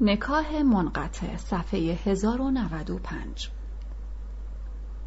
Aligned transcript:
نکاه 0.00 0.62
منقطع 0.62 1.36
صفحه 1.36 1.98
1095 2.04 3.50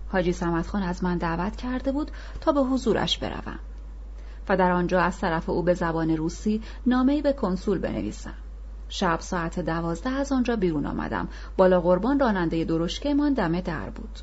حاجی 0.10 0.34
سمت 0.34 0.68
خان 0.68 0.84
از 0.84 1.04
من 1.04 1.18
دعوت 1.18 1.56
کرده 1.56 1.92
بود 1.92 2.12
تا 2.42 2.52
به 2.52 2.62
حضورش 2.62 3.18
بروم 3.18 3.60
و 4.50 4.58
در 4.58 4.72
آنجا 4.72 5.02
از 5.02 5.20
طرف 5.20 5.50
او 5.50 5.64
به 5.64 5.74
زبان 5.74 6.10
روسی 6.10 6.62
نامه‌ای 6.86 7.22
به 7.22 7.34
کنسول 7.34 7.80
بنویسم. 7.80 8.34
شب 8.90 9.20
ساعت 9.20 9.60
دوازده 9.60 10.10
از 10.10 10.32
آنجا 10.32 10.56
بیرون 10.56 10.86
آمدم. 10.86 11.28
بالا 11.58 11.82
قربان 11.82 12.20
راننده 12.20 12.66
درشکه 12.66 13.14
من 13.14 13.34
دم 13.34 13.60
در 13.60 13.90
بود. 13.90 14.20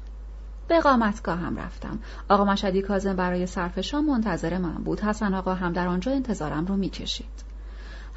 به 0.69 0.81
قامتگاه 0.81 1.39
هم 1.39 1.57
رفتم. 1.57 1.99
آقا 2.29 2.45
مشدی 2.45 2.83
کازم 2.83 3.17
برای 3.17 3.47
صرف 3.47 3.81
شام 3.81 4.05
منتظر 4.05 4.59
من 4.59 4.75
بود. 4.85 5.01
حسن 5.01 5.35
آقا 5.35 5.55
هم 5.55 5.73
در 5.73 5.87
آنجا 5.87 6.13
انتظارم 6.13 6.67
رو 6.67 6.77
می‌کشید. 6.77 7.54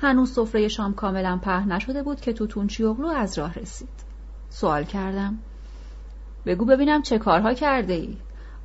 هنوز 0.01 0.33
سفره 0.33 0.67
شام 0.67 0.93
کاملا 0.93 1.39
پهن 1.41 1.71
نشده 1.71 2.03
بود 2.03 2.21
که 2.21 2.33
توتون 2.33 2.67
چیوغلو 2.67 3.07
از 3.07 3.37
راه 3.37 3.53
رسید. 3.53 3.89
سوال 4.49 4.83
کردم. 4.83 5.37
بگو 6.45 6.65
ببینم 6.65 7.01
چه 7.01 7.17
کارها 7.17 7.53
کرده 7.53 7.93
ای؟ 7.93 8.17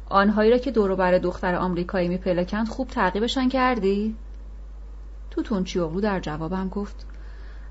آنهایی 0.09 0.51
را 0.51 0.59
که 0.59 0.71
دوروبر 0.71 1.19
دختر 1.19 1.55
آمریکایی 1.55 2.09
میپلکند 2.09 2.69
خوب 2.69 2.89
تعقیبشان 2.89 3.49
کردی؟ 3.49 4.17
توتون 5.31 5.65
چیوغلو 5.65 6.01
در 6.01 6.21
جوابم 6.21 6.69
گفت 6.69 7.07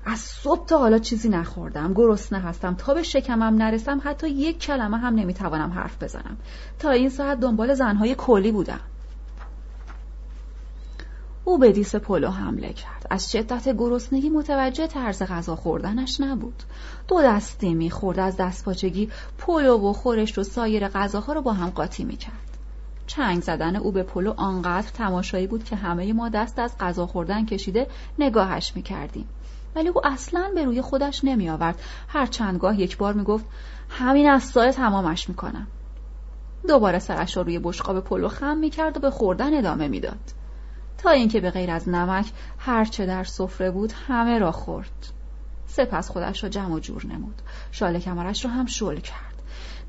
از 0.04 0.18
صبح 0.18 0.66
تا 0.66 0.78
حالا 0.78 0.98
چیزی 0.98 1.28
نخوردم. 1.28 1.94
گرسنه 1.94 2.38
هستم. 2.38 2.74
تا 2.74 2.94
به 2.94 3.02
شکمم 3.02 3.62
نرسم 3.62 4.00
حتی 4.04 4.28
یک 4.28 4.58
کلمه 4.58 4.98
هم 4.98 5.14
نمی‌توانم 5.14 5.72
حرف 5.72 6.02
بزنم. 6.02 6.36
تا 6.78 6.90
این 6.90 7.08
ساعت 7.08 7.40
دنبال 7.40 7.74
زنهای 7.74 8.14
کلی 8.14 8.52
بودم. 8.52 8.80
او 11.44 11.58
به 11.58 11.72
دیس 11.72 11.94
پلو 11.94 12.30
حمله 12.30 12.72
کرد. 12.72 13.06
از 13.10 13.32
شدت 13.32 13.68
گرسنگی 13.68 14.30
متوجه 14.30 14.86
طرز 14.86 15.22
غذا 15.22 15.56
خوردنش 15.56 16.20
نبود. 16.20 16.62
دو 17.08 17.22
دستی 17.22 17.74
می‌خورد 17.74 18.18
از 18.18 18.36
دستپاچگی 18.36 19.10
پلو 19.38 19.90
و 19.90 19.92
خورش 19.92 20.38
و 20.38 20.42
سایر 20.42 20.88
غذاها 20.88 21.32
رو 21.32 21.42
با 21.42 21.52
هم 21.52 21.70
قاطی 21.70 22.04
می‌کرد. 22.04 22.58
چنگ 23.06 23.42
زدن 23.42 23.76
او 23.76 23.92
به 23.92 24.02
پلو 24.02 24.34
آنقدر 24.36 24.88
تماشایی 24.90 25.46
بود 25.46 25.64
که 25.64 25.76
همه 25.76 26.12
ما 26.12 26.28
دست 26.28 26.58
از 26.58 26.78
غذا 26.80 27.06
خوردن 27.06 27.46
کشیده 27.46 27.86
نگاهش 28.18 28.72
می‌کردیم. 28.76 29.28
ولی 29.76 29.88
او 29.88 30.06
اصلا 30.06 30.50
به 30.54 30.64
روی 30.64 30.82
خودش 30.82 31.24
نمی 31.24 31.50
آورد 31.50 31.80
هر 32.08 32.26
چندگاه 32.26 32.80
یک 32.80 32.96
بار 32.96 33.14
می 33.14 33.24
گفت 33.24 33.44
همین 33.90 34.30
الساعه 34.30 34.72
تمامش 34.72 35.28
می 35.28 35.34
کنم. 35.34 35.66
دوباره 36.68 36.98
سرش 36.98 37.36
را 37.36 37.42
روی 37.42 37.58
بشقاب 37.58 38.00
پلو 38.00 38.28
خم 38.28 38.56
می 38.56 38.70
کرد 38.70 38.96
و 38.96 39.00
به 39.00 39.10
خوردن 39.10 39.58
ادامه 39.58 39.88
می‌داد. 39.88 40.41
تا 41.02 41.10
اینکه 41.10 41.40
به 41.40 41.50
غیر 41.50 41.70
از 41.70 41.88
نمک 41.88 42.26
هرچه 42.58 43.06
در 43.06 43.24
سفره 43.24 43.70
بود 43.70 43.92
همه 44.08 44.38
را 44.38 44.52
خورد. 44.52 45.12
سپس 45.66 46.10
خودش 46.10 46.42
را 46.42 46.48
جمع 46.50 46.74
و 46.74 46.80
جور 46.80 47.06
نمود. 47.06 47.42
شال 47.70 47.98
کمرش 47.98 48.44
را 48.44 48.50
هم 48.50 48.66
شل 48.66 48.96
کرد. 48.96 49.42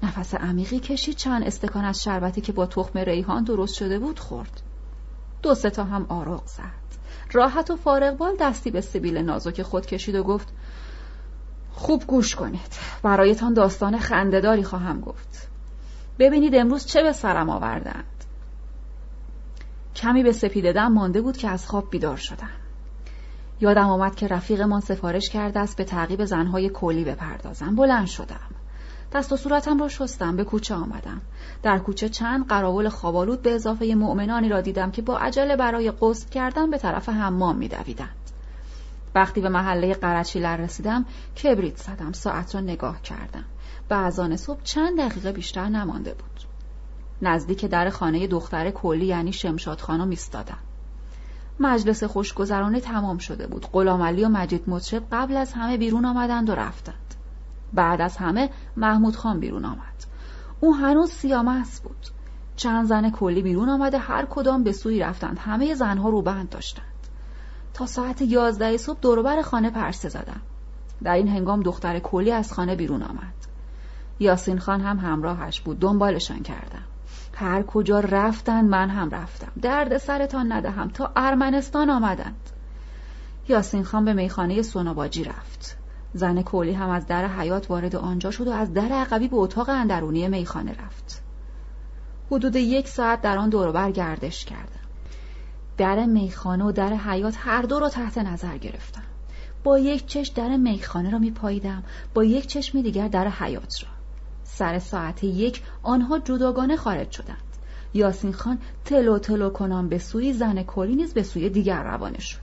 نفس 0.04 0.36
عمیقی 0.36 0.80
کشید 0.80 1.16
چند 1.16 1.44
استکان 1.44 1.86
از 1.86 2.04
شربتی 2.04 2.42
که 2.42 2.52
با 2.52 2.66
تخم 2.66 3.00
ریحان 3.00 3.44
درست 3.44 3.74
شده 3.74 4.00
بود 4.00 4.20
خورد. 4.20 4.62
دو 5.42 5.56
سه 5.56 5.70
تا 5.70 5.84
هم 5.84 6.06
آرق 6.10 6.46
زد. 6.46 6.84
راحت 7.32 7.72
و 7.72 7.76
فارغبال 7.76 8.36
دستی 8.40 8.72
به 8.72 8.82
سبیل 8.82 9.18
نازک 9.18 9.62
خود 9.62 9.86
کشید 9.86 10.16
و 10.16 10.24
گفت 10.24 10.48
خوب 11.72 12.04
گوش 12.08 12.36
کنید 12.36 12.78
برایتان 13.04 13.54
داستان 13.54 14.00
خندهداری 14.00 14.64
خواهم 14.64 15.02
گفت 15.02 15.48
ببینید 16.20 16.56
امروز 16.56 16.86
چه 16.86 17.04
به 17.04 17.12
سرم 17.12 17.50
آوردند 17.50 18.13
کمی 19.96 20.24
به 20.24 20.32
سپیددم 20.32 20.94
مانده 20.94 21.22
بود 21.22 21.38
که 21.38 21.50
از 21.50 21.68
خواب 21.68 21.90
بیدار 21.90 22.18
شدم. 22.18 22.50
یادم 23.62 23.90
آمد 23.90 24.16
که 24.16 24.28
رفیقمان 24.28 24.82
سفارش 24.82 25.30
کرده 25.30 25.60
است 25.60 25.78
به 25.78 25.84
تعقیب 25.84 26.26
زنهای 26.26 26.70
کولی 26.70 27.04
بپردازم. 27.04 27.76
بلند 27.76 28.08
شدم. 28.08 28.50
دست 29.14 29.34
و 29.34 29.38
صورتم 29.38 29.80
را 29.80 29.88
شستم. 29.88 30.36
به 30.36 30.44
کوچه 30.44 30.76
آمدم. 30.76 31.22
در 31.64 31.80
کوچه 31.80 32.10
چند 32.10 32.48
قراول 32.48 32.90
خوابالود 32.90 33.42
به 33.42 33.54
اضافه 33.54 33.96
مؤمنانی 33.96 34.50
را 34.50 34.62
دیدم 34.62 34.92
که 34.92 35.02
با 35.02 35.18
عجله 35.18 35.56
برای 35.56 35.92
قصد 36.02 36.30
کردن 36.30 36.70
به 36.70 36.78
طرف 36.78 37.10
حمام 37.10 37.58
میدویدند. 37.58 38.16
وقتی 39.16 39.42
به 39.42 39.50
محله 39.50 39.94
قرچیلر 39.94 40.58
رسیدم 40.58 41.06
کبریت 41.44 41.78
زدم. 41.78 42.12
ساعت 42.12 42.56
را 42.56 42.62
نگاه 42.62 43.02
کردم. 43.02 43.46
به 43.90 43.96
ازان 43.96 44.38
صبح 44.38 44.64
چند 44.64 44.98
دقیقه 44.98 45.32
بیشتر 45.32 45.70
نمانده 45.70 46.14
بود. 46.14 46.53
نزدیک 47.24 47.66
در 47.66 47.90
خانه 47.90 48.28
دختر 48.28 48.72
کلی 48.72 49.06
یعنی 49.06 49.34
شمشاد 49.34 49.80
خانم 49.80 50.10
ایستادم 50.10 50.58
مجلس 51.60 52.04
خوشگذرانه 52.04 52.80
تمام 52.80 53.18
شده 53.18 53.48
بود. 53.48 53.66
غلامعلی 53.72 54.26
و 54.26 54.30
مجید 54.30 54.64
مطرب 54.68 55.04
قبل 55.12 55.38
از 55.38 55.54
همه 55.54 55.78
بیرون 55.78 56.06
آمدند 56.06 56.50
و 56.50 56.56
رفتند. 56.56 57.16
بعد 57.74 58.02
از 58.02 58.18
همه 58.18 58.50
محمود 58.78 59.16
خان 59.16 59.40
بیرون 59.40 59.66
آمد. 59.66 60.06
او 60.60 60.76
هنوز 60.76 61.12
سیامس 61.12 61.82
بود. 61.82 62.08
چند 62.56 62.86
زن 62.86 63.10
کلی 63.10 63.42
بیرون 63.42 63.70
آمده 63.70 63.98
هر 63.98 64.26
کدام 64.26 64.64
به 64.64 64.72
سوی 64.72 65.00
رفتند. 65.00 65.40
همه 65.40 65.74
زنها 65.74 66.10
روبند 66.10 66.50
داشتند. 66.50 66.86
تا 67.74 67.86
ساعت 67.86 68.22
یازده 68.22 68.78
صبح 68.78 69.00
دوروبر 69.02 69.42
خانه 69.42 69.70
پرسه 69.70 70.10
زدم. 70.10 70.42
در 71.04 71.14
این 71.14 71.28
هنگام 71.28 71.62
دختر 71.62 72.00
کلی 72.00 72.32
از 72.32 72.54
خانه 72.54 72.76
بیرون 72.76 73.04
آمد. 73.04 73.34
یاسین 74.20 74.60
خان 74.60 74.82
هم 74.82 74.98
همراهش 74.98 75.62
بود. 75.62 75.80
دنبالشان 75.80 76.40
کردم. 76.40 76.93
هر 77.36 77.64
کجا 77.64 78.00
رفتند 78.00 78.70
من 78.70 78.90
هم 78.90 79.10
رفتم. 79.10 79.52
درد 79.62 79.98
سرتان 79.98 80.52
ندهم. 80.52 80.90
تا 80.90 81.12
ارمنستان 81.16 81.90
آمدند. 81.90 82.50
یاسین 83.48 83.84
خان 83.84 84.06
به 84.06 84.14
میخانه 84.14 84.62
سوناباجی 84.62 85.24
رفت. 85.24 85.78
زن 86.14 86.42
کولی 86.42 86.74
هم 86.74 86.90
از 86.90 87.08
در 87.08 87.28
حیات 87.28 87.70
وارد 87.70 87.96
آنجا 87.96 88.32
شد 88.32 88.48
و 88.48 88.52
از 88.52 88.74
در 88.74 88.92
عقبی 88.92 89.28
به 89.28 89.38
اتاق 89.38 89.70
اندرونی 89.70 90.28
میخانه 90.28 90.72
رفت. 90.72 91.22
حدود 92.32 92.56
یک 92.56 92.88
ساعت 92.88 93.22
در 93.22 93.38
آن 93.38 93.50
دوروبر 93.50 93.92
گردش 93.92 94.46
کردم. 94.46 94.84
در 95.78 96.06
میخانه 96.06 96.64
و 96.64 96.72
در 96.72 96.94
حیات 96.94 97.36
هر 97.38 97.62
دو 97.62 97.80
را 97.80 97.90
تحت 97.90 98.18
نظر 98.18 98.58
گرفتم. 98.58 99.04
با 99.64 99.80
یک 99.80 100.06
چشم 100.06 100.34
در 100.36 100.58
میخانه 100.58 101.10
را 101.10 101.20
میپاییدم. 101.20 101.84
با 102.14 102.24
یک 102.24 102.48
چشم 102.48 102.82
دیگر 102.82 103.08
در 103.08 103.28
حیات 103.28 103.84
را. 103.84 103.93
سر 104.58 104.80
ساعت 104.80 105.24
یک 105.24 105.62
آنها 105.84 106.20
جداگانه 106.20 106.76
خارج 106.76 107.12
شدند. 107.12 107.44
یاسین 107.94 108.34
خان 108.34 108.60
تلو 108.86 109.20
تلو 109.20 109.50
کنان 109.50 109.90
به 109.90 109.98
سوی 109.98 110.34
زن 110.34 110.64
کلی 110.64 110.96
نیز 110.96 111.14
به 111.14 111.24
سوی 111.24 111.50
دیگر 111.50 111.84
روانه 111.84 112.20
شد. 112.20 112.40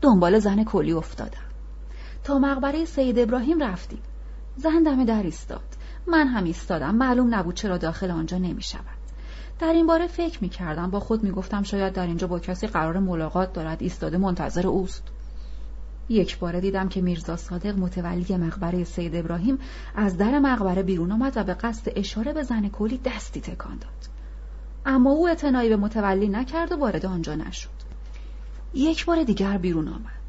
دنبال 0.00 0.38
زن 0.38 0.64
کلی 0.64 0.92
افتادم. 0.92 1.48
تا 2.24 2.38
مقبره 2.38 2.84
سید 2.84 3.18
ابراهیم 3.18 3.62
رفتیم. 3.62 4.02
زن 4.56 4.82
دم 4.82 5.04
در 5.04 5.22
ایستاد. 5.22 5.76
من 6.06 6.28
هم 6.28 6.44
ایستادم. 6.44 6.94
معلوم 6.94 7.34
نبود 7.34 7.54
چرا 7.54 7.78
داخل 7.78 8.10
آنجا 8.10 8.38
نمی 8.38 8.62
شود 8.62 8.98
در 9.58 9.72
این 9.72 9.86
باره 9.86 10.06
فکر 10.06 10.38
می 10.42 10.48
کردم 10.48 10.90
با 10.90 11.00
خود 11.00 11.22
می 11.22 11.30
گفتم 11.30 11.62
شاید 11.62 11.92
در 11.92 12.06
اینجا 12.06 12.26
با 12.26 12.38
کسی 12.38 12.66
قرار 12.66 12.98
ملاقات 12.98 13.52
دارد. 13.52 13.82
ایستاده 13.82 14.18
منتظر 14.18 14.66
اوست. 14.66 15.02
یک 16.08 16.38
باره 16.38 16.60
دیدم 16.60 16.88
که 16.88 17.00
میرزا 17.00 17.36
صادق 17.36 17.78
متولی 17.78 18.36
مقبره 18.36 18.84
سید 18.84 19.16
ابراهیم 19.16 19.58
از 19.94 20.16
در 20.16 20.38
مقبره 20.38 20.82
بیرون 20.82 21.12
آمد 21.12 21.36
و 21.36 21.44
به 21.44 21.54
قصد 21.54 21.92
اشاره 21.96 22.32
به 22.32 22.42
زن 22.42 22.68
کلی 22.68 22.98
دستی 22.98 23.40
تکان 23.40 23.78
داد. 23.78 24.08
اما 24.86 25.10
او 25.10 25.28
اعتنایی 25.28 25.68
به 25.68 25.76
متولی 25.76 26.28
نکرد 26.28 26.72
و 26.72 26.76
وارد 26.76 27.06
آنجا 27.06 27.34
نشد. 27.34 27.70
یک 28.74 29.06
بار 29.06 29.22
دیگر 29.22 29.58
بیرون 29.58 29.88
آمد. 29.88 30.24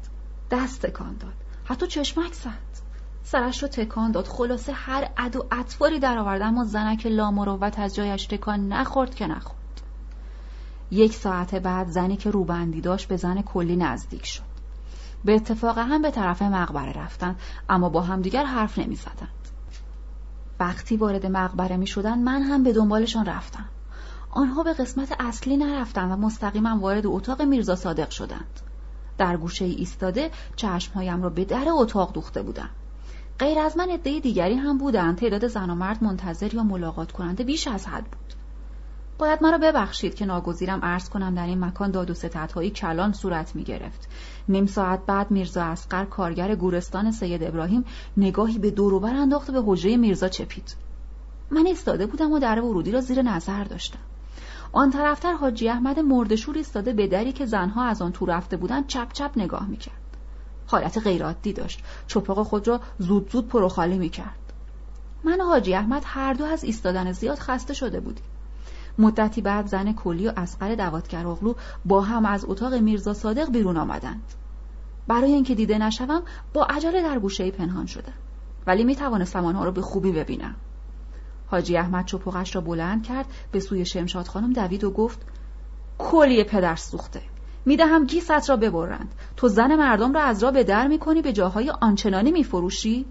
دست 0.50 0.86
تکان 0.86 1.16
داد. 1.16 1.34
حتی 1.64 1.86
چشمک 1.86 2.32
زد 2.32 2.86
سرش 3.22 3.62
رو 3.62 3.68
تکان 3.68 4.12
داد. 4.12 4.26
خلاصه 4.26 4.72
هر 4.72 5.08
عد 5.16 5.36
و 5.36 5.46
اطواری 5.52 5.98
در 5.98 6.18
آورد. 6.18 6.42
اما 6.42 6.64
زنک 6.64 7.06
لامروت 7.06 7.78
از 7.78 7.94
جایش 7.94 8.26
تکان 8.26 8.68
نخورد 8.68 9.14
که 9.14 9.26
نخورد. 9.26 9.56
یک 10.90 11.14
ساعت 11.14 11.54
بعد 11.54 11.88
زنی 11.88 12.16
که 12.16 12.30
روبندی 12.30 12.80
داشت 12.80 13.08
به 13.08 13.16
زن 13.16 13.42
کلی 13.42 13.76
نزدیک 13.76 14.26
شد. 14.26 14.55
به 15.26 15.34
اتفاق 15.34 15.78
هم 15.78 16.02
به 16.02 16.10
طرف 16.10 16.42
مقبره 16.42 16.92
رفتند 16.92 17.36
اما 17.68 17.88
با 17.88 18.00
هم 18.00 18.22
دیگر 18.22 18.44
حرف 18.44 18.78
نمی 18.78 18.96
زدند. 18.96 19.28
وقتی 20.60 20.96
وارد 20.96 21.26
مقبره 21.26 21.76
می 21.76 21.86
شدن 21.86 22.18
من 22.18 22.42
هم 22.42 22.62
به 22.62 22.72
دنبالشان 22.72 23.26
رفتم. 23.26 23.64
آنها 24.30 24.62
به 24.62 24.72
قسمت 24.72 25.16
اصلی 25.20 25.56
نرفتند 25.56 26.12
و 26.12 26.16
مستقیما 26.16 26.78
وارد 26.78 27.06
اتاق 27.06 27.42
میرزا 27.42 27.76
صادق 27.76 28.10
شدند. 28.10 28.60
در 29.18 29.36
گوشه 29.36 29.64
ایستاده 29.64 30.30
چشمهایم 30.56 31.22
را 31.22 31.30
به 31.30 31.44
در 31.44 31.64
اتاق 31.68 32.12
دوخته 32.12 32.42
بودم. 32.42 32.70
غیر 33.38 33.58
از 33.58 33.76
من 33.76 33.90
عده 33.90 34.20
دیگری 34.20 34.54
هم 34.54 34.78
بودند. 34.78 35.18
تعداد 35.18 35.46
زن 35.46 35.70
و 35.70 35.74
مرد 35.74 36.04
منتظر 36.04 36.54
یا 36.54 36.62
ملاقات 36.62 37.12
کننده 37.12 37.44
بیش 37.44 37.68
از 37.68 37.86
حد 37.86 38.04
بود. 38.04 38.35
باید 39.18 39.42
مرا 39.42 39.58
ببخشید 39.58 40.14
که 40.14 40.26
ناگزیرم 40.26 40.80
عرض 40.82 41.08
کنم 41.08 41.34
در 41.34 41.46
این 41.46 41.64
مکان 41.64 41.90
داد 41.90 42.10
و 42.10 42.14
ستدهایی 42.14 42.70
کلان 42.70 43.12
صورت 43.12 43.56
می 43.56 43.64
گرفت. 43.64 44.08
نیم 44.48 44.66
ساعت 44.66 45.06
بعد 45.06 45.30
میرزا 45.30 45.64
اسقر 45.64 46.04
کارگر 46.04 46.54
گورستان 46.54 47.10
سید 47.10 47.44
ابراهیم 47.44 47.84
نگاهی 48.16 48.58
به 48.58 48.70
دوروبر 48.70 49.14
انداخت 49.14 49.50
و 49.50 49.52
به 49.52 49.62
حجره 49.66 49.96
میرزا 49.96 50.28
چپید. 50.28 50.76
من 51.50 51.66
ایستاده 51.66 52.06
بودم 52.06 52.32
و 52.32 52.38
در 52.38 52.60
ورودی 52.60 52.90
را 52.90 53.00
زیر 53.00 53.22
نظر 53.22 53.64
داشتم. 53.64 53.98
آن 54.72 54.90
طرفتر 54.90 55.32
حاجی 55.32 55.68
احمد 55.68 55.98
مردشور 55.98 56.56
ایستاده 56.56 56.92
به 56.92 57.06
دری 57.06 57.32
که 57.32 57.46
زنها 57.46 57.84
از 57.84 58.02
آن 58.02 58.12
تو 58.12 58.26
رفته 58.26 58.56
بودند 58.56 58.86
چپ 58.86 59.12
چپ 59.12 59.30
نگاه 59.36 59.66
می‌کرد 59.66 60.00
حالت 60.66 60.98
غیرعادی 60.98 61.52
داشت. 61.52 61.82
چپاق 62.06 62.42
خود 62.42 62.68
را 62.68 62.80
زود 62.98 63.30
زود 63.32 63.48
پرو 63.48 63.68
خالی 63.68 63.98
می‌کرد 63.98 64.52
من 65.24 65.40
و 65.40 65.44
حاجی 65.44 65.74
احمد 65.74 66.02
هر 66.06 66.32
دو 66.34 66.44
از 66.44 66.64
ایستادن 66.64 67.12
زیاد 67.12 67.38
خسته 67.38 67.74
شده 67.74 68.00
بودیم. 68.00 68.24
مدتی 68.98 69.40
بعد 69.40 69.66
زن 69.66 69.92
کلی 69.92 70.28
و 70.28 70.32
اسقر 70.36 70.74
دواتگر 70.74 71.26
اغلو 71.26 71.54
با 71.84 72.00
هم 72.00 72.26
از 72.26 72.44
اتاق 72.48 72.74
میرزا 72.74 73.14
صادق 73.14 73.50
بیرون 73.50 73.76
آمدند. 73.76 74.22
برای 75.08 75.32
اینکه 75.32 75.54
دیده 75.54 75.78
نشوم 75.78 76.22
با 76.52 76.64
عجله 76.64 77.02
در 77.02 77.18
گوشه 77.18 77.50
پنهان 77.50 77.86
شدم 77.86 78.12
ولی 78.66 78.84
می 78.84 78.96
توانستم 78.96 79.44
آنها 79.44 79.64
را 79.64 79.70
به 79.70 79.82
خوبی 79.82 80.12
ببینم. 80.12 80.54
حاجی 81.46 81.76
احمد 81.76 82.04
چپقش 82.04 82.54
را 82.54 82.60
بلند 82.60 83.02
کرد 83.02 83.26
به 83.52 83.60
سوی 83.60 83.84
شمشاد 83.84 84.26
خانم 84.26 84.52
دوید 84.52 84.84
و 84.84 84.90
گفت 84.90 85.20
کلی 85.98 86.44
پدر 86.44 86.76
سوخته. 86.76 87.22
می‌دهم 87.64 88.04
گیست 88.04 88.50
را 88.50 88.56
ببرند. 88.56 89.14
تو 89.36 89.48
زن 89.48 89.76
مردم 89.76 90.12
را 90.12 90.20
از 90.22 90.42
را 90.42 90.50
به 90.50 90.64
در 90.64 90.86
می‌کنی 90.88 91.22
به 91.22 91.32
جاهای 91.32 91.70
آنچنانی 91.70 92.30
میفروشی؟ 92.30 93.06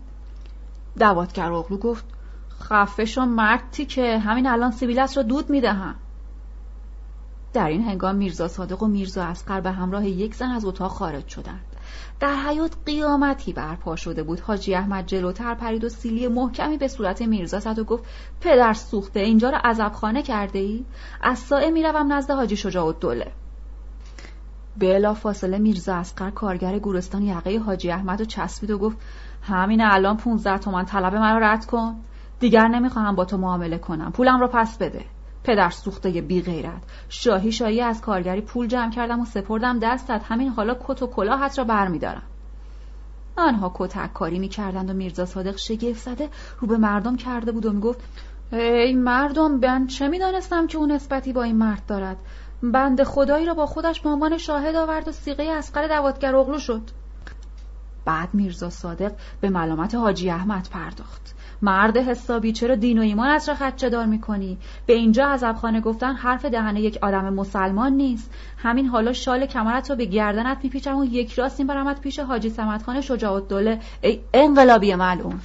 دواتگر 1.00 1.52
اغلو 1.52 1.78
گفت 1.78 2.06
خفه 2.62 3.22
مردی 3.22 3.86
که 3.86 4.19
همین 4.19 4.48
الان 4.48 4.72
سیبیلت 4.72 5.18
را 5.18 5.24
دود 5.24 5.50
می‌دهم 5.50 5.96
در 7.56 7.68
این 7.68 7.84
هنگام 7.84 8.16
میرزا 8.16 8.48
صادق 8.48 8.84
و 8.84 8.88
میرزا 8.88 9.24
اسقر 9.24 9.62
به 9.62 9.72
همراه 9.72 10.07
یک 10.07 10.36
زن 10.36 10.52
از 10.52 10.66
اتاق 10.66 10.92
خارج 10.92 11.28
شدند. 11.28 11.66
در 12.19 12.36
حیات 12.36 12.72
قیامتی 12.86 13.54
برپا 13.54 13.96
شده 13.96 14.24
بود. 14.24 14.40
حاجی 14.40 14.75
احمد 14.75 15.06
جلوتر 15.06 15.54
پرید 15.54 15.84
و 15.84 15.90
سیلی 15.90 16.28
محکمی 16.28 16.78
به 16.78 16.88
صورت 16.88 17.22
میرزا 17.22 17.60
زد 17.60 17.80
و 17.80 17.84
گفت 17.84 18.04
پدر 18.42 18.74
سوخته 18.74 19.19
اینجا 19.19 19.50
را 19.50 19.57
عذبخانه 19.57 20.24
کرده 20.24 20.60
ای؟ 20.60 20.86
از 21.22 21.40
سائه 21.40 21.72
می‌روم 21.72 22.13
نزد 22.13 22.31
حاجی 22.31 22.56
شجاع 22.57 22.86
الدوله. 22.86 23.31
بلا 24.78 25.13
فاصله 25.13 25.57
میرزا 25.57 25.96
اسقر 25.96 26.30
کارگر 26.30 26.80
گورستان 26.80 27.22
یقه 27.22 27.60
حاجی 27.60 27.92
احمد 27.92 28.22
و 28.22 28.25
چسبید 28.25 28.72
و 28.72 28.78
گفت 28.78 28.98
همین 29.42 29.81
الان 29.81 30.18
15 30.18 30.57
تومن 30.57 30.86
طلب 30.86 31.16
مرا 31.16 31.38
رد 31.38 31.66
کن. 31.66 31.96
دیگر 32.45 32.68
نمی‌خواهم 32.68 33.15
با 33.15 33.25
تو 33.25 33.38
معامله 33.38 33.77
کنم. 33.77 34.12
پولم 34.12 34.39
را 34.39 34.47
پس 34.47 34.77
بده. 34.77 35.06
پدر 35.44 35.69
سوخته 35.69 36.21
بی 36.21 36.42
غیرت 36.42 36.81
شاهی 37.09 37.51
شاهی 37.51 37.81
از 37.81 38.01
کارگری 38.01 38.42
پول 38.42 38.68
جمع 38.68 38.92
کردم 38.92 39.19
و 39.19 39.25
سپردم 39.25 39.80
دستت. 39.80 40.21
همین 40.24 40.50
حالا 40.50 40.75
کت 40.88 41.03
و 41.03 41.07
کلاهت 41.07 41.57
را 41.57 41.63
برمیدارم. 41.63 42.21
آنها 43.38 43.71
کتک 43.75 44.13
کاری 44.13 44.39
می‌کردند 44.39 44.89
و 44.89 44.94
میرزا 44.94 45.25
صادق 45.25 45.57
شگفت 45.57 46.00
زده 46.00 46.30
رو 46.59 46.68
به 46.68 46.77
مردم 46.77 47.15
کرده 47.15 47.51
بود 47.51 47.65
و 47.65 47.74
می‌گفت 47.74 48.00
ای 48.51 48.94
مردم 48.94 49.51
من 49.51 49.88
چه 49.88 50.07
می‌دانستم 50.07 50.68
که 50.68 50.77
اون 50.77 50.92
نسبتی 50.92 51.33
با 51.33 51.44
این 51.44 51.56
مرد 51.56 51.86
دارد؟ 51.88 52.18
بند 52.63 53.03
خدایی 53.03 53.45
را 53.45 53.53
با 53.53 53.65
خودش 53.65 54.01
به 54.01 54.09
عنوان 54.09 54.38
شاهد 54.38 54.75
آورد 54.75 55.07
و 55.07 55.12
سیغه 55.12 55.44
اسقر 55.44 55.88
دواتگر 55.88 56.36
اغلو 56.36 56.59
شد. 56.59 56.81
بعد 58.06 58.30
میرزا 58.33 58.69
صادق 58.69 59.12
به 59.42 59.50
ملامت 59.50 59.95
حاجی 59.95 60.30
احمد 60.30 60.68
پرداخت. 60.71 61.35
مرد 61.62 61.98
حسابی 61.98 62.52
چرا 62.52 62.75
دین 62.75 62.98
و 62.98 63.02
ایمانت 63.02 63.50
را 63.50 63.56
خدچه 63.56 63.90
دار 63.90 64.06
می‌کنی؟ 64.06 64.57
به 64.86 64.94
اینجا 64.94 65.28
از 65.28 65.44
ابخانه 65.44 65.81
گفتن 65.81 66.13
حرف 66.13 66.46
دهنه 66.46 66.81
یک 66.81 67.00
آدم 67.02 67.34
مسلمان 67.34 67.94
نیست. 67.94 68.31
همین 68.57 68.88
حالا 68.88 69.13
شال 69.13 69.46
کمرت 69.46 69.90
رو 69.90 69.96
به 69.96 70.06
گردنت 70.06 70.57
میپیچم 70.63 70.98
و 70.98 71.06
یک 71.06 71.34
راست 71.34 71.60
میبرمت 71.60 72.02
پیش 72.02 72.19
حاجی 72.19 72.50
سمتخان 72.50 73.02
شجاع 73.02 73.34
الدوله 73.34 73.80
ای 74.02 74.19
انقلابی 74.34 74.96
معلوم. 74.96 75.40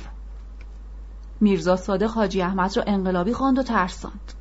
میرزا 1.41 1.77
صادق 1.77 2.11
حاجی 2.11 2.43
احمد 2.43 2.77
را 2.77 2.83
انقلابی 2.87 3.33
خواند 3.33 3.59
و 3.59 3.63
ترساند. 3.63 4.33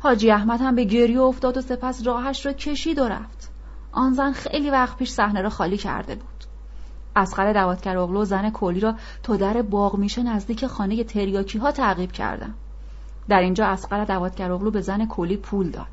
حاجی 0.00 0.30
احمد 0.30 0.60
هم 0.60 0.74
به 0.74 0.84
گریه 0.84 1.20
افتاد 1.20 1.56
و 1.56 1.60
سپس 1.60 2.06
راهش 2.06 2.46
را 2.46 2.52
کشید 2.52 2.98
و 2.98 3.04
رفت. 3.04 3.50
آن 3.92 4.12
زن 4.12 4.32
خیلی 4.32 4.70
وقت 4.70 4.96
پیش 4.96 5.10
صحنه 5.10 5.42
را 5.42 5.50
خالی 5.50 5.76
کرده 5.76 6.14
بود. 6.14 6.39
اسقر 7.16 7.52
دواتگر 7.52 7.98
اغلو 7.98 8.24
زن 8.24 8.50
کولی 8.50 8.80
را 8.80 8.94
تا 9.22 9.36
در 9.36 9.62
باغ 9.62 9.96
میشه 9.96 10.22
نزدیک 10.22 10.66
خانه 10.66 11.04
تریاکی 11.04 11.58
ها 11.58 11.72
تعقیب 11.72 12.12
کردم 12.12 12.54
در 13.28 13.40
اینجا 13.40 13.66
اسقر 13.66 14.04
دواتگر 14.04 14.52
اغلو 14.52 14.70
به 14.70 14.80
زن 14.80 15.06
کولی 15.06 15.36
پول 15.36 15.70
داد. 15.70 15.86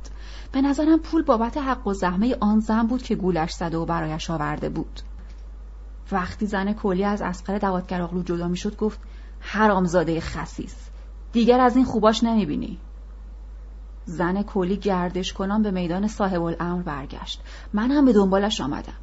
به 0.51 0.61
نظرم 0.61 0.99
پول 0.99 1.23
بابت 1.23 1.57
حق 1.57 1.87
و 1.87 1.93
زحمه 1.93 2.37
آن 2.39 2.59
زن 2.59 2.87
بود 2.87 3.01
که 3.01 3.15
گولش 3.15 3.51
زده 3.51 3.77
و 3.77 3.85
برایش 3.85 4.29
آورده 4.29 4.69
بود. 4.69 4.99
وقتی 6.11 6.45
زن 6.45 6.73
کولی 6.73 7.03
از 7.03 7.21
اسقر 7.21 7.57
دواتگر 7.57 8.01
اغلو 8.01 8.23
جدا 8.23 8.47
می‌شد 8.47 8.77
گفت 8.77 8.99
حرامزاده 9.39 10.19
خسیس 10.19 10.75
دیگر 11.33 11.59
از 11.59 11.75
این 11.75 11.85
خوباش 11.85 12.23
نمی‌بینی. 12.23 12.77
زن 14.05 14.43
کولی 14.43 14.77
گردش 14.77 15.33
کنان 15.33 15.61
به 15.61 15.71
میدان 15.71 16.07
صاحب 16.07 16.41
الامر 16.41 16.81
برگشت. 16.81 17.41
من 17.73 17.91
هم 17.91 18.05
به 18.05 18.13
دنبالش 18.13 18.61
آمدم. 18.61 18.93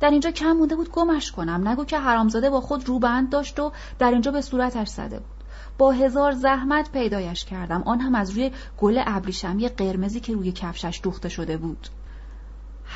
در 0.00 0.10
اینجا 0.10 0.30
کم 0.30 0.52
مونده 0.52 0.76
بود 0.76 0.90
گمش 0.90 1.32
کنم. 1.32 1.68
نگو 1.68 1.84
که 1.84 1.98
حرامزاده 1.98 2.50
با 2.50 2.60
خود 2.60 2.88
روبند 2.88 3.30
داشت 3.30 3.60
و 3.60 3.72
در 3.98 4.10
اینجا 4.10 4.30
به 4.30 4.40
صورتش 4.40 4.88
زده 4.88 5.18
بود. 5.18 5.44
با 5.78 5.92
هزار 5.92 6.32
زحمت 6.32 6.92
پیدایش 6.92 7.44
کردم. 7.44 7.82
آن 7.82 8.00
هم 8.00 8.14
از 8.14 8.30
روی 8.30 8.50
گل 8.78 9.02
ابریشمی 9.06 9.68
قرمزی 9.68 10.20
که 10.20 10.34
روی 10.34 10.52
کفشش 10.52 11.00
دوخته 11.02 11.28
شده 11.28 11.56
بود. 11.56 11.88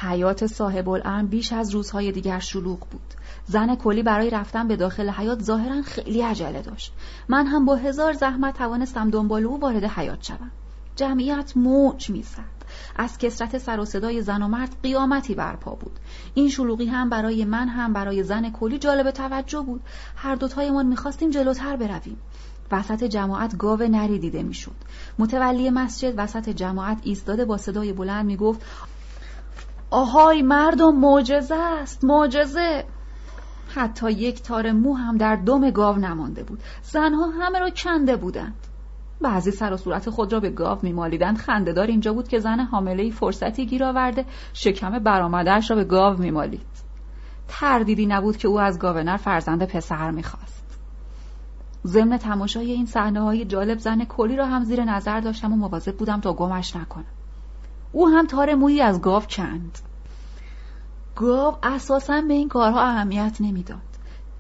حیات 0.03 0.47
صاحب 0.47 0.89
الان 0.89 1.27
بیش 1.27 1.53
از 1.53 1.71
روزهای 1.71 2.13
دیگر 2.13 2.39
شلوغ 2.39 2.79
بود. 2.79 3.15
زن 3.47 3.75
کلی 3.75 4.03
برای 4.03 4.31
رفتن 4.31 4.69
به 4.69 4.77
داخل 4.77 5.11
حیات 5.11 5.43
ظاهرا 5.43 5.83
خیلی 5.83 6.23
عجله 6.23 6.63
داشت. 6.63 6.93
من 7.29 7.47
هم 7.47 7.65
با 7.65 7.77
هزار 7.77 8.13
زحمت 8.13 8.59
توانستم 8.59 9.11
دنبال 9.11 9.45
او 9.45 9.61
وارد 9.61 9.85
حیات 9.85 10.23
شوم. 10.23 10.51
جمعیت 10.97 11.53
موج 11.57 12.11
می‌زد. 12.11 12.58
از 12.97 13.19
کسرت 13.19 13.59
سر 13.59 13.81
و 13.81 13.85
صدای 13.85 14.23
زن 14.23 14.43
و 14.43 14.49
مرد 14.49 14.77
قیامتی 14.83 15.35
برپا 15.35 15.71
بود. 15.71 15.99
این 16.35 16.49
شلوغی 16.49 16.87
هم 16.87 17.11
برای 17.11 17.45
من 17.45 17.69
هم 17.69 17.93
برای 17.93 18.23
زن 18.23 18.51
کلی 18.51 18.79
جالب 18.79 19.11
توجه 19.11 19.61
بود. 19.61 19.81
هر 20.17 20.35
دوتایمان 20.35 20.87
می‌خواستیم 20.87 21.31
جلوتر 21.31 21.77
برویم. 21.77 22.17
وسط 22.73 23.05
جماعت 23.05 23.57
گاو 23.57 23.83
نری 23.83 24.19
دیده 24.19 24.43
می‌شد. 24.43 24.77
متولی 25.19 25.71
مسجد 25.71 26.15
وسط 26.17 26.49
جماعت 26.49 26.99
ایستاده 27.03 27.45
با 27.45 27.57
صدای 27.57 27.93
بلند 27.93 28.27
می‌گفت 28.27 28.63
آهای 29.91 30.43
مردم 30.43 30.97
معجزه 30.97 31.55
است 31.55 32.05
معجزه. 32.05 32.85
حتی 33.69 34.11
یک 34.11 34.43
تار 34.43 34.73
مو 34.73 34.95
هم 34.95 35.17
در 35.17 35.37
دم 35.37 35.71
گاو 35.71 35.97
نمانده 35.97 36.43
بود. 36.43 36.63
زنها 36.83 37.31
همه 37.31 37.59
را 37.59 37.71
کنده 37.71 38.17
بودند. 38.17 38.68
بعضی 39.21 39.51
سر 39.51 39.73
و 39.73 39.77
صورت 39.77 40.11
خود 40.11 40.33
را 40.33 40.41
به 40.41 40.51
گاو 40.51 40.79
میمالیدند. 40.83 41.39
خندهدار 41.39 41.87
اینجا 41.87 42.13
بود 42.13 42.29
که 42.29 42.39
زن 42.39 42.61
حامله 42.61 43.11
فرصتی 43.11 43.67
گیر 43.67 43.85
آورده 43.85 44.25
شکم 44.53 44.99
برآمدهاش 44.99 45.71
را 45.71 45.77
به 45.77 45.85
گاو 45.85 46.17
میمالید. 46.17 46.67
تردیدی 47.49 48.07
نبود 48.07 48.37
که 48.37 48.49
او 48.49 48.61
از 48.61 48.79
گاونر 48.79 49.17
فرزند 49.17 49.65
پسر 49.65 50.11
می‌خواست. 50.11 50.65
ضمن 51.87 52.17
تماشای 52.17 52.73
این 52.73 52.87
صحنه 52.87 53.21
های 53.21 53.45
جالب 53.45 53.79
زن 53.79 54.05
کلی 54.05 54.37
را 54.37 54.47
هم 54.47 54.65
زیر 54.65 54.85
نظر 54.85 55.21
داشتم 55.21 55.53
و 55.53 55.57
مواظب 55.57 55.97
بودم 55.97 56.21
تا 56.21 56.33
گمش 56.33 56.77
نکنم. 56.77 57.05
او 57.93 58.09
هم 58.09 58.27
تار 58.27 58.55
مویی 58.55 58.81
از 58.81 59.01
گاو 59.01 59.23
کند. 59.23 59.79
گاو 61.17 61.57
اساسا 61.63 62.21
به 62.21 62.35
این 62.35 62.49
کارها 62.49 62.83
اهمیت 62.83 63.37
نمی‌داد. 63.41 63.88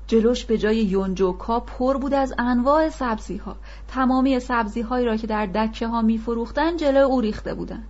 جلوش 0.08 0.44
به 0.44 0.58
جای 0.58 0.76
یونجوکا 0.76 1.60
پر 1.60 1.96
بود 1.96 2.14
از 2.14 2.34
انواع 2.38 2.88
سبزی 2.88 3.36
ها 3.36 3.56
تمامی 3.88 4.40
سبزی 4.40 4.80
هایی 4.80 5.06
را 5.06 5.16
که 5.16 5.26
در 5.26 5.46
دکه 5.46 5.86
ها 5.86 6.02
می 6.02 6.18
فروختن 6.18 6.76
جلو 6.76 7.06
او 7.06 7.20
ریخته 7.20 7.54
بودند. 7.54 7.84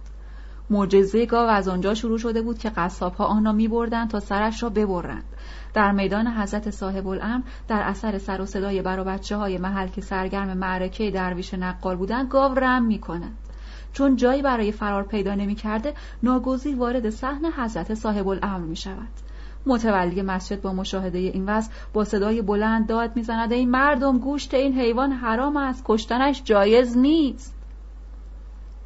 معجزه 0.71 1.27
گاو 1.27 1.49
از 1.49 1.69
آنجا 1.69 1.95
شروع 1.95 2.19
شده 2.19 2.43
بود 2.43 2.59
که 2.59 2.71
قصاب 2.71 3.15
ها 3.15 3.25
آن 3.25 3.45
را 3.45 3.53
می 3.53 3.69
بردن 3.69 4.09
تا 4.09 4.21
سرش 4.21 4.63
را 4.63 4.69
ببرند. 4.69 5.25
در 5.75 5.93
میدان 5.93 6.27
حضرت 6.27 6.71
صاحب 6.71 7.07
الامر 7.07 7.43
در 7.69 7.83
اثر 7.83 8.19
سر 8.19 8.41
و 8.41 8.47
صدای 8.47 8.83
بر 8.83 9.01
و 9.01 9.05
بچه 9.05 9.37
های 9.37 9.59
محل 9.59 9.89
که 9.89 10.01
سرگرم 10.01 10.59
معرکه 10.59 11.11
درویش 11.11 11.55
نقال 11.55 11.97
بودند 11.97 12.29
گاو 12.29 12.55
رم 12.55 12.85
می 12.85 12.99
کند 12.99 13.37
چون 13.93 14.17
جایی 14.17 14.43
برای 14.43 14.73
فرار 14.73 15.03
پیدا 15.03 15.35
نمی 15.35 15.55
کرده 15.55 15.95
وارد 16.77 17.11
صحن 17.11 17.45
حضرت 17.45 17.95
صاحب 17.95 18.29
الامر 18.29 18.65
می 18.65 18.77
شود 18.77 19.09
متولی 19.67 20.23
مسجد 20.23 20.61
با 20.61 20.73
مشاهده 20.73 21.19
این 21.19 21.47
وضع 21.47 21.71
با 21.93 22.05
صدای 22.05 22.43
بلند 22.43 22.87
داد 22.87 23.17
می‌زند 23.17 23.53
این 23.53 23.71
مردم 23.71 24.19
گوشت 24.19 24.55
این 24.55 24.81
حیوان 24.81 25.13
حرام 25.13 25.57
است 25.57 25.83
کشتنش 25.87 26.43
جایز 26.45 26.97
نیست. 26.97 27.55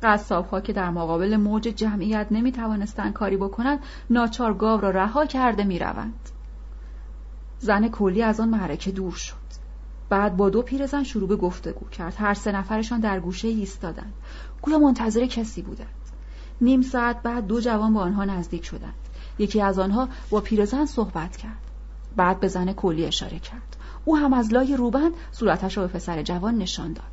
قصاب 0.03 0.47
ها 0.47 0.61
که 0.61 0.73
در 0.73 0.91
مقابل 0.91 1.37
موج 1.37 1.63
جمعیت 1.63 2.27
نمی 2.31 2.53
توانستند 2.53 3.13
کاری 3.13 3.37
بکنند 3.37 3.79
ناچار 4.11 4.55
گاو 4.55 4.81
را 4.81 4.91
رها 4.91 5.27
کرده 5.27 5.65
می 5.65 5.79
روند. 5.79 6.29
زن 7.59 7.89
کلی 7.89 8.23
از 8.23 8.41
آن 8.41 8.49
معرکه 8.49 8.91
دور 8.91 9.13
شد. 9.13 9.37
بعد 10.09 10.37
با 10.37 10.51
دو 10.51 10.63
پیرزن 10.63 11.03
شروع 11.03 11.29
به 11.29 11.37
گفتگو 11.37 11.89
کرد. 11.89 12.15
هر 12.19 12.35
سه 12.35 12.53
نفرشان 12.53 13.01
در 13.01 13.21
گوشه 13.21 13.49
ایستادند. 13.49 14.13
گویا 14.63 14.79
منتظر 14.79 15.27
کسی 15.27 15.63
بودند. 15.63 15.89
نیم 16.61 16.83
ساعت 16.83 17.23
بعد 17.23 17.47
دو 17.47 17.61
جوان 17.61 17.95
با 17.95 18.01
آنها 18.01 18.25
نزدیک 18.25 18.65
شدند. 18.65 18.95
یکی 19.39 19.61
از 19.61 19.79
آنها 19.79 20.09
با 20.31 20.41
پیرزن 20.41 20.87
صحبت 20.87 21.37
کرد. 21.37 21.59
بعد 22.17 22.41
به 22.41 22.49
زن 22.49 22.73
کلی 22.73 23.05
اشاره 23.05 23.39
کرد. 23.39 23.77
او 24.05 24.17
هم 24.17 24.33
از 24.33 24.53
لای 24.53 24.77
روبند 24.77 25.13
صورتش 25.33 25.77
را 25.77 25.87
به 25.87 25.93
پسر 25.93 26.23
جوان 26.23 26.59
نشان 26.59 26.93
داد. 26.93 27.05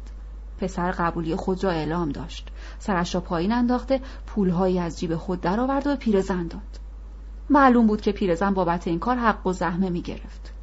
پسر 0.57 0.91
قبولی 0.91 1.35
خود 1.35 1.63
را 1.63 1.71
اعلام 1.71 2.09
داشت. 2.09 2.47
سرش 2.79 3.15
را 3.15 3.21
پایین 3.21 3.51
انداخته 3.51 4.01
پولهایی 4.27 4.79
از 4.79 4.99
جیب 4.99 5.15
خود 5.15 5.41
درآورد 5.41 5.87
و 5.87 5.89
به 5.89 5.95
پیرزن 5.95 6.47
داد. 6.47 6.79
معلوم 7.49 7.87
بود 7.87 8.01
که 8.01 8.11
پیرزن 8.11 8.53
بابت 8.53 8.87
این 8.87 8.99
کار 8.99 9.17
حق 9.17 9.47
و 9.47 9.53
زحمه 9.53 9.89
می 9.89 10.01
گرفت. 10.01 10.53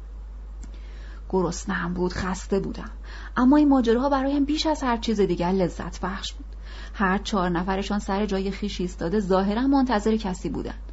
گرسنه‌ام 1.29 1.93
بود 1.93 2.13
خسته 2.13 2.59
بودم. 2.59 2.89
اما 3.37 3.57
این 3.57 3.69
ماجراها 3.69 4.09
برایم 4.09 4.45
بیش 4.45 4.65
از 4.65 4.83
هر 4.83 4.97
چیز 4.97 5.21
دیگر 5.21 5.51
لذت 5.51 6.01
بخش 6.01 6.33
بود. 6.33 6.45
هر 6.93 7.17
چهار 7.17 7.49
نفرشان 7.49 7.99
سر 7.99 8.25
جای 8.25 8.51
خیش 8.51 8.81
ایستاده 8.81 9.19
ظاهرا 9.19 9.67
منتظر 9.67 10.15
کسی 10.15 10.49
بودند. 10.49 10.86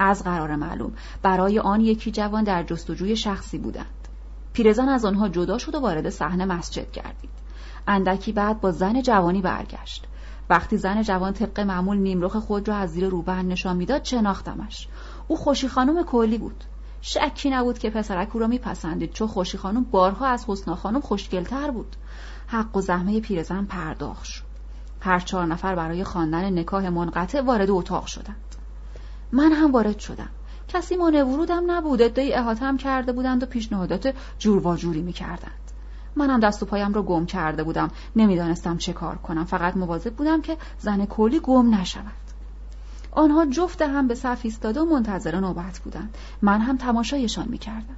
از 0.00 0.24
قرار 0.24 0.56
معلوم. 0.56 0.92
برای 1.22 1.58
آن 1.58 1.80
یکی 1.80 2.10
جوان 2.10 2.44
در 2.44 2.62
جستجوی 2.62 3.16
شخصی 3.16 3.58
بودند. 3.58 4.08
پیرزن 4.52 4.88
از 4.88 5.04
آنها 5.04 5.28
جدا 5.28 5.58
شد 5.58 5.74
و 5.74 5.80
وارد 5.80 6.10
صحنه 6.10 6.44
مسجد 6.44 6.92
گردید. 6.92 7.30
اندکی 7.88 8.32
بعد 8.32 8.60
با 8.60 8.70
زن 8.70 9.02
جوانی 9.02 9.40
برگشت. 9.40 10.06
وقتی 10.50 10.76
زن 10.76 11.02
جوان 11.02 11.32
طبق 11.32 11.60
معمول 11.60 11.96
نیمرخ 11.96 12.36
خود 12.36 12.68
را 12.68 12.76
از 12.76 12.90
زیر 12.90 13.08
روبند 13.08 13.52
نشان 13.52 13.76
می‌داد 13.76 14.04
شناختمش. 14.04 14.88
او 15.28 15.36
خوشی 15.36 15.68
خانم 15.68 16.02
کلی 16.02 16.38
بود. 16.38 16.64
شکی 17.00 17.50
نبود 17.50 17.78
که 17.78 17.90
پسرک 17.90 18.28
او 18.34 18.40
را 18.40 18.46
میپسندید 18.46 19.12
چون 19.12 19.28
خوشی 19.28 19.58
خانم 19.58 19.84
بارها 19.84 20.26
از 20.26 20.44
حسنا 20.48 20.74
خانم 20.76 21.00
خوشگلتر 21.00 21.70
بود. 21.70 21.96
حق 22.46 22.76
و 22.76 22.80
زحمه 22.80 23.20
پیرزن 23.20 23.64
پرداخت 23.64 24.24
شد. 24.24 24.44
هر 25.00 25.20
چهار 25.20 25.46
نفر 25.46 25.74
برای 25.74 26.04
خواندن 26.04 26.58
نکاح 26.58 26.88
منقطع 26.88 27.40
وارد 27.40 27.70
اتاق 27.70 28.06
شدند. 28.06 28.49
من 29.32 29.52
هم 29.52 29.72
وارد 29.72 29.98
شدم. 29.98 30.28
کسی 30.68 30.96
مانع 30.96 31.22
ورودم 31.22 31.70
نبود. 31.70 32.02
ادعای 32.02 32.34
احاتم 32.34 32.76
کرده 32.76 33.12
بودند 33.12 33.42
و 33.42 33.46
پیشنهادات 33.46 34.14
جور 34.38 34.66
و 34.66 34.76
جوری 34.76 35.02
می‌کردند. 35.02 35.52
منم 36.16 36.40
دست 36.40 36.62
و 36.62 36.66
پایم 36.66 36.92
را 36.92 37.02
گم 37.02 37.26
کرده 37.26 37.62
بودم. 37.62 37.90
نمی‌دانستم 38.16 38.76
چه 38.76 38.92
کار 38.92 39.16
کنم. 39.16 39.44
فقط 39.44 39.76
مواظب 39.76 40.14
بودم 40.14 40.40
که 40.40 40.56
زن 40.78 41.06
کلی 41.06 41.40
گم 41.40 41.74
نشود. 41.74 42.12
آنها 43.12 43.46
جفت 43.46 43.82
هم 43.82 44.08
به 44.08 44.14
صف 44.14 44.40
ایستاده 44.42 44.80
و 44.80 44.84
منتظر 44.84 45.40
نوبت 45.40 45.78
بودند. 45.78 46.16
من 46.42 46.60
هم 46.60 46.76
تماشایشان 46.76 47.48
می‌کردم. 47.48 47.96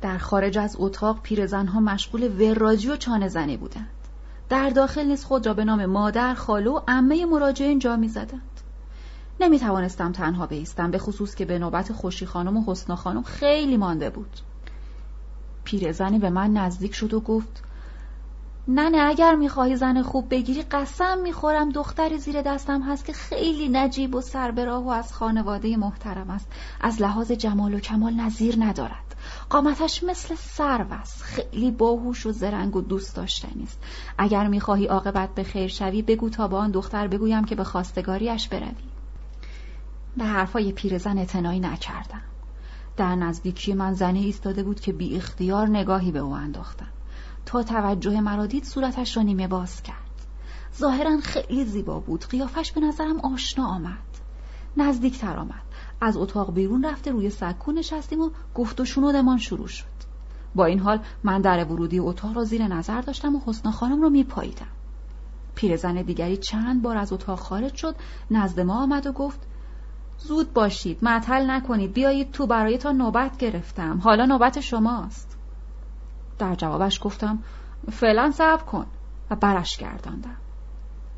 در 0.00 0.18
خارج 0.18 0.58
از 0.58 0.76
اتاق 0.78 1.20
پیرزنها 1.22 1.80
مشغول 1.80 2.42
وراجی 2.42 2.88
و 2.88 2.96
چانه 2.96 3.28
زنی 3.28 3.56
بودند. 3.56 3.88
در 4.48 4.70
داخل 4.70 5.04
نیز 5.04 5.24
خود 5.24 5.46
را 5.46 5.54
به 5.54 5.64
نام 5.64 5.86
مادر 5.86 6.34
خاله 6.34 6.70
و 6.70 6.80
عمه 6.88 7.26
مراجعین 7.26 7.78
جا 7.78 7.96
می‌زدند. 7.96 8.53
نمی 9.40 9.58
توانستم 9.58 10.12
تنها 10.12 10.46
بیستم 10.46 10.90
به 10.90 10.98
خصوص 10.98 11.34
که 11.34 11.44
به 11.44 11.58
نوبت 11.58 11.92
خوشی 11.92 12.26
خانم 12.26 12.56
و 12.56 12.64
حسنا 12.66 12.96
خانم 12.96 13.22
خیلی 13.22 13.76
مانده 13.76 14.10
بود. 14.10 14.40
پیرزنی 15.64 16.18
به 16.18 16.30
من 16.30 16.52
نزدیک 16.52 16.94
شد 16.94 17.14
و 17.14 17.20
گفت 17.20 17.62
ننه 18.68 18.98
اگر 18.98 19.34
می‌خواهی 19.34 19.76
زن 19.76 20.02
خوب 20.02 20.30
بگیری 20.30 20.62
قسم 20.62 21.18
می‌خورم. 21.18 21.72
دختری 21.72 22.18
زیر 22.18 22.42
دستم 22.42 22.82
هست 22.82 23.04
که 23.04 23.12
خیلی 23.12 23.68
نجیب 23.68 24.14
و 24.14 24.20
سربراه 24.20 24.84
و 24.84 24.88
از 24.88 25.12
خانواده 25.12 25.76
محترم 25.76 26.30
است. 26.30 26.48
از 26.80 27.02
لحاظ 27.02 27.32
جمال 27.32 27.74
و 27.74 27.78
کمال 27.78 28.14
نظیر 28.14 28.56
ندارد. 28.58 29.16
قامتش 29.50 30.04
مثل 30.04 30.34
سرو 30.34 30.92
است. 30.92 31.22
خیلی 31.22 31.70
باهوش 31.70 32.26
و 32.26 32.32
زرنگ 32.32 32.76
و 32.76 32.80
دوست 32.80 33.16
داشتنی 33.16 33.62
است 33.62 33.78
اگر 34.18 34.46
می‌خواهی 34.46 34.86
عاقبت 34.86 35.34
به 35.34 35.42
خیر 35.42 35.68
شوی 35.68 36.02
بگو 36.02 36.28
تا 36.30 36.48
با 36.48 36.58
آن 36.58 36.70
دختر 36.70 37.08
بگویم 37.08 37.44
که 37.44 37.54
به 37.54 37.64
خواستگاریش 37.64 38.48
بروی. 38.48 38.93
به 40.16 40.24
حرفای 40.24 40.72
پیرزن 40.72 41.18
اعتنایی 41.18 41.60
نکردم. 41.60 42.22
در 42.96 43.14
نزدیکی 43.14 43.74
من 43.74 43.94
زنی 43.94 44.24
ایستاده 44.24 44.62
بود 44.62 44.80
که 44.80 44.92
بی 44.92 45.16
اختیار 45.16 45.68
نگاهی 45.68 46.12
به 46.12 46.18
او 46.18 46.32
انداختم 46.32 46.86
تا 47.46 47.62
توجه 47.62 48.20
مرا 48.20 48.46
دید 48.46 48.64
صورتش 48.64 49.16
را 49.16 49.22
نیمه 49.22 49.48
باز 49.48 49.82
کرد. 49.82 49.96
ظاهرا 50.78 51.16
خیلی 51.22 51.64
زیبا 51.64 52.00
بود. 52.00 52.24
قیافش 52.26 52.72
به 52.72 52.80
نظرم 52.80 53.20
آشنا 53.20 53.66
آمد. 53.66 53.98
نزدیکتر 54.76 55.36
آمد. 55.36 55.62
از 56.00 56.16
اتاق 56.16 56.54
بیرون 56.54 56.84
رفته 56.84 57.10
روی 57.10 57.30
سکو 57.30 57.72
نشستیم 57.72 58.20
و 58.20 58.30
گفت 58.54 58.80
و 58.80 58.84
شنودمان 58.84 59.38
شروع 59.38 59.66
شد. 59.66 59.94
با 60.54 60.64
این 60.64 60.78
حال 60.78 61.00
من 61.24 61.40
در 61.40 61.64
ورودی 61.64 61.98
اتاق 61.98 62.36
را 62.36 62.44
زیر 62.44 62.66
نظر 62.66 63.00
داشتم 63.00 63.36
و 63.36 63.40
حسنا 63.46 63.72
خانم 63.72 64.02
را 64.02 64.08
میپاییدم. 64.08 64.66
پیرزن 65.54 66.02
دیگری 66.02 66.36
چند 66.36 66.82
بار 66.82 66.96
از 66.96 67.12
اتاق 67.12 67.38
خارج 67.38 67.74
شد 67.74 67.96
نزد 68.30 68.60
ما 68.60 68.82
آمد 68.82 69.06
و 69.06 69.12
گفت 69.12 69.40
زود 70.18 70.52
باشید 70.52 70.98
معطل 71.02 71.50
نکنید 71.50 71.92
بیایید 71.92 72.30
تو 72.30 72.46
برای 72.46 72.78
تا 72.78 72.92
نوبت 72.92 73.36
گرفتم. 73.36 73.98
حالا 73.98 74.24
نوبت 74.24 74.60
شماست. 74.60 75.36
در 76.38 76.54
جوابش 76.54 77.00
گفتم 77.02 77.38
فعلا 77.90 78.30
صبر 78.30 78.62
کن. 78.62 78.86
و 79.30 79.36
برش 79.36 79.76
گرداندم. 79.76 80.36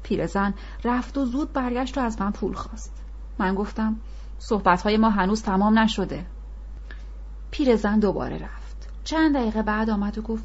پیرزن 0.03 0.55
رفت 0.85 1.19
و 1.19 1.25
زود 1.25 1.53
برگشت 1.53 1.99
و 1.99 2.01
از 2.01 2.21
من 2.21 2.31
پول 2.31 2.55
خواست. 2.55 3.05
من 3.39 3.55
گفتم 3.55 3.97
صحبتهای 4.39 4.97
ما 4.97 5.11
هنوز 5.11 5.43
تمام 5.43 5.79
نشده. 5.79 6.27
پیرزن 7.51 7.99
دوباره 7.99 8.37
رفت. 8.37 8.89
چند 9.05 9.35
دقیقه 9.35 9.63
بعد 9.63 9.91
آمد 9.91 10.19
و 10.19 10.23
گفت 10.23 10.45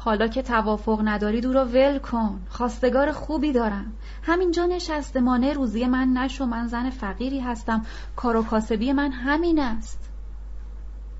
حالا 0.00 0.28
که 0.28 0.42
توافق 0.42 1.00
ندارید 1.04 1.46
او 1.46 1.52
را 1.52 1.64
ول 1.64 1.98
کن. 1.98 2.40
خواستگار 2.48 3.12
خوبی 3.12 3.52
دارم. 3.52 3.92
همینجا 4.22 4.66
نشسته 4.66 5.20
مانع 5.20 5.52
روزی 5.52 5.86
من 5.86 6.08
نشو. 6.08 6.46
من 6.46 6.66
زن 6.66 6.90
فقیری 6.90 7.40
هستم. 7.40 7.86
کار 8.16 8.36
و 8.36 8.42
کاسبی 8.42 8.92
من 8.92 9.12
همین 9.12 9.60
است. 9.60 10.10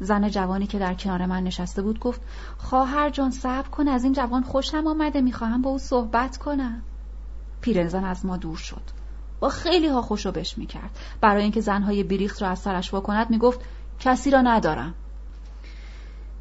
زن 0.00 0.28
جوانی 0.28 0.66
که 0.66 0.78
در 0.78 0.94
کنار 0.94 1.26
من 1.26 1.42
نشسته 1.42 1.82
بود 1.82 2.00
گفت 2.00 2.20
خواهر 2.58 3.11
جان 3.11 3.30
صبر 3.30 3.68
کن. 3.68 3.88
از 3.88 4.04
این 4.04 4.12
جوان 4.12 4.42
خوشم 4.42 4.87
آمده. 4.87 5.20
می‌خواهم 5.20 5.62
با 5.62 5.70
او 5.70 5.78
صحبت 5.78 6.37
کنم. 6.37 6.82
پیرزن 7.61 8.04
از 8.04 8.26
ما 8.26 8.37
دور 8.37 8.56
شد. 8.56 8.82
با 9.40 9.49
خیلی 9.49 9.88
ها 9.88 10.02
خوشو 10.02 10.32
بش 10.32 10.58
می‌کرد. 10.58 10.99
برای 11.20 11.42
اینکه 11.42 11.61
زنهای 11.61 12.02
بیریخت 12.02 12.42
را 12.42 12.49
از 12.49 12.58
سرش 12.58 12.94
واکند 12.94 13.30
می‌گفت 13.30 13.61
کسی 14.00 14.30
را 14.30 14.40
ندارم. 14.42 14.94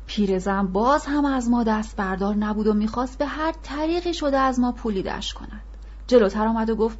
پیرزن 0.07 0.67
باز 0.67 1.05
هم 1.05 1.25
از 1.25 1.49
ما 1.49 1.63
دست 1.63 1.95
بردار 1.95 2.35
نبود 2.35 2.67
و 2.67 2.73
می‌خواست 2.73 3.17
به 3.17 3.25
هر 3.25 3.53
طریقی 3.63 4.13
شده 4.13 4.37
از 4.37 4.59
ما 4.59 4.71
پولیدش 4.71 5.33
کند. 5.33 5.61
جلوتر 6.07 6.47
آمد 6.47 6.69
و 6.69 6.75
گفت 6.75 6.99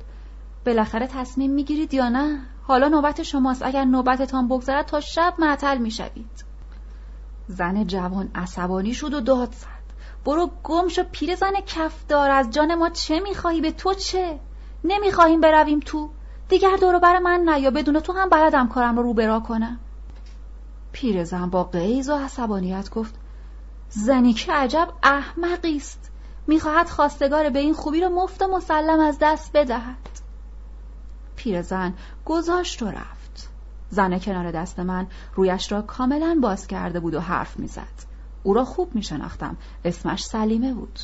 بالاخره 0.66 1.08
تصمیم 1.08 1.52
می‌گیرید 1.52 1.94
یا 1.94 2.10
نه؟ 2.10 2.40
حالا 2.64 2.88
نوبت 2.88 3.24
شماست. 3.24 3.64
اگر 3.64 3.86
نوبتتان 3.86 4.48
بگذرد 4.48 4.86
تا 4.86 5.00
شب 5.00 5.34
معطل 5.40 5.78
می‌شوید. 5.78 6.46
زن 7.48 7.88
جوان 7.88 8.30
عصبانی 8.36 8.94
شد 8.94 9.14
و 9.14 9.22
داد 9.22 9.52
زد. 9.52 9.68
برو 10.26 10.52
گم 10.64 10.88
شو 10.88 11.04
پیرزن 11.12 11.54
کفدار. 11.68 12.32
از 12.32 12.50
جان 12.50 12.76
ما 12.76 12.90
چه 12.90 13.20
می‌خواهی؟ 13.20 13.62
به 13.62 13.72
تو 13.72 13.94
چه؟ 13.94 14.40
نمی‌خواهیم 14.84 15.42
برویم 15.42 15.80
تو. 15.80 16.10
دیگر 16.50 16.76
دورو 16.82 17.00
بر 17.00 17.20
من 17.20 17.42
نه 17.46 17.60
یا 17.60 17.72
بدون 17.72 18.00
تو 18.00 18.14
هم 18.14 18.30
بلدم 18.30 18.68
کارم 18.68 18.98
رو 18.98 19.04
رو 19.04 19.14
برا 19.14 19.40
کنم. 19.40 19.80
پیرزن 21.00 21.50
با 21.50 21.64
قیز 21.64 22.10
و 22.10 22.14
عصبانیت 22.14 22.90
گفت 22.90 23.16
زنی 23.90 24.34
که 24.34 24.54
عجب 24.54 24.90
احمقی 25.04 25.78
است. 25.78 26.12
می‌خواهد 26.48 26.90
خواستگار 26.90 27.50
به 27.50 27.60
این 27.60 27.74
خوبی 27.74 28.02
رو 28.02 28.10
مفت 28.10 28.42
و 28.42 28.48
مسلم 28.48 29.00
از 29.00 29.18
دست 29.22 29.52
بدهد. 29.54 30.10
پیرزن 31.36 31.94
گذاشت 32.26 32.82
و 32.82 32.88
رفت. 32.88 33.50
زن 33.90 34.20
کنار 34.20 34.52
دست 34.52 34.80
من 34.80 35.08
رویش 35.36 35.72
را 35.72 35.82
کاملا 35.82 36.40
باز 36.42 36.68
کرده 36.68 37.00
بود 37.00 37.14
و 37.14 37.20
حرف 37.20 37.60
می‌زد. 37.60 38.04
او 38.44 38.54
را 38.54 38.66
خوب 38.66 38.96
میشناختم. 38.96 39.58
اسمش 39.86 40.24
سلیمه 40.24 40.74
بود. 40.74 41.00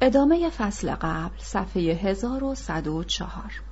ادامه 0.00 0.50
فصل 0.50 0.94
قبل 0.94 1.38
صفحه 1.38 1.82
1104 1.82 3.67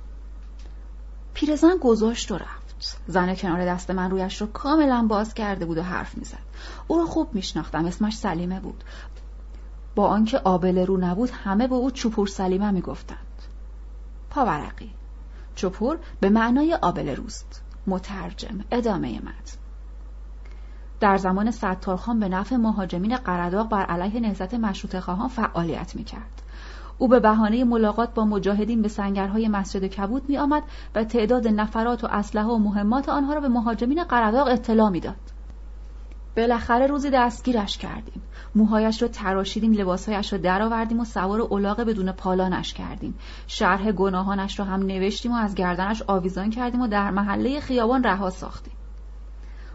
پیرزن 1.37 1.77
گذاشت 1.81 2.31
و 2.31 2.35
رفت. 2.35 2.97
زن 3.07 3.35
کنار 3.35 3.65
دست 3.65 3.91
من 3.91 4.11
رویش 4.11 4.41
رو 4.41 4.47
کاملا 4.47 5.05
باز 5.09 5.33
کرده 5.33 5.65
بود 5.65 5.77
و 5.77 5.81
حرف 5.81 6.17
می‌زد. 6.17 6.37
او 6.87 6.97
رو 6.97 7.05
خوب 7.05 7.35
میشناختم. 7.35 7.85
اسمش 7.85 8.17
سلیمه 8.17 8.59
بود. 8.59 8.83
با 9.95 10.07
آنکه 10.07 10.37
آبل 10.37 10.85
رو 10.85 10.97
نبود 10.97 11.29
همه 11.29 11.67
به 11.67 11.75
او 11.75 11.91
چوپور 11.91 12.27
سلیمه 12.27 12.71
می‌گفتند. 12.71 13.41
پاورقی. 14.29 14.91
چوپور 15.55 15.99
به 16.19 16.29
معنای 16.29 16.73
آبل 16.73 17.15
روست. 17.15 17.61
مترجم. 17.87 18.59
ادامه 18.71 19.19
متن. 19.19 19.57
در 20.99 21.17
زمان 21.17 21.51
ستارخان 21.51 22.19
به 22.19 22.29
نفع 22.29 22.55
مهاجمین 22.55 23.17
قرداغ 23.17 23.69
بر 23.69 23.85
علیه 23.85 24.19
نهضت 24.19 24.53
مشروط 24.53 24.99
خواهان 24.99 25.29
فعالیت 25.29 25.95
می‌کرد. 25.95 26.41
او 26.97 27.07
به 27.07 27.19
بهانه 27.19 27.63
ملاقات 27.63 28.13
با 28.13 28.25
مجاهدین 28.25 28.81
به 28.81 28.87
سنگرهای 28.87 29.47
مسجد 29.47 29.87
کبود 29.87 30.29
می 30.29 30.37
آمد 30.37 30.63
و 30.95 31.03
تعداد 31.03 31.47
نفرات 31.47 32.03
و 32.03 32.07
اسلحه 32.07 32.45
و 32.45 32.57
مهمات 32.57 33.09
آنها 33.09 33.33
را 33.33 33.39
به 33.39 33.47
مهاجمین 33.47 34.03
قرداغ 34.03 34.47
اطلاع 34.47 34.89
می‌داد. 34.89 35.15
بالاخره 36.37 36.87
روزی 36.87 37.09
دستگیرش 37.09 37.77
کردیم. 37.77 38.21
موهایش 38.55 39.01
را 39.01 39.07
تراشیدیم 39.07 39.71
لباسهایش 39.71 40.33
را 40.33 40.39
درآوردیم 40.39 40.99
و 40.99 41.05
سوار 41.05 41.41
اولاغ 41.41 41.81
بدون 41.81 42.11
پالانش 42.11 42.73
کردیم. 42.73 43.15
شرح 43.47 43.91
گناهانش 43.91 44.59
را 44.59 44.65
هم 44.65 44.81
نوشتیم 44.81 45.31
و 45.31 45.35
از 45.35 45.55
گردنش 45.55 46.03
آویزان 46.07 46.49
کردیم 46.49 46.81
و 46.81 46.87
در 46.87 47.11
محله 47.11 47.59
خیابان 47.59 48.03
رها 48.03 48.29
ساختیم. 48.29 48.73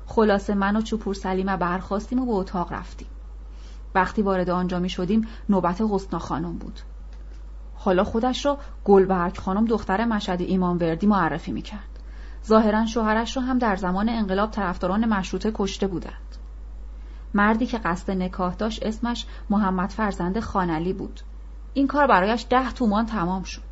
خلاصه 0.07 0.55
من 0.55 0.76
و 0.76 0.83
چوپور 0.83 1.14
سلیمه 1.14 1.57
برخواستیم 1.57 2.21
و 2.21 2.26
به 2.26 2.33
اتاق 2.33 2.73
رفتیم. 2.73 3.09
وقتی 3.95 4.23
وارد 4.23 4.50
آنجا 4.50 4.79
می 4.79 4.88
شدیم 4.88 5.29
نوبت 5.49 5.83
حسنا 5.91 6.19
خانم 6.19 6.59
بود. 6.59 6.81
حالا 7.84 8.04
خودش 8.04 8.46
را 8.46 8.58
گلبرگ 8.84 9.38
خانم 9.38 9.64
دختر 9.64 10.04
مشهد 10.04 10.40
وردی 10.60 11.06
معرفی 11.06 11.52
می‌کرد. 11.52 11.98
ظاهرا 12.46 12.86
شوهرش 12.86 13.36
را 13.36 13.42
هم 13.42 13.58
در 13.58 13.76
زمان 13.76 14.08
انقلاب 14.08 14.50
طرفداران 14.50 15.04
مشروطه 15.04 15.52
کشته 15.54 15.86
بودند. 15.86 16.36
مردی 17.34 17.66
که 17.66 17.78
قصد 17.78 18.10
نکاح 18.10 18.54
داشت 18.54 18.86
اسمش 18.86 19.26
محمد 19.50 19.90
فرزند 19.90 20.40
خانلی 20.40 20.92
بود. 20.92 21.20
این 21.74 21.86
کار 21.86 22.06
برایش 22.06 22.46
ده 22.50 22.72
تومان 22.72 23.06
تمام 23.06 23.42
شد. 23.42 23.62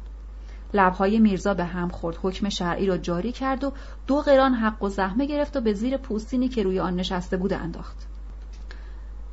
لبهای 0.75 1.19
میرزا 1.19 1.55
به 1.55 1.65
هم 1.65 1.89
خورد 1.89 2.19
حکم 2.23 2.49
شرعی 2.49 2.87
را 2.87 2.99
جاری 2.99 3.33
کرد 3.33 3.65
و 3.65 3.73
دو 4.07 4.17
قران 4.21 4.55
حق 4.55 4.83
و 4.83 4.89
زحمه 4.89 5.27
گرفت 5.27 5.57
و 5.57 5.61
به 5.61 5.73
زیر 5.73 5.97
پوستینی 5.97 6.49
که 6.49 6.63
روی 6.63 6.81
آن 6.81 6.97
نشسته 6.97 7.37
بود 7.37 7.53
انداخت. 7.53 7.97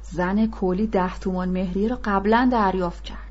زن 0.01 0.47
کولی 0.47 0.87
ده 0.87 1.19
تومان 1.19 1.49
مهریه 1.49 1.89
را 1.89 1.99
قبلا 2.03 2.49
دریافت 2.51 3.03
کرد. 3.03 3.26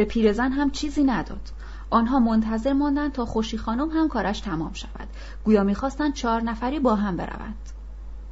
به 0.00 0.04
پیرزن 0.04 0.52
هم 0.52 0.70
چیزی 0.70 1.04
نداد. 1.04 1.50
آنها 1.90 2.18
منتظر 2.18 2.72
ماندند 2.72 3.12
تا 3.12 3.24
خوشی 3.24 3.58
خانم 3.58 3.90
هم 3.90 4.08
کارش 4.08 4.40
تمام 4.40 4.72
شود. 4.72 5.08
گویا 5.44 5.64
می‌خواستند 5.64 6.14
چهار 6.14 6.42
نفری 6.42 6.78
با 6.78 6.94
هم 6.94 7.16
بروند. 7.16 7.70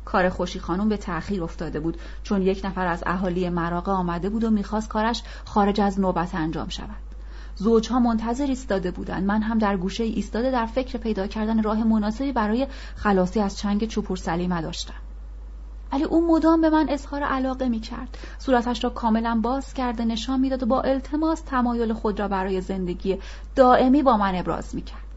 کار 0.04 0.28
خوشی 0.28 0.60
خانم 0.60 0.88
به 0.88 0.96
تأخیر 0.96 1.44
افتاده 1.44 1.80
بود 1.80 1.96
چون 2.22 2.42
یک 2.42 2.64
نفر 2.64 2.87
از 2.87 3.02
اهالی 3.06 3.48
مراقه 3.48 3.92
آمده 3.92 4.28
بود 4.28 4.44
و 4.44 4.50
می‌خواست 4.50 4.88
کارش 4.88 5.22
خارج 5.44 5.80
از 5.80 6.00
نوبت 6.00 6.34
انجام 6.34 6.68
شود. 6.68 7.08
زوجها 7.54 8.00
منتظر 8.00 8.46
ایستاده 8.46 8.90
بودند. 8.90 9.25
من 9.25 9.42
هم 9.42 9.58
در 9.58 9.76
گوشه 9.76 10.04
ایستاده 10.04 10.50
در 10.50 10.66
فکر 10.66 10.98
پیدا 10.98 11.26
کردن 11.26 11.62
راه 11.62 11.84
مناسبی 11.84 12.32
برای 12.32 12.66
خلاصی 12.96 13.40
از 13.40 13.58
چنگ 13.58 13.87
چوپور 13.87 14.16
سلیمه 14.16 14.62
داشتم. 14.62 15.07
ولی 15.92 16.04
او 16.04 16.37
مدام 16.37 16.61
به 16.61 16.71
من 16.71 16.87
اظهار 16.88 17.23
علاقه 17.23 17.68
می 17.68 17.80
کرد. 17.80 18.18
صورتش 18.38 18.85
را 18.85 18.90
کاملا 18.90 19.40
باز 19.42 19.75
کرده 19.75 20.04
نشان 20.04 20.40
می‌داد 20.40 20.62
و 20.62 20.66
با 20.66 20.80
التماس 20.80 21.40
تمایل 21.40 21.92
خود 21.92 22.21
را 22.21 22.28
برای 22.28 22.61
زندگی 22.61 23.18
دائمی 23.54 24.02
با 24.02 24.16
من 24.16 24.35
ابراز 24.35 24.75
می 24.75 24.83
کرد. 24.83 25.09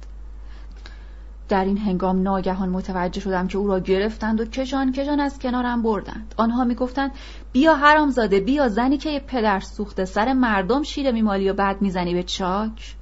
در 1.49 1.65
این 1.65 1.77
هنگام 1.77 2.21
ناگهان 2.21 2.69
متوجه 2.69 3.21
شدم 3.21 3.47
که 3.47 3.57
او 3.57 3.67
را 3.67 3.79
گرفتند 3.79 4.41
و 4.41 4.45
کشان 4.45 4.91
کشان 4.91 5.19
از 5.19 5.39
کنارم 5.39 5.81
بردند 5.81 6.35
آنها 6.37 6.63
می‌گفتند 6.63 7.11
بیا 7.51 7.75
حرامزاده 7.75 8.39
بیا 8.39 8.67
زنی 8.67 8.97
که 8.97 9.09
یه 9.09 9.19
پدر 9.19 9.59
سوخته 9.59 10.05
سر 10.05 10.33
مردم 10.33 10.83
شیر 10.83 11.11
میمالی 11.11 11.49
و 11.49 11.53
بعد 11.53 11.81
می‌زنی 11.81 12.13
به 12.13 12.23
چاک 12.23 12.95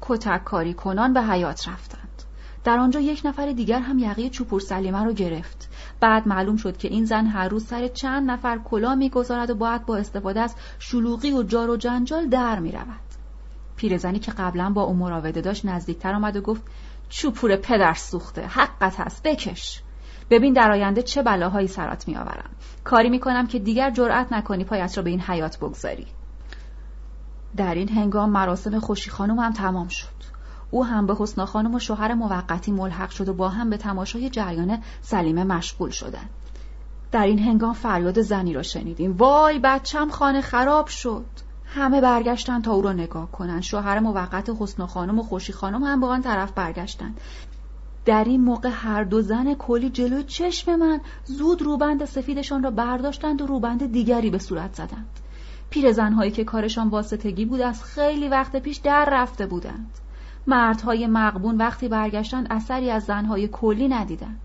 کتک 0.00 0.44
کاری 0.44 0.74
کنان 0.74 1.12
به 1.12 1.22
حیات 1.22 1.68
رفتند 1.68 2.03
در 2.64 2.78
آنجا 2.78 3.00
یک 3.00 3.22
نفر 3.24 3.52
دیگر 3.52 3.80
هم 3.80 3.98
یقه 3.98 4.30
چوپور 4.30 4.60
سلیمه 4.60 5.04
را 5.04 5.12
گرفت. 5.12 5.68
بعد 6.00 6.28
معلوم 6.28 6.56
شد 6.56 6.76
که 6.76 6.88
این 6.88 7.04
زن 7.04 7.26
هر 7.26 7.48
روز 7.48 7.66
سر 7.66 7.88
چند 7.88 8.30
نفر 8.30 8.58
کلا 8.58 8.94
می‌گذارد 8.94 9.50
و 9.50 9.54
باید 9.54 9.86
با 9.86 9.96
استفاده 9.96 10.40
از 10.40 10.54
شلوغی 10.78 11.32
و 11.32 11.42
جار 11.42 11.70
و 11.70 11.76
جنجال 11.76 12.26
در 12.28 12.58
می‌رود. 12.58 13.00
پیرزنی 13.76 14.18
که 14.18 14.32
قبلا 14.32 14.70
با 14.70 14.82
او 14.82 14.94
مراوده 14.94 15.40
داشت 15.40 15.64
نزدیکتر 15.64 16.14
آمد 16.14 16.36
و 16.36 16.40
گفت 16.40 16.62
چوپور 17.08 17.56
پدر 17.56 17.94
سوخته 17.94 18.46
حقت 18.46 19.00
هست 19.00 19.22
بکش. 19.22 19.82
ببین 20.30 20.52
در 20.52 20.70
آینده 20.70 21.02
چه 21.02 21.22
بلاهایی 21.22 21.68
سرات 21.68 22.08
میآورم. 22.08 22.50
کاری 22.84 23.08
می‌کنم 23.08 23.46
که 23.46 23.58
دیگر 23.58 23.90
جرأت 23.90 24.32
نکنی 24.32 24.64
پایت 24.64 24.96
را 24.96 25.02
به 25.02 25.10
این 25.10 25.20
حیات 25.20 25.58
بگذاری. 25.58 26.06
در 27.56 27.74
این 27.74 27.88
هنگام 27.88 28.30
مراسم 28.30 28.78
خوشی 28.78 29.10
خانم 29.10 29.38
هم 29.38 29.52
تمام 29.52 29.88
شد. 29.88 30.33
او 30.74 30.84
هم 30.84 31.06
به 31.06 31.14
حسنا 31.18 31.46
خانم 31.46 31.74
و 31.74 31.78
شوهر 31.78 32.14
موقتی 32.14 32.72
ملحق 32.72 33.10
شد 33.10 33.28
و 33.28 33.34
با 33.34 33.48
هم 33.48 33.70
به 33.70 33.76
تماشای 33.76 34.30
جریان 34.30 34.78
سلیمه 35.00 35.44
مشغول 35.44 35.90
شدند. 35.90 36.30
در 37.12 37.26
این 37.26 37.38
هنگام 37.38 37.72
فریاد 37.72 38.20
زنی 38.20 38.52
را 38.52 38.62
شنیدیم. 38.62 39.16
وای 39.16 39.58
بچم 39.58 40.08
خانه 40.08 40.40
خراب 40.40 40.86
شد. 40.86 41.24
همه 41.64 42.00
برگشتن 42.00 42.62
تا 42.62 42.72
او 42.72 42.82
را 42.82 42.92
نگاه 42.92 43.32
کنند. 43.32 43.62
شوهر 43.62 44.00
موقت 44.00 44.50
حسن 44.60 44.86
خانم 44.86 45.18
و 45.18 45.22
خوشی 45.22 45.52
خانم 45.52 45.84
هم 45.84 46.00
به 46.00 46.06
آن 46.06 46.22
طرف 46.22 46.52
برگشتند. 46.52 47.20
در 48.04 48.24
این 48.24 48.40
موقع 48.40 48.70
هر 48.72 49.04
دو 49.04 49.22
زن 49.22 49.54
کلی 49.54 49.90
جلوی 49.90 50.24
چشم 50.24 50.76
من 50.76 51.00
زود 51.24 51.62
روبند 51.62 52.04
سفیدشان 52.04 52.62
را 52.62 52.70
برداشتند 52.70 53.42
و 53.42 53.46
روبند 53.46 53.92
دیگری 53.92 54.30
به 54.30 54.38
صورت 54.38 54.74
زدند. 54.74 55.20
پیرزنهایی 55.70 56.30
که 56.30 56.44
کارشان 56.44 56.88
واسطگی 56.88 57.44
بود 57.44 57.60
از 57.60 57.84
خیلی 57.84 58.28
وقت 58.28 58.56
پیش 58.56 58.76
در 58.76 59.08
رفته 59.12 59.46
بودند. 59.46 59.90
مردهای 60.46 61.06
مقبون 61.06 61.56
وقتی 61.56 61.88
برگشتند 61.88 62.46
اثری 62.50 62.90
از 62.90 63.04
زنهای 63.04 63.48
کلی 63.48 63.88
ندیدند. 63.88 64.40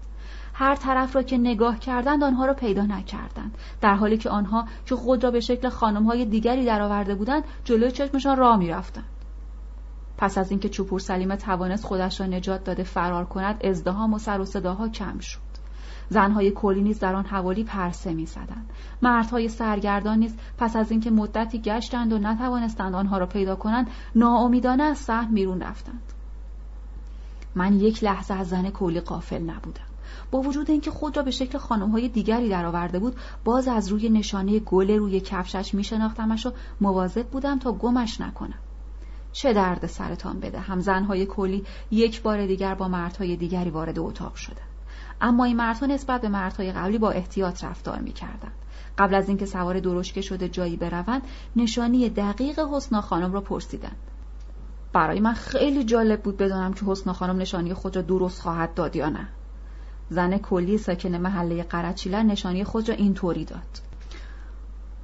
هر 0.53 0.75
طرف 0.75 1.15
را 1.15 1.23
که 1.23 1.37
نگاه 1.37 1.79
کردند 1.79 2.23
آنها 2.23 2.45
را 2.45 2.53
پیدا 2.53 2.81
نکردند. 2.81 3.57
در 3.81 3.95
حالی 3.95 4.17
که 4.17 4.29
آنها 4.29 4.65
که 4.85 4.95
خود 4.95 5.23
را 5.23 5.31
به 5.31 5.39
شکل 5.39 5.69
خانمهای 5.69 6.25
دیگری 6.25 6.65
درآورده 6.65 7.15
بودند 7.15 7.43
جلوی 7.63 7.91
چشمشان 7.91 8.37
راه 8.37 8.57
می‌رفتند. 8.57 9.05
پس 10.17 10.37
از 10.37 10.51
اینکه 10.51 10.69
چوپور 10.69 10.99
سلیمه 10.99 11.35
توانست 11.35 11.85
خودش 11.85 12.21
را 12.21 12.27
نجات 12.27 12.63
داده 12.63 12.83
فرار 12.83 13.25
کند 13.25 13.65
ازدهام 13.65 14.13
و 14.13 14.17
سر 14.17 14.41
و 14.41 14.45
صداها 14.45 14.89
کم 14.89 15.19
شد. 15.19 15.48
زنهای 16.09 16.51
کلی 16.51 16.81
نیز 16.81 16.99
در 16.99 17.15
آن 17.15 17.25
حوالی 17.25 17.63
پرسه 17.63 18.13
می‌زدند. 18.13 18.69
مردهای 19.01 19.49
سرگردان 19.49 20.19
نیز 20.19 20.35
پس 20.57 20.75
از 20.75 20.91
اینکه 20.91 21.11
مدتی 21.11 21.59
گشتند 21.59 22.13
و 22.13 22.17
نتوانستند 22.17 22.95
آنها 22.95 23.17
را 23.17 23.25
پیدا 23.25 23.55
کنند 23.55 23.87
ناامیدانه 24.15 24.83
از 24.83 24.97
صحن 24.97 25.33
بیرون 25.33 25.61
رفتند. 25.61 26.13
من 27.55 27.79
یک 27.79 28.03
لحظه 28.03 28.33
از 28.33 28.49
زن 28.49 28.69
کلی 28.69 28.99
قافل 28.99 29.41
نبودم. 29.41 29.89
با 30.31 30.41
وجود 30.41 30.71
اینکه 30.71 30.91
خود 30.91 31.17
را 31.17 31.23
به 31.23 31.31
شکل 31.31 31.57
خانمهای 31.57 32.09
دیگری 32.09 32.49
درآورده 32.49 32.99
بود 32.99 33.15
باز 33.43 33.67
از 33.67 33.87
روی 33.87 34.09
نشانه 34.09 34.59
گل 34.59 34.91
روی 34.91 35.19
کفشش 35.19 35.73
میشناختمش 35.73 36.45
و 36.45 36.51
مواظب 36.81 37.27
بودم 37.27 37.59
تا 37.59 37.71
گمش 37.71 38.21
نکنم. 38.21 38.59
چه 39.31 39.53
درد 39.53 39.85
سرتان 39.85 40.39
بده 40.39 40.59
هم 40.59 40.79
زنهای 40.79 41.25
کلی 41.25 41.65
یک 41.91 42.21
بار 42.21 42.47
دیگر 42.47 42.75
با 42.75 42.87
مردهای 42.87 43.35
دیگری 43.35 43.69
وارد 43.69 43.99
اتاق 43.99 44.35
شدند. 44.35 44.68
اما 45.21 45.43
این 45.43 45.57
مردها 45.57 45.85
نسبت 45.85 46.21
به 46.21 46.29
مردهای 46.29 46.71
قبلی 46.71 46.97
با 46.97 47.11
احتیاط 47.11 47.63
رفتار 47.63 47.99
می‌کردند. 47.99 48.51
قبل 48.97 49.15
از 49.15 49.27
اینکه 49.27 49.45
سوار 49.45 49.79
درشکه 49.79 50.21
شده 50.21 50.49
جایی 50.49 50.77
بروند 50.77 51.21
نشانی 51.55 52.09
دقیق 52.09 52.59
حسنا 52.59 53.01
خانم 53.01 53.33
را 53.33 53.41
پرسیدند. 53.41 53.97
برای 54.93 55.19
من 55.19 55.33
خیلی 55.33 55.83
جالب 55.83 56.21
بود 56.21 56.37
بدانم 56.37 56.73
که 56.73 56.85
حسنا 56.85 57.13
خانم 57.13 57.37
نشانی 57.37 57.73
خود 57.73 57.95
را 57.95 58.01
درست 58.01 58.41
خواهد 58.41 58.73
داد 58.73 58.95
یا 58.95 59.09
نه. 59.09 59.27
زن 60.09 60.37
کلی 60.37 60.77
ساکن 60.77 61.15
محله 61.15 61.63
قرچیلر 61.63 62.23
نشانی 62.23 62.63
خود 62.63 62.89
را 62.89 62.95
اینطوری 62.95 63.45
داد. 63.45 63.89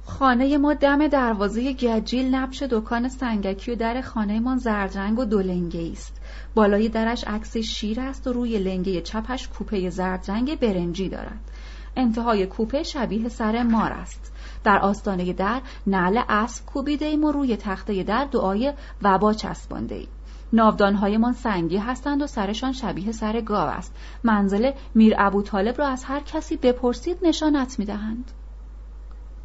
خانه 0.04 0.58
ما 0.58 0.74
دم 0.74 1.08
دروازه 1.08 1.72
گجیل 1.72 2.34
نبش 2.34 2.62
دکان 2.62 3.08
سنگکی 3.08 3.72
و 3.72 3.74
در 3.74 4.00
خانهمان 4.00 4.58
زردرنگ 4.58 5.18
و 5.18 5.24
دولنگه 5.24 5.90
است 5.92 6.15
بالای 6.54 6.88
درش 6.88 7.24
عکس 7.24 7.56
شیر 7.56 8.00
است 8.00 8.26
و 8.26 8.32
روی 8.32 8.58
لنگه 8.58 9.00
چپش 9.00 9.48
کوپه 9.48 9.90
زردرنگ 9.90 10.58
برنجی 10.58 11.08
دارد. 11.08 11.40
انتهای 11.96 12.46
کوپه 12.46 12.82
شبیه 12.82 13.28
سر 13.28 13.62
مار 13.62 13.92
است. 13.92 14.32
در 14.64 14.78
آستانه 14.78 15.32
در 15.32 15.60
نعل 15.86 16.20
اسب 16.28 16.66
کوبیده 16.66 17.06
ایم 17.06 17.24
و 17.24 17.32
روی 17.32 17.56
تخته 17.56 18.02
در 18.02 18.24
دعای 18.24 18.72
وبا 19.02 19.32
چسبانده 19.32 19.94
ایم 19.94 20.08
ناودانهایمان 20.52 21.32
سنگی 21.32 21.76
هستند 21.76 22.22
و 22.22 22.26
سرشان 22.26 22.72
شبیه 22.72 23.12
سر 23.12 23.40
گاو 23.40 23.68
است. 23.68 23.94
منزل 24.24 24.70
میر 24.94 25.14
ابو 25.18 25.42
طالب 25.42 25.78
را 25.78 25.88
از 25.88 26.04
هر 26.04 26.20
کسی 26.20 26.56
بپرسید 26.56 27.18
نشانت 27.22 27.78
می‌دهند. 27.78 28.32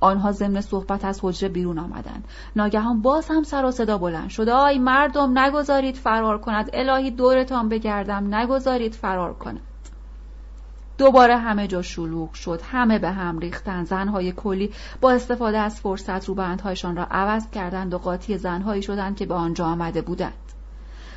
آنها 0.02 0.32
ضمن 0.32 0.62
صحبت 0.62 1.06
از 1.06 1.20
حجره 1.24 1.50
بیرون 1.50 1.80
آمدند. 1.80 2.24
ناگهان 2.56 3.02
باز 3.02 3.28
هم 3.30 3.44
سر 3.44 3.66
و 3.66 3.72
صدا 3.72 3.98
بلند 3.98 4.30
شد. 4.30 4.50
آی 4.50 4.80
مردم 4.80 5.40
نگذارید 5.40 5.96
فرار 5.96 6.38
کند. 6.38 6.70
الهی 6.74 7.12
دورتان 7.12 7.70
بگردم. 7.70 8.36
نگذارید 8.36 8.94
فرار 8.94 9.34
کند. 9.34 9.62
دوباره 10.98 11.38
همه 11.38 11.68
جا 11.68 11.82
شلوغ 11.82 12.34
شد. 12.34 12.62
همه 12.72 13.00
به 13.00 13.12
هم 13.12 13.40
ریختند. 13.40 13.86
زنهای 13.86 14.32
کلی 14.32 14.72
با 15.02 15.12
استفاده 15.12 15.58
از 15.58 15.80
فرصت 15.80 16.26
روبندهایشان 16.26 16.96
را 16.96 17.08
عوض 17.12 17.50
کردند 17.50 17.94
و 17.94 17.98
قاطی 17.98 18.38
زنهایی 18.38 18.82
شدند 18.82 19.16
که 19.18 19.26
به 19.26 19.34
آنجا 19.34 19.66
آمده 19.66 20.02
بودند. 20.02 20.34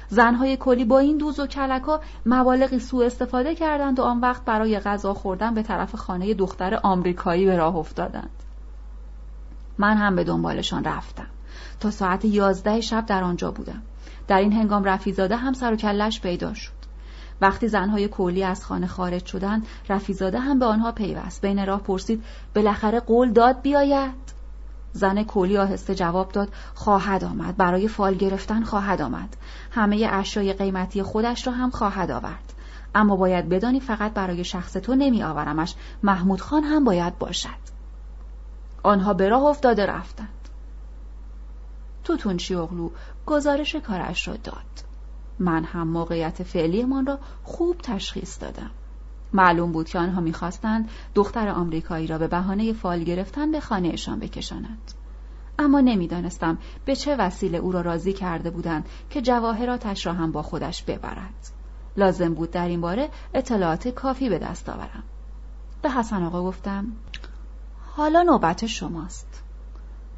زنهای 0.09 0.57
کلی 0.57 0.85
با 0.85 0.99
این 0.99 1.16
دوز 1.16 1.40
و 1.40 1.47
کلکا 1.47 2.01
مبالغی 2.27 2.79
سوء 2.79 3.07
استفاده 3.07 3.55
کردند 3.55 3.99
و 3.99 4.03
آن 4.03 4.20
وقت 4.20 4.44
برای 4.44 4.79
غذا 4.79 5.14
خوردن 5.14 5.55
به 5.55 5.62
طرف 5.62 5.94
خانه 5.94 6.35
دختر 6.35 6.81
آمریکایی 6.83 7.47
به 7.47 7.57
راه 7.57 7.77
افتادند. 7.77 8.43
من 9.78 9.96
هم 9.96 10.16
به 10.16 10.24
دنبالشان 10.24 10.84
رفتم. 10.84 11.26
تا 11.80 11.90
ساعت 11.90 12.24
یازده 12.24 12.80
شب 12.80 13.06
در 13.06 13.24
آنجا 13.24 13.50
بودم. 13.50 13.82
در 14.28 14.38
این 14.38 14.52
هنگام 14.52 14.84
رفیزاده 14.84 15.37
هم 15.37 15.52
سر 15.52 15.72
و 15.72 15.76
کلش 15.76 16.20
پیدا 16.20 16.54
شد. 16.54 16.72
وقتی 17.40 17.68
زنهای 17.68 18.08
کولی 18.08 18.44
از 18.44 18.64
خانه 18.64 18.87
خارج 18.87 19.26
شدند 19.26 19.66
رفیزاده 19.88 20.38
هم 20.38 20.58
به 20.58 20.66
آنها 20.66 20.92
پیوست. 20.92 21.42
بین 21.42 21.66
راه 21.66 21.82
پرسید 21.82 22.24
بالاخره 22.54 23.00
قول 23.00 23.32
داد 23.32 23.62
بیاید؟ 23.62 24.24
زن 24.92 25.22
کولی 25.22 25.58
آهسته 25.58 25.94
جواب 25.94 26.32
داد 26.32 26.48
خواهد 26.74 27.24
آمد. 27.24 27.56
برای 27.56 27.88
فال 27.88 28.14
گرفتن 28.14 28.62
خواهد 28.62 29.02
آمد. 29.02 29.37
همه 29.70 30.08
اشیای 30.12 30.52
قیمتی 30.52 31.02
خودش 31.02 31.46
را 31.46 31.52
هم 31.52 31.70
خواهد 31.70 32.10
آورد. 32.10 32.52
اما 32.94 33.16
باید 33.16 33.48
بدانی 33.48 33.80
فقط 33.80 34.12
برای 34.12 34.44
شخص 34.44 34.72
تو 34.72 34.94
نمی 34.94 35.22
آورمش 35.22 35.74
محمود 36.02 36.40
خان 36.40 36.64
هم 36.64 36.84
باید 36.84 37.18
باشد. 37.18 37.73
آنها 38.85 39.14
به 39.14 39.29
راه 39.29 39.44
افتاده 39.44 39.87
رفتند. 39.87 40.49
توتون 42.05 42.37
چیوغلو 42.37 42.90
گزارش 43.27 43.77
کارش 43.77 44.29
را 44.29 44.37
داد. 44.37 44.85
من 45.38 45.64
هم 45.64 45.88
موقعیت 45.88 46.42
فعلیمان 46.42 47.07
را 47.07 47.18
خوب 47.44 47.77
تشخیص 47.79 48.42
دادم. 48.42 48.70
معلوم 49.33 49.73
بود 49.73 49.88
که 49.88 49.99
آنها 49.99 50.20
می‌خواستند 50.20 50.88
دختر 51.14 51.49
آمریکایی 51.49 52.07
را 52.07 52.18
به 52.18 52.29
بهانه 52.29 52.73
فال 52.73 53.05
گرفتن 53.05 53.51
به 53.51 53.61
خانهشان 53.61 54.18
بکشانند. 54.18 54.92
اما 55.59 55.81
نمی‌دانستم 55.81 56.59
به 56.85 56.97
چه 56.97 57.16
وسیله 57.16 57.59
او 57.59 57.73
را 57.73 57.81
راضی 57.81 58.12
کرده 58.12 58.51
بودند 58.51 58.88
که 59.11 59.23
جواهراتش 59.23 60.07
را 60.07 60.12
هم 60.12 60.33
با 60.33 60.42
خودش 60.42 60.83
ببرد. 60.83 61.51
لازم 61.97 62.35
بود 62.35 62.51
در 62.51 62.68
این 62.68 62.81
باره 62.81 63.09
اطلاعات 63.35 63.88
کافی 63.88 64.29
به 64.29 64.38
دست 64.38 64.68
آورم. 64.68 65.03
به 65.83 65.90
حسن 65.90 66.23
آقا 66.23 66.42
گفتم 66.42 66.87
حالا 67.96 68.22
نوبت 68.22 68.66
شماست 68.66 69.42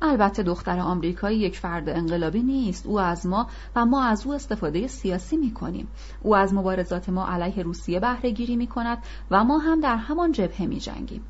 البته 0.03 0.43
دختر 0.43 0.79
آمریکایی 0.79 1.39
یک 1.39 1.59
فرد 1.59 1.89
انقلابی 1.89 2.43
نیست 2.43 2.87
او 2.87 3.01
از 3.01 3.27
ما 3.27 3.47
و 3.77 3.87
ما 3.87 4.05
از 4.05 4.27
او 4.27 4.35
استفاده 4.35 4.87
سیاسی 4.87 5.37
می 5.37 5.55
کنیم 5.55 5.89
او 6.23 6.37
از 6.37 6.55
مبارزات 6.55 7.09
ما 7.09 7.27
علیه 7.29 7.63
روسیه 7.63 8.01
بهره 8.01 8.31
گیری 8.31 8.57
می 8.57 8.67
کند 8.67 8.99
و 9.31 9.45
ما 9.45 9.59
هم 9.59 9.81
در 9.81 9.97
همان 9.97 10.33
جبهه 10.33 10.67
می 10.67 10.79
جنگیم. 10.79 11.25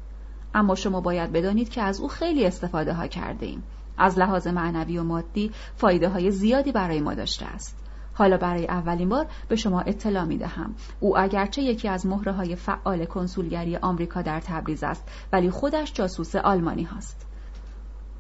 اما 0.55 0.75
شما 0.75 1.01
باید 1.01 1.33
بدانید 1.33 1.69
که 1.69 1.83
از 1.83 2.01
او 2.01 2.09
خیلی 2.09 2.47
استفاده 2.47 2.95
ها 2.95 3.07
کرده 3.07 3.47
ایم. 3.47 3.63
از 3.99 4.19
لحاظ 4.19 4.47
معنوی 4.47 4.99
و 4.99 5.05
مادی 5.05 5.51
فایده 5.77 6.09
های 6.09 6.31
زیادی 6.31 6.73
برای 6.73 7.01
ما 7.01 7.15
داشته 7.15 7.47
است. 7.47 7.86
حالا 8.19 8.37
برای 8.37 8.67
اولین 8.67 9.09
بار 9.09 9.27
به 9.49 9.57
شما 9.57 9.81
اطلاع 9.81 10.25
می 10.25 10.39
دهم. 10.39 10.75
او 11.01 11.19
اگرچه 11.19 11.63
یکی 11.63 11.89
از 11.89 12.07
مهره 12.07 12.33
های 12.33 12.57
فعال 12.57 13.05
کنسولگری 13.05 13.77
آمریکا 13.77 14.23
در 14.23 14.41
تبریز 14.41 14.85
است 14.85 15.09
ولی 15.33 15.51
خودش 15.51 15.93
جاسوس 15.93 16.37
آلمانی 16.37 16.83
هاست. 16.83 17.27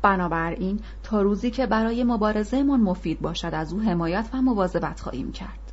بنابراین 0.02 0.80
تا 1.02 1.22
روزی 1.22 1.50
که 1.50 1.66
برای 1.66 2.04
مبارزهمان 2.04 2.80
مفید 2.80 3.20
باشد 3.20 3.50
از 3.54 3.72
او 3.72 3.80
حمایت 3.80 4.28
و 4.34 4.42
مواظبت 4.42 5.00
خواهیم 5.00 5.32
کرد. 5.32 5.65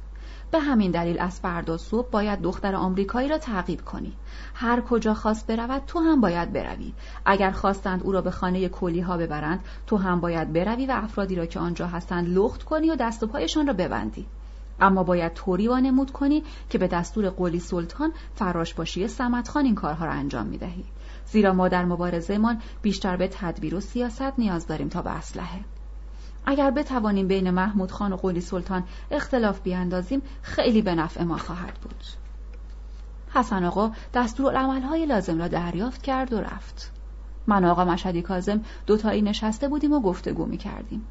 به 0.54 0.60
همین 0.60 0.92
دلیل 0.92 1.20
از 1.20 1.39
فردا 1.39 1.78
صبح 1.78 2.10
باید 2.10 2.42
دختر 2.42 2.76
آمریکایی 2.76 3.30
را 3.30 3.38
تعقیب 3.38 3.86
کنی. 3.86 4.13
هر 4.54 4.82
کجا 4.82 5.13
خواست 5.13 5.48
برود 5.48 5.82
تو 5.88 6.00
هم 6.00 6.22
باید 6.22 6.54
بروی. 6.54 6.94
اگر 7.26 7.52
خواستند 7.52 8.04
او 8.04 8.12
را 8.12 8.22
به 8.22 8.32
خانه 8.32 8.70
کلی 8.70 9.00
ها 9.00 9.18
ببرند 9.18 9.60
تو 9.88 9.98
هم 9.98 10.20
باید 10.20 10.54
بروی 10.54 10.86
و 10.86 10.92
افرادی 10.92 11.36
را 11.36 11.46
که 11.46 11.60
آنجا 11.60 11.88
هستند 11.88 12.30
لخت 12.30 12.63
کنی 12.63 12.89
و 12.89 12.96
دست 12.96 13.24
و 13.24 13.28
پایشان 13.28 13.68
را 13.68 13.74
ببندی. 13.74 14.26
اما 14.80 15.04
باید 15.04 15.34
طوری 15.34 15.68
وانمود 15.68 16.12
کنی 16.12 16.44
که 16.70 16.78
به 16.78 16.88
دستور 16.88 17.30
قولی 17.30 17.60
سلطان 17.60 18.12
فراش 18.36 18.74
باشی 18.74 19.08
سمتخان 19.08 19.66
این 19.66 19.76
کارها 19.76 20.06
را 20.06 20.12
انجام 20.12 20.46
می 20.46 20.58
دهی. 20.58 20.86
زیرا 21.26 21.54
ما 21.54 21.68
در 21.68 21.86
مبارزهمان 21.86 22.62
بیشتر 22.82 23.18
به 23.18 23.28
تدبیر 23.28 23.76
و 23.76 23.80
سیاست 23.80 24.39
نیاز 24.39 24.68
داریم 24.68 24.89
تا 24.89 25.02
به 25.02 25.10
اسلحه. 25.10 25.60
اگر 26.46 26.72
بتوانیم 26.72 27.28
بین 27.28 27.50
محمود 27.50 27.92
خان 27.92 28.14
و 28.14 28.16
قولی 28.16 28.42
سلطان 28.42 28.84
اختلاف 29.12 29.62
بیاندازیم 29.62 30.22
خیلی 30.42 30.82
به 30.82 30.96
نفع 30.96 31.24
ما 31.24 31.38
خواهد 31.38 31.74
بود. 31.74 32.04
حسن 33.34 33.64
آقا 33.64 33.92
دستور 34.14 34.56
های 34.56 35.06
لازم 35.06 35.40
را 35.40 35.48
دریافت 35.48 36.02
کرد 36.02 36.34
و 36.34 36.42
رفت. 36.42 36.92
من 37.48 37.66
آقا 37.66 37.86
مشهدی 37.86 38.22
کازم 38.22 38.62
دوتایی 38.86 39.22
نشسته 39.22 39.68
بودیم 39.68 39.94
و 39.94 40.00
گفتگو 40.00 40.46
می 40.46 40.58
کردیم 40.58 41.06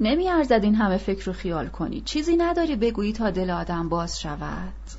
نمی 0.00 0.28
این 0.28 0.74
همه 0.74 0.96
فکر 0.96 1.30
و 1.30 1.32
خیال 1.32 1.68
کنی. 1.68 2.00
چیزی 2.00 2.36
نداری 2.36 2.76
بگویی 2.76 3.12
تا 3.12 3.30
دل 3.30 3.50
آدم 3.50 3.88
باز 3.88 4.20
شود. 4.20 4.97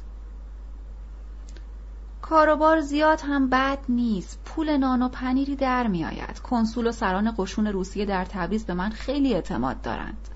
کاروبار 2.29 2.79
زیاد 2.79 3.21
هم 3.21 3.49
بد 3.49 3.77
نیست. 3.89 4.41
پول 4.45 4.77
نان 4.77 5.01
و 5.01 5.09
پنیری 5.09 5.55
در 5.55 5.87
میآید 5.87 6.39
کنسول 6.39 6.87
و 6.87 6.91
سران 6.91 7.33
قشون 7.37 7.67
روسیه 7.67 8.05
در 8.05 8.25
تبریز 8.25 8.65
به 8.65 8.73
من 8.73 8.89
خیلی 8.89 9.33
اعتماد 9.33 9.81
دارند. 9.81 10.27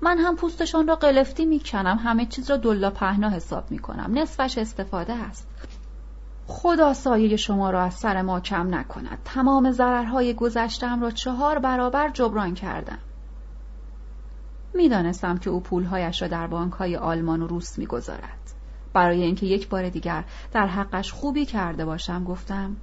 من 0.00 0.18
هم 0.18 0.36
پوستشان 0.36 0.88
را 0.88 0.96
قلفتی 0.96 1.44
می‌کنم 1.44 2.00
همه 2.04 2.26
چیز 2.26 2.50
را 2.50 2.56
دلا 2.56 2.90
پهنا 2.90 3.30
حساب 3.30 3.70
می‌کنم 3.70 4.10
نصفش 4.14 4.58
استفاده 4.58 5.12
است. 5.12 5.48
خدا 6.46 6.94
سایه 6.94 7.36
شما 7.36 7.70
را 7.70 7.82
از 7.82 7.94
سر 7.94 8.22
ما 8.22 8.40
کم 8.40 8.74
نکند. 8.74 9.18
تمام 9.24 9.70
ضررهای 9.70 10.34
گذشتم 10.34 11.00
را 11.00 11.10
چهار 11.10 11.58
برابر 11.58 12.08
جبران 12.08 12.54
کردم. 12.54 12.98
می‌دانستم 14.74 15.38
که 15.38 15.50
او 15.50 15.60
پولهایش 15.60 16.22
را 16.22 16.28
در 16.28 16.46
بانکهای 16.46 16.96
آلمان 16.96 17.42
و 17.42 17.46
روس 17.46 17.78
می‌گذارد 17.78 18.39
برای 18.92 19.22
اینکه 19.22 19.46
یک 19.46 19.68
بار 19.68 19.88
دیگر 19.88 20.24
در 20.52 20.66
حقش 20.66 21.12
خوبی 21.12 21.46
کرده 21.46 21.84
باشم 21.84 22.24
گفتم 22.24 22.76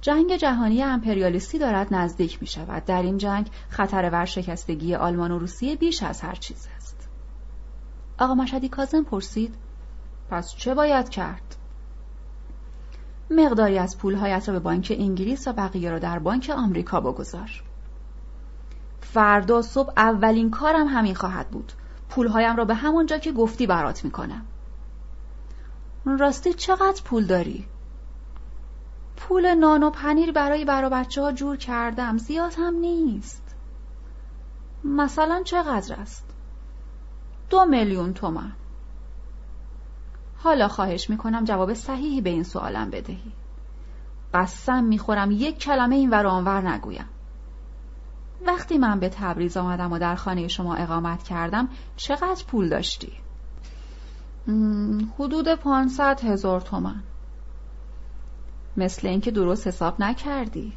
جنگ 0.00 0.36
جهانی 0.36 0.82
امپریالیستی 0.82 1.58
دارد 1.58 1.94
نزدیک 1.94 2.38
می 2.40 2.46
شود. 2.46 2.84
در 2.84 3.02
این 3.02 3.18
جنگ 3.18 3.50
خطر 3.68 4.10
ورشکستگی 4.12 4.94
آلمان 4.94 5.30
و 5.30 5.38
روسیه 5.38 5.76
بیش 5.76 6.02
از 6.02 6.20
هر 6.20 6.34
چیز 6.34 6.68
است. 6.76 7.08
آقا 8.18 8.34
مشهدی 8.34 8.68
کازم 8.68 9.02
پرسید 9.02 9.54
پس 10.30 10.54
چه 10.54 10.74
باید 10.74 11.08
کرد؟ 11.08 11.56
مقداری 13.30 13.78
از 13.78 13.98
پولهایت 13.98 14.48
را 14.48 14.54
به 14.54 14.60
بانک 14.60 14.96
انگلیس 14.98 15.48
و 15.48 15.52
بقیه 15.52 15.90
را 15.90 15.98
در 15.98 16.18
بانک 16.18 16.52
آمریکا 16.56 17.00
بگذار. 17.00 17.62
فردا 19.00 19.62
صبح 19.62 19.92
اولین 19.96 20.50
کارم 20.50 20.86
همین 20.86 21.14
خواهد 21.14 21.48
بود. 21.48 21.72
پولهایم 22.08 22.56
را 22.56 22.64
به 22.64 22.74
همون 22.74 23.06
جا 23.06 23.18
که 23.18 23.32
گفتی 23.32 23.66
برات 23.66 24.04
می‌کنم. 24.04 24.42
راستی 26.04 26.54
چقدر 26.54 27.02
پول 27.04 27.26
داری؟ 27.26 27.66
پول 29.16 29.54
نان 29.54 29.82
و 29.82 29.90
پنیر 29.90 30.32
برای 30.32 30.64
برا 30.64 30.88
بچه 30.88 31.22
ها 31.22 31.32
جور 31.32 31.56
کردم 31.56 32.18
زیاد 32.18 32.54
هم 32.58 32.74
نیست 32.74 33.54
مثلا 34.84 35.42
چقدر 35.42 35.94
است؟ 35.94 36.24
دو 37.50 37.64
میلیون 37.64 38.14
تومن 38.14 38.52
حالا 40.38 40.68
خواهش 40.68 41.10
می‌کنم 41.10 41.44
جواب 41.44 41.74
صحیحی 41.74 42.20
به 42.20 42.30
این 42.30 42.42
سوالم 42.42 42.90
بدهی 42.90 43.32
قسم 44.34 44.84
می‌خورم 44.84 45.30
یک 45.30 45.58
کلمه 45.58 45.96
این 45.96 46.10
ور 46.10 46.26
آنور 46.26 46.68
نگویم 46.68 47.08
وقتی 48.46 48.78
من 48.78 49.00
به 49.00 49.08
تبریز 49.08 49.56
آمدم 49.56 49.92
و 49.92 49.98
در 49.98 50.14
خانه 50.14 50.48
شما 50.48 50.74
اقامت 50.74 51.22
کردم 51.22 51.68
چقدر 51.96 52.44
پول 52.44 52.68
داشتی؟ 52.68 53.12
حدود 55.18 55.54
پانصد 55.54 56.20
هزار 56.24 56.60
تومن 56.60 57.02
مثل 58.76 59.08
اینکه 59.08 59.30
درست 59.30 59.66
حساب 59.66 60.02
نکردی 60.02 60.72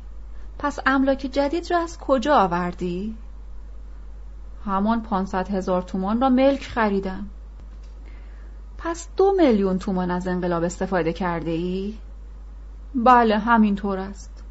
پس 0.59 0.79
املاک 0.85 1.17
جدید 1.17 1.71
را 1.71 1.79
از 1.79 1.97
کجا 1.97 2.35
آوردی؟ 2.35 3.15
همان 4.65 5.01
پانصد 5.01 5.49
هزار 5.49 5.81
تومان 5.81 6.21
را 6.21 6.29
ملک 6.29 6.63
خریدم 6.63 7.27
پس 8.77 9.07
دو 9.17 9.33
میلیون 9.37 9.79
تومان 9.79 10.11
از 10.11 10.27
انقلاب 10.27 10.63
استفاده 10.63 11.13
کرده 11.13 11.51
ای؟ 11.51 11.97
بله 12.95 13.37
همینطور 13.37 13.99
است 13.99 14.43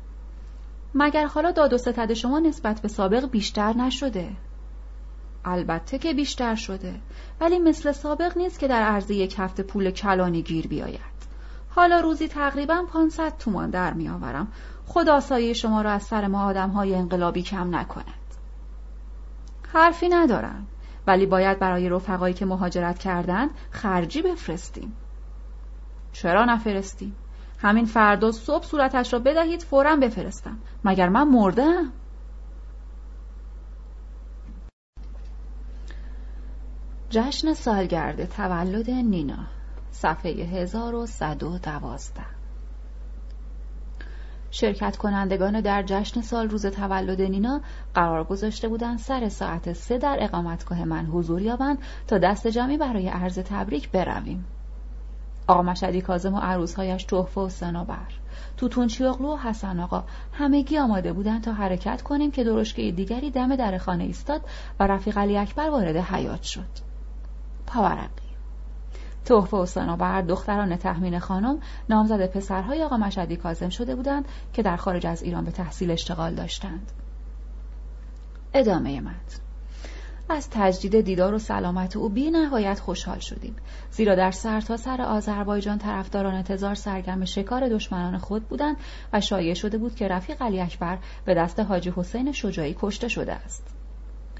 مگر 0.94 1.26
حالا 1.26 1.50
داد 1.50 1.72
و 1.72 1.78
ستد 1.78 2.12
شما 2.12 2.38
نسبت 2.38 2.80
به 2.80 2.88
سابق 2.88 3.30
بیشتر 3.30 3.76
نشده؟ 3.76 4.30
البته 5.44 5.98
که 5.98 6.14
بیشتر 6.14 6.54
شده 6.54 6.94
ولی 7.40 7.58
مثل 7.58 7.92
سابق 7.92 8.38
نیست 8.38 8.58
که 8.58 8.68
در 8.68 8.82
عرض 8.82 9.10
یک 9.10 9.34
هفته 9.38 9.62
پول 9.62 9.90
کلانی 9.90 10.42
گیر 10.42 10.66
بیاید. 10.66 11.12
حالا 11.70 12.00
روزی 12.00 12.28
تقریبا 12.28 12.84
500 12.92 13.36
تومان 13.38 13.70
در 13.70 13.92
میآورم. 13.92 14.48
خدا 14.86 15.20
سایه 15.20 15.52
شما 15.52 15.82
را 15.82 15.90
از 15.90 16.02
سر 16.02 16.26
ما 16.26 16.44
آدم 16.44 16.70
های 16.70 16.94
انقلابی 16.94 17.42
کم 17.42 17.76
نکند. 17.76 18.04
حرفی 19.72 20.08
ندارم 20.08 20.66
ولی 21.06 21.26
باید 21.26 21.58
برای 21.58 21.88
رفقایی 21.88 22.34
که 22.34 22.46
مهاجرت 22.46 22.98
کردند 22.98 23.50
خرجی 23.70 24.22
بفرستیم. 24.22 24.96
چرا 26.12 26.44
نفرستیم؟ 26.44 27.16
همین 27.58 27.84
فردا 27.84 28.32
صبح 28.32 28.64
صورتش 28.64 29.12
را 29.12 29.18
بدهید 29.18 29.62
فورا 29.62 29.96
بفرستم. 29.96 30.58
مگر 30.84 31.08
من 31.08 31.28
مردم 31.28 31.92
جشن 37.14 37.54
سالگرد 37.54 38.24
تولد 38.24 38.90
نینا 38.90 39.38
صفحه 39.90 40.30
1112 40.30 42.20
شرکت 44.50 44.96
کنندگان 44.96 45.60
در 45.60 45.82
جشن 45.82 46.20
سال 46.20 46.48
روز 46.48 46.66
تولد 46.66 47.22
نینا 47.22 47.60
قرار 47.94 48.24
گذاشته 48.24 48.68
بودند 48.68 48.98
سر 48.98 49.28
ساعت 49.28 49.72
سه 49.72 49.98
در 49.98 50.16
اقامتگاه 50.20 50.84
من 50.84 51.06
حضور 51.06 51.42
یابند 51.42 51.78
تا 52.06 52.18
دست 52.18 52.46
جمعی 52.48 52.76
برای 52.76 53.08
عرض 53.08 53.38
تبریک 53.38 53.90
برویم. 53.90 54.44
آقا 55.46 55.62
مشدی 55.62 56.00
کازم 56.00 56.34
و 56.34 56.38
عروسهایش 56.38 57.04
تحفه 57.04 57.40
و 57.40 57.48
سنوبر 57.48 58.08
توتون 58.56 58.86
چیاغلو 58.86 59.34
و 59.34 59.36
حسن 59.36 59.80
آقا 59.80 60.04
همگی 60.32 60.78
آماده 60.78 61.12
بودند 61.12 61.42
تا 61.42 61.52
حرکت 61.52 62.02
کنیم 62.02 62.30
که 62.30 62.44
درشکه 62.44 62.92
دیگری 62.92 63.30
دم 63.30 63.56
در 63.56 63.78
خانه 63.78 64.04
ایستاد 64.04 64.40
و 64.80 64.86
رفیق 64.86 65.18
علی 65.18 65.38
اکبر 65.38 65.70
وارد 65.70 65.96
حیات 65.96 66.42
شد. 66.42 66.91
پاورقی 67.72 68.32
تحفه 69.24 69.56
و 69.56 69.66
سنوبر 69.66 70.22
دختران 70.22 70.76
تحمین 70.76 71.18
خانم 71.18 71.58
نامزد 71.88 72.26
پسرهای 72.26 72.82
آقا 72.82 72.96
مشدی 72.96 73.36
کازم 73.36 73.68
شده 73.68 73.94
بودند 73.94 74.24
که 74.52 74.62
در 74.62 74.76
خارج 74.76 75.06
از 75.06 75.22
ایران 75.22 75.44
به 75.44 75.50
تحصیل 75.50 75.90
اشتغال 75.90 76.34
داشتند. 76.34 76.92
ادامه 78.54 79.00
متن 79.00 79.38
از 80.28 80.48
تجدید 80.50 81.00
دیدار 81.00 81.34
و 81.34 81.38
سلامت 81.38 81.96
او 81.96 82.08
بی 82.08 82.30
نهایت 82.30 82.80
خوشحال 82.80 83.18
شدیم. 83.18 83.56
زیرا 83.90 84.14
در 84.14 84.30
تا 84.60 84.76
سر 84.76 85.02
آذربایجان 85.02 85.78
طرفداران 85.78 86.34
انتظار 86.34 86.74
سرگرم 86.74 87.24
شکار 87.24 87.68
دشمنان 87.68 88.18
خود 88.18 88.48
بودند 88.48 88.76
و 89.12 89.20
شایع 89.20 89.54
شده 89.54 89.78
بود 89.78 89.94
که 89.94 90.08
رفیق 90.08 90.42
علی 90.42 90.60
اکبر 90.60 90.98
به 91.24 91.34
دست 91.34 91.60
حاجی 91.60 91.92
حسین 91.96 92.32
شجاعی 92.32 92.76
کشته 92.80 93.08
شده 93.08 93.32
است. 93.32 93.81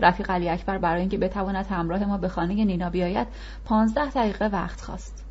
رفیق 0.02 0.30
علی 0.30 0.48
اکبر 0.48 0.78
برای 0.78 1.00
اینکه 1.00 1.18
بتواند 1.18 1.66
همراه 1.66 2.04
ما 2.04 2.18
به 2.18 2.28
خانه 2.28 2.64
نینا 2.64 2.90
بیاید 2.90 3.28
پانزده 3.64 4.10
دقیقه 4.10 4.46
وقت 4.46 4.80
خواست. 4.80 5.24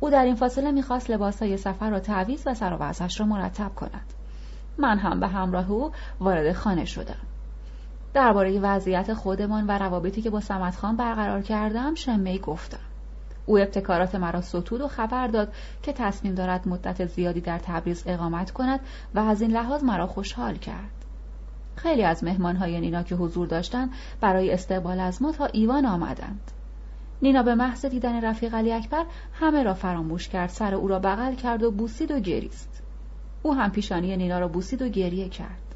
او 0.00 0.10
در 0.10 0.24
این 0.24 0.34
فاصله 0.34 0.70
می‌خواست 0.70 1.10
لباسهای 1.10 1.56
سفر 1.56 1.90
را 1.90 2.00
تعویز 2.00 2.46
و 2.46 2.54
سر 2.54 2.76
و 2.80 3.08
را 3.18 3.26
مرتب 3.26 3.74
کند. 3.74 4.12
من 4.78 4.98
هم 4.98 5.20
به 5.20 5.28
همراه 5.28 5.70
او 5.70 5.92
وارد 6.20 6.52
خانه 6.52 6.84
شدم. 6.84 7.20
درباره 8.14 8.60
وضعیت 8.60 9.14
خودمان 9.14 9.66
و 9.66 9.70
روابطی 9.70 10.22
که 10.22 10.30
با 10.30 10.40
سمت 10.40 10.76
خان 10.76 10.96
برقرار 10.96 11.42
کردم 11.42 11.94
شمه 11.94 12.38
گفتم. 12.38 12.78
او 13.46 13.58
ابتکارات 13.58 14.14
مرا 14.14 14.40
ستود 14.40 14.80
و 14.80 14.88
خبر 14.88 15.26
داد 15.26 15.52
که 15.82 15.92
تصمیم 15.92 16.34
دارد 16.34 16.68
مدت 16.68 17.06
زیادی 17.06 17.40
در 17.40 17.58
تبریز 17.58 18.02
اقامت 18.06 18.50
کند 18.50 18.80
و 19.14 19.18
از 19.18 19.42
این 19.42 19.50
لحاظ 19.50 19.84
مرا 19.84 20.06
خوشحال 20.06 20.54
کرد. 20.54 20.95
خیلی 21.76 22.02
از 22.02 22.24
مهمانهای 22.24 22.80
نینا 22.80 23.02
که 23.02 23.14
حضور 23.14 23.46
داشتند 23.46 23.90
برای 24.20 24.50
استقبال 24.50 25.00
از 25.00 25.22
ما 25.22 25.32
تا 25.32 25.46
ایوان 25.46 25.86
آمدند. 25.86 26.50
نینا 27.22 27.42
به 27.42 27.54
محض 27.54 27.86
دیدن 27.86 28.24
رفیق 28.24 28.54
علی 28.54 28.72
اکبر 28.72 29.04
همه 29.40 29.62
را 29.62 29.74
فراموش 29.74 30.28
کرد 30.28 30.50
سر 30.50 30.74
او 30.74 30.88
را 30.88 30.98
بغل 30.98 31.34
کرد 31.34 31.62
و 31.62 31.70
بوسید 31.70 32.10
و 32.10 32.20
گریست. 32.20 32.82
او 33.42 33.54
هم 33.54 33.70
پیشانی 33.70 34.16
نینا 34.16 34.38
را 34.38 34.48
بوسید 34.48 34.82
و 34.82 34.88
گریه 34.88 35.28
کرد. 35.28 35.74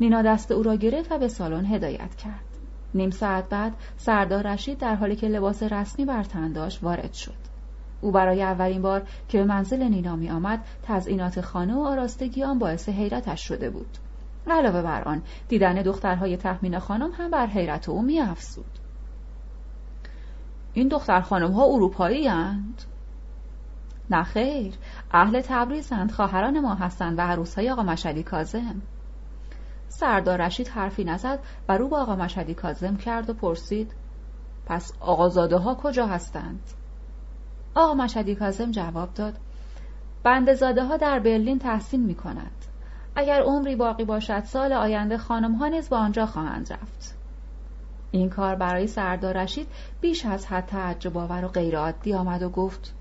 نینا 0.00 0.22
دست 0.22 0.52
او 0.52 0.62
را 0.62 0.76
گرفت 0.76 1.12
و 1.12 1.18
به 1.18 1.28
سالن 1.28 1.66
هدایت 1.66 2.14
کرد. 2.14 2.44
نیم 2.94 3.10
ساعت 3.10 3.48
بعد 3.48 3.72
سردار 3.96 4.46
رشید 4.46 4.78
در 4.78 4.94
حالی 4.94 5.16
که 5.16 5.28
لباس 5.28 5.62
رسمی 5.62 6.04
بر 6.04 6.24
تن 6.24 6.52
داشت 6.52 6.82
وارد 6.82 7.12
شد. 7.12 7.52
او 8.00 8.10
برای 8.10 8.42
اولین 8.42 8.82
بار 8.82 9.02
که 9.28 9.38
به 9.38 9.44
منزل 9.44 9.82
نینا 9.82 10.16
می 10.16 10.30
آمد 10.30 10.64
تزئینات 10.82 11.40
خانه 11.40 11.74
و 11.74 11.80
آراستگی 11.80 12.44
آن 12.44 12.58
باعث 12.58 12.88
حیرتش 12.88 13.48
شده 13.48 13.70
بود. 13.70 13.98
علاوه 14.46 14.82
بر 14.82 15.02
آن 15.02 15.22
دیدن 15.48 15.82
دخترهای 15.82 16.36
تحمین 16.36 16.78
خانم 16.78 17.10
هم 17.12 17.30
بر 17.30 17.46
حیرت 17.46 17.88
او 17.88 18.02
می 18.02 18.20
افزود. 18.20 18.78
این 20.72 20.88
دختر 20.88 21.20
خانم 21.20 21.52
ها 21.52 21.64
اروپایی 21.64 22.28
هند؟ 22.28 22.82
نه 24.10 24.22
خیر 24.22 24.74
اهل 25.12 25.40
تبریزند 25.40 26.12
خواهران 26.12 26.60
ما 26.60 26.74
هستند 26.74 27.18
و 27.18 27.22
عروس 27.22 27.54
های 27.54 27.70
آقا 27.70 27.82
مشدی 27.82 28.22
کازم 28.22 28.82
سردار 29.88 30.46
رشید 30.46 30.68
حرفی 30.68 31.04
نزد 31.04 31.38
و 31.68 31.78
رو 31.78 31.88
به 31.88 31.96
آقا 31.96 32.16
مشهدی 32.16 32.54
کازم 32.54 32.96
کرد 32.96 33.30
و 33.30 33.34
پرسید 33.34 33.94
پس 34.66 34.92
آقازاده 35.00 35.56
ها 35.56 35.74
کجا 35.74 36.06
هستند؟ 36.06 36.60
آقا 37.74 37.94
مشهدی 37.94 38.34
کازم 38.34 38.70
جواب 38.70 39.14
داد 39.14 39.34
بندزاده 40.22 40.84
ها 40.84 40.96
در 40.96 41.18
برلین 41.18 41.58
تحسین 41.58 42.06
می 42.06 42.14
کند. 42.14 42.64
اگر 43.16 43.42
عمری 43.42 43.76
باقی 43.76 44.04
باشد 44.04 44.44
سال 44.44 44.72
آینده 44.72 45.18
خانم 45.18 45.54
ها 45.54 45.68
نیز 45.68 45.88
به 45.88 45.96
آنجا 45.96 46.26
خواهند 46.26 46.72
رفت. 46.72 47.16
این 48.10 48.30
کار 48.30 48.54
برای 48.54 48.86
سردار 48.86 49.36
رشید 49.36 49.68
بیش 50.00 50.26
از 50.26 50.46
حد 50.46 50.66
تعجب 50.66 51.18
آور 51.18 51.44
و 51.44 51.48
غیرعادی 51.48 52.14
آمد 52.14 52.42
و 52.42 52.48
گفت 52.48 52.94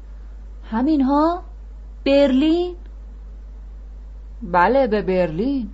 همینها؟ 0.72 1.44
برلین؟ 2.06 2.76
بله 4.44 4.88
به 4.88 5.02
برلین 5.02 5.70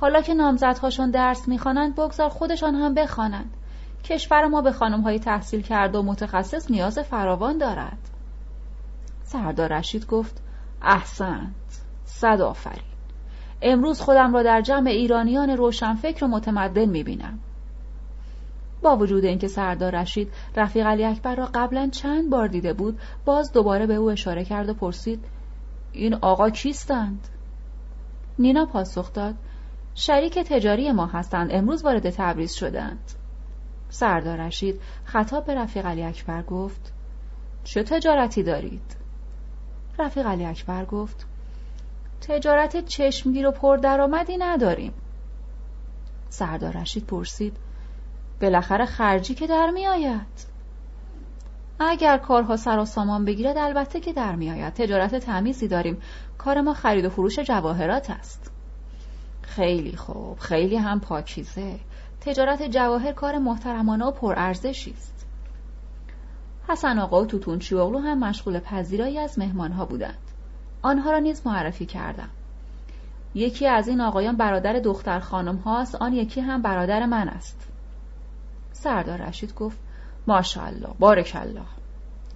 حالا 0.00 0.20
که 0.20 0.34
نامزدهاشان 0.34 1.10
درس 1.10 1.48
می‌خوانند 1.48 1.94
بگذار 1.94 2.28
خودشان 2.28 2.74
هم 2.74 2.94
بخوانند 2.94 3.50
کشور 4.04 4.46
ما 4.46 4.62
به 4.62 4.72
خانمهای 4.72 5.18
تحصیل 5.18 5.62
کرده 5.62 5.98
و 5.98 6.02
متخصص 6.02 6.70
نیاز 6.70 6.98
فراوان 6.98 7.58
دارد 7.58 7.98
سردار 9.22 9.72
رشید 9.72 10.06
گفت 10.06 10.42
احسنت 10.82 11.82
صد 12.04 12.40
آفرین 12.40 12.87
امروز 13.62 14.00
خودم 14.00 14.34
را 14.34 14.42
در 14.42 14.60
جمع 14.60 14.90
ایرانیان 14.90 15.50
روشنفکر 15.50 16.24
و 16.24 16.28
متمدن 16.28 16.84
می‌بینم 16.84 17.38
با 18.82 18.96
وجود 18.96 19.24
اینکه 19.24 19.48
سردار 19.48 20.00
رشید 20.00 20.32
رفیق 20.56 20.86
علی 20.86 21.04
اکبر 21.04 21.34
را 21.34 21.48
قبلا 21.54 21.88
چند 21.92 22.30
بار 22.30 22.48
دیده 22.48 22.72
بود 22.72 23.00
باز 23.24 23.52
دوباره 23.52 23.86
به 23.86 23.94
او 23.94 24.10
اشاره 24.10 24.44
کرد 24.44 24.68
و 24.68 24.74
پرسید 24.74 25.24
این 25.92 26.14
آقا 26.14 26.50
کیستند؟ 26.50 27.28
نینا 28.38 28.66
پاسخ 28.66 29.12
داد 29.12 29.34
شریک 29.94 30.38
تجاری 30.38 30.92
ما 30.92 31.06
هستند 31.06 31.48
امروز 31.52 31.84
وارد 31.84 32.10
تبریز 32.10 32.52
شدند 32.52 33.12
سردار 33.88 34.40
رشید 34.40 34.80
خطاب 35.04 35.44
به 35.44 35.54
رفیق 35.54 35.86
علی 35.86 36.02
اکبر 36.02 36.42
گفت 36.42 36.92
چه 37.64 37.82
تجارتی 37.82 38.42
دارید؟ 38.42 38.96
رفیق 39.98 40.26
علی 40.26 40.44
اکبر 40.44 40.84
گفت 40.84 41.26
تجارت 42.20 42.84
چشمگیر 42.84 43.46
و 43.46 43.50
پر 43.50 43.76
درآمدی 43.76 44.36
نداریم. 44.36 44.92
سردار 46.28 46.72
رشید 46.72 47.06
پرسید 47.06 47.56
بالاخره 48.40 48.84
خرجی 48.84 49.34
که 49.34 49.46
در 49.46 49.70
می 49.70 49.86
آید؟ 49.86 50.48
اگر 51.80 52.18
کارها 52.18 52.56
سر 52.56 52.78
و 52.78 52.84
سامان 52.84 53.24
بگیرد 53.24 53.58
البته 53.58 54.00
که 54.00 54.12
در 54.12 54.34
می 54.34 54.50
آید. 54.50 54.74
تجارت 54.74 55.14
تمیزی 55.14 55.68
داریم. 55.68 56.02
کار 56.38 56.60
ما 56.60 56.74
خرید 56.74 57.04
و 57.04 57.10
فروش 57.10 57.38
جواهرات 57.38 58.10
است. 58.10 58.50
خیلی 59.42 59.96
خوب 59.96 60.38
خیلی 60.38 60.76
هم 60.76 61.00
پاکیزه. 61.00 61.78
تجارت 62.20 62.62
جواهر 62.62 63.12
کار 63.12 63.38
محترمانه 63.38 64.04
و 64.04 64.10
پرارزشی 64.10 64.90
است. 64.90 65.26
حسن 66.68 66.98
آقا 66.98 67.22
و 67.22 67.26
توتون 67.26 67.80
اغلو 67.80 67.98
هم 67.98 68.18
مشغول 68.18 68.60
پذیرایی 68.60 69.18
از 69.18 69.38
مهمانها 69.38 69.84
بودند. 69.84 70.27
آنها 70.82 71.10
را 71.10 71.18
نیز 71.18 71.46
معرفی 71.46 71.86
کردم. 71.86 72.28
یکی 73.34 73.66
از 73.66 73.88
این 73.88 74.00
آقایان 74.00 74.36
برادر 74.36 74.72
دختر 74.72 75.20
خانم 75.20 75.56
هاست 75.56 75.94
آن 75.94 76.12
یکی 76.12 76.40
هم 76.40 76.62
برادر 76.62 77.06
من 77.06 77.28
است. 77.28 77.68
سردار 78.72 79.18
رشید 79.18 79.54
گفت 79.54 79.78
ماشاءالله 80.26 80.94
بارک 80.98 81.36
الله 81.40 81.66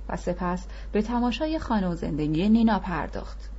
و 0.09 0.17
سپس 0.17 0.67
به 0.93 1.03
تماشای 1.03 1.59
خانه 1.59 1.89
و 1.89 1.95
زندگی 1.95 2.49
نینا 2.49 2.79
پرداخت. 2.79 3.51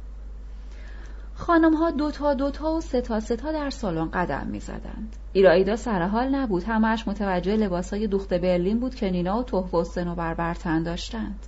خانم 1.35 1.73
ها 1.73 1.91
دوتا 1.91 2.33
دوتا 2.33 2.71
و 2.73 2.81
ستا 2.81 3.19
ستا 3.19 3.51
در 3.51 3.69
سالن 3.69 4.09
قدم 4.11 4.47
می 4.47 4.59
زدند. 4.59 5.15
ایرایدا 5.33 5.75
سرحال 5.75 6.35
نبود. 6.35 6.63
همش 6.63 7.07
متوجه 7.07 7.55
لباسای 7.55 8.07
دوخت 8.07 8.33
برلین 8.33 8.79
بود 8.79 8.95
که 8.95 9.09
نینا 9.09 9.39
و 9.39 9.43
توه 9.43 9.69
و 9.71 9.83
سنوبر 9.83 10.33
برتن 10.33 10.83
داشتند. 10.83 11.39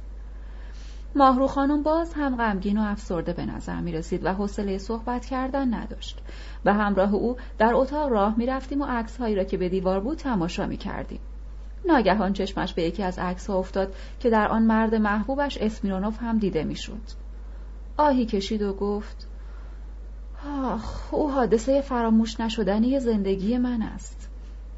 ماهرو 1.17 1.47
خانم 1.47 1.83
باز 1.83 2.13
هم 2.13 2.35
غمگین 2.35 2.77
و 2.77 2.81
افسرده 2.81 3.33
به 3.33 3.45
نظر 3.45 3.79
می 3.79 3.91
رسید 3.91 4.25
و 4.25 4.33
حوصله 4.33 4.77
صحبت 4.77 5.25
کردن 5.25 5.73
نداشت. 5.73 6.19
به 6.63 6.73
همراه 6.73 7.13
او 7.13 7.37
در 7.57 7.73
اتاق 7.73 8.11
راه 8.11 8.37
می 8.37 8.45
رفتیم 8.45 8.81
و 8.81 8.85
عکس 8.85 9.17
هایی 9.17 9.35
را 9.35 9.43
که 9.43 9.57
به 9.57 9.69
دیوار 9.69 9.99
بود 9.99 10.17
تماشا 10.17 10.65
می 10.65 10.77
کردیم. 10.77 11.19
ناگهان 11.85 12.33
چشمش 12.33 12.73
به 12.73 12.83
یکی 12.83 13.03
از 13.03 13.19
عکس 13.19 13.49
ها 13.49 13.57
افتاد 13.57 13.95
که 14.19 14.29
در 14.29 14.47
آن 14.47 14.63
مرد 14.63 14.95
محبوبش 14.95 15.57
اسمیرونوف 15.57 16.21
هم 16.21 16.37
دیده 16.37 16.63
می‌شد. 16.63 17.01
آهی 17.97 18.25
کشید 18.25 18.61
و 18.61 18.73
گفت 18.73 19.27
آخ 20.63 21.13
او 21.13 21.31
حادثه 21.31 21.81
فراموش 21.81 22.39
نشدنی 22.39 22.99
زندگی 22.99 23.57
من 23.57 23.81
است 23.81 24.29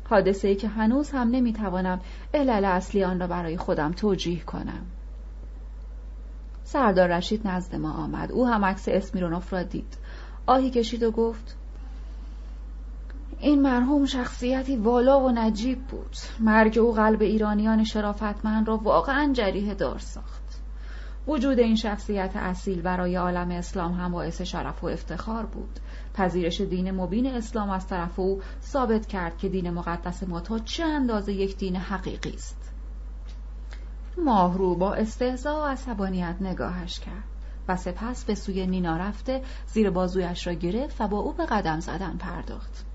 حادثه 0.10 0.56
که 0.56 0.67
هنوز 0.67 1.12
هم 1.12 1.30
نمی‌توانم 1.30 2.02
علل 2.34 2.65
اصلی 2.65 3.04
آن 3.04 3.19
را 3.19 3.28
برای 3.28 3.58
خودم 3.58 3.91
توجیه 3.91 4.43
کنم 4.43 4.86
سردار 6.68 7.08
رشید 7.08 7.48
نزد 7.48 7.76
ما 7.76 7.92
آمد. 7.92 8.32
او 8.32 8.48
هم 8.48 8.66
عکس 8.66 8.90
اسمیرونوف 8.92 9.54
را 9.54 9.64
دید. 9.64 9.98
آهی 10.46 10.70
کشید 10.70 11.04
و 11.04 11.12
گفت 11.12 11.56
این 13.40 13.62
مرحوم 13.62 14.06
شخصیتی 14.06 14.76
والا 14.76 15.20
و 15.20 15.32
نجیب 15.32 15.88
بود. 15.88 16.16
مرگ 16.40 16.78
او 16.78 16.94
قلب 16.94 17.22
ایرانیان 17.22 17.84
شرافتمند 17.84 18.68
را 18.68 18.78
واقعا 18.78 19.34
جریه 19.34 19.74
دار 19.74 20.00
ساخت. 20.00 20.62
وجود 21.28 21.60
این 21.60 21.76
شخصیت 21.76 22.32
اصیل 22.36 22.82
برای 22.82 23.16
عالم 23.16 23.52
اسلام 23.52 23.94
هم 23.94 24.12
باعث 24.12 24.42
شرف 24.42 24.84
و 24.84 24.88
افتخار 24.88 25.46
بود. 25.46 25.80
پذیرش 26.14 26.62
دین 26.62 26.92
مبین 26.92 27.28
اسلام 27.28 27.70
از 27.70 27.88
طرف 27.88 28.20
او 28.20 28.42
ثابت 28.62 29.06
کرد 29.06 29.38
که 29.38 29.50
دین 29.50 29.70
مقدس 29.70 30.24
ما 30.24 30.40
تا 30.40 30.60
چه 30.60 30.84
اندازه 30.84 31.34
یک 31.34 31.58
دین 31.58 31.76
حقیقی 31.76 32.34
است. 32.34 32.67
ماهرو 34.26 34.76
با 34.76 34.94
استهزا 34.94 35.62
و 35.62 35.66
عصبانیت 35.66 36.36
نگاهش 36.42 37.00
کرد 37.00 37.24
و 37.68 37.76
سپس 37.76 38.26
به 38.26 38.36
سوی 38.36 38.68
نینا 38.68 38.98
رفته 38.98 39.42
زیر 39.66 39.90
بازویش 39.90 40.48
را 40.48 40.54
گرفت 40.54 41.02
و 41.02 41.08
با 41.08 41.20
او 41.20 41.34
به 41.34 41.46
قدم 41.46 41.80
زدن 41.80 42.18
پرداخت. 42.18 42.86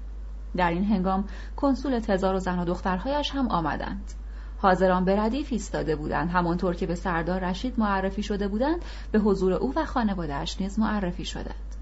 در 0.56 0.70
این 0.70 0.84
هنگام 0.84 1.24
کنسول 1.56 1.98
تزار 1.98 2.34
و 2.34 2.38
زن 2.38 2.58
و 2.58 2.64
دخترهایش 2.64 3.30
هم 3.30 3.48
آمدند. 3.48 4.12
حاضران 4.58 5.04
به 5.04 5.20
ردیف 5.20 5.48
ایستاده 5.50 5.96
بودند. 5.96 6.30
همانطور 6.30 6.74
که 6.74 6.86
به 6.86 6.94
سردار 6.94 7.40
رشید 7.40 7.80
معرفی 7.80 8.22
شده 8.22 8.48
بودند 8.48 8.84
به 9.12 9.18
حضور 9.18 9.52
او 9.52 9.72
و 9.76 9.84
خانوادهاش 9.84 10.60
نیز 10.60 10.78
معرفی 10.78 11.24
شدند. 11.24 11.76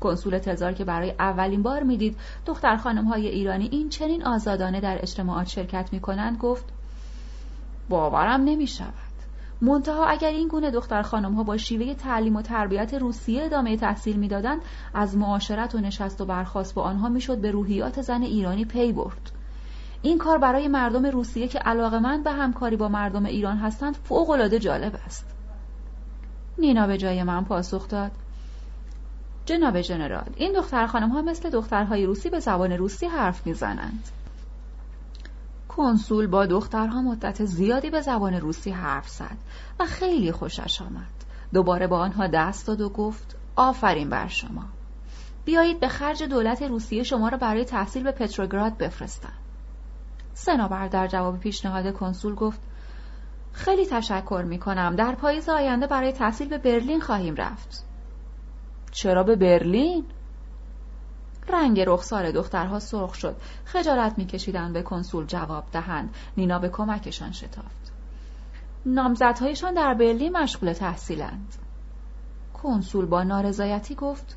کنسول 0.00 0.38
تزار 0.38 0.72
که 0.72 0.84
برای 0.84 1.14
اولین 1.18 1.62
بار 1.62 1.82
می‌دید 1.82 2.16
دختر 2.46 2.76
خانم 2.76 3.04
های 3.04 3.28
ایرانی 3.28 3.68
این 3.72 3.88
چنین 3.88 4.24
آزادانه 4.24 4.80
در 4.80 4.98
اجتماعات 5.02 5.46
شرکت 5.46 5.92
می 5.92 6.00
کنند 6.00 6.38
گفت 6.38 6.64
باورم 7.92 8.40
نمی 8.44 8.66
شود 8.66 8.92
منتها 9.60 10.06
اگر 10.06 10.28
این 10.28 10.48
گونه 10.48 10.70
دختر 10.70 11.02
خانم 11.02 11.34
ها 11.34 11.42
با 11.42 11.56
شیوه 11.56 11.94
تعلیم 11.94 12.36
و 12.36 12.42
تربیت 12.42 12.94
روسیه 12.94 13.44
ادامه 13.44 13.76
تحصیل 13.76 14.16
می‌دادند 14.16 14.60
از 14.94 15.16
معاشرت 15.16 15.74
و 15.74 15.78
نشست 15.78 16.20
و 16.20 16.24
برخواست 16.24 16.74
با 16.74 16.82
آنها 16.82 17.08
می‌شد 17.08 17.38
به 17.38 17.50
روحیات 17.50 18.02
زن 18.02 18.22
ایرانی 18.22 18.64
پی 18.64 18.92
برد. 18.92 19.32
این 20.02 20.18
کار 20.18 20.38
برای 20.38 20.68
مردم 20.68 21.06
روسیه 21.06 21.48
که 21.48 21.58
علاقمند 21.58 22.24
به 22.24 22.32
همکاری 22.32 22.76
با 22.76 22.88
مردم 22.88 23.26
ایران 23.26 23.56
هستند 23.56 23.96
فوقالعاده 23.96 24.58
جالب 24.58 24.94
است. 25.06 25.26
نینا 26.58 26.86
به 26.86 26.98
جای 26.98 27.22
من 27.22 27.44
پاسخ 27.44 27.88
داد. 27.88 28.10
جناب 29.46 29.80
جنرال 29.80 30.28
این 30.36 30.52
دختر 30.52 30.86
خانم 30.86 31.08
ها 31.08 31.22
مثل 31.22 31.50
دخترهای 31.50 32.06
روسی 32.06 32.30
به 32.30 32.40
زبان 32.40 32.72
روسی 32.72 33.06
حرف 33.06 33.46
می‌زنند. 33.46 34.08
کنسول 35.76 36.26
با 36.26 36.46
دخترها 36.46 37.02
مدت 37.02 37.44
زیادی 37.44 37.90
به 37.90 38.00
زبان 38.00 38.34
روسی 38.34 38.70
حرف 38.70 39.08
زد 39.08 39.36
و 39.80 39.84
خیلی 39.84 40.32
خوشش 40.32 40.82
آمد. 40.82 41.24
دوباره 41.54 41.86
با 41.86 41.98
آنها 41.98 42.26
دست 42.26 42.66
داد 42.66 42.80
و 42.80 42.88
گفت 42.88 43.36
آفرین 43.56 44.08
بر 44.08 44.26
شما. 44.26 44.64
بیایید 45.44 45.80
به 45.80 45.88
خرج 45.88 46.22
دولت 46.22 46.62
روسیه 46.62 47.02
شما 47.02 47.28
را 47.28 47.38
برای 47.38 47.64
تحصیل 47.64 48.02
به 48.02 48.12
پتروگراد 48.12 48.78
بفرستم. 48.78 49.32
سنابر 50.34 50.88
در 50.88 51.06
جواب 51.06 51.38
پیشنهاد 51.38 51.92
کنسول 51.92 52.34
گفت 52.34 52.60
خیلی 53.52 53.86
تشکر 53.86 54.44
می 54.48 54.58
کنم 54.58 54.96
در 54.96 55.14
پاییز 55.14 55.48
آینده 55.48 55.86
برای 55.86 56.12
تحصیل 56.12 56.48
به 56.48 56.58
برلین 56.58 57.00
خواهیم 57.00 57.34
رفت. 57.34 57.84
چرا 58.90 59.22
به 59.22 59.36
برلین؟ 59.36 60.04
رنگ 61.48 61.80
رخسار 61.80 62.30
دخترها 62.30 62.78
سرخ 62.78 63.14
شد. 63.14 63.36
خجالت 63.64 64.18
میکشیدند 64.18 64.72
به 64.72 64.82
کنسول 64.82 65.26
جواب 65.26 65.64
دهند. 65.72 66.14
نینا 66.36 66.58
به 66.58 66.68
کمکشان 66.68 67.32
شتافت. 67.32 67.92
نامزدهایشان 68.86 69.74
در 69.74 69.94
برلین 69.94 70.36
مشغول 70.36 70.72
تحصیلند. 70.72 71.54
کنسول 72.62 73.06
با 73.06 73.22
نارضایتی 73.22 73.94
گفت 73.94 74.36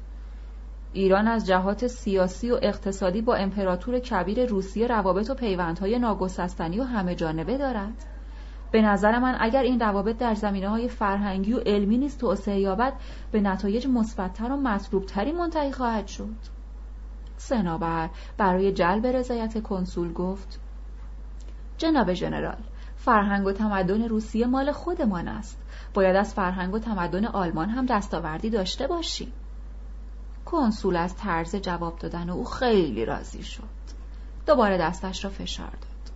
ایران 0.94 1.28
از 1.28 1.48
جهات 1.48 1.88
سیاسی 1.88 2.52
و 2.52 2.60
اقتصادی 2.62 3.22
با 3.22 3.36
امپراتور 3.36 4.00
کبیر 4.00 4.46
روسیه 4.46 4.88
روابط 4.88 5.30
و 5.30 5.34
پیوندهای 5.34 6.00
ناگسستنی 6.00 6.80
و 6.80 6.84
همه 6.84 7.16
جانبه 7.16 7.58
دارد. 7.58 8.06
به 8.72 8.82
نظر 8.82 9.20
من 9.20 9.38
اگر 9.40 9.62
این 9.62 9.80
روابط 9.80 10.18
در 10.18 10.34
زمینه 10.34 10.70
های 10.70 10.88
فرهنگی 10.88 11.54
و 11.54 11.60
علمی 11.60 11.98
نیز 11.98 12.18
توسعه 12.18 12.60
یابد 12.60 12.94
به 13.32 13.42
نتایج 13.42 13.88
مثبتتر 13.88 14.52
و 14.52 14.58
مطلوبتری 14.58 15.32
منتهی 15.32 15.72
خواهد 15.72 16.08
شد. 16.08 16.55
سنابر 17.38 18.10
برای 18.38 18.72
جلب 18.72 19.08
رضایت 19.08 19.64
کنسول 19.64 20.14
گفت 20.14 20.60
جناب 21.78 22.14
ژنرال 22.14 22.58
فرهنگ 23.06 23.48
و 23.48 23.52
تمدن 23.52 24.08
روسیه 24.08 24.46
مال 24.46 24.72
خودمان 24.72 25.28
است. 25.28 25.58
باید 25.94 26.16
از 26.16 26.34
فرهنگ 26.34 26.74
و 26.74 26.80
تمدن 26.80 27.26
آلمان 27.26 27.70
هم 27.70 27.86
دستاوردی 27.86 28.50
داشته 28.50 28.88
باشیم. 28.88 29.34
کنسول 30.46 30.96
از 30.96 31.16
طرز 31.16 31.56
جواب 31.56 32.00
دادن 32.00 32.30
او 32.30 32.46
خیلی 32.46 33.06
راضی 33.06 33.44
شد. 33.44 33.64
دوباره 34.48 34.78
دستش 34.78 35.26
را 35.26 35.32
فشار 35.32 35.70
داد. 35.70 36.12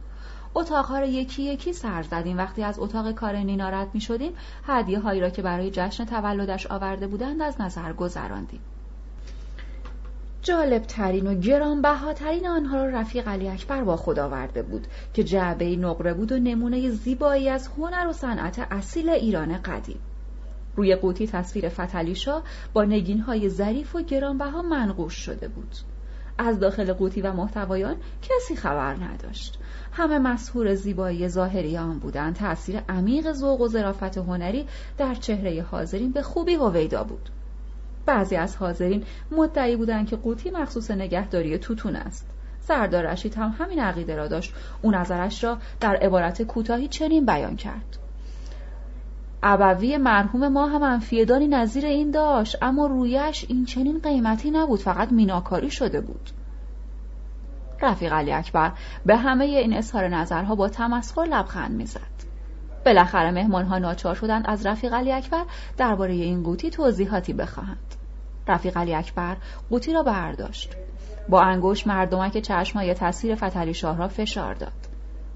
اتاقها 0.54 1.00
را 1.00 1.06
یکی 1.06 1.44
یکی 1.44 1.74
سر 1.74 2.04
زدیم. 2.04 2.38
وقتی 2.38 2.64
از 2.64 2.80
اتاق 2.80 3.12
کار 3.12 3.36
نینا 3.36 3.70
رد 3.70 3.88
می 3.94 4.02
شدیم 4.02 4.34
هدیه 4.68 5.00
هایی 5.00 5.22
را 5.22 5.30
که 5.30 5.42
برای 5.42 5.72
جشن 5.72 6.06
تولدش 6.06 6.68
آورده 6.68 7.08
بودند 7.08 7.42
از 7.42 7.62
نظر 7.62 7.94
گذراندیم. 7.94 8.62
جالب 10.42 10.82
ترین 10.82 11.28
و 11.28 11.36
گرانبهاترین 11.36 12.48
آنها 12.48 12.86
را 12.86 13.00
رفیق 13.00 13.28
علی 13.28 13.50
اکبر 13.50 13.84
با 13.84 13.96
خود 13.96 14.20
آورده 14.20 14.64
بود 14.64 14.88
که 15.14 15.24
جعبه 15.24 15.76
نقره 15.76 16.14
بود 16.14 16.32
و 16.32 16.38
نمونه 16.38 16.90
زیبایی 16.90 17.50
از 17.50 17.68
هنر 17.68 18.08
و 18.08 18.14
صنعت 18.14 18.68
اصیل 18.72 19.10
ایران 19.10 19.58
قدیم. 19.58 20.00
روی 20.76 20.96
قوطی 20.96 21.28
تصویر 21.28 21.70
فتلیشا 21.70 22.42
با 22.74 22.84
نگین 22.84 23.20
های 23.20 23.50
ظریف 23.50 23.96
و 23.96 24.02
گرانبها 24.02 24.62
منقوش 24.62 25.14
شده 25.14 25.48
بود. 25.48 25.76
از 26.38 26.60
داخل 26.60 26.94
قوطی 26.94 27.22
و 27.22 27.34
محتوایان 27.34 27.96
کسی 28.22 28.56
خبر 28.56 28.96
نداشت. 28.96 29.60
همه 29.92 30.20
مسهور 30.20 30.76
زیبایی 30.76 31.28
ظاهری 31.28 31.78
آن 31.78 32.00
بودند. 32.00 32.36
تأثیر 32.36 32.82
عمیق 32.90 33.32
ذوق 33.32 33.62
و 33.62 33.68
ظرافت 33.68 34.18
هنری 34.18 34.66
در 34.98 35.16
چهره 35.16 35.62
حاضرین 35.62 36.12
به 36.12 36.22
خوبی 36.22 36.54
هویدا 36.54 37.04
بود. 37.04 37.30
بعضی 38.10 38.36
از 38.36 38.56
حاضرین 38.56 39.04
مدعی 39.32 39.76
بودند 39.76 40.08
که 40.08 40.16
قوطی 40.16 40.50
مخصوص 40.50 40.92
نگهداری 40.92 41.58
توتون 41.58 41.96
است. 41.96 42.26
سردار 42.62 43.04
رشید 43.04 43.36
هم 43.36 43.56
همین 43.60 43.80
عقیده 43.80 44.16
را 44.16 44.28
داشت. 44.28 44.54
او 44.82 44.92
نظرش 44.92 45.44
را 45.44 45.58
در 45.80 45.96
عبارت 45.96 46.42
کوتاهی 46.42 46.88
چنین 46.88 47.26
بیان 47.26 47.56
کرد. 47.56 47.98
ابوی 49.44 49.98
مرحوم 49.98 50.48
ما 50.48 50.68
هم 50.68 50.84
انفیدانی 50.84 51.48
نظیر 51.48 51.86
این 51.86 52.12
داشت 52.12 52.58
اما 52.62 52.86
رویش 52.86 53.46
این 53.50 53.66
چنین 53.66 54.00
قیمتی 54.00 54.52
نبود 54.52 54.80
فقط 54.80 55.12
میناکاری 55.12 55.72
شده 55.72 56.02
بود. 56.02 56.30
رفیق 57.82 58.14
علی 58.14 58.32
اکبر 58.32 58.72
به 59.06 59.18
همه 59.18 59.46
این 59.46 59.74
اظهار 59.74 60.08
نظرها 60.08 60.56
با 60.56 60.70
تمسخر 60.70 61.26
لبخند 61.26 61.72
می‌زد. 61.72 62.20
بالاخره 62.86 63.32
مهمانها 63.32 63.78
ناچار 63.78 64.16
شدند 64.16 64.44
از 64.48 64.66
رفیق 64.66 64.94
علی 64.94 65.12
اکبر 65.12 65.44
درباره 65.78 66.14
این 66.14 66.44
قوطی 66.44 66.70
توضیحاتی 66.70 67.34
بخواهند. 67.34 67.96
رفیق 68.50 68.78
علی 68.78 68.96
اکبر 68.96 69.38
قوطی 69.70 69.94
را 69.94 70.04
برداشت. 70.04 70.76
با 71.30 71.42
انگشت 71.42 71.88
مردمک 71.88 72.38
چشمای 72.38 72.94
تصویر 72.94 73.36
فتلی 73.36 73.74
شاه 73.74 73.98
را 73.98 74.08
فشار 74.08 74.54
داد. 74.54 74.72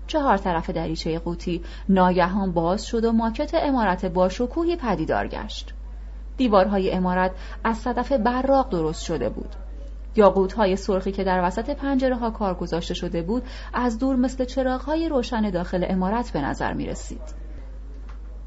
چهار 0.08 0.38
طرف 0.38 0.69
دریچه 0.69 1.19
قوطی 1.19 1.63
ناگهان 1.89 2.52
باز 2.52 2.86
شد 2.86 3.06
و 3.06 3.12
ماکت 3.12 3.52
امارت 3.54 4.06
با 4.06 4.30
شکوهی 4.30 4.76
پدیدار 4.76 5.28
گشت. 5.28 5.73
دیوارهای 6.38 6.91
امارت 6.91 7.32
از 7.63 7.78
صدف 7.78 8.12
براق 8.12 8.69
درست 8.69 9.04
شده 9.04 9.30
بود. 9.30 9.56
یاقوت 10.15 10.54
های 10.54 10.76
سرخی 10.76 11.12
که 11.12 11.23
در 11.23 11.43
وسط 11.43 11.69
پنجره 11.69 12.15
ها 12.15 12.32
کار 12.32 12.54
گذاشته 12.54 12.93
شده 12.93 13.21
بود 13.21 13.43
از 13.73 13.99
دور 13.99 14.15
مثل 14.15 14.45
چراغ 14.45 14.82
های 14.82 15.10
روشن 15.10 15.49
داخل 15.49 15.86
امارت 15.89 16.32
به 16.32 16.41
نظر 16.41 16.73
می 16.73 16.86
رسید. 16.86 17.43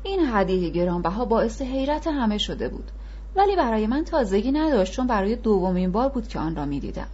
این 0.02 0.20
هدیه 0.32 0.70
گرانبها 0.70 1.24
باعث 1.24 1.62
حیرت 1.62 2.06
همه 2.06 2.38
شده 2.38 2.68
بود. 2.68 2.90
ولی 3.36 3.56
برای 3.56 3.86
من 3.86 4.04
تازگی 4.04 4.52
نداشت 4.52 4.92
چون 4.92 5.06
برای 5.06 5.36
دومین 5.36 5.92
بار 5.92 6.08
بود 6.08 6.28
که 6.28 6.38
آن 6.38 6.56
را 6.56 6.64
می 6.64 6.80
دیدم. 6.80 7.06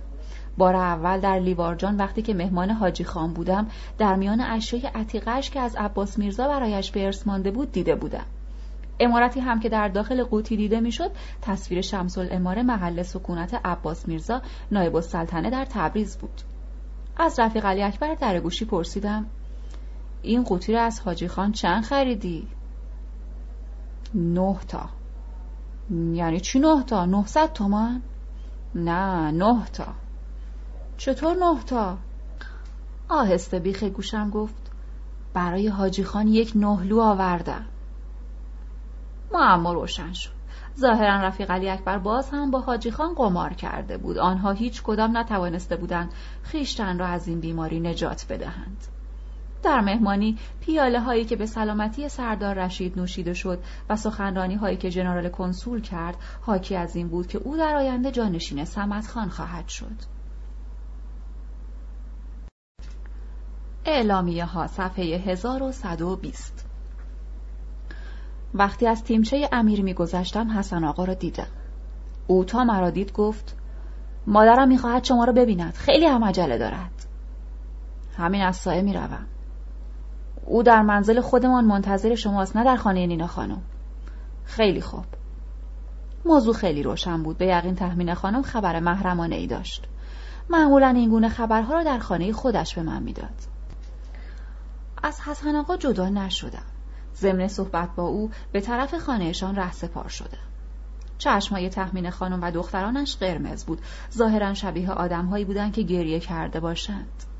بار 0.58 0.76
اول 0.76 1.20
در 1.20 1.38
لیوارجان 1.38 1.96
وقتی 1.96 2.22
که 2.22 2.34
مهمان 2.34 2.70
حاجی 2.70 3.04
خان 3.04 3.32
بودم 3.32 3.66
در 3.98 4.14
میان 4.16 4.40
اشیای 4.40 4.86
عتیقش 4.94 5.50
که 5.50 5.60
از 5.60 5.76
عباس 5.76 6.18
میرزا 6.18 6.48
برایش 6.48 6.90
به 6.90 7.04
ارث 7.04 7.26
مانده 7.26 7.50
بود 7.50 7.72
دیده 7.72 7.94
بودم 7.94 8.24
امارتی 9.00 9.40
هم 9.40 9.60
که 9.60 9.68
در 9.68 9.88
داخل 9.88 10.24
قوطی 10.24 10.56
دیده 10.56 10.80
می‌شد 10.80 11.10
تصویر 11.42 11.80
شمس 11.80 12.18
الاماره 12.18 12.62
محل 12.62 13.02
سکونت 13.02 13.60
عباس 13.64 14.08
میرزا 14.08 14.42
نایب 14.72 14.96
السلطنه 14.96 15.50
در 15.50 15.64
تبریز 15.64 16.18
بود 16.18 16.40
از 17.16 17.38
رفیق 17.38 17.66
علی 17.66 17.82
اکبر 17.82 18.14
در 18.14 18.40
گوشی 18.40 18.64
پرسیدم 18.64 19.26
این 20.22 20.42
قوطی 20.42 20.72
را 20.72 20.82
از 20.82 21.00
حاجی 21.00 21.28
خان 21.28 21.52
چند 21.52 21.84
خریدی؟ 21.84 22.46
نه 24.14 24.56
تا 24.68 24.88
یعنی 25.92 26.40
چی 26.40 26.60
نه 26.60 26.82
تا؟ 26.82 27.06
نهصد 27.06 27.52
تومان؟ 27.52 28.02
نه 28.74 29.30
نه 29.30 29.66
تا 29.66 29.86
چطور 30.96 31.36
نه 31.36 31.62
تا؟ 31.62 31.98
آهسته 33.08 33.58
بیخ 33.58 33.84
گوشم 33.84 34.30
گفت 34.30 34.70
برای 35.34 35.68
حاجی 35.68 36.04
خان 36.04 36.28
یک 36.28 36.52
نهلو 36.56 37.00
آوردم 37.00 37.64
معما 39.32 39.72
روشن 39.72 40.12
شد 40.12 40.30
ظاهرا 40.78 41.20
رفیق 41.20 41.50
علی 41.50 41.70
اکبر 41.70 41.98
باز 41.98 42.30
هم 42.30 42.50
با 42.50 42.60
حاجی 42.60 42.90
خان 42.90 43.14
قمار 43.14 43.52
کرده 43.52 43.98
بود 43.98 44.18
آنها 44.18 44.50
هیچ 44.52 44.82
کدام 44.82 45.18
نتوانسته 45.18 45.76
بودند 45.76 46.12
خیشتن 46.42 46.98
را 46.98 47.06
از 47.06 47.28
این 47.28 47.40
بیماری 47.40 47.80
نجات 47.80 48.26
بدهند 48.28 48.86
در 49.62 49.80
مهمانی 49.80 50.38
پیاله 50.60 51.00
هایی 51.00 51.24
که 51.24 51.36
به 51.36 51.46
سلامتی 51.46 52.08
سردار 52.08 52.54
رشید 52.54 52.98
نوشیده 52.98 53.34
شد 53.34 53.62
و 53.90 53.96
سخنرانی 53.96 54.54
هایی 54.54 54.76
که 54.76 54.90
جنرال 54.90 55.28
کنسول 55.28 55.80
کرد 55.80 56.16
حاکی 56.40 56.76
از 56.76 56.96
این 56.96 57.08
بود 57.08 57.26
که 57.26 57.38
او 57.38 57.56
در 57.56 57.74
آینده 57.74 58.10
جانشین 58.10 58.64
سمت 58.64 59.06
خان 59.06 59.28
خواهد 59.28 59.68
شد. 59.68 59.96
اعلامیه 63.84 64.44
ها 64.44 64.66
صفحه 64.66 65.04
1120 65.04 66.66
وقتی 68.54 68.86
از 68.86 69.04
تیمچه 69.04 69.48
امیر 69.52 69.82
میگذشتم 69.82 70.58
حسن 70.58 70.84
آقا 70.84 71.04
را 71.04 71.14
دیدم. 71.14 71.46
او 72.26 72.44
تا 72.44 72.64
مرا 72.64 72.90
دید 72.90 73.12
گفت 73.12 73.56
مادرم 74.26 74.68
می‌خواهد 74.68 75.04
شما 75.04 75.24
را 75.24 75.32
ببیند 75.32 75.74
خیلی 75.74 76.06
هم 76.06 76.24
عجله 76.24 76.58
دارد. 76.58 77.06
همین 78.16 78.42
از 78.42 78.56
سایه 78.56 78.82
می‌روم. 78.82 79.26
او 80.52 80.62
در 80.62 80.82
منزل 80.82 81.20
خودمان 81.20 81.64
منتظر 81.64 82.14
شماست 82.14 82.56
نه 82.56 82.64
در 82.64 82.76
خانه 82.76 83.06
نینا 83.06 83.26
خانم. 83.26 83.62
خیلی 84.44 84.80
خوب. 84.80 85.04
موضوع 86.24 86.54
خیلی 86.54 86.82
روشن 86.82 87.22
بود. 87.22 87.38
به 87.38 87.46
یقین 87.46 87.74
تحمین 87.74 88.14
خانم 88.14 88.42
خبر 88.42 88.80
محرمانه 88.80 89.36
ای 89.36 89.46
داشت. 89.46 89.86
معمولا 90.50 90.88
این 90.88 91.10
گونه 91.10 91.28
خبرها 91.28 91.74
را 91.74 91.82
در 91.82 91.98
خانه 91.98 92.32
خودش 92.32 92.74
به 92.74 92.82
من 92.82 93.02
می‌داد. 93.02 93.34
از 95.02 95.20
حسن 95.20 95.56
آقا 95.56 95.76
جدا 95.76 96.08
نشدم. 96.08 96.66
ضمن 97.16 97.48
صحبت 97.48 97.88
با 97.96 98.02
او 98.02 98.30
به 98.52 98.60
طرف 98.60 98.94
خانهشان 98.94 99.56
ره 99.56 99.72
سپار 99.72 100.08
شدم 100.08 100.48
چشمهای 101.18 101.68
تحمین 101.68 102.10
خانم 102.10 102.42
و 102.42 102.50
دخترانش 102.50 103.16
قرمز 103.16 103.64
بود. 103.64 103.80
ظاهرا 104.16 104.54
شبیه 104.54 104.90
آدمهایی 104.90 105.44
بودند 105.44 105.72
که 105.72 105.82
گریه 105.82 106.20
کرده 106.20 106.60
باشند. 106.60 107.31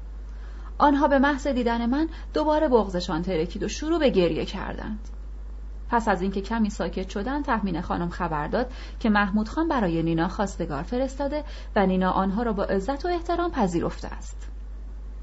آنها 0.83 1.09
به 1.09 1.19
محض 1.19 1.47
دیدن 1.47 1.87
من 1.87 2.09
دوباره 2.35 2.69
بغزشان 2.69 3.23
ترکید 3.23 3.63
و 3.63 3.69
شروع 3.69 3.99
به 3.99 4.11
گریه 4.11 4.45
کردند. 4.45 5.09
پس 5.91 6.09
از 6.09 6.23
اینکه 6.23 6.41
کمی 6.41 6.71
ساکت 6.71 7.09
شدن 7.09 7.43
تحمین 7.43 7.81
خانم 7.81 8.09
خبر 8.09 8.49
داد 8.49 8.73
که 9.01 9.11
محمود 9.11 9.49
خان 9.49 9.69
برای 9.69 10.03
نینا 10.03 10.29
خواستگار 10.29 10.83
فرستاده 10.83 11.45
و 11.77 11.87
نینا 11.87 12.11
آنها 12.11 12.43
را 12.43 12.53
با 12.53 12.65
عزت 12.65 13.05
و 13.05 13.09
احترام 13.09 13.51
پذیرفته 13.51 14.09
است. 14.09 14.49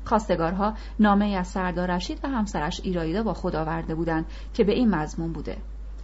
خواستگارها 0.05 0.73
نامه 0.99 1.25
از 1.25 1.47
سردار 1.47 1.91
رشید 1.91 2.19
و 2.23 2.27
همسرش 2.27 2.81
ایرایدا 2.83 3.23
با 3.23 3.33
خود 3.33 3.55
آورده 3.55 3.95
بودند 3.95 4.25
که 4.53 4.63
به 4.63 4.71
این 4.71 4.95
مضمون 4.95 5.33
بوده. 5.33 5.57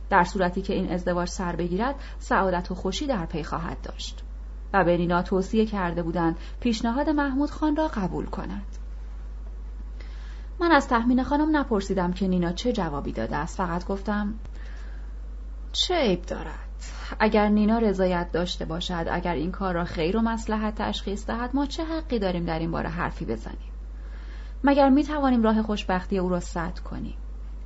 در 0.09 0.23
صورتی 0.23 0.61
که 0.61 0.73
این 0.73 0.91
ازدواج 0.91 1.29
سر 1.29 1.55
بگیرد 1.55 1.95
سعادت 2.19 2.71
و 2.71 2.75
خوشی 2.75 3.07
در 3.07 3.25
پی 3.25 3.43
خواهد 3.43 3.81
داشت 3.81 4.23
و 4.73 4.83
به 4.83 4.97
نینا 4.97 5.21
توصیه 5.21 5.65
کرده 5.65 6.03
بودند 6.03 6.37
پیشنهاد 6.59 7.09
محمود 7.09 7.51
خان 7.51 7.75
را 7.75 7.87
قبول 7.87 8.25
کند. 8.25 8.84
من 10.59 10.71
از 10.71 10.87
تحمین 10.87 11.23
خانم 11.23 11.57
نپرسیدم 11.57 12.13
که 12.13 12.27
نینا 12.27 12.51
چه 12.51 12.73
جوابی 12.73 13.11
داده 13.11 13.35
است. 13.35 13.57
فقط 13.57 13.85
گفتم 13.85 14.33
چه 15.71 15.95
عیب 15.95 16.21
دارد؟ 16.21 16.59
اگر 17.19 17.49
نینا 17.49 17.77
رضایت 17.77 18.31
داشته 18.31 18.65
باشد 18.65 19.07
اگر 19.11 19.33
این 19.33 19.51
کار 19.51 19.73
را 19.73 19.83
خیر 19.83 20.17
و 20.17 20.21
مسلحت 20.21 20.75
تشخیص 20.75 21.27
دهد 21.27 21.49
ما 21.53 21.65
چه 21.65 21.85
حقی 21.85 22.19
داریم 22.19 22.45
در 22.45 22.59
این 22.59 22.71
باره 22.71 22.89
حرفی 22.89 23.25
بزنیم؟ 23.25 23.71
مگر 24.63 24.89
می 24.89 25.03
توانیم 25.03 25.43
راه 25.43 25.61
خوشبختی 25.61 26.17
او 26.17 26.29
را 26.29 26.39
سد 26.39 26.79
کنیم؟ 26.79 27.17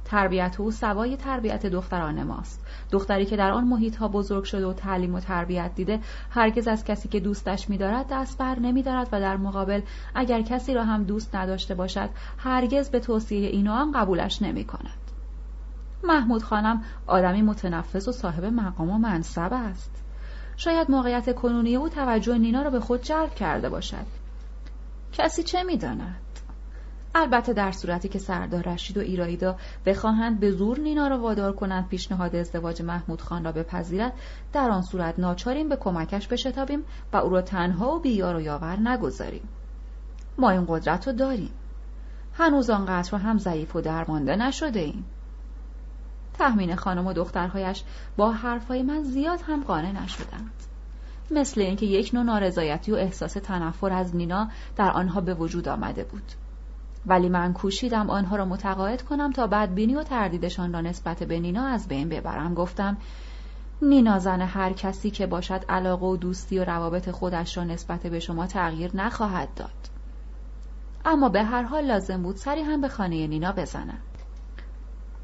تربیت 0.10 0.56
او 0.60 0.72
سوای 0.72 1.18
تربیت 1.18 1.66
دختران 1.66 2.24
ماست. 2.24 2.66
دختری 2.92 3.26
که 3.26 3.38
در 3.38 3.52
آن 3.52 3.64
محیط 3.64 3.96
ها 3.96 4.08
بزرگ 4.08 4.44
شده 4.44 4.66
و 4.66 4.74
تعلیم 4.74 5.16
و 5.16 5.20
تربیت 5.20 5.72
دیده 5.76 6.00
هرگز 6.30 6.68
از 6.68 6.84
کسی 6.84 7.10
که 7.10 7.20
دوستش 7.20 7.70
میدارد 7.70 8.06
دست 8.12 8.38
بر 8.38 8.60
نمیدارد 8.60 9.10
و 9.12 9.20
در 9.20 9.38
مقابل 9.38 9.82
اگر 10.16 10.42
کسی 10.42 10.74
را 10.74 10.84
هم 10.84 11.04
دوست 11.04 11.36
نداشته 11.36 11.76
باشد 11.76 12.10
هرگز 12.38 12.90
به 12.90 13.00
توصیه 13.00 13.48
اینو 13.48 13.74
هم 13.74 13.92
قبولش 13.92 14.42
نمی 14.42 14.64
کند. 14.64 15.00
محمود 16.04 16.44
خانم 16.44 16.84
آدمی 17.08 17.42
متنفس 17.42 18.08
و 18.08 18.12
صاحب 18.12 18.46
مقام 18.46 18.90
و 18.90 18.98
منصب 18.98 19.54
است. 19.54 20.04
شاید 20.58 20.92
موقعیت 20.92 21.36
کنونی 21.36 21.76
او 21.76 21.90
توجه 21.90 22.38
نینا 22.38 22.62
را 22.62 22.70
به 22.70 22.80
خود 22.80 23.02
جلب 23.02 23.36
کرده 23.36 23.70
باشد. 23.70 24.06
کسی 25.14 25.44
چه 25.44 25.64
می‌داند؟ 25.64 26.16
البته 27.16 27.54
در 27.54 27.72
صورتی 27.72 28.10
که 28.10 28.20
سردار 28.20 28.62
رشید 28.62 28.98
و 28.98 29.02
ایرایدا 29.02 29.56
بخواهند 29.86 30.40
به 30.40 30.52
زور 30.52 30.80
نینا 30.80 31.08
را 31.08 31.20
وادار 31.20 31.54
کنند 31.54 31.88
پیشنهاد 31.88 32.36
ازدواج 32.36 32.82
محمود 32.82 33.22
خان 33.22 33.44
را 33.44 33.52
بپذیرد 33.52 34.14
در 34.54 34.70
آن 34.70 34.82
صورت 34.82 35.20
ناچاریم 35.20 35.70
به 35.70 35.76
کمکش 35.76 36.28
بشتابیم 36.28 36.84
و 37.14 37.18
او 37.18 37.30
را 37.30 37.42
تنها 37.42 37.96
و 37.96 38.00
بیار 38.00 38.36
و 38.36 38.42
یاور 38.42 38.80
نگذاریم. 38.80 39.50
ما 40.38 40.50
این 40.50 40.66
قدرت 40.68 41.08
رو 41.08 41.14
داریم. 41.14 41.52
هنوز 42.34 42.70
آنقدر 42.70 43.18
هم 43.18 43.38
ضعیف 43.38 43.76
و 43.76 43.82
درمانده 43.82 44.36
نشده 44.36 44.80
ایم. 44.80 45.06
تحمین 46.34 46.76
خانم 46.76 47.08
و 47.08 47.14
دخترهایش 47.14 47.84
با 48.18 48.32
حرفهای 48.32 48.84
من 48.84 49.04
زیاد 49.04 49.42
هم 49.42 49.64
قانع 49.64 49.92
نشدند. 49.92 50.52
مثل 51.32 51.62
اینکه 51.62 51.86
یک 51.86 52.14
نوع 52.14 52.24
نارضایتی 52.24 52.92
و 52.92 52.96
احساس 52.96 53.34
تنفر 53.34 53.94
از 53.94 54.16
نینا 54.16 54.50
در 54.76 54.92
آنها 54.92 55.22
به 55.22 55.34
وجود 55.34 55.68
آمده 55.68 56.04
بود. 56.04 56.24
ولی 57.06 57.30
من 57.30 57.54
کوشیدم 57.54 58.10
آنها 58.10 58.36
را 58.36 58.46
متقاعد 58.46 59.02
کنم 59.02 59.32
تا 59.32 59.48
بدبینی 59.48 59.96
و 59.96 60.04
تردیدشان 60.04 60.74
را 60.74 60.82
نسبت 60.82 61.24
به 61.24 61.40
نینا 61.40 61.66
از 61.66 61.88
بین 61.88 62.10
ببرم. 62.10 62.54
گفتم 62.54 62.98
نینا 63.82 64.20
زن 64.20 64.42
هر 64.42 64.74
کسی 64.74 65.12
که 65.12 65.28
باشد 65.28 65.66
علاقه 65.70 66.06
و 66.06 66.18
دوستی 66.18 66.60
و 66.60 66.64
روابط 66.64 67.10
خودش 67.10 67.58
را 67.58 67.64
نسبت 67.64 68.08
به 68.08 68.20
شما 68.20 68.48
تغییر 68.48 68.92
نخواهد 68.98 69.50
داد. 69.56 69.90
اما 71.06 71.30
به 71.30 71.44
هر 71.44 71.64
حال 71.64 71.86
لازم 71.86 72.24
بود 72.24 72.36
سری 72.36 72.62
هم 72.62 72.82
به 72.82 72.88
خانه 72.88 73.28
نینا 73.28 73.52
بزنم. 73.52 74.00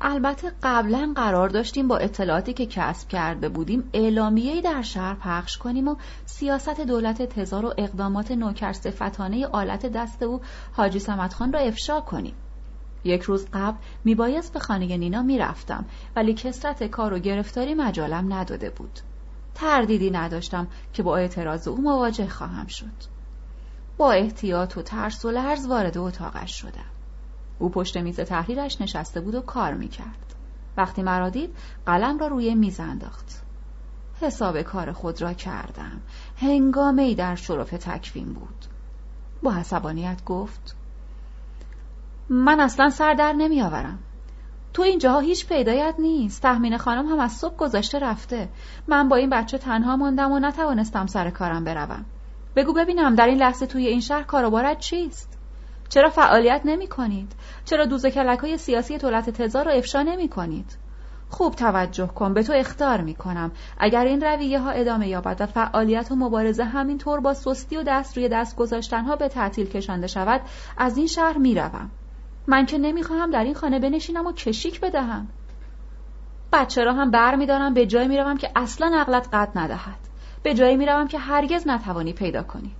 البته 0.08 0.52
قبلا 0.64 1.14
قرار 1.16 1.50
داشتیم 1.50 1.88
با 1.88 1.98
اطلاعاتی 1.98 2.54
که 2.54 2.66
کسب 2.66 3.08
کرده 3.08 3.50
بودیم 3.50 3.90
اعلامیه‌ای 3.94 4.62
در 4.62 4.82
شهر 4.82 5.16
پخش 5.16 5.58
کنیم 5.58 5.88
و 5.88 5.96
سیاست 6.26 6.80
دولت 6.82 7.22
تزار 7.22 7.66
و 7.66 7.74
اقدامات 7.78 8.32
نوکر 8.32 8.74
صفتانه 8.74 9.48
آلت 9.48 9.86
دست 9.86 10.24
او 10.24 10.42
حاجی 10.74 11.00
خان 11.00 11.54
را 11.54 11.60
افشا 11.60 12.02
کنیم. 12.02 12.34
یک 13.04 13.22
روز 13.22 13.48
قبل 13.54 13.78
میبایست 14.04 14.54
به 14.54 14.60
خانه 14.60 14.98
نینا 14.98 15.22
می‌رفتم 15.22 15.86
ولی 16.16 16.34
کسرت 16.34 16.84
کار 16.84 17.14
و 17.14 17.20
گرفتاری 17.20 17.74
مجالم 17.74 18.34
نداده 18.34 18.70
بود. 18.70 19.00
تردیدی 19.56 20.12
نداشتم 20.12 20.68
که 20.94 21.04
با 21.04 21.18
اعتراض 21.18 21.68
او 21.68 21.82
مواجه 21.82 22.28
خواهم 22.28 22.68
شد. 22.68 23.16
با 23.98 24.12
احتیاط 24.12 24.78
و 24.78 24.82
ترس 24.82 25.26
و 25.26 25.32
لرز 25.32 25.68
وارد 25.68 25.98
اتاقش 25.98 26.52
شدم. 26.62 26.95
او 27.60 27.70
پشت 27.70 27.98
میز 27.98 28.20
تحریرش 28.20 28.82
نشسته 28.82 29.22
بود 29.22 29.36
و 29.36 29.42
کار 29.42 29.74
می‌کرد. 29.74 30.36
وقتی 30.78 31.04
مرا 31.04 31.30
دید 31.30 31.56
قلم 31.86 32.18
را 32.18 32.28
روی 32.28 32.56
میز 32.56 32.80
انداخت. 32.80 33.42
حساب 34.22 34.62
کار 34.62 34.92
خود 34.92 35.22
را 35.22 35.34
کردم. 35.34 36.02
هنگامه 36.38 37.02
ای 37.02 37.16
در 37.16 37.36
شرف 37.36 37.70
تکوین 37.70 38.34
بود. 38.34 38.66
با 39.44 39.54
عصبانیت 39.54 40.24
گفت 40.26 40.76
من 42.30 42.60
اصلا 42.60 42.90
سر 42.90 43.14
در 43.14 43.34
نمیآورم. 43.34 44.00
تو 44.74 44.82
اینجاها 44.82 45.20
هیچ 45.20 45.48
پیدایت 45.48 45.96
نیست. 46.00 46.42
تحمین 46.42 46.78
خانم 46.78 47.06
هم 47.08 47.20
از 47.20 47.32
صبح 47.32 47.56
گذاشته 47.56 48.00
رفته. 48.00 48.50
من 48.88 49.10
با 49.10 49.16
این 49.16 49.30
بچه 49.30 49.58
تنها 49.58 49.96
ماندم 49.96 50.32
و 50.32 50.40
نتوانستم 50.40 51.06
سر 51.06 51.30
کارم 51.30 51.64
بروم. 51.64 52.06
بگو 52.56 52.74
ببینم 52.74 53.16
در 53.16 53.28
این 53.28 53.38
لحظه 53.38 53.66
توی 53.66 53.88
این 53.88 54.00
شهر 54.00 54.24
کاروبارت 54.24 54.80
چیست؟ 54.80 55.35
چرا 55.90 56.10
فعالیت 56.10 56.62
نمی 56.66 56.88
کنید؟ 56.88 57.32
چرا 57.66 57.86
دوز 57.86 58.06
کلک 58.06 58.40
های 58.40 58.58
سیاسی 58.58 58.98
دولت 58.98 59.30
تزار 59.30 59.66
را 59.66 59.72
افشا 59.72 60.02
نمی 60.02 60.30
کنید؟ 60.30 60.78
خوب 61.30 61.56
توجه 61.56 62.08
کن 62.08 62.34
به 62.34 62.44
تو 62.44 62.54
اختار 62.56 63.02
می 63.02 63.14
کنم 63.14 63.52
اگر 63.78 64.06
این 64.06 64.22
رویه 64.22 64.60
ها 64.60 64.70
ادامه 64.70 65.08
یابد 65.08 65.42
و 65.42 65.46
فعالیت 65.46 66.12
و 66.12 66.16
مبارزه 66.16 66.64
همینطور 66.64 67.20
با 67.20 67.34
سستی 67.34 67.78
و 67.78 67.84
دست 67.84 68.18
روی 68.18 68.30
دست 68.30 68.56
گذاشتن 68.56 69.04
ها 69.04 69.16
به 69.16 69.28
تعطیل 69.28 69.68
کشانده 69.68 70.08
شود 70.08 70.42
از 70.78 70.98
این 70.98 71.08
شهر 71.08 71.38
می 71.38 71.56
روم. 71.56 71.92
من 72.48 72.66
که 72.66 72.78
نمی‌خواهم 72.78 73.32
در 73.32 73.44
این 73.44 73.54
خانه 73.54 73.80
بنشینم 73.80 74.26
و 74.26 74.32
کشیک 74.32 74.82
بدهم 74.82 75.28
بچه 76.54 76.84
را 76.84 76.94
هم 76.94 77.12
بر 77.12 77.36
می 77.36 77.46
به 77.74 77.86
جای 77.86 78.08
می 78.08 78.18
روم 78.18 78.38
که 78.38 78.52
اصلا 78.56 78.92
عقلت 78.96 79.28
قد 79.34 79.50
ندهد 79.56 80.00
به 80.44 80.54
جایی 80.54 80.78
می 80.78 80.86
روم 80.86 81.08
که 81.08 81.20
هرگز 81.20 81.68
نتوانی 81.68 82.14
پیدا 82.14 82.44
کنی 82.44 82.76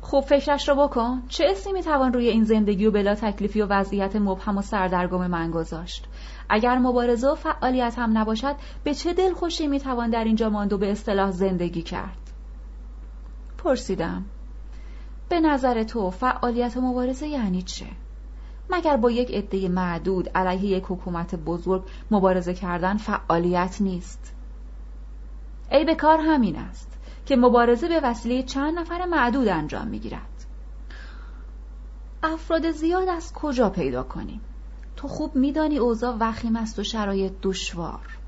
خوب 0.00 0.24
فکرش 0.24 0.68
رو 0.68 0.74
بکن. 0.74 1.22
چه 1.28 1.46
اسمی 1.50 1.72
می‌توان 1.72 2.12
روی 2.12 2.28
این 2.28 2.44
زندگی 2.44 2.86
و 2.86 2.90
بلا 2.90 3.14
تکلیفی 3.14 3.62
و 3.62 3.66
وضعیت 3.66 4.16
مبهم 4.16 4.58
و 4.58 4.62
سردرگم 4.62 5.26
من 5.26 5.50
گذاشت؟ 5.50 6.06
اگر 6.48 6.78
مبارزه 6.78 7.28
و 7.28 7.34
فعالیت 7.34 7.98
هم 7.98 8.18
نباشد 8.18 8.56
به 8.84 8.94
چه 8.94 9.12
دلخوشی 9.12 9.66
می‌توان 9.66 10.10
در 10.10 10.24
اینجا 10.24 10.50
ماند 10.50 10.72
و 10.72 10.78
به 10.78 10.90
اصطلاح 10.90 11.30
زندگی 11.30 11.82
کرد؟ 11.82 12.18
پرسیدم. 13.58 14.24
به 15.28 15.40
نظر 15.40 15.82
تو 15.82 16.10
فعالیت 16.10 16.76
و 16.76 16.80
مبارزه 16.80 17.28
یعنی 17.28 17.62
چه؟ 17.62 17.86
مگر 18.70 18.96
با 18.96 19.10
یک 19.10 19.30
عده 19.30 19.68
معدود 19.68 20.28
علیه 20.28 20.64
یک 20.64 20.84
حکومت 20.88 21.34
بزرگ 21.34 21.82
مبارزه 22.10 22.54
کردن 22.54 22.96
فعالیت 22.96 23.76
نیست؟ 23.80 24.34
ای 25.72 25.84
به 25.84 25.94
کار 25.94 26.20
همین 26.20 26.56
است. 26.56 26.89
که 27.30 27.36
مبارزه 27.36 27.88
به 27.88 28.00
وسیله 28.02 28.42
چند 28.42 28.78
نفر 28.78 29.06
معدود 29.06 29.48
انجام 29.48 29.88
می‌گیرد. 29.88 30.46
افراد 32.22 32.70
زیاد 32.70 33.08
از 33.08 33.32
کجا 33.32 33.70
پیدا 33.70 34.02
کنیم؟ 34.02 34.40
تو 34.96 35.08
خوب 35.08 35.36
میدانی 35.36 35.78
اوضاع 35.78 36.16
وخیم 36.20 36.56
است 36.56 36.78
و 36.78 36.82
شرایط 36.84 37.32
دشوار. 37.42 38.18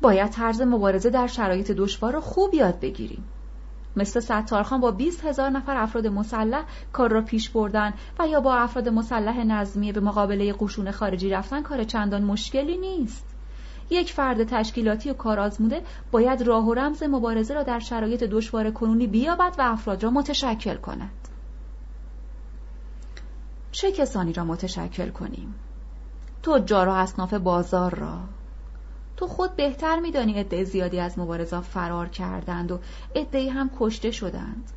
باید 0.00 0.30
طرز 0.30 0.62
مبارزه 0.62 1.10
در 1.10 1.26
شرایط 1.26 1.70
دشوار 1.70 2.12
را 2.12 2.20
خوب 2.20 2.54
یاد 2.54 2.80
بگیریم. 2.80 3.24
مثل 3.96 4.20
ستارخان 4.20 4.80
با 4.80 4.90
20 4.90 5.24
هزار 5.24 5.50
نفر 5.50 5.76
افراد 5.76 6.06
مسلح 6.06 6.64
کار 6.92 7.10
را 7.10 7.22
پیش 7.22 7.50
بردن 7.50 7.94
و 8.18 8.26
یا 8.26 8.40
با 8.40 8.54
افراد 8.54 8.88
مسلح 8.88 9.44
نظمیه 9.44 9.92
به 9.92 10.00
مقابله 10.00 10.52
قشون 10.52 10.90
خارجی 10.90 11.30
رفتن 11.30 11.62
کار 11.62 11.84
چندان 11.84 12.22
مشکلی 12.22 12.76
نیست. 12.76 13.29
یک 13.90 14.12
فرد 14.12 14.44
تشکیلاتی 14.44 15.10
و 15.10 15.14
کارآزموده 15.14 15.82
باید 16.10 16.42
راه 16.42 16.66
و 16.66 16.74
رمز 16.74 17.02
مبارزه 17.02 17.54
را 17.54 17.62
در 17.62 17.78
شرایط 17.78 18.24
دشوار 18.24 18.70
کنونی 18.70 19.06
بیابد 19.06 19.54
و 19.58 19.62
افراد 19.62 20.02
را 20.02 20.10
متشکل 20.10 20.76
کند 20.76 21.28
چه 23.72 23.92
کسانی 23.92 24.32
را 24.32 24.44
متشکل 24.44 25.10
کنیم؟ 25.10 25.54
تجار 26.42 26.88
و 26.88 26.92
اصناف 26.92 27.34
بازار 27.34 27.94
را 27.94 28.18
تو 29.16 29.26
خود 29.26 29.56
بهتر 29.56 30.00
میدانی 30.00 30.32
عده 30.32 30.64
زیادی 30.64 31.00
از 31.00 31.18
مبارزا 31.18 31.60
فرار 31.60 32.08
کردند 32.08 32.72
و 32.72 32.78
عدهای 33.16 33.48
هم 33.48 33.70
کشته 33.78 34.10
شدند 34.10 34.70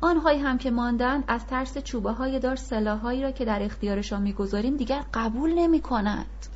آنهایی 0.00 0.40
هم 0.40 0.58
که 0.58 0.70
ماندند 0.70 1.24
از 1.28 1.46
ترس 1.46 1.78
چوبه 1.78 2.12
های 2.12 2.38
دار 2.38 2.56
سلاحهایی 2.56 3.22
را 3.22 3.30
که 3.30 3.44
در 3.44 3.62
اختیارشان 3.62 4.22
می‌گذاریم 4.22 4.76
دیگر 4.76 5.04
قبول 5.14 5.54
نمی 5.54 5.80
کنند. 5.80 6.46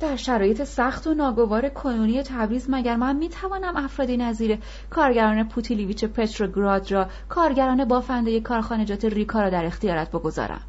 در 0.00 0.16
شرایط 0.16 0.64
سخت 0.64 1.06
و 1.06 1.14
ناگوار 1.14 1.68
کنونی 1.68 2.22
تبریز 2.22 2.66
مگر 2.70 2.96
من 2.96 3.16
می 3.16 3.28
توانم 3.28 3.76
افرادی 3.76 4.16
نظیر 4.16 4.58
کارگران 4.90 5.48
پوتیلیویچ 5.48 6.04
پتروگراد 6.04 6.92
را 6.92 7.08
کارگران 7.28 7.84
بافنده 7.84 8.40
کارخانجات 8.40 9.04
ریکا 9.04 9.42
را 9.42 9.50
در 9.50 9.64
اختیارت 9.64 10.10
بگذارم 10.10 10.62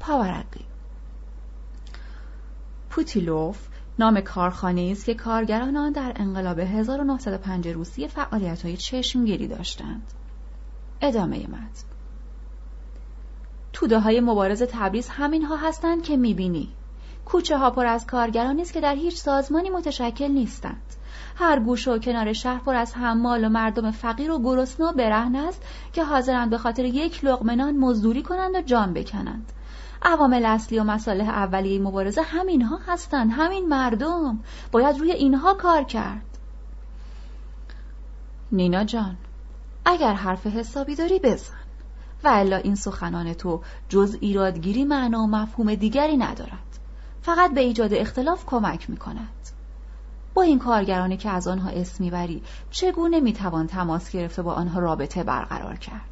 پاورقی 0.00 0.64
پوتیلوف 2.90 3.68
نام 3.98 4.20
کارخانه 4.20 4.88
است 4.92 5.04
که 5.04 5.14
کارگران 5.14 5.76
آن 5.76 5.92
در 5.92 6.12
انقلاب 6.16 6.58
1905 6.58 7.68
روسیه 7.68 8.08
فعالیت 8.08 8.62
های 8.62 8.76
چشمگیری 8.76 9.48
داشتند. 9.48 10.02
ادامه 11.00 11.46
متن 11.46 11.84
توده 13.72 14.00
های 14.00 14.20
مبارز 14.20 14.62
تبریز 14.62 15.08
همین 15.08 15.44
ها 15.44 15.56
هستند 15.56 16.02
که 16.02 16.16
می‌بینی. 16.16 16.68
کوچه 17.32 17.58
ها 17.58 17.70
پر 17.70 17.86
از 17.86 18.06
کارگرانی 18.06 18.62
است 18.62 18.72
که 18.72 18.80
در 18.80 18.94
هیچ 18.94 19.16
سازمانی 19.16 19.70
متشکل 19.70 20.28
نیستند. 20.28 20.82
هر 21.36 21.60
گوشه 21.60 21.90
و 21.90 21.98
کنار 21.98 22.32
شهر 22.32 22.58
پر 22.58 22.74
از 22.74 22.94
حمال 22.94 23.44
و 23.44 23.48
مردم 23.48 23.90
فقیر 23.90 24.30
و 24.30 24.42
گرسنه 24.42 24.86
و 24.86 24.92
برهنه 24.92 25.38
است 25.38 25.62
که 25.92 26.04
حاضرند 26.04 26.50
به 26.50 26.58
خاطر 26.58 26.84
یک 26.84 27.24
لقمه 27.24 27.72
مزدوری 27.72 28.22
کنند 28.22 28.54
و 28.54 28.60
جان 28.60 28.92
بکنند. 28.92 29.52
عوامل 30.02 30.44
اصلی 30.44 30.78
و 30.78 30.84
مصالح 30.84 31.28
اولیه 31.28 31.80
مبارزه 31.80 32.22
همینها 32.22 32.78
هستند 32.86 33.30
همین 33.32 33.68
مردم 33.68 34.40
باید 34.72 34.98
روی 34.98 35.12
اینها 35.12 35.54
کار 35.54 35.84
کرد 35.84 36.38
نینا 38.52 38.84
جان 38.84 39.16
اگر 39.84 40.12
حرف 40.12 40.46
حسابی 40.46 40.94
داری 40.94 41.18
بزن 41.18 41.54
و 42.24 42.28
الا 42.28 42.56
این 42.56 42.74
سخنان 42.74 43.34
تو 43.34 43.60
جز 43.88 44.16
ایرادگیری 44.20 44.84
معنا 44.84 45.22
و 45.22 45.26
مفهوم 45.26 45.74
دیگری 45.74 46.16
ندارد 46.16 46.79
فقط 47.22 47.54
به 47.54 47.60
ایجاد 47.60 47.94
اختلاف 47.94 48.46
کمک 48.46 48.90
می 48.90 48.96
کند 48.96 49.28
با 50.34 50.42
این 50.42 50.58
کارگرانی 50.58 51.16
که 51.16 51.30
از 51.30 51.48
آنها 51.48 51.70
اسم 51.70 52.04
می‌بری 52.04 52.42
چگونه 52.70 53.20
می‌توان 53.20 53.66
تماس 53.66 54.10
گرفته 54.10 54.42
با 54.42 54.52
آنها 54.52 54.80
رابطه 54.80 55.24
برقرار 55.24 55.76
کرد 55.76 56.10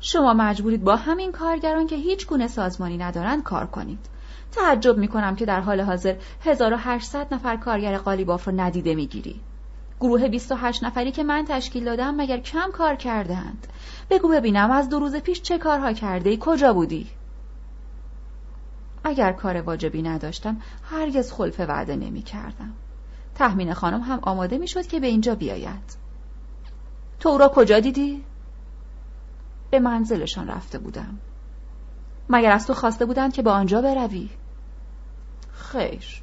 شما 0.00 0.34
مجبورید 0.34 0.84
با 0.84 0.96
همین 0.96 1.32
کارگران 1.32 1.86
که 1.86 1.96
هیچ 1.96 2.26
گونه 2.26 2.46
سازمانی 2.46 2.96
ندارند 2.96 3.42
کار 3.42 3.66
کنید. 3.66 3.98
تعجب 4.52 4.98
می 4.98 5.08
کنم 5.08 5.36
که 5.36 5.46
در 5.46 5.60
حال 5.60 5.80
حاضر 5.80 6.16
1800 6.44 7.34
نفر 7.34 7.56
کارگر 7.56 7.98
قالیباف 7.98 8.48
رو 8.48 8.60
ندیده 8.60 8.94
می‌گیری. 8.94 9.40
گروه 10.00 10.28
28 10.28 10.84
نفری 10.84 11.12
که 11.12 11.22
من 11.22 11.44
تشکیل 11.48 11.84
دادم 11.84 12.14
مگر 12.14 12.38
کم 12.38 12.70
کار 12.72 12.94
کردند. 12.94 13.66
بگو 14.10 14.28
ببینم 14.28 14.70
از 14.70 14.88
دو 14.88 14.98
روز 14.98 15.16
پیش 15.16 15.42
چه 15.42 15.58
کارها 15.58 15.92
کرده 15.92 16.30
ای؟ 16.30 16.38
کجا 16.40 16.72
بودی؟ 16.72 17.06
اگر 19.04 19.32
کار 19.32 19.56
واجبی 19.60 20.02
نداشتم 20.02 20.56
هرگز 20.90 21.32
خلف 21.32 21.60
وعده 21.60 21.96
نمی 21.96 22.22
کردم. 22.22 22.72
تحمین 23.34 23.74
خانم 23.74 24.00
هم 24.00 24.18
آماده 24.22 24.58
می 24.58 24.68
شد 24.68 24.86
که 24.86 25.00
به 25.00 25.06
اینجا 25.06 25.34
بیاید. 25.34 25.96
تو 27.20 27.38
را 27.38 27.48
کجا 27.48 27.80
دیدی؟ 27.80 28.24
به 29.70 29.78
منزلشان 29.78 30.48
رفته 30.48 30.78
بودم 30.78 31.18
مگر 32.28 32.50
از 32.50 32.66
تو 32.66 32.74
خواسته 32.74 33.04
بودند 33.04 33.32
که 33.32 33.42
به 33.42 33.50
آنجا 33.50 33.82
بروی؟ 33.82 34.30
خیر 35.52 36.22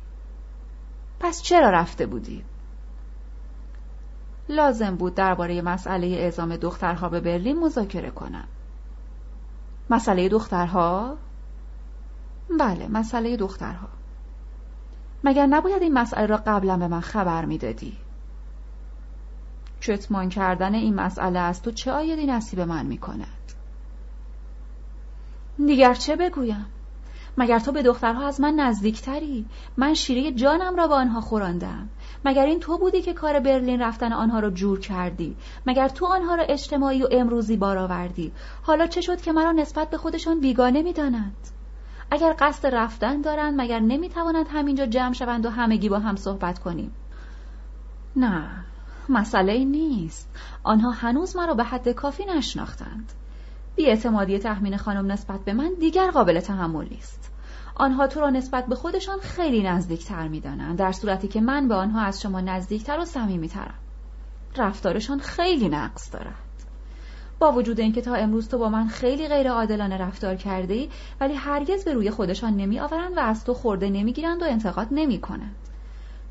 پس 1.20 1.42
چرا 1.42 1.70
رفته 1.70 2.06
بودی؟ 2.06 2.44
لازم 4.50 4.96
بود 4.96 5.16
درباره 5.16 5.62
مسئله 5.62 6.08
اعزام 6.08 6.56
دخترها 6.56 7.10
به 7.10 7.20
برلین 7.20 7.60
مذاکره 7.60 8.12
کنم 8.12 8.48
مسئله 9.90 10.30
دخترها؟ 10.30 11.18
بله 12.50 12.88
مسئله 12.88 13.38
دخترها 13.38 13.88
مگر 15.24 15.46
نباید 15.46 15.82
این 15.82 15.94
مسئله 15.94 16.26
را 16.26 16.38
قبلا 16.38 16.78
به 16.78 16.88
من 16.88 17.02
خبر 17.02 17.46
می‌دادی؟ 17.46 17.98
چتمان 19.80 20.30
کردن 20.30 20.76
این 20.76 20.94
مسئله 20.96 21.40
از 21.40 21.62
تو 21.62 21.72
چه 21.72 21.92
آیدی 21.92 22.26
نصیب 22.26 22.60
من 22.60 22.86
می 22.86 22.98
کند؟ 22.98 23.28
دیگر 25.66 25.94
چه 25.94 26.16
بگویم؟ 26.16 26.66
مگر 27.38 27.60
تو 27.60 27.72
به 27.72 27.84
دخترها 27.84 28.28
از 28.28 28.42
من 28.42 28.54
نزدیکتری؟ 28.54 29.46
من 29.78 29.94
شیره 29.94 30.32
جانم 30.32 30.76
را 30.76 30.88
به 30.88 30.94
آنها 30.94 31.22
خوراندم. 31.22 31.90
مگر 32.26 32.46
این 32.46 32.60
تو 32.60 32.78
بودی 32.78 33.02
که 33.02 33.14
کار 33.14 33.40
برلین 33.40 33.82
رفتن 33.82 34.14
آنها 34.14 34.40
را 34.40 34.50
جور 34.50 34.80
کردی؟ 34.80 35.36
مگر 35.66 35.88
تو 35.88 36.06
آنها 36.06 36.36
را 36.36 36.44
اجتماعی 36.44 37.04
و 37.04 37.08
امروزی 37.12 37.58
بار 37.58 37.78
آوردی؟ 37.78 38.32
حالا 38.64 38.88
چه 38.88 39.02
شد 39.02 39.22
که 39.22 39.32
مرا 39.32 39.52
نسبت 39.52 39.90
به 39.90 39.98
خودشان 39.98 40.40
بیگانه 40.40 40.82
می‌دانند؟ 40.82 41.55
اگر 42.12 42.36
قصد 42.40 42.76
رفتن 42.76 43.22
دارند 43.22 43.62
مگر 43.62 43.80
نمی‌توانند 43.80 44.46
همینجا 44.50 44.86
جمع 44.86 45.14
شوند 45.14 45.46
و 45.46 45.50
همگی 45.50 45.90
با 45.90 46.00
هم 46.00 46.16
صحبت 46.16 46.60
کنیم؟ 46.60 46.92
نه 48.16 48.66
مسئله 49.10 49.66
نیست. 49.66 50.30
آنها 50.64 50.92
هنوز 50.92 51.36
مرا 51.36 51.54
به 51.54 51.64
حد 51.64 51.90
کافی 51.90 52.26
نشناختند. 52.26 53.12
اعتمادی 53.78 54.40
تحمین 54.40 54.78
خانم 54.78 55.12
نسبت 55.12 55.40
به 55.40 55.54
من 55.54 55.74
دیگر 55.80 56.12
قابل 56.12 56.40
تحمل 56.40 56.88
نیست. 56.90 57.32
آنها 57.76 58.08
تو 58.08 58.20
را 58.20 58.30
نسبت 58.30 58.66
به 58.66 58.76
خودشان 58.76 59.20
خیلی 59.20 59.64
نزدیکتر 59.64 60.28
می‌دانند 60.28 60.78
در 60.78 60.92
صورتی 60.92 61.28
که 61.28 61.42
من 61.42 61.68
به 61.68 61.76
آنها 61.76 62.02
از 62.02 62.22
شما 62.22 62.42
نزدیکتر 62.42 63.00
و 63.00 63.06
صمیمیترم. 63.06 63.80
رفتارشان 64.58 65.20
خیلی 65.20 65.70
نقص 65.70 66.14
دارد. 66.14 66.45
با 67.40 67.52
وجود 67.52 67.80
اینکه 67.80 68.02
تا 68.02 68.16
امروز 68.16 68.50
تو 68.50 68.58
با 68.58 68.70
من 68.70 68.88
خیلی 68.88 69.28
غیر 69.28 69.52
عادلانه 69.52 69.98
رفتار 69.98 70.36
کرده 70.36 70.74
ای 70.74 70.90
ولی 71.22 71.34
هرگز 71.34 71.86
به 71.86 71.94
روی 71.94 72.12
خودشان 72.12 72.58
نمی 72.58 72.80
آورند 72.80 73.18
و 73.18 73.20
از 73.20 73.44
تو 73.44 73.54
خورده 73.54 73.90
نمی‌گیرند 73.90 74.42
و 74.42 74.46
انتقاد 74.46 74.88
نمی 74.92 75.20
کنند 75.20 75.56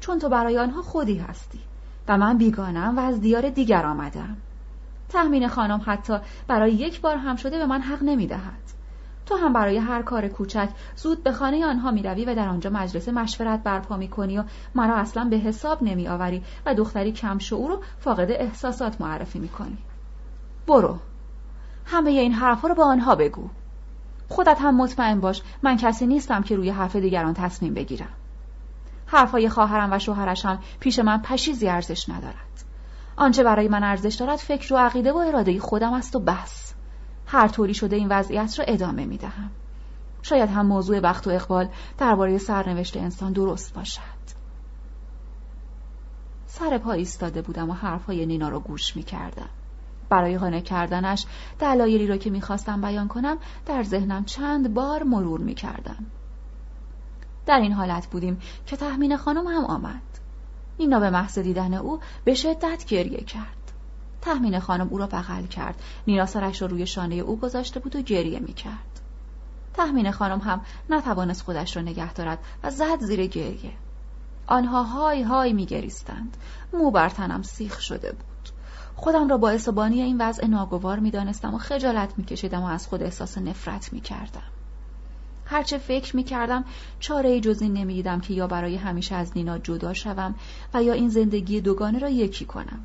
چون 0.00 0.18
تو 0.18 0.28
برای 0.28 0.58
آنها 0.58 0.82
خودی 0.82 1.18
هستی 1.18 1.60
و 2.08 2.18
من 2.18 2.38
بیگانم 2.38 2.98
و 2.98 3.00
از 3.00 3.20
دیار 3.20 3.50
دیگر 3.50 3.86
آمدم 3.86 4.36
تحمین 5.08 5.48
خانم 5.48 5.80
حتی 5.86 6.16
برای 6.48 6.72
یک 6.72 7.00
بار 7.00 7.16
هم 7.16 7.36
شده 7.36 7.58
به 7.58 7.66
من 7.66 7.80
حق 7.80 8.02
نمی 8.02 8.26
دهد. 8.26 8.64
تو 9.26 9.36
هم 9.36 9.52
برای 9.52 9.76
هر 9.76 10.02
کار 10.02 10.28
کوچک 10.28 10.68
زود 10.96 11.22
به 11.22 11.32
خانه 11.32 11.66
آنها 11.66 11.90
می 11.90 12.02
روی 12.02 12.24
و 12.24 12.34
در 12.34 12.48
آنجا 12.48 12.70
مجلس 12.70 13.08
مشورت 13.08 13.62
برپا 13.62 13.96
می 13.96 14.08
کنی 14.08 14.38
و 14.38 14.44
مرا 14.74 14.96
اصلا 14.96 15.24
به 15.24 15.36
حساب 15.36 15.82
نمی 15.82 16.08
آوری 16.08 16.42
و 16.66 16.74
دختری 16.74 17.12
کم 17.12 17.38
شعور 17.38 17.70
و 17.70 17.82
فاقد 17.98 18.30
احساسات 18.30 19.00
معرفی 19.00 19.38
می 19.38 19.48
کنی. 19.48 19.78
برو. 20.66 20.98
همه 21.86 22.10
این 22.10 22.32
حرفها 22.32 22.68
رو 22.68 22.74
به 22.74 22.82
آنها 22.82 23.14
بگو. 23.14 23.48
خودت 24.28 24.60
هم 24.60 24.76
مطمئن 24.76 25.20
باش 25.20 25.42
من 25.62 25.76
کسی 25.76 26.06
نیستم 26.06 26.42
که 26.42 26.56
روی 26.56 26.70
حرف 26.70 26.96
دیگران 26.96 27.34
تصمیم 27.34 27.74
بگیرم. 27.74 28.12
حرفهای 29.06 29.48
خواهرم 29.48 29.92
و 29.92 29.98
شوهرش 29.98 30.46
هم 30.46 30.58
پیش 30.80 30.98
من 30.98 31.22
پشیزی 31.22 31.68
ارزش 31.68 32.08
ندارد. 32.08 32.64
آنچه 33.16 33.42
برای 33.42 33.68
من 33.68 33.84
ارزش 33.84 34.14
دارد 34.14 34.36
فکر 34.36 34.74
و 34.74 34.76
عقیده 34.76 35.12
و 35.12 35.16
اراده 35.16 35.60
خودم 35.60 35.92
است 35.92 36.16
و 36.16 36.20
بس. 36.20 36.74
هر 37.26 37.48
طوری 37.48 37.74
شده 37.74 37.96
این 37.96 38.08
وضعیت 38.08 38.58
را 38.58 38.64
ادامه 38.68 39.06
می 39.06 39.16
دهم. 39.16 39.50
شاید 40.22 40.50
هم 40.50 40.66
موضوع 40.66 40.98
وقت 40.98 41.26
و 41.26 41.30
اقبال 41.30 41.68
درباره 41.98 42.38
سرنوشت 42.38 42.96
انسان 42.96 43.32
درست 43.32 43.74
باشد. 43.74 44.00
سر 46.46 46.78
پا 46.78 46.92
ایستاده 46.92 47.42
بودم 47.42 47.70
و 47.70 47.72
حرفهای 47.72 48.26
نینا 48.26 48.48
را 48.48 48.60
گوش 48.60 48.96
می 48.96 49.02
کردم. 49.02 49.48
برای 50.14 50.38
قانع 50.38 50.60
کردنش. 50.60 51.26
دلایلی 51.58 52.06
را 52.06 52.16
که 52.16 52.30
می‌خواستم 52.30 52.80
بیان 52.80 53.08
کنم 53.08 53.38
در 53.66 53.82
ذهنم 53.82 54.24
چند 54.24 54.74
بار 54.74 55.02
مرور 55.02 55.40
می 55.40 55.54
کردم. 55.54 56.06
در 57.46 57.58
این 57.58 57.72
حالت 57.72 58.06
بودیم 58.06 58.40
که 58.66 58.76
تحمین 58.76 59.16
خانم 59.16 59.46
هم 59.46 59.64
آمد. 59.64 60.02
نینا 60.78 61.00
به 61.00 61.10
محض 61.10 61.38
دیدن 61.38 61.74
او 61.74 62.00
به 62.24 62.34
شدت 62.34 62.84
گریه 62.84 63.20
کرد. 63.20 63.72
تحمین 64.20 64.58
خانم 64.58 64.88
او 64.88 64.98
را 64.98 65.06
بغل 65.06 65.46
کرد. 65.46 65.82
نینا 66.06 66.26
سرش 66.26 66.62
را 66.62 66.68
روی 66.68 66.86
شانه 66.86 67.14
او 67.14 67.36
گذاشته 67.36 67.80
بود 67.80 67.96
و 67.96 68.02
گریه 68.02 68.40
می 68.40 68.52
کرد 68.52 69.00
تحمین 69.74 70.10
خانم 70.10 70.38
هم 70.38 70.60
نتوانست 70.90 71.42
خودش 71.42 71.76
را 71.76 71.82
نگه 71.82 72.12
دارد 72.12 72.38
و 72.62 72.70
زد 72.70 73.00
زیر 73.00 73.26
گریه. 73.26 73.72
آنها 74.46 74.82
های 74.82 75.22
های 75.22 75.52
می 75.52 75.66
گریستند 75.66 76.36
مو 76.72 76.90
بر 76.90 77.08
تنم 77.08 77.42
سیخ 77.42 77.80
شده 77.80 78.12
بود. 78.12 78.33
خودم 78.96 79.28
را 79.28 79.38
با 79.38 79.58
بانی 79.74 80.02
این 80.02 80.20
وضع 80.20 80.46
ناگوار 80.46 80.98
می 80.98 81.10
دانستم 81.10 81.54
و 81.54 81.58
خجالت 81.58 82.14
می 82.16 82.24
کشیدم 82.24 82.62
و 82.62 82.66
از 82.66 82.86
خود 82.86 83.02
احساس 83.02 83.38
نفرت 83.38 83.92
می 83.92 84.00
کردم 84.00 84.42
هرچه 85.46 85.78
فکر 85.78 86.16
می 86.16 86.24
کردم 86.24 86.64
چاره 87.00 87.40
جز 87.40 87.62
این 87.62 87.72
نمی‌دیدم 87.72 88.20
که 88.20 88.34
یا 88.34 88.46
برای 88.46 88.76
همیشه 88.76 89.14
از 89.14 89.32
نینا 89.36 89.58
جدا 89.58 89.94
شوم 89.94 90.34
و 90.74 90.82
یا 90.82 90.92
این 90.92 91.08
زندگی 91.08 91.60
دوگانه 91.60 91.98
را 91.98 92.08
یکی 92.08 92.44
کنم. 92.44 92.80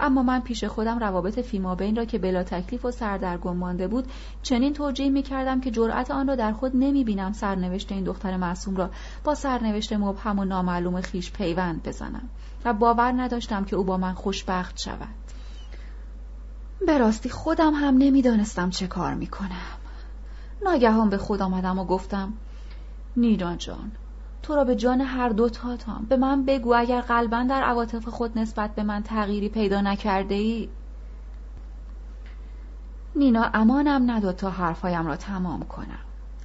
اما 0.00 0.22
من 0.22 0.40
پیش 0.40 0.64
خودم 0.64 0.98
روابط 0.98 1.38
فیمابین 1.38 1.96
را 1.96 2.04
که 2.04 2.18
بلا 2.18 2.42
تکلیف 2.42 2.84
و 2.84 2.90
سردرگم 2.90 3.56
مانده 3.56 3.88
بود 3.88 4.06
چنین 4.42 4.72
توجیه 4.72 5.10
می 5.10 5.22
کردم 5.22 5.60
که 5.60 5.70
جرأت 5.70 6.10
آن 6.10 6.28
را 6.28 6.34
در 6.34 6.52
خود 6.52 6.72
نمی 6.74 7.04
بینم 7.04 7.32
سرنوشت 7.32 7.92
این 7.92 8.04
دختر 8.04 8.36
معصوم 8.36 8.76
را 8.76 8.90
با 9.24 9.34
سرنوشت 9.34 9.92
مبهم 9.92 10.38
و 10.38 10.44
نامعلوم 10.44 11.00
خیش 11.00 11.32
پیوند 11.32 11.82
بزنم 11.82 12.28
و 12.64 12.72
باور 12.72 13.12
نداشتم 13.12 13.64
که 13.64 13.76
او 13.76 13.84
با 13.84 13.96
من 13.96 14.12
خوشبخت 14.12 14.78
شود. 14.78 15.08
به 16.86 16.98
راستی 16.98 17.28
خودم 17.28 17.74
هم 17.74 17.98
نمی‌دانستم 17.98 18.70
چه 18.70 18.86
کار 18.86 19.14
می 19.14 19.26
کنم 19.26 19.80
ناگهان 20.64 21.10
به 21.10 21.18
خود 21.18 21.42
آمدم 21.42 21.78
و 21.78 21.84
گفتم 21.84 22.32
نینا 23.16 23.56
جان 23.56 23.92
تو 24.42 24.56
را 24.56 24.64
به 24.64 24.76
جان 24.76 25.00
هر 25.00 25.28
دو 25.28 25.48
تاتام. 25.48 26.06
به 26.08 26.16
من 26.16 26.44
بگو 26.44 26.74
اگر 26.74 27.00
قلبا 27.00 27.42
در 27.42 27.62
عواطف 27.62 28.08
خود 28.08 28.38
نسبت 28.38 28.74
به 28.74 28.82
من 28.82 29.02
تغییری 29.02 29.48
پیدا 29.48 29.80
نکرده 29.80 30.34
ای. 30.34 30.68
نینا 33.16 33.50
امانم 33.54 34.10
نداد 34.10 34.36
تا 34.36 34.50
حرفهایم 34.50 35.06
را 35.06 35.16
تمام 35.16 35.62
کنم. 35.62 35.98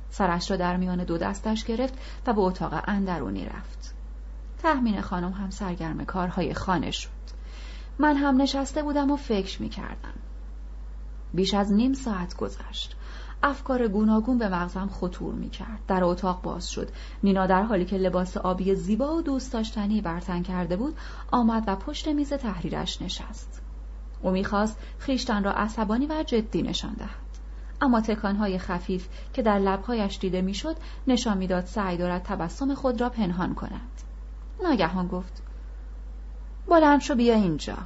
سرش 0.10 0.52
را 0.52 0.58
در 0.58 0.78
میان 0.78 1.04
دو 1.04 1.18
دستش 1.18 1.64
گرفت 1.64 1.94
و 2.28 2.34
به 2.34 2.42
اتاق 2.42 2.84
اندرونی 2.88 3.46
رفت. 3.46 3.96
تحمین 4.64 5.02
خانم 5.02 5.32
هم 5.32 5.50
سرگرم 5.50 6.06
کارهای 6.06 6.54
خانه 6.54 6.92
شد. 6.92 7.10
من 8.00 8.16
هم 8.16 8.42
نشسته 8.42 8.84
بودم 8.84 9.12
و 9.12 9.16
فکر 9.16 9.62
می 9.62 9.70
کردم 9.70 10.14
بیش 11.34 11.54
از 11.54 11.74
نیم 11.74 11.94
ساعت 11.94 12.36
گذشت. 12.36 12.96
افکار 13.48 13.88
گوناگون 13.88 14.38
به 14.38 14.50
مغزم 14.50 14.88
خطور 14.88 15.34
می 15.34 15.50
کرد. 15.50 15.80
در 15.88 16.04
اتاق 16.04 16.42
باز 16.42 16.70
شد. 16.70 16.90
نینا 17.24 17.48
در 17.48 17.64
حالی 17.64 17.86
که 17.86 17.98
لباس 17.98 18.38
آبی 18.38 18.76
زیبا 18.76 19.16
و 19.16 19.22
دوست 19.22 19.54
داشتنی 19.54 20.02
برتن 20.02 20.44
کرده 20.44 20.76
بود 20.76 20.98
آمد 21.32 21.64
و 21.68 21.76
پشت 21.76 22.08
میز 22.08 22.34
تحریرش 22.34 23.02
نشست. 23.02 23.62
او 24.22 24.32
می‌خواست 24.32 24.78
خیشتن 25.00 25.44
را 25.44 25.52
عصبانی 25.52 26.06
و 26.08 26.24
جدی 26.24 26.62
نشان 26.62 26.94
دهد. 26.94 27.10
اما 27.82 28.02
تکانهای 28.02 28.58
خفیف 28.58 29.08
که 29.34 29.42
در 29.42 29.60
لبهایش 29.60 30.18
دیده 30.20 30.42
می‌شد 30.42 30.76
نشان 31.08 31.38
می‌داد 31.38 31.66
سعی 31.66 31.98
دارد 31.98 32.24
تبسم 32.24 32.74
خود 32.74 33.02
را 33.02 33.10
پنهان 33.10 33.56
کند. 33.56 34.02
ناگهان 34.64 35.08
گفت 35.08 35.44
بلند 36.68 37.02
شو 37.02 37.16
بیا 37.16 37.36
اینجا. 37.36 37.78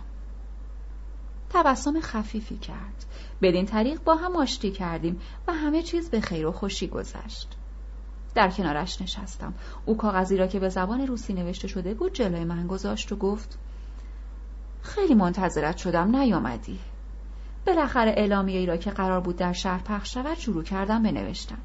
تبسم 1.49 1.99
خفیفی 1.99 2.57
کرد. 2.57 3.05
بدین 3.41 3.65
طریق 3.65 4.03
با 4.03 4.15
هم 4.15 4.35
آشتی 4.35 4.71
کردیم 4.71 5.21
و 5.47 5.53
همه 5.53 5.83
چیز 5.83 6.09
به 6.09 6.21
خیر 6.21 6.47
و 6.47 6.51
خوشی 6.51 6.87
گذشت. 6.87 7.47
در 8.35 8.49
کنارش 8.49 9.01
نشستم. 9.01 9.53
او 9.85 9.97
کاغذی 9.97 10.37
را 10.37 10.47
که 10.47 10.59
به 10.59 10.69
زبان 10.69 11.07
روسی 11.07 11.33
نوشته 11.33 11.67
شده 11.67 11.93
بود 11.93 12.13
جلوی 12.13 12.43
من 12.43 12.67
گذاشت 12.67 13.11
و 13.11 13.15
گفت 13.15 13.57
خیلی 14.81 15.13
منتظرت 15.13 15.77
شدم 15.77 16.15
نیامدی. 16.15 16.79
بالاخره 17.67 18.11
اعلامیه 18.17 18.59
ای 18.59 18.65
را 18.65 18.77
که 18.77 18.91
قرار 18.91 19.19
بود 19.19 19.35
در 19.35 19.53
شهر 19.53 19.81
پخش 19.83 20.13
شود 20.13 20.37
شروع 20.37 20.63
کردم 20.63 21.03
بنوشتن. 21.03 21.57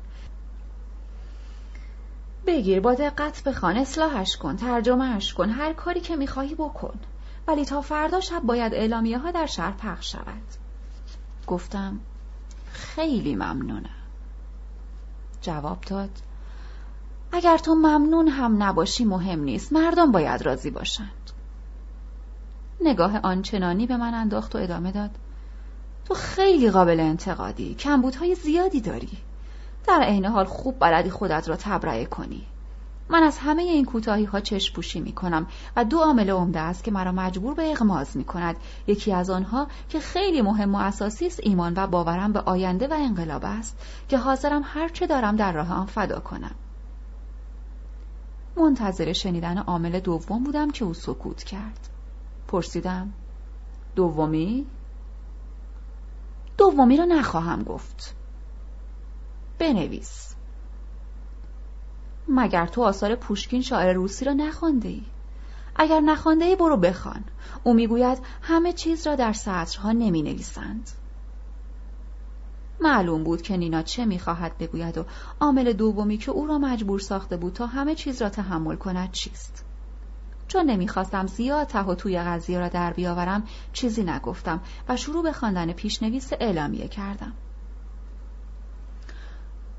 بگیر 2.47 2.81
با 2.81 2.95
دقت 2.95 3.43
بخوان 3.45 3.77
اصلاحش 3.77 4.37
کن 4.37 4.57
ترجمهش 4.57 5.35
کن 5.35 5.51
هر 5.51 5.72
کاری 5.72 6.01
که 6.01 6.16
می‌خواهی 6.16 6.55
بکن 6.55 6.95
ولی 7.49 7.64
تا 7.64 7.81
فردا 7.81 8.20
شب 8.20 8.41
باید 8.43 8.75
اعلامیه 8.75 9.18
ها 9.18 9.31
در 9.31 9.47
شهر 9.47 9.72
پخش 9.72 10.12
شود 10.12 10.64
گفتم 11.47 12.01
خیلی 12.72 13.34
ممنونم. 13.34 13.90
جواب 15.40 15.80
داد 15.80 16.11
اگر 17.32 17.59
تو 17.59 17.74
ممنون 17.74 18.28
هم 18.28 18.62
نباشی 18.62 19.05
مهم 19.05 19.40
نیست 19.40 19.72
مردم 19.72 20.12
باید 20.12 20.42
راضی 20.42 20.70
باشند. 20.70 21.30
نگاه 22.80 23.18
آنچنانی 23.18 23.86
به 23.86 23.97
من 23.97 24.14
انداخت 24.14 24.57
و 24.57 24.59
ادامه 24.59 24.92
داد 24.92 25.11
تو 26.05 26.14
خیلی 26.14 26.70
قابل 26.70 27.01
انتقادی 27.01 27.74
کمبودهای 27.74 28.34
زیادی 28.34 28.80
داری. 28.80 29.18
در 29.86 30.01
عین 30.03 30.24
حال 30.24 30.45
خوب 30.45 30.78
بلدی 30.78 31.11
خودت 31.11 31.49
را 31.49 31.57
تبرئه 31.57 32.05
کنی. 32.05 32.47
من 33.09 33.23
از 33.23 33.39
همه 33.39 33.63
این 33.63 33.85
کوتاهی 33.85 34.25
ها 34.25 34.41
چشم 34.41 34.75
پوشی 34.75 35.01
می 35.01 35.13
کنم 35.13 35.47
و 35.77 35.85
دو 35.85 35.99
عامل 35.99 36.31
عمده 36.31 36.61
است 36.61 36.85
که 36.85 36.91
مرا 36.91 37.13
مجبور 37.13 37.55
به 37.55 37.71
اغماز 37.71 38.17
می 38.17 38.25
کند 38.25 38.57
یکی 38.87 39.13
از 39.13 39.31
آنها 39.31 39.67
که 39.89 40.01
خیلی 40.01 40.43
مهم 40.43 40.75
و 40.75 40.79
اساسی 40.79 41.27
است 41.27 41.41
ایمان 41.43 41.73
و 41.77 41.87
باورم 41.87 42.33
به 42.33 42.41
آینده 42.41 42.89
و 42.89 42.93
انقلاب 42.93 43.45
است 43.45 43.79
که 44.09 44.19
حاضرم 44.19 44.63
هر 44.65 44.89
چه 44.89 45.07
دارم 45.07 45.37
در 45.37 45.53
راه 45.53 45.73
آن 45.73 45.87
فدا 45.87 46.21
کنم. 46.21 46.55
منتظر 48.57 49.13
شنیدن 49.13 49.59
عامل 49.59 50.01
دوم 50.01 50.45
بودم 50.45 50.71
که 50.71 50.85
او 50.85 50.95
سکوت 50.95 51.43
کرد. 51.43 51.89
پرسیدم 52.49 53.13
دومی؟ 53.97 54.67
دومی 56.59 56.97
را 56.97 57.05
نخواهم 57.05 57.63
گفت. 57.63 58.15
بنویس. 59.59 60.34
مگر 62.29 62.66
تو 62.66 62.83
آثار 62.83 63.14
پوشکین 63.14 63.62
شاعر 63.62 63.93
روسی 63.93 64.25
را 64.25 64.33
نخوانده 64.33 64.89
ای؟ 64.89 65.03
اگر 65.77 66.01
نخوانده 66.01 66.45
ای 66.45 66.57
برو 66.57 66.77
بخوان. 66.77 67.25
او 67.62 67.75
می‌گوید 67.75 68.18
همه 68.43 68.72
چیز 68.72 69.07
را 69.07 69.14
در 69.14 69.33
سطرها 69.33 69.93
نمی 69.93 70.22
نویسند. 70.22 70.91
معلوم 72.81 73.25
بود 73.25 73.43
که 73.43 73.57
نینا 73.57 73.83
چه 73.83 74.05
می‌خواهد 74.05 74.59
بگوید 74.59 74.99
و 74.99 75.05
عامل 75.41 75.72
دومی 75.72 76.18
که 76.18 76.31
او 76.31 76.47
را 76.47 76.59
مجبور 76.59 77.01
ساخته 77.01 77.37
بود 77.37 77.53
تا 77.53 77.66
همه 77.66 77.95
چیز 77.95 78.22
را 78.22 78.29
تحمل 78.29 78.77
کند 78.77 79.11
چیست. 79.12 79.64
چون 80.49 80.66
نمی‌خواستم 80.66 81.27
زیاد 81.27 81.66
ته 81.66 81.83
و 81.83 81.95
توی 81.95 82.18
قضیه 82.18 82.59
را 82.59 82.68
در 82.68 82.93
بیاورم 82.93 83.43
چیزی 83.72 84.03
نگفتم 84.03 84.61
و 84.89 84.97
شروع 84.97 85.22
به 85.22 85.33
خواندن 85.33 85.72
پیشنویس 85.72 86.33
اعلامیه 86.33 86.89
کردم. 86.89 87.33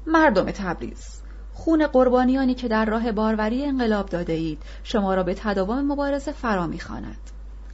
مردم 0.08 0.52
تبریز 0.52 1.22
خون 1.56 1.88
قربانیانی 1.88 2.54
که 2.54 2.68
در 2.68 2.86
راه 2.86 3.12
باروری 3.12 3.66
انقلاب 3.66 4.10
داده 4.10 4.34
اید 4.34 4.64
شما 4.84 5.14
را 5.14 5.24
به 5.24 5.34
تداوم 5.34 5.92
مبارزه 5.92 6.32
فرا 6.32 6.68
می‌خواند. 6.68 7.18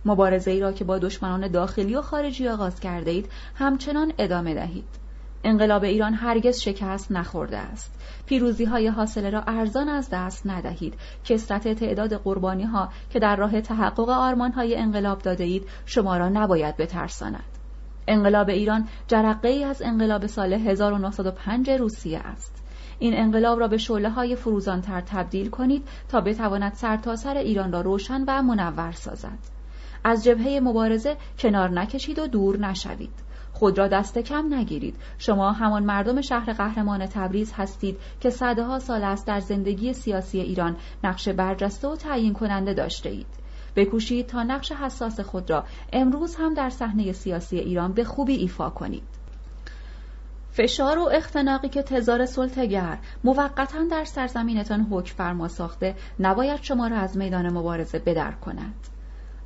مبارزه 0.05 0.51
ای 0.51 0.59
را 0.59 0.71
که 0.71 0.83
با 0.83 0.97
دشمنان 0.97 1.47
داخلی 1.47 1.95
و 1.95 2.01
خارجی 2.01 2.47
آغاز 2.47 2.79
کرده 2.79 3.11
اید 3.11 3.29
همچنان 3.55 4.13
ادامه 4.17 4.53
دهید. 4.53 4.85
انقلاب 5.43 5.83
ایران 5.83 6.13
هرگز 6.13 6.59
شکست 6.59 7.11
نخورده 7.11 7.57
است. 7.57 7.93
پیروزی 8.25 8.65
های 8.65 8.87
حاصله 8.87 9.29
را 9.29 9.41
ارزان 9.47 9.89
از 9.89 10.09
دست 10.11 10.47
ندهید. 10.47 10.93
کسرت 11.25 11.73
تعداد 11.73 12.13
قربانی 12.13 12.63
ها 12.63 12.89
که 13.09 13.19
در 13.19 13.35
راه 13.35 13.61
تحقق 13.61 14.09
آرمان 14.09 14.51
های 14.51 14.75
انقلاب 14.75 15.19
داده 15.19 15.43
اید 15.43 15.67
شما 15.85 16.17
را 16.17 16.29
نباید 16.29 16.77
بترساند. 16.77 17.43
انقلاب 18.07 18.49
ایران 18.49 18.87
جرقه 19.07 19.49
ای 19.49 19.63
از 19.63 19.81
انقلاب 19.81 20.25
سال 20.25 20.53
1905 20.53 21.69
روسیه 21.69 22.19
است. 22.19 22.60
این 23.01 23.17
انقلاب 23.17 23.59
را 23.59 23.67
به 23.67 23.77
شعله 23.77 24.09
های 24.09 24.35
فروزانتر 24.35 25.01
تبدیل 25.01 25.49
کنید 25.49 25.87
تا 26.09 26.21
بتواند 26.21 26.73
سرتاسر 26.73 27.33
سر 27.33 27.37
ایران 27.37 27.71
را 27.71 27.81
روشن 27.81 28.23
و 28.27 28.41
منور 28.41 28.91
سازد. 28.91 29.37
از 30.03 30.23
جبهه 30.23 30.59
مبارزه 30.63 31.17
کنار 31.39 31.69
نکشید 31.69 32.19
و 32.19 32.27
دور 32.27 32.57
نشوید. 32.57 33.09
خود 33.53 33.77
را 33.77 33.87
دست 33.87 34.17
کم 34.17 34.53
نگیرید. 34.53 34.95
شما 35.17 35.51
همان 35.51 35.83
مردم 35.83 36.21
شهر 36.21 36.53
قهرمان 36.53 37.05
تبریز 37.05 37.53
هستید 37.53 37.97
که 38.19 38.29
صدها 38.29 38.79
سال 38.79 39.03
است 39.03 39.27
در 39.27 39.39
زندگی 39.39 39.93
سیاسی 39.93 40.39
ایران 40.39 40.75
نقش 41.03 41.29
برجسته 41.29 41.87
و 41.87 41.95
تعیین 41.95 42.33
کننده 42.33 42.73
داشته 42.73 43.09
اید. 43.09 43.27
بکوشید 43.75 44.27
تا 44.27 44.43
نقش 44.43 44.71
حساس 44.71 45.19
خود 45.19 45.49
را 45.49 45.63
امروز 45.93 46.35
هم 46.35 46.53
در 46.53 46.69
صحنه 46.69 47.11
سیاسی 47.11 47.59
ایران 47.59 47.93
به 47.93 48.03
خوبی 48.03 48.35
ایفا 48.35 48.69
کنید. 48.69 49.20
فشار 50.53 50.99
و 50.99 51.09
اختناقی 51.13 51.69
که 51.69 51.83
تزار 51.83 52.25
سلطگر 52.25 52.97
موقتا 53.23 53.83
در 53.91 54.05
سرزمینتان 54.05 54.87
حکم 54.91 55.15
فرما 55.15 55.47
ساخته 55.47 55.95
نباید 56.19 56.61
شما 56.61 56.87
را 56.87 56.97
از 56.97 57.17
میدان 57.17 57.53
مبارزه 57.53 57.99
بدر 57.99 58.31
کند. 58.31 58.73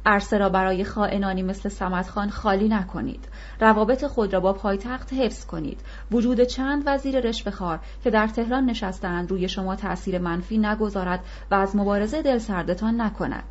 عرصه 0.06 0.38
را 0.38 0.50
برای 0.50 0.84
خائنانی 0.84 1.44
مثل 1.44 1.70
سمت 1.70 2.10
خان 2.10 2.30
خالی 2.30 2.68
نکنید. 2.68 3.28
روابط 3.60 4.06
خود 4.06 4.34
را 4.34 4.40
با 4.40 4.54
پایتخت 4.54 5.14
حفظ 5.14 5.46
کنید. 5.46 5.82
وجود 6.12 6.42
چند 6.42 6.84
وزیر 6.86 7.20
رشوهخوار 7.20 7.80
که 8.04 8.10
در 8.10 8.28
تهران 8.28 8.66
نشستند 8.66 9.32
روی 9.32 9.50
شما 9.50 9.76
تأثیر 9.76 10.20
منفی 10.20 10.58
نگذارد 10.58 11.20
و 11.52 11.56
از 11.56 11.76
مبارزه 11.76 12.22
دل 12.22 12.38
سردتان 12.38 13.02
نکند. 13.02 13.44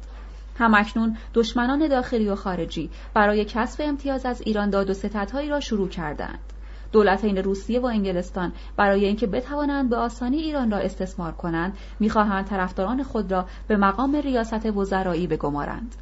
همکنون 0.59 1.17
دشمنان 1.35 1.89
داخلی 1.89 2.29
و 2.29 2.35
خارجی 2.35 2.91
برای 3.15 3.45
کسب 3.45 3.81
امتیاز 3.85 4.27
از 4.27 4.41
ایران 4.41 4.71
داد 4.71 4.91
و 4.91 4.95
ستدهایی 4.95 5.49
را 5.49 5.61
شروع 5.61 5.89
کردند. 5.89 6.54
دولتین 6.95 7.37
روسیه 7.37 7.81
و 7.81 7.87
انگلستان 7.87 8.53
برای 8.77 9.05
اینکه 9.05 9.27
بتوانند 9.27 9.91
به 9.91 9.97
آسانی 9.97 10.37
ایران 10.37 10.71
را 10.71 10.79
استثمار 10.79 11.33
کنند 11.33 11.77
می‌خواهند 12.01 12.47
طرفداران 12.47 13.03
خود 13.03 13.33
را 13.33 13.47
به 13.69 13.77
مقام 13.77 14.17
ریاست 14.17 14.67
وزرایی 14.67 15.27
بگمارند. 15.27 15.95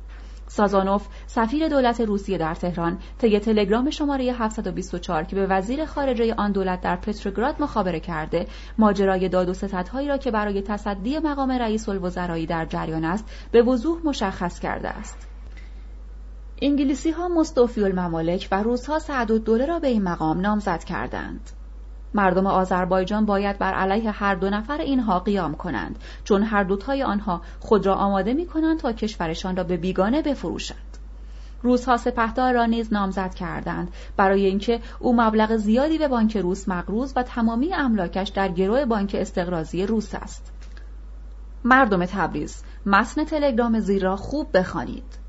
سازانوف 0.47 1.07
سفیر 1.27 1.69
دولت 1.69 2.01
روسیه 2.01 2.39
در 2.39 2.55
تهران 2.55 2.99
طی 3.19 3.39
تلگرام 3.39 3.91
شماره 3.91 4.25
724 4.25 5.25
که 5.25 5.37
به 5.37 5.47
وزیر 5.47 5.85
خارجه 5.85 6.35
آن 6.35 6.53
دولت 6.53 6.81
در 6.81 6.97
پتروگراد 6.97 7.63
مخابره 7.63 8.01
کرده 8.01 8.47
ماجرای 8.79 9.29
داد 9.29 9.49
و 9.49 9.55
ستدهایی 9.55 10.09
را 10.09 10.17
که 10.17 10.31
برای 10.31 10.63
تصدی 10.63 11.19
مقام 11.19 11.51
رئیس 11.51 11.89
الوزرایی 11.89 12.47
در 12.47 12.65
جریان 12.65 13.05
است 13.05 13.49
به 13.53 13.63
وضوح 13.63 14.01
مشخص 14.05 14.61
کرده 14.61 14.89
است. 14.89 15.32
انگلیسی 16.65 17.11
ها 17.11 17.29
مستوفی 17.29 17.85
الممالک 17.85 18.49
و 18.53 18.63
روزها 18.63 18.99
سعد 18.99 19.31
و 19.31 19.39
دوله 19.39 19.67
را 19.67 19.79
به 19.79 19.89
این 19.89 20.03
مقام 20.03 20.41
نامزد 20.41 20.85
کردند. 20.85 21.51
مردم 22.15 22.47
آذربایجان 22.47 23.27
باید 23.27 23.59
بر 23.59 23.75
علیه 23.75 24.11
هر 24.11 24.35
دو 24.35 24.51
نفر 24.51 24.81
اینها 24.81 25.19
قیام 25.19 25.55
کنند 25.55 25.99
چون 26.25 26.43
هر 26.43 26.65
دوتای 26.65 27.03
آنها 27.03 27.43
خود 27.61 27.87
را 27.87 27.95
آماده 27.95 28.35
می 28.35 28.47
کنند 28.47 28.79
تا 28.79 28.93
کشورشان 28.93 29.57
را 29.57 29.65
به 29.65 29.77
بیگانه 29.77 30.23
بفروشند. 30.23 30.99
روزها 31.63 31.97
سپهدار 31.97 32.55
را 32.55 32.67
نیز 32.67 32.93
نامزد 32.93 33.35
کردند 33.35 33.89
برای 34.17 34.47
اینکه 34.47 34.81
او 35.01 35.17
مبلغ 35.17 35.57
زیادی 35.57 35.99
به 35.99 36.09
بانک 36.09 36.37
روس 36.37 36.69
مقروض 36.69 37.13
و 37.17 37.23
تمامی 37.23 37.75
املاکش 37.75 38.29
در 38.29 38.49
گروه 38.49 38.85
بانک 38.85 39.17
استقراضی 39.19 39.87
روس 39.87 40.15
است. 40.15 40.53
مردم 41.65 42.07
تبریز 42.07 42.63
متن 42.87 43.25
تلگرام 43.25 43.81
زیر 43.81 44.03
را 44.03 44.17
خوب 44.17 44.59
بخوانید. 44.59 45.22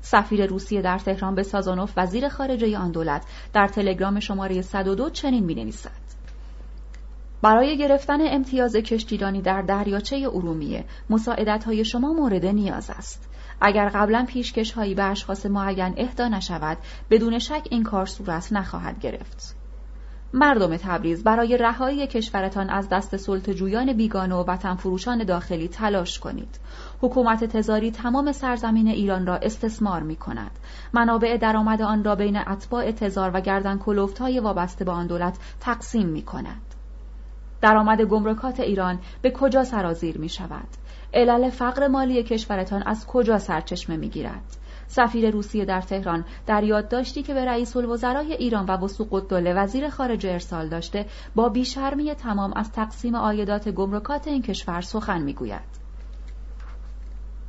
سفیر 0.00 0.46
روسیه 0.46 0.82
در 0.82 0.98
تهران 0.98 1.34
به 1.34 1.42
سازانوف 1.42 1.92
وزیر 1.96 2.28
خارجه 2.28 2.78
آن 2.78 2.90
دولت 2.90 3.22
در 3.52 3.68
تلگرام 3.68 4.20
شماره 4.20 4.62
102 4.62 5.10
چنین 5.10 5.44
می 5.44 5.54
نویسد. 5.54 6.10
برای 7.42 7.78
گرفتن 7.78 8.18
امتیاز 8.20 8.76
کشتیرانی 8.76 9.42
در 9.42 9.62
دریاچه 9.62 10.16
ارومیه 10.16 10.84
مساعدت 11.10 11.64
های 11.64 11.84
شما 11.84 12.12
مورد 12.12 12.46
نیاز 12.46 12.90
است. 12.90 13.28
اگر 13.60 13.88
قبلا 13.88 14.24
پیشکش 14.28 14.72
هایی 14.72 14.94
به 14.94 15.02
اشخاص 15.02 15.46
معین 15.46 15.94
اهدا 15.96 16.28
نشود 16.28 16.78
بدون 17.10 17.38
شک 17.38 17.66
این 17.70 17.82
کار 17.82 18.06
صورت 18.06 18.52
نخواهد 18.52 19.00
گرفت. 19.00 19.56
مردم 20.32 20.76
تبریز 20.76 21.24
برای 21.24 21.56
رهایی 21.56 22.06
کشورتان 22.06 22.70
از 22.70 22.88
دست 22.88 23.16
سلطجویان 23.16 23.92
بیگانه 23.92 24.34
و 24.34 24.44
وطن 24.48 24.74
فروشان 24.74 25.24
داخلی 25.24 25.68
تلاش 25.68 26.18
کنید. 26.18 26.58
حکومت 27.02 27.44
تزاری 27.44 27.90
تمام 27.90 28.32
سرزمین 28.32 28.88
ایران 28.88 29.26
را 29.26 29.36
استثمار 29.36 30.02
می 30.02 30.16
کند. 30.16 30.50
منابع 30.92 31.36
درآمد 31.36 31.82
آن 31.82 32.04
را 32.04 32.14
بین 32.14 32.36
اتباع 32.36 32.92
تزار 32.92 33.30
و 33.34 33.40
گردن 33.40 33.78
کلوفت 33.78 34.18
های 34.18 34.40
وابسته 34.40 34.84
به 34.84 34.92
آن 34.92 35.06
دولت 35.06 35.38
تقسیم 35.60 36.06
می 36.06 36.22
کند. 36.22 36.62
درآمد 37.60 38.02
گمرکات 38.02 38.60
ایران 38.60 38.98
به 39.22 39.30
کجا 39.30 39.64
سرازیر 39.64 40.18
می 40.18 40.28
شود؟ 40.28 40.68
علل 41.14 41.50
فقر 41.50 41.88
مالی 41.88 42.22
کشورتان 42.22 42.82
از 42.82 43.06
کجا 43.06 43.38
سرچشمه 43.38 43.96
می 43.96 44.08
گیرد؟ 44.08 44.56
سفیر 44.86 45.30
روسیه 45.30 45.64
در 45.64 45.80
تهران 45.80 46.24
در 46.46 46.64
یادداشتی 46.64 47.22
که 47.22 47.34
به 47.34 47.44
رئیس 47.44 47.76
الوزرای 47.76 48.32
ایران 48.32 48.66
و 48.66 48.70
وسوق 48.70 49.14
الدوله 49.14 49.54
وزیر 49.54 49.88
خارجه 49.88 50.30
ارسال 50.30 50.68
داشته 50.68 51.06
با 51.34 51.48
بیشرمی 51.48 52.14
تمام 52.14 52.52
از 52.56 52.72
تقسیم 52.72 53.16
عایدات 53.16 53.68
گمرکات 53.68 54.28
این 54.28 54.42
کشور 54.42 54.80
سخن 54.80 55.22
می‌گوید 55.22 55.79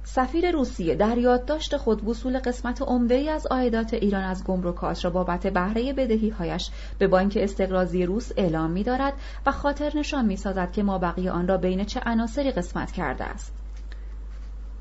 سفیر 0.03 0.51
روسیه 0.51 0.95
در 0.95 1.17
یادداشت 1.17 1.77
خود 1.77 2.07
وصول 2.07 2.39
قسمت 2.39 2.81
عمده 2.81 3.15
ای 3.15 3.29
از 3.29 3.45
عایدات 3.45 3.93
ایران 3.93 4.23
از 4.23 4.43
گمرکات 4.43 5.05
را 5.05 5.11
بابت 5.11 5.47
بهره 5.47 5.93
بدهی 5.93 6.29
هایش 6.29 6.71
به 6.99 7.07
بانک 7.07 7.37
استقراضی 7.41 8.05
روس 8.05 8.31
اعلام 8.37 8.71
می 8.71 8.83
دارد 8.83 9.13
و 9.45 9.51
خاطر 9.51 9.91
نشان 9.95 10.25
می 10.25 10.37
سازد 10.37 10.71
که 10.71 10.83
ما 10.83 10.97
بقیه 10.97 11.31
آن 11.31 11.47
را 11.47 11.57
بین 11.57 11.83
چه 11.83 11.99
عناصری 12.05 12.51
قسمت 12.51 12.91
کرده 12.91 13.23
است. 13.23 13.53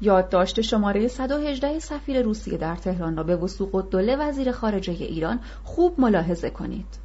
یادداشت 0.01 0.61
شماره 0.61 1.09
118 1.09 1.79
سفیر 1.79 2.23
روسیه 2.23 2.59
در 2.59 2.77
تهران 2.77 3.16
را 3.16 3.23
به 3.23 3.37
وسوق 3.37 3.75
الدوله 3.75 4.16
وزیر 4.16 4.53
خارجه 4.53 4.93
ایران 4.93 5.41
خوب 5.64 6.01
ملاحظه 6.01 6.51
کنید. 6.51 6.99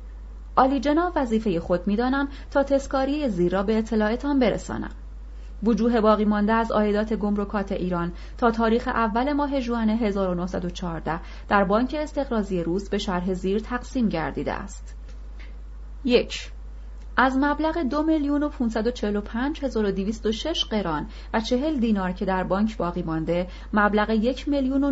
عالی 0.57 0.79
جناب 0.79 1.13
وظیفه 1.15 1.59
خود 1.59 1.87
می‌دانم 1.87 2.27
تا 2.51 2.63
تسکاری 2.63 3.29
زیر 3.29 3.51
را 3.51 3.63
به 3.63 3.77
اطلاعتان 3.77 4.39
برسانم. 4.39 4.91
وجوه 5.65 6.01
باقی 6.01 6.25
مانده 6.25 6.53
از 6.53 6.71
عایدات 6.71 7.13
گمرکات 7.13 7.71
ایران 7.71 8.11
تا 8.37 8.51
تاریخ 8.51 8.87
اول 8.87 9.33
ماه 9.33 9.59
ژوئن 9.59 9.89
1914 9.89 11.19
در 11.47 11.63
بانک 11.63 11.95
استقراضی 11.99 12.63
روس 12.63 12.89
به 12.89 12.97
شرح 12.97 13.33
زیر 13.33 13.59
تقسیم 13.59 14.09
گردیده 14.09 14.53
است. 14.53 14.95
یک 16.05 16.51
از 17.17 17.37
مبلغ 17.37 17.77
دو 17.77 18.03
میلیون 18.03 18.43
و 18.43 18.49
هزار 19.61 19.85
و 20.25 20.31
شش 20.31 20.65
قران 20.65 21.07
و 21.33 21.39
چهل 21.39 21.79
دینار 21.79 22.11
که 22.11 22.25
در 22.25 22.43
بانک 22.43 22.77
باقی 22.77 23.03
مانده 23.03 23.47
مبلغ 23.73 24.09
یک 24.09 24.49
میلیون 24.49 24.83
و 24.83 24.91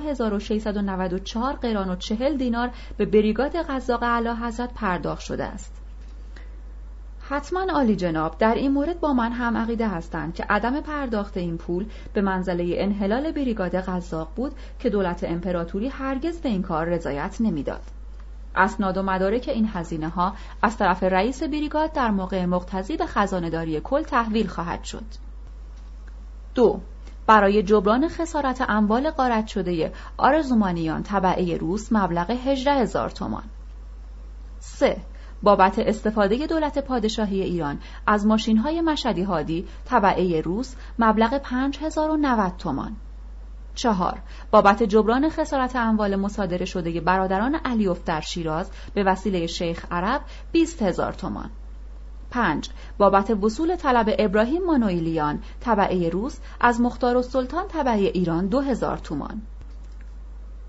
هزار 0.00 0.34
و 0.34 1.18
چهار 1.18 1.52
قران 1.52 1.90
و 1.90 1.96
چهل 1.96 2.36
دینار 2.36 2.70
به 2.96 3.06
بریگاد 3.06 3.56
قزاق 3.56 4.02
اعلی 4.02 4.28
حضرت 4.28 4.74
پرداخت 4.74 5.22
شده 5.22 5.44
است. 5.44 5.81
حتما 7.28 7.66
عالی 7.72 7.96
جناب 7.96 8.38
در 8.38 8.54
این 8.54 8.72
مورد 8.72 9.00
با 9.00 9.12
من 9.12 9.32
هم 9.32 9.56
عقیده 9.56 9.88
هستند 9.88 10.34
که 10.34 10.44
عدم 10.50 10.80
پرداخت 10.80 11.36
این 11.36 11.58
پول 11.58 11.86
به 12.12 12.20
منزله 12.20 12.74
انحلال 12.76 13.32
بریگاد 13.32 13.74
قزاق 13.74 14.28
بود 14.36 14.52
که 14.78 14.90
دولت 14.90 15.24
امپراتوری 15.24 15.88
هرگز 15.88 16.40
به 16.40 16.48
این 16.48 16.62
کار 16.62 16.86
رضایت 16.86 17.36
نمی‌داد. 17.40 17.82
اسناد 18.56 18.96
و 18.96 19.02
مدارک 19.02 19.48
این 19.48 19.68
هزینه 19.72 20.08
ها 20.08 20.34
از 20.62 20.76
طرف 20.76 21.02
رئیس 21.02 21.42
بریگاد 21.42 21.92
در 21.92 22.10
موقع 22.10 22.44
مقتضی 22.44 22.96
به 22.96 23.06
خزانهداری 23.06 23.80
کل 23.80 24.02
تحویل 24.02 24.46
خواهد 24.46 24.84
شد. 24.84 25.04
دو 26.54 26.80
برای 27.26 27.62
جبران 27.62 28.08
خسارت 28.08 28.64
اموال 28.68 29.10
قارت 29.10 29.46
شده 29.46 29.92
آرزومانیان 30.16 31.02
طبعه 31.02 31.56
روس 31.56 31.92
مبلغ 31.92 32.30
18 32.30 32.72
هزار 32.72 33.10
تومان. 33.10 33.44
3. 34.60 34.96
بابت 35.42 35.78
استفاده 35.78 36.46
دولت 36.46 36.78
پادشاهی 36.78 37.42
ایران 37.42 37.78
از 38.06 38.26
ماشین 38.26 38.58
های 38.58 38.80
مشدی 38.80 39.22
هادی 39.22 39.66
طبعه 39.84 40.40
روس 40.40 40.74
مبلغ 40.98 41.38
5090 41.38 42.56
تومان. 42.58 42.96
چهار 43.74 44.18
بابت 44.50 44.82
جبران 44.82 45.28
خسارت 45.28 45.76
اموال 45.76 46.16
مصادره 46.16 46.64
شده 46.64 47.00
برادران 47.00 47.54
علیوف 47.54 48.04
در 48.04 48.20
شیراز 48.20 48.70
به 48.94 49.04
وسیله 49.04 49.46
شیخ 49.46 49.86
عرب 49.90 50.20
20 50.52 50.82
هزار 50.82 51.12
تومان. 51.12 51.50
5. 52.30 52.70
بابت 52.98 53.30
وصول 53.30 53.76
طلب 53.76 54.14
ابراهیم 54.18 54.64
مانویلیان 54.64 55.42
طبعه 55.60 56.08
روس 56.08 56.38
از 56.60 56.80
مختار 56.80 57.22
سلطان 57.22 57.68
طبعه 57.68 57.98
ایران 57.98 58.46
2000 58.46 58.98
تومان. 58.98 59.42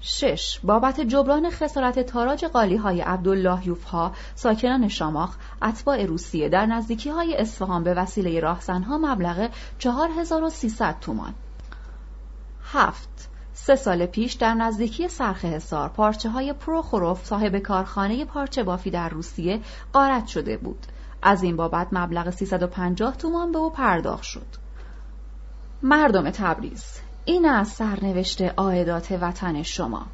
6. 0.06 0.60
بابت 0.64 1.02
جبران 1.02 1.50
خسارت 1.50 2.00
تاراج 2.00 2.46
قالی 2.46 2.76
های 2.76 3.02
عبدالله 3.02 3.68
یوفها 3.68 4.12
ساکنان 4.36 4.88
شاماخ 4.88 5.36
اتباع 5.62 6.06
روسیه 6.06 6.50
در 6.50 6.66
نزدیکی 6.66 7.10
های 7.10 7.38
اصفهان 7.38 7.84
به 7.84 7.94
وسیله 7.94 8.40
راهزنها 8.40 8.98
مبلغ 8.98 9.50
4300 9.80 11.00
تومان. 11.02 11.34
هفت 12.64 13.30
سه 13.54 13.76
سال 13.76 14.06
پیش 14.06 14.34
در 14.34 14.54
نزدیکی 14.54 15.08
سرخ 15.08 15.46
حصار 15.46 15.90
پارچه 15.90 16.30
های 16.30 16.54
پروخوروف 16.54 17.26
صاحب 17.26 17.58
کارخانه 17.58 18.26
پارچه 18.26 18.64
بافی 18.64 18.92
در 18.92 19.10
روسیه 19.10 19.60
قارت 19.94 20.28
شده 20.28 20.58
بود. 20.58 20.86
از 21.22 21.44
این 21.44 21.56
بابت 21.56 21.88
مبلغ 21.92 22.30
350 22.30 23.18
تومان 23.18 23.52
به 23.52 23.58
او 23.58 23.70
پرداخت 23.70 24.24
شد. 24.24 24.48
مردم 25.84 26.30
تبریز 26.30 27.03
این 27.26 27.46
از 27.46 27.68
سرنوشت 27.68 28.42
عایدات 28.42 29.18
وطن 29.22 29.64
شما 29.64 30.06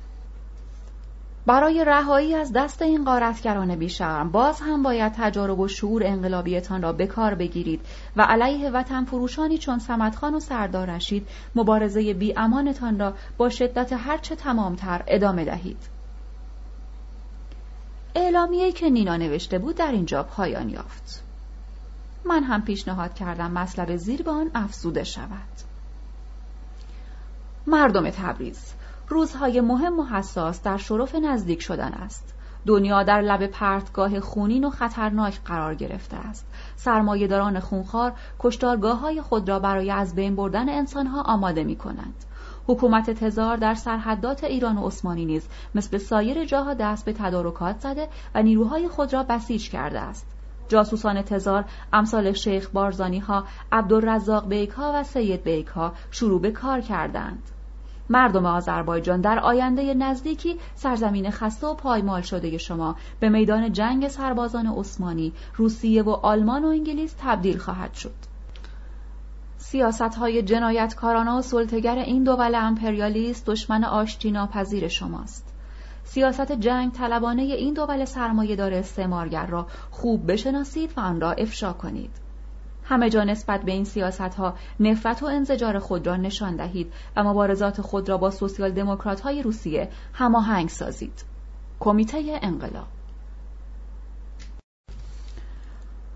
برای 1.46 1.86
رهایی 1.86 2.36
از 2.36 2.54
دست 2.54 2.82
این 2.82 3.06
قارتگران 3.06 3.76
بیشرم 3.76 4.32
باز 4.32 4.62
هم 4.62 4.84
باید 4.84 5.14
تجارب 5.14 5.60
و 5.60 5.68
شعور 5.68 6.04
انقلابیتان 6.06 6.82
را 6.82 6.94
به 6.94 7.08
کار 7.08 7.36
بگیرید 7.36 7.82
و 8.16 8.22
علیه 8.22 8.70
وطن 8.70 9.06
فروشانی 9.06 9.58
چون 9.58 9.80
سمدخان 9.80 10.36
و 10.36 10.40
سردار 10.40 10.90
رشید 10.90 11.28
مبارزه 11.56 12.14
بی 12.14 12.34
امانتان 12.38 13.00
را 13.00 13.14
با 13.38 13.50
شدت 13.50 13.94
هرچه 13.94 14.36
تمامتر 14.36 15.04
ادامه 15.08 15.46
دهید. 15.46 15.90
اعلامیه 18.16 18.72
که 18.72 18.90
نینا 18.90 19.18
نوشته 19.18 19.60
بود 19.60 19.76
در 19.76 19.92
اینجا 19.92 20.24
پایان 20.24 20.70
یافت. 20.70 21.24
من 22.26 22.44
هم 22.44 22.62
پیشنهاد 22.62 23.14
کردم 23.14 23.52
مطلب 23.52 23.96
زیر 23.96 24.24
به 24.24 24.32
آن 24.32 24.52
افزوده 24.56 25.04
شود. 25.04 25.69
مردم 27.70 28.10
تبریز 28.10 28.74
روزهای 29.08 29.62
مهم 29.62 30.00
و 30.00 30.04
حساس 30.04 30.64
در 30.64 30.78
شرف 30.78 31.16
نزدیک 31.16 31.62
شدن 31.62 31.94
است. 31.94 32.36
دنیا 32.66 33.04
در 33.04 33.22
لب 33.22 33.48
پرتگاه 33.48 34.20
خونین 34.20 34.66
و 34.66 34.70
خطرناک 34.70 35.42
قرار 35.46 35.76
گرفته 35.76 36.18
است. 36.18 36.48
سرمایهداران 36.76 37.60
خونخوار 37.60 38.14
کشتارگاه 38.40 39.00
های 39.00 39.22
خود 39.22 39.50
را 39.50 39.60
برای 39.60 39.92
از 39.92 40.16
بین 40.16 40.36
بردن 40.36 40.70
انسانها 40.70 41.22
آماده 41.22 41.64
می 41.64 41.76
کنند. 41.76 42.26
حکومت 42.68 43.10
تزار 43.10 43.58
در 43.58 43.74
سرحدات 43.74 44.44
ایران 44.44 44.78
و 44.78 44.88
عثمانی 44.88 45.26
نیز 45.26 45.48
مثل 45.76 45.98
سایر 45.98 46.46
جاها 46.46 46.74
دست 46.74 47.06
به 47.06 47.14
تدارکات 47.14 47.80
زده 47.80 48.08
و 48.36 48.44
نیروهای 48.44 48.88
خود 48.88 49.14
را 49.14 49.24
بسیج 49.24 49.70
کرده 49.70 50.00
است. 50.00 50.28
جاسوسان 50.68 51.22
تزار 51.22 51.66
امثال 51.94 52.32
شیخ 52.32 52.70
بارزانی 52.70 53.20
ها، 53.20 53.44
عبدالرزاق 53.72 54.48
بیک 54.48 54.70
ها 54.70 54.92
و 54.96 55.04
سید 55.04 55.44
بیک 55.44 55.68
ها 55.68 55.94
شروع 56.12 56.42
به 56.42 56.52
کار 56.52 56.82
کردند. 56.82 57.44
مردم 58.10 58.46
آذربایجان 58.46 59.22
در 59.22 59.40
آینده 59.40 59.94
نزدیکی 59.94 60.58
سرزمین 60.76 61.32
خسته 61.32 61.68
و 61.68 61.74
پایمال 61.74 62.22
شده 62.22 62.58
شما 62.58 62.96
به 63.20 63.30
میدان 63.30 63.72
جنگ 63.72 64.08
سربازان 64.08 64.68
عثمانی، 64.68 65.34
روسیه 65.56 66.04
و 66.04 66.10
آلمان 66.10 66.66
و 66.66 66.68
انگلیس 66.68 67.16
تبدیل 67.20 67.58
خواهد 67.58 67.94
شد. 67.94 68.16
سیاست 69.58 70.02
های 70.02 70.42
جنایتکارانه 70.42 71.32
و 71.32 71.42
سلطگر 71.42 71.98
این 71.98 72.24
دول 72.24 72.56
امپریالیست 72.56 73.46
دشمن 73.46 73.84
آشتی 73.84 74.32
ناپذیر 74.32 74.88
شماست. 74.88 75.54
سیاست 76.04 76.52
جنگ 76.52 76.92
طلبانه 76.92 77.42
این 77.42 77.74
دول 77.74 78.06
سرمایه 78.06 78.56
دار 78.56 78.74
استعمارگر 78.74 79.46
را 79.46 79.68
خوب 79.92 80.32
بشناسید 80.32 80.94
و 80.98 81.00
آن 81.00 81.22
را 81.22 81.32
افشا 81.32 81.74
کنید. 81.74 82.29
همه 82.90 83.10
جا 83.10 83.24
نسبت 83.24 83.62
به 83.62 83.72
این 83.72 83.84
سیاست 83.84 84.22
ها 84.22 84.56
نفرت 84.80 85.24
و 85.24 85.26
انزجار 85.26 85.80
خود 85.80 86.08
را 86.08 86.16
نشان 86.16 86.56
دهید 86.56 86.94
و 87.16 87.24
مبارزات 87.24 87.82
خود 87.82 88.10
را 88.10 88.18
با 88.18 88.32
سوسیال 88.32 88.72
دموکرات 88.72 89.22
های 89.22 89.44
روسیه 89.44 89.90
هماهنگ 90.14 90.70
سازید. 90.70 91.26
کمیته 91.80 92.40
انقلاب 92.42 92.88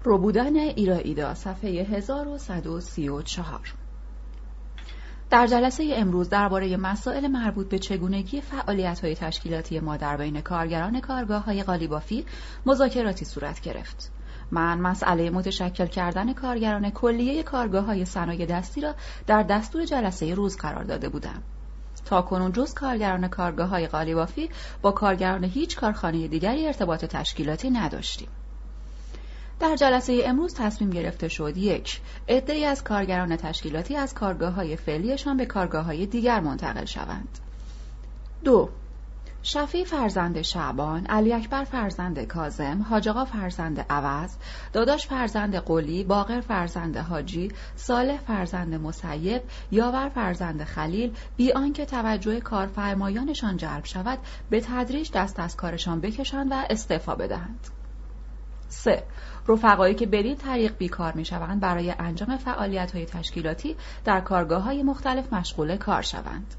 روبودن 0.04 0.56
ایرائیدا 0.56 1.34
صفحه 1.34 1.70
1134 1.70 3.74
در 5.30 5.48
جلسه 5.48 5.94
امروز 5.96 6.30
درباره 6.30 6.78
مسائل 6.78 7.28
مربوط 7.28 7.70
به 7.70 7.80
چگونگی 7.80 8.42
های 8.68 9.16
تشکیلاتی 9.16 9.80
ما 9.80 9.98
در 9.98 10.18
بین 10.18 10.42
کارگران 10.42 11.02
های 11.46 11.64
قالیبافی 11.64 12.26
مذاکراتی 12.66 13.26
صورت 13.26 13.62
گرفت. 13.62 14.12
من 14.54 14.80
مسئله 14.80 15.30
متشکل 15.30 15.86
کردن 15.86 16.34
کارگران 16.34 16.89
کلیه 16.89 17.45
های 17.88 18.06
صنایع 18.06 18.45
دستی 18.45 18.82
را 18.82 18.95
در 19.28 19.43
دستور 19.43 19.86
جلسه 19.86 20.34
روز 20.34 20.58
قرار 20.58 20.84
داده 20.84 21.10
بودم. 21.10 21.43
تا 22.06 22.22
کنون 22.22 22.51
جز 22.51 22.74
کارگران 22.74 23.24
های 23.60 23.88
قالیبافی 23.88 24.49
با 24.82 24.91
کارگران 24.91 25.43
هیچ 25.43 25.76
کارخانه 25.76 26.28
دیگری 26.28 26.68
ارتباط 26.68 27.06
تشکیلاتی 27.06 27.70
نداشتیم. 27.70 28.28
در 29.60 29.76
جلسه 29.76 30.22
امروز 30.26 30.54
تصمیم 30.54 30.89
گرفته 30.89 31.28
شد 31.28 31.58
یک 31.58 32.01
عدهای 32.30 32.66
از 32.66 32.84
کارگران 32.84 33.36
تشکیلاتی 33.36 33.95
از 33.95 34.14
کارگاه 34.14 34.54
های 34.54 34.76
فعلیشان 34.76 35.38
به 35.38 35.45
کارگاه 35.45 35.86
های 35.86 36.06
دیگر 36.06 36.39
منتقل 36.39 36.86
شوند 36.86 37.39
دو 38.43 38.70
شفی 39.46 39.86
فرزند 39.86 40.41
شعبان، 40.41 41.06
علی 41.06 41.34
اکبر 41.34 41.64
فرزند 41.64 42.20
کازم، 42.26 42.86
حاجقا 42.89 43.26
فرزند 43.26 43.86
عوض، 43.89 44.36
داداش 44.74 45.08
فرزند 45.08 45.56
قلی، 45.56 46.04
باقر 46.04 46.41
فرزند 46.41 46.98
حاجی، 46.98 47.52
صالح 47.76 48.18
فرزند 48.18 48.74
مسیب، 48.74 49.41
یاور 49.72 50.10
فرزند 50.10 50.64
خلیل، 50.64 51.16
بی 51.38 51.52
آنکه 51.52 51.86
توجه 51.86 52.39
کارفرمایانشان 52.39 53.58
جلب 53.58 53.86
شود، 53.86 54.20
به 54.50 54.62
تدریج 54.62 55.12
دست 55.14 55.39
از 55.39 55.56
کارشان 55.56 56.02
بکشند 56.02 56.52
و 56.52 56.56
استعفا 56.70 57.16
بدهند. 57.16 57.68
سه 58.68 59.04
رفقایی 59.48 59.96
که 59.96 60.06
بدین 60.06 60.36
طریق 60.36 60.78
بیکار 60.78 61.14
می 61.14 61.26
شوند 61.26 61.60
برای 61.60 61.96
انجام 62.00 62.38
فعالیت 62.38 62.91
های 62.91 63.06
تشکیلاتی 63.06 63.76
در 64.06 64.22
کارگاه 64.22 64.64
های 64.64 64.84
مختلف 64.84 65.34
مشغول 65.34 65.78
کار 65.78 66.02
شوند. 66.02 66.56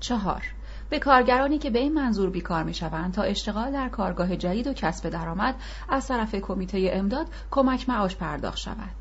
چهار 0.00 0.42
به 0.90 0.98
کارگرانی 0.98 1.58
که 1.58 1.70
به 1.70 1.78
این 1.78 1.94
منظور 1.94 2.30
بیکار 2.30 2.62
می 2.62 2.74
شوند 2.74 3.14
تا 3.14 3.22
اشتغال 3.22 3.72
در 3.72 3.88
کارگاه 3.88 4.36
جدید 4.36 4.66
و 4.66 4.72
کسب 4.72 5.08
درآمد 5.08 5.54
از 5.88 6.08
طرف 6.08 6.34
کمیته 6.34 6.90
امداد 6.92 7.26
کمک 7.50 7.88
معاش 7.88 8.16
پرداخت 8.16 8.58
شود. 8.58 8.96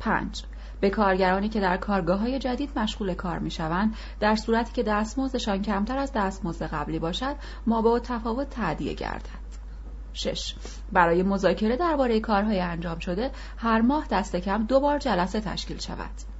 پنج 0.00 0.42
به 0.80 0.90
کارگرانی 0.90 1.48
که 1.48 1.60
در 1.60 1.76
کارگاه 1.76 2.20
های 2.20 2.38
جدید 2.38 2.78
مشغول 2.78 3.14
کار 3.14 3.38
می 3.38 3.50
شوند 3.50 3.96
در 4.20 4.34
صورتی 4.36 4.72
که 4.72 4.82
دستمزدشان 4.82 5.62
کمتر 5.62 5.98
از 5.98 6.12
دستمزد 6.14 6.66
قبلی 6.66 6.98
باشد 6.98 7.36
ما 7.66 7.82
با 7.82 7.98
تفاوت 7.98 8.50
تعدیه 8.50 8.94
گردد. 8.94 9.42
6. 10.12 10.54
برای 10.92 11.22
مذاکره 11.22 11.76
درباره 11.76 12.20
کارهای 12.20 12.60
انجام 12.60 12.98
شده 12.98 13.30
هر 13.56 13.80
ماه 13.80 14.06
دست 14.10 14.36
کم 14.36 14.64
دو 14.64 14.80
بار 14.80 14.98
جلسه 14.98 15.40
تشکیل 15.40 15.78
شود. 15.78 16.31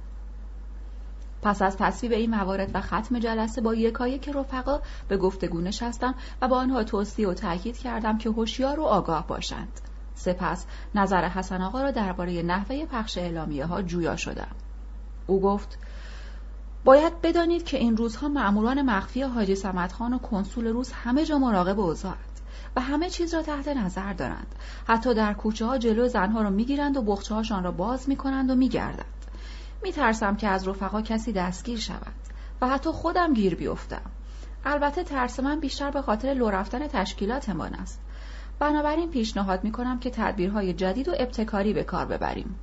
پس 1.43 1.61
از 1.61 1.77
تصویب 1.77 2.11
این 2.11 2.29
موارد 2.29 2.71
و 2.73 2.81
ختم 2.81 3.19
جلسه 3.19 3.61
با 3.61 3.75
یکایی 3.75 4.19
که 4.19 4.31
رفقا 4.31 4.79
به 5.07 5.17
گفتگو 5.17 5.61
نشستم 5.61 6.15
و 6.41 6.47
با 6.47 6.57
آنها 6.57 6.83
توصیه 6.83 7.27
و 7.27 7.33
تاکید 7.33 7.77
کردم 7.77 8.17
که 8.17 8.29
هوشیار 8.29 8.79
و 8.79 8.83
آگاه 8.83 9.27
باشند. 9.27 9.81
سپس 10.15 10.65
نظر 10.95 11.29
حسن 11.29 11.61
آقا 11.61 11.81
را 11.81 11.91
درباره 11.91 12.41
نحوه 12.41 12.85
پخش 12.85 13.17
اعلامیه 13.17 13.65
ها 13.65 13.81
جویا 13.81 14.15
شدم. 14.15 14.51
او 15.27 15.41
گفت 15.41 15.77
باید 16.85 17.21
بدانید 17.21 17.63
که 17.63 17.77
این 17.77 17.97
روزها 17.97 18.27
معموران 18.27 18.81
مخفی 18.81 19.21
حاجی 19.21 19.55
سمدخان 19.55 20.13
و 20.13 20.19
کنسول 20.19 20.67
روز 20.67 20.91
همه 20.91 21.25
جا 21.25 21.37
مراقب 21.37 21.79
اوضاع 21.79 22.15
و 22.75 22.81
همه 22.81 23.09
چیز 23.09 23.33
را 23.33 23.41
تحت 23.41 23.67
نظر 23.67 24.13
دارند 24.13 24.55
حتی 24.87 25.13
در 25.13 25.33
کوچه 25.33 25.65
ها 25.65 25.77
جلو 25.77 26.07
زنها 26.07 26.41
را 26.41 26.49
می‌گیرند 26.49 26.97
و 26.97 27.01
بخچه 27.01 27.35
هاشان 27.35 27.63
را 27.63 27.71
باز 27.71 28.09
می‌کنند 28.09 28.49
و 28.49 28.55
میگردند 28.55 29.12
میترسم 29.83 30.35
که 30.35 30.47
از 30.47 30.67
رفقا 30.67 31.01
کسی 31.01 31.31
دستگیر 31.31 31.79
شود 31.79 32.13
و 32.61 32.67
حتی 32.67 32.89
خودم 32.89 33.33
گیر 33.33 33.55
بیفتم. 33.55 34.01
البته 34.65 35.03
ترس 35.03 35.39
من 35.39 35.59
بیشتر 35.59 35.91
به 35.91 36.01
خاطر 36.01 36.33
لو 36.33 36.49
رفتن 36.49 36.87
تشکیلاتمان 36.87 37.73
است. 37.73 38.01
بنابراین 38.59 39.11
پیشنهاد 39.11 39.63
می‌کنم 39.63 39.99
که 39.99 40.09
تدبیرهای 40.09 40.73
جدید 40.73 41.09
و 41.09 41.11
ابتکاری 41.19 41.73
به 41.73 41.83
کار 41.83 42.05
ببریم. 42.05 42.55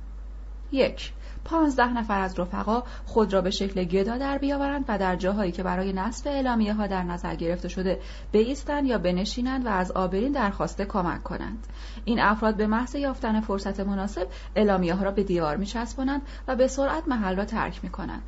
یک 0.71 1.13
پانزده 1.45 1.93
نفر 1.93 2.19
از 2.19 2.39
رفقا 2.39 2.83
خود 3.05 3.33
را 3.33 3.41
به 3.41 3.49
شکل 3.49 3.83
گدا 3.83 4.17
در 4.17 4.37
بیاورند 4.37 4.85
و 4.87 4.97
در 4.97 5.15
جاهایی 5.15 5.51
که 5.51 5.63
برای 5.63 5.93
نصب 5.93 6.27
اعلامیه 6.27 6.73
ها 6.73 6.87
در 6.87 7.03
نظر 7.03 7.35
گرفته 7.35 7.67
شده 7.67 7.99
بایستند 8.33 8.85
یا 8.85 8.97
بنشینند 8.97 9.65
و 9.65 9.69
از 9.69 9.91
آبرین 9.91 10.31
درخواسته 10.31 10.85
کمک 10.85 11.23
کنند. 11.23 11.67
این 12.05 12.19
افراد 12.19 12.55
به 12.55 12.67
محض 12.67 12.95
یافتن 12.95 13.41
فرصت 13.41 13.79
مناسب 13.79 14.27
اعلامیه 14.55 14.95
ها 14.95 15.03
را 15.03 15.11
به 15.11 15.23
دیوار 15.23 15.57
میچسبانند 15.57 16.21
و 16.47 16.55
به 16.55 16.67
سرعت 16.67 17.07
محل 17.07 17.35
را 17.35 17.45
ترک 17.45 17.83
می 17.83 17.89
کنند 17.89 18.23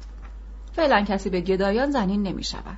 فعلا 0.74 1.02
کسی 1.02 1.30
به 1.30 1.42
گدایان 1.42 1.92
زنین 1.92 2.24
نمی 2.24 2.44
شود 2.44 2.78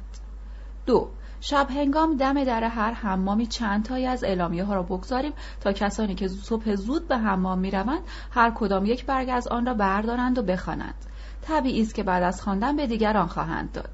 دو 0.86 1.10
شب 1.42 1.68
هنگام 1.70 2.18
دم 2.18 2.44
در 2.44 2.64
هر 2.64 2.92
حمامی 2.92 3.48
چند 3.48 3.86
تایی 3.86 4.06
از 4.06 4.24
اعلامیه 4.24 4.64
ها 4.64 4.74
را 4.74 4.84
بگذاریم 4.84 5.34
تا 5.62 5.72
کسانی 5.72 6.16
که 6.16 6.28
صبح 6.28 6.76
زود 6.76 7.08
به 7.08 7.18
حمام 7.18 7.60
می 7.60 7.72
روند 7.72 8.02
هر 8.32 8.52
کدام 8.52 8.86
یک 8.86 9.06
برگ 9.06 9.30
از 9.30 9.48
آن 9.48 9.66
را 9.66 9.74
بردارند 9.74 10.38
و 10.38 10.44
بخوانند. 10.44 10.96
طبیعی 11.42 11.82
است 11.82 11.96
که 11.96 12.04
بعد 12.04 12.24
از 12.24 12.42
خواندن 12.42 12.76
به 12.76 12.88
دیگران 12.88 13.28
خواهند 13.28 13.72
داد. 13.72 13.90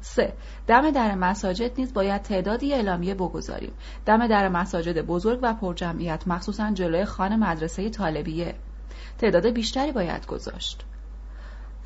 3. 0.00 0.32
دم 0.66 0.90
در 0.90 1.14
مساجد 1.14 1.78
نیز 1.78 1.94
باید 1.94 2.22
تعدادی 2.22 2.74
اعلامیه 2.74 3.14
بگذاریم. 3.14 3.72
دم 4.06 4.26
در 4.26 4.48
مساجد 4.48 5.06
بزرگ 5.06 5.38
و 5.42 5.54
پرجمعیت 5.54 6.28
مخصوصا 6.28 6.70
جلوی 6.70 7.04
خانه 7.04 7.36
مدرسه 7.36 7.90
طالبیه. 7.90 8.54
تعداد 9.18 9.46
بیشتری 9.46 9.92
باید 9.92 10.26
گذاشت. 10.26 10.84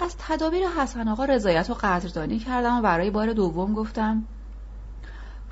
از 0.01 0.16
تدابیر 0.18 0.66
حسن 0.68 1.09
آقا 1.09 1.24
رضایت 1.24 1.70
و 1.70 1.74
قدردانی 1.74 2.38
کردم 2.38 2.78
و 2.78 2.82
برای 2.82 3.11
بار 3.11 3.32
دوم 3.32 3.74
گفتم 3.74 4.24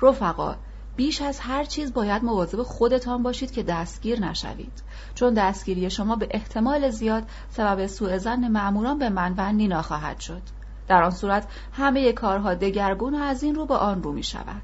رفقا 0.01 0.55
بیش 0.95 1.21
از 1.21 1.39
هر 1.39 1.63
چیز 1.63 1.93
باید 1.93 2.23
مواظب 2.23 2.63
خودتان 2.63 3.23
باشید 3.23 3.51
که 3.51 3.63
دستگیر 3.63 4.19
نشوید. 4.19 4.83
چون 5.15 5.33
دستگیری 5.33 5.89
شما 5.89 6.15
به 6.15 6.27
احتمال 6.31 6.89
زیاد 6.89 7.23
سبب 7.49 7.87
سوء 7.87 8.17
زن 8.17 8.47
معموران 8.47 8.99
به 8.99 9.09
من 9.09 9.33
و 9.37 9.51
نینا 9.51 9.81
خواهد 9.81 10.19
شد. 10.19 10.41
در 10.87 11.03
آن 11.03 11.11
صورت 11.11 11.47
همه 11.73 12.13
کارها 12.13 12.53
دگرگون 12.53 13.15
و 13.15 13.17
از 13.17 13.43
این 13.43 13.55
رو 13.55 13.65
به 13.65 13.75
آن 13.75 14.03
رو 14.03 14.11
می 14.11 14.23
شود. 14.23 14.63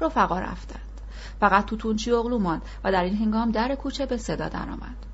رفقا 0.00 0.38
رفتند. 0.38 1.00
فقط 1.40 1.64
توتونچی 1.64 2.12
اغلو 2.12 2.38
ماند 2.38 2.62
و 2.84 2.92
در 2.92 3.04
این 3.04 3.16
هنگام 3.16 3.50
در 3.50 3.74
کوچه 3.74 4.06
به 4.06 4.16
صدا 4.16 4.48
درآمد. 4.48 5.07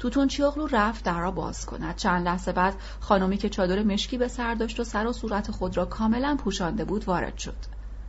توتون 0.00 0.28
چیاغلو 0.28 0.66
رفت 0.66 1.04
در 1.04 1.20
را 1.20 1.30
باز 1.30 1.66
کند. 1.66 1.96
چند 1.96 2.26
لحظه 2.26 2.52
بعد 2.52 2.74
خانمی 3.00 3.36
که 3.36 3.48
چادر 3.48 3.82
مشکی 3.82 4.18
به 4.18 4.28
سر 4.28 4.54
داشت 4.54 4.80
و 4.80 4.84
سر 4.84 5.06
و 5.06 5.12
صورت 5.12 5.50
خود 5.50 5.76
را 5.76 5.84
کاملا 5.84 6.36
پوشانده 6.44 6.84
بود 6.84 7.04
وارد 7.04 7.38
شد. 7.38 7.56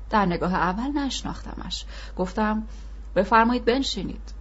در 0.10 0.26
نگاه 0.26 0.54
اول 0.54 0.92
نشناختمش. 0.92 1.86
گفتم 2.18 2.64
بفرمایید 3.16 3.66
بنشینید. 3.66 4.34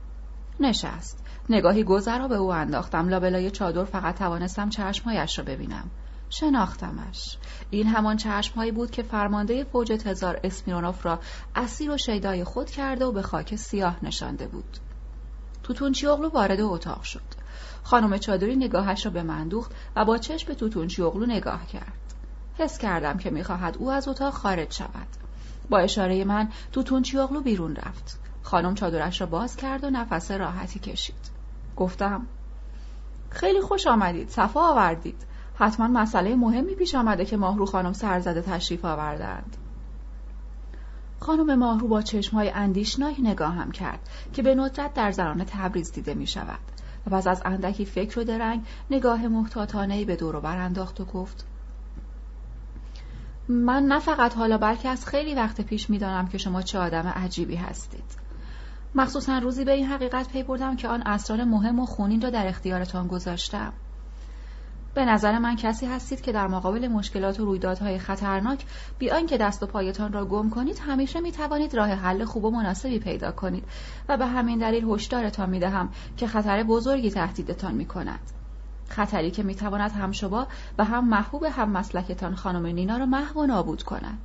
نشست. 0.61 1.24
نگاهی 1.48 1.84
گذرا 1.84 2.28
به 2.28 2.36
او 2.36 2.53
انداختم. 2.53 3.09
لابلای 3.09 3.51
چادر 3.51 3.84
فقط 3.84 4.18
توانستم 4.18 4.68
چشمهایش 4.68 5.38
را 5.38 5.44
ببینم. 5.44 5.90
شناختمش. 6.28 7.38
این 7.70 7.86
همان 7.86 8.16
چشمهایی 8.16 8.72
بود 8.72 8.90
که 8.90 9.03
فرمانده 9.03 9.64
فوج 9.64 9.88
تزار 9.88 10.40
اسمیرونوف 10.44 11.07
را 11.07 11.18
اسیر 11.57 11.90
و 11.90 11.96
شیدای 11.96 12.44
خود 12.44 12.70
کرده 12.70 13.05
و 13.05 13.12
به 13.12 13.22
خاک 13.22 13.57
سیاه 13.57 13.96
نشانده 14.03 14.46
بود. 14.46 14.78
توتونچیوغلو 15.62 16.28
وارد 16.28 16.61
اتاق 16.61 17.03
شد. 17.03 17.39
خانم 17.83 18.18
چادری 18.18 18.57
نگاهش 18.57 19.07
را 19.07 19.12
به 19.12 19.22
من 19.22 19.49
دوخت 19.49 19.72
و 19.97 20.05
با 20.05 20.18
چشم 20.18 20.55
توتونچی 20.55 21.03
اغلو 21.03 21.26
نگاه 21.26 21.66
کرد. 21.66 21.93
حس 22.59 22.78
کردم 22.78 23.18
که 23.18 23.31
می‌خواهد 23.31 23.76
او 23.78 23.91
از 23.91 24.09
اتاق 24.09 24.35
خارج 24.35 24.72
شود. 24.72 25.07
با 25.70 25.78
اشاره 25.78 26.24
من 26.24 26.49
توتونچی 26.72 27.18
اغلو 27.18 27.41
بیرون 27.41 27.76
رفت. 27.76 28.18
خانم 28.43 28.74
چادرش 28.74 29.20
را 29.20 29.26
باز 29.26 29.57
کرد 29.57 29.85
و 29.85 29.91
نفس 29.91 30.31
راحتی 30.31 30.78
کشید. 30.78 31.31
گفتم 31.76 32.26
خیلی 33.31 33.61
خوش 33.61 33.87
آمدید. 33.87 34.28
صفا 34.28 34.61
آوردید. 34.61 35.26
حتما 35.55 35.89
مسئله 35.89 36.37
مهمی 36.37 36.74
پیش 36.74 36.95
آمده 36.95 37.24
که 37.24 37.37
ماهرو 37.37 37.66
خانم 37.66 37.93
سرزده 37.93 38.43
تشریف 38.43 38.85
آوردند. 38.85 39.57
خانم 41.20 41.59
ماهرو 41.59 41.89
با 41.89 42.03
چشمهای 42.03 42.51
اندیشناک 42.51 43.16
نگاهم 43.22 43.70
کرد 43.70 44.09
که 44.33 44.43
به 44.43 44.55
ندرت 44.55 44.95
در 44.95 45.12
زنان 45.12 45.45
تبریز 45.45 45.93
دیده 45.93 46.14
می 46.14 46.26
شود. 46.26 46.59
و 47.07 47.11
پس 47.11 47.26
از 47.26 47.42
اندکی 47.44 47.84
فکر 47.84 48.18
و 48.18 48.24
درنگ 48.24 48.66
نگاه 48.90 49.28
محتاطانهای 49.28 50.05
به 50.05 50.16
دور 50.16 50.40
بر 50.40 50.57
انداخت 50.57 51.01
و 51.01 51.05
گفت 51.05 51.46
من 53.48 53.82
نه 53.82 54.01
فقط 54.01 54.34
حالا 54.34 54.59
بلکه 54.59 54.88
از 54.88 55.07
خیلی 55.07 55.34
وقت 55.34 55.61
پیش 55.61 55.90
می‌دانم 55.90 56.28
که 56.28 56.38
شما 56.38 56.62
چه 56.62 56.78
آدم 56.78 57.07
عجیبی 57.07 57.57
هستید. 57.57 58.05
مخصوصا 58.94 59.38
روزی 59.38 59.64
به 59.64 59.72
این 59.72 59.86
حقیقت 59.86 60.28
پی 60.28 60.42
بردم 60.42 60.76
که 60.76 60.88
آن 60.88 61.03
اسرار 61.03 61.44
مهم 61.44 61.80
و 61.80 61.86
خونین 61.86 62.20
را 62.20 62.30
در 62.30 62.46
اختیارتان 62.46 63.07
گذاشتم. 63.09 63.72
به 64.95 65.05
نظر 65.05 65.38
من 65.38 65.57
کسی 65.57 65.86
هستید 65.86 66.20
که 66.20 66.32
در 66.32 66.47
مقابل 66.47 66.88
مشکلات 66.88 67.41
و 67.41 67.45
رویدادهای 67.45 67.99
خطرناک 67.99 68.64
بیان 68.99 69.26
که 69.26 69.38
دست 69.38 69.62
و 69.62 69.66
پایتان 69.66 70.12
را 70.12 70.24
گم 70.24 70.51
کنید 70.51 70.78
همیشه 70.78 71.20
می 71.20 71.32
توانید 71.32 71.74
راه 71.74 71.91
حل 71.91 72.24
خوب 72.24 72.45
و 72.45 72.51
مناسبی 72.51 72.99
پیدا 72.99 73.32
کنید 73.32 73.64
و 74.09 74.16
به 74.16 74.26
همین 74.26 74.59
دلیل 74.59 74.84
هشدارتان 74.91 75.51
می 75.51 75.61
دهم 75.61 75.88
که 76.16 76.26
خطر 76.26 76.62
بزرگی 76.62 77.11
تهدیدتان 77.11 77.74
می 77.74 77.84
کند. 77.84 78.20
خطری 78.88 79.30
که 79.30 79.43
می 79.43 79.55
تواند 79.55 79.91
هم 79.91 80.12
شما 80.12 80.47
و 80.78 80.84
هم 80.84 81.09
محبوب 81.09 81.45
هم 81.45 81.70
مسلکتان 81.70 82.34
خانم 82.34 82.66
نینا 82.66 82.97
را 82.97 83.07
محو 83.07 83.41
و 83.41 83.47
نابود 83.47 83.82
کند. 83.82 84.18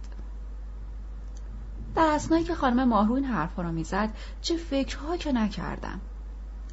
در 1.95 2.07
اسنایی 2.07 2.43
که 2.43 2.55
خانم 2.55 2.88
ماهرو 2.88 3.13
این 3.13 3.26
حرفها 3.26 3.63
را 3.63 3.72
می‌زد 3.72 4.09
چه 4.41 4.57
فکرها 4.57 5.18
که 5.18 5.32
نکردم 5.32 6.01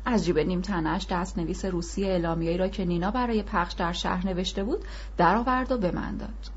از 0.05 0.24
جیب 0.24 0.38
نیمتنش 0.38 1.07
دست 1.11 1.38
نویس 1.38 1.64
روسی 1.64 2.05
اعلامیه‌ای 2.05 2.57
را 2.59 2.68
که 2.68 2.84
نینا 2.84 3.11
برای 3.11 3.42
پخش 3.42 3.72
در 3.72 3.92
شهر 3.92 4.26
نوشته 4.26 4.64
بود 4.64 4.84
درآورد 5.16 5.72
و 5.72 5.78
به 5.78 5.90
من 5.90 6.16
داد. 6.16 6.50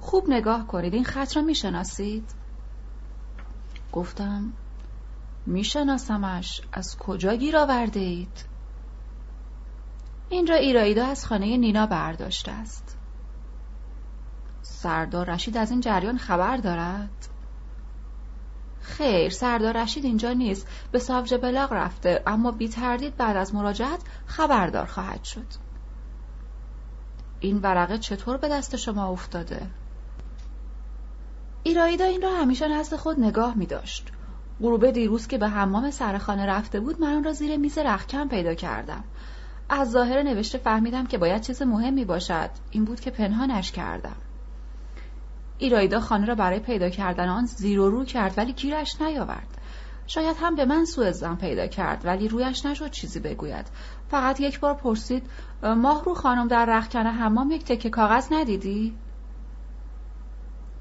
خوب 0.00 0.24
نگاه 0.28 0.66
کنید 0.66 0.94
این 0.94 1.04
خط 1.04 1.36
را 1.36 1.42
می‌شناسید؟ 1.42 2.30
گفتم 3.92 4.52
میشناسمش. 5.46 6.60
از 6.72 6.96
کجا 6.98 7.34
گیر 7.34 7.56
آورده 7.56 8.00
اید؟ 8.00 8.44
این 10.28 10.46
را 10.46 10.54
ایرایدا 10.54 11.06
از 11.06 11.26
خانه 11.26 11.56
نینا 11.56 11.86
برداشته 11.86 12.52
است. 12.52 12.98
سردار 14.62 15.30
رشید 15.30 15.56
از 15.56 15.70
این 15.70 15.80
جریان 15.80 16.18
خبر 16.18 16.56
دارد؟ 16.56 17.28
خیر 18.86 19.30
سردار 19.30 19.82
رشید 19.82 20.04
اینجا 20.04 20.32
نیست 20.32 20.66
به 20.92 20.98
ساوج 20.98 21.34
بلاغ 21.34 21.72
رفته 21.72 22.22
اما 22.26 22.50
بی 22.50 22.68
تردید 22.68 23.16
بعد 23.16 23.36
از 23.36 23.54
مراجعت 23.54 24.00
خبردار 24.26 24.86
خواهد 24.86 25.24
شد 25.24 25.46
این 27.40 27.58
ورقه 27.58 27.98
چطور 27.98 28.36
به 28.36 28.48
دست 28.48 28.76
شما 28.76 29.08
افتاده؟ 29.08 29.66
ایرایدا 31.62 32.04
این 32.04 32.22
را 32.22 32.36
همیشه 32.36 32.68
نزد 32.68 32.96
خود 32.96 33.20
نگاه 33.20 33.54
می 33.54 33.66
داشت. 33.66 34.08
غروب 34.60 34.90
دیروز 34.90 35.26
که 35.26 35.38
به 35.38 35.48
حمام 35.48 35.90
سرخانه 35.90 36.46
رفته 36.46 36.80
بود 36.80 37.00
من 37.00 37.12
آن 37.12 37.24
را 37.24 37.32
زیر 37.32 37.56
میز 37.56 37.78
رخکم 37.78 38.28
پیدا 38.28 38.54
کردم. 38.54 39.04
از 39.68 39.90
ظاهر 39.90 40.22
نوشته 40.22 40.58
فهمیدم 40.58 41.06
که 41.06 41.18
باید 41.18 41.42
چیز 41.42 41.62
مهمی 41.62 42.04
باشد. 42.04 42.50
این 42.70 42.84
بود 42.84 43.00
که 43.00 43.10
پنهانش 43.10 43.72
کردم. 43.72 44.16
ایرایدا 45.58 46.00
خانه 46.00 46.26
را 46.26 46.34
برای 46.34 46.60
پیدا 46.60 46.90
کردن 46.90 47.28
آن 47.28 47.44
زیر 47.44 47.80
و 47.80 47.90
رو 47.90 48.04
کرد 48.04 48.34
ولی 48.38 48.52
گیرش 48.52 49.00
نیاورد. 49.00 49.58
شاید 50.06 50.36
هم 50.40 50.54
به 50.54 50.64
من 50.64 50.84
سوء 50.84 51.10
زن 51.10 51.36
پیدا 51.36 51.66
کرد 51.66 52.04
ولی 52.04 52.28
رویش 52.28 52.66
نشد 52.66 52.90
چیزی 52.90 53.20
بگوید. 53.20 53.66
فقط 54.10 54.40
یک 54.40 54.60
بار 54.60 54.74
پرسید 54.74 55.22
ماه 55.62 56.04
رو 56.04 56.14
خانم 56.14 56.48
در 56.48 56.64
رخکن 56.64 57.06
حمام 57.06 57.50
یک 57.50 57.64
تکه 57.64 57.90
کاغذ 57.90 58.32
ندیدی؟ 58.32 58.96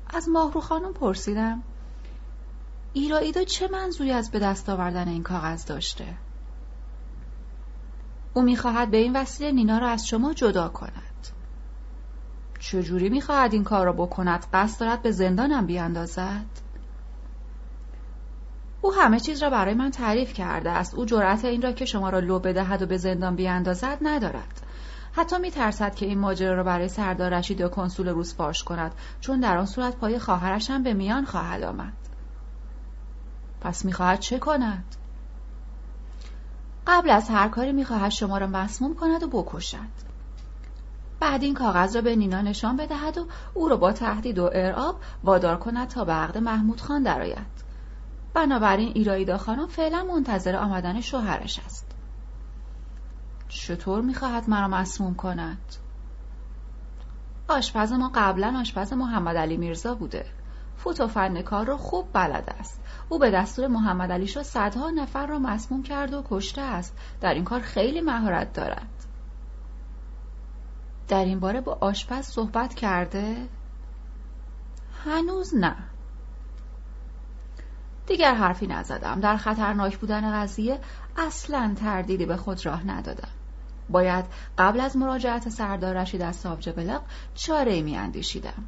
از 0.10 0.30
ماهرو 0.30 0.62
خانم 0.62 0.94
پرسیدم 0.94 1.64
ایرایدا 2.94 3.44
چه 3.44 3.68
منظوری 3.68 4.12
از 4.12 4.32
به 4.32 4.40
دست 4.40 4.70
آوردن 4.70 5.08
این 5.08 5.24
کاغذ 5.24 5.66
داشته؟ 5.66 6.06
او 8.34 8.42
می‌خواهد 8.42 8.92
به 8.92 8.98
این 8.98 9.16
وسیله 9.16 9.52
نینا 9.52 9.78
را 9.78 9.90
از 9.90 10.08
شما 10.08 10.34
جدا 10.34 10.70
کند. 10.70 11.15
چجوری 12.66 13.10
می‌خواهد 13.10 13.54
این 13.54 13.64
کار 13.64 13.86
را 13.86 13.94
بکند؟ 13.94 14.46
قصد 14.54 14.80
دارد 14.80 15.02
به 15.02 15.12
زندانم 15.12 15.66
بیاندازد. 15.66 16.46
او 18.82 18.94
همه 18.94 19.20
چیز 19.20 19.44
را 19.44 19.50
برای 19.50 19.74
من 19.74 19.92
تعریف 19.92 20.34
کرده 20.34 20.72
است. 20.72 20.96
او 20.96 21.06
جرأت 21.06 21.46
این 21.46 21.62
را 21.62 21.72
که 21.72 21.86
شما 21.86 22.10
را 22.10 22.20
لو 22.20 22.40
بدهد 22.40 22.82
و 22.82 22.86
به 22.86 22.98
زندان 22.98 23.36
بیاندازد 23.36 23.98
ندارد. 24.02 24.62
حتی 25.14 25.38
میترسد 25.38 25.96
که 25.96 26.06
این 26.06 26.20
ماجرا 26.20 26.56
را 26.56 26.64
برای 26.64 26.88
سردار 26.88 27.34
رشید 27.34 27.62
و 27.62 27.70
کنسول 27.70 28.08
روس 28.08 28.36
فاش 28.36 28.64
کند 28.64 28.92
چون 29.22 29.40
در 29.40 29.58
آن 29.58 29.66
صورت 29.66 29.96
پای 29.96 30.20
خواهرش 30.20 30.70
هم 30.70 30.84
به 30.84 30.94
میان 30.94 31.26
خواهد 31.26 31.64
آمد. 31.64 31.94
پس 33.62 33.86
می‌خواهد 33.86 34.20
چه 34.20 34.40
کند؟ 34.40 34.96
قبل 36.88 37.10
از 37.10 37.30
هر 37.30 37.48
کاری 37.48 37.72
می‌خواهد 37.72 38.12
شما 38.12 38.38
را 38.38 38.48
مسموم 38.48 38.96
کند 38.96 39.24
و 39.24 39.28
بکشد. 39.28 40.05
بعد 41.20 41.44
این 41.44 41.54
کاغذ 41.54 41.96
را 41.96 42.02
به 42.02 42.16
نینا 42.16 42.42
نشان 42.42 42.78
بدهد 42.78 43.18
و 43.18 43.28
او 43.54 43.68
را 43.70 43.78
با 43.78 43.92
تهدید 43.92 44.40
و 44.40 44.50
ارعاب 44.54 45.00
وادار 45.24 45.58
کند 45.58 45.88
تا 45.88 46.06
به 46.06 46.12
عقد 46.12 46.38
محمود 46.38 46.82
خان 46.82 47.04
درآید. 47.04 47.66
بنابراین 48.34 48.92
ایرایدا 48.96 49.38
خانم 49.38 49.68
فعلا 49.68 50.04
منتظر 50.04 50.56
آمدن 50.56 51.02
شوهرش 51.02 51.60
است. 51.60 51.92
چطور 53.48 54.02
می‌خواهد 54.02 54.50
مرا 54.50 54.68
مسموم 54.68 55.16
کند؟ 55.16 55.76
آشپز 57.48 57.92
ما 57.92 58.12
قبلا 58.16 58.58
آشپز 58.60 58.94
محمد 58.94 59.38
علی 59.38 59.58
میرزا 59.58 59.96
بوده. 59.96 60.26
فوت 60.78 61.02
و 61.02 61.08
فن 61.08 61.42
کار 61.42 61.66
را 61.66 61.78
خوب 61.78 62.08
بلد 62.14 62.56
است. 62.60 62.82
او 63.10 63.20
به 63.20 63.32
دستور 63.32 63.68
محمد 63.68 64.12
علی 64.12 64.28
شا 64.28 64.44
صدها 64.44 64.90
نفر 64.90 65.28
را 65.28 65.40
مسموم 65.40 65.84
کرد 65.84 66.14
و 66.14 66.24
کشته 66.30 66.62
است. 66.62 66.98
در 67.22 67.34
این 67.34 67.44
کار 67.44 67.60
خیلی 67.60 68.02
مهارت 68.02 68.54
دارد. 68.54 68.95
در 71.08 71.26
این 71.26 71.40
باره 71.40 71.62
با 71.62 71.78
آشپز 71.82 72.26
صحبت 72.26 72.74
کرده؟ 72.74 73.48
هنوز 75.06 75.56
نه 75.56 75.76
دیگر 78.08 78.36
حرفی 78.36 78.68
نزدم 78.68 79.20
در 79.20 79.38
خطرناک 79.38 79.98
بودن 79.98 80.42
قضیه 80.42 80.80
اصلا 81.18 81.76
تردیدی 81.78 82.26
به 82.26 82.38
خود 82.38 82.66
راه 82.66 82.88
ندادم 82.88 83.30
باید 83.90 84.26
قبل 84.58 84.80
از 84.80 84.98
مراجعت 84.98 85.50
سردار 85.50 85.98
رشید 85.98 86.22
از 86.22 86.36
سابجه 86.36 86.72
بلاغ 86.72 87.02
چاره 87.36 87.82
می 87.82 87.98
اندیشیدم 87.98 88.64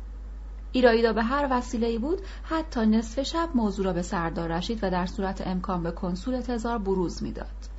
ایرایدا 0.71 1.13
به 1.13 1.23
هر 1.23 1.47
وسیله 1.51 1.99
بود 1.99 2.21
حتی 2.43 2.85
نصف 2.85 3.23
شب 3.23 3.49
موضوع 3.55 3.85
را 3.85 3.93
به 3.93 4.01
سردار 4.01 4.51
رشید 4.51 4.79
و 4.83 4.89
در 4.89 5.05
صورت 5.05 5.47
امکان 5.47 5.83
به 5.83 5.91
کنسول 5.91 6.41
تزار 6.41 6.77
بروز 6.77 7.23
می‌داد. 7.23 7.76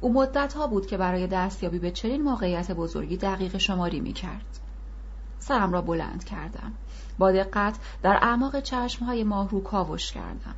او 0.00 0.12
مدت 0.12 0.52
ها 0.52 0.66
بود 0.66 0.86
که 0.86 0.96
برای 0.96 1.26
دستیابی 1.26 1.78
به 1.78 1.90
چنین 1.90 2.22
موقعیت 2.22 2.72
بزرگی 2.72 3.16
دقیق 3.16 3.56
شماری 3.56 4.00
می 4.00 4.12
کرد. 4.12 4.58
سرم 5.38 5.72
را 5.72 5.82
بلند 5.82 6.24
کردم. 6.24 6.72
با 7.18 7.32
دقت 7.32 7.78
در 8.02 8.18
اعماق 8.22 8.60
چشمهای 8.60 9.24
ماه 9.24 9.48
رو 9.48 9.60
کاوش 9.60 10.12
کردم. 10.12 10.54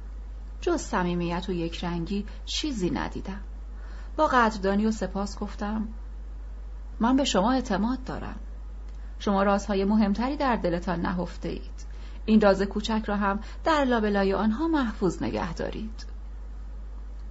جز 0.60 0.80
صمیمیت 0.80 1.48
و 1.48 1.52
یک 1.52 1.84
رنگی 1.84 2.26
چیزی 2.44 2.90
ندیدم. 2.90 3.40
با 4.16 4.26
قدردانی 4.26 4.86
و 4.86 4.90
سپاس 4.90 5.38
گفتم 5.38 5.88
من 7.00 7.16
به 7.16 7.24
شما 7.24 7.52
اعتماد 7.52 8.04
دارم. 8.04 8.36
شما 9.18 9.42
رازهای 9.42 9.84
مهمتری 9.84 10.36
در 10.36 10.56
دلتان 10.56 11.00
نهفته 11.00 11.48
اید. 11.48 11.90
این 12.26 12.40
راز 12.40 12.62
کوچک 12.62 13.02
را 13.06 13.16
هم 13.16 13.40
در 13.64 13.84
لابلای 13.84 14.34
آنها 14.34 14.68
محفوظ 14.68 15.22
نگه 15.22 15.54
دارید. 15.54 16.06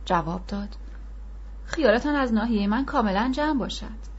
جواب 0.06 0.46
داد 0.48 0.76
خیالتان 1.70 2.16
از 2.16 2.34
ناحیه 2.34 2.68
من 2.68 2.86
کاملا 2.86 3.32
جمع 3.34 3.60
باشد. 3.60 4.10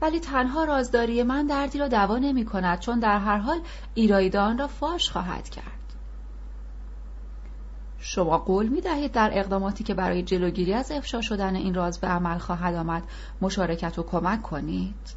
ولی 0.00 0.20
تنها 0.20 0.64
رازداری 0.64 1.22
من 1.22 1.46
دردی 1.46 1.78
را 1.78 1.88
دوا 1.88 2.18
نمی 2.18 2.44
کند 2.44 2.78
چون 2.78 2.98
در 2.98 3.18
هر 3.18 3.36
حال 3.36 3.60
ایرایدان 3.94 4.58
را 4.58 4.66
فاش 4.66 5.10
خواهد 5.10 5.48
کرد. 5.48 5.64
شما 7.98 8.38
قول 8.38 8.68
می 8.68 8.80
دهید 8.80 9.12
در 9.12 9.30
اقداماتی 9.32 9.84
که 9.84 9.94
برای 9.94 10.22
جلوگیری 10.22 10.74
از 10.74 10.90
افشا 10.92 11.20
شدن 11.20 11.56
این 11.56 11.74
راز 11.74 12.00
به 12.00 12.06
عمل 12.06 12.38
خواهد 12.38 12.74
آمد 12.74 13.02
مشارکت 13.40 13.98
و 13.98 14.02
کمک 14.02 14.42
کنید. 14.42 15.14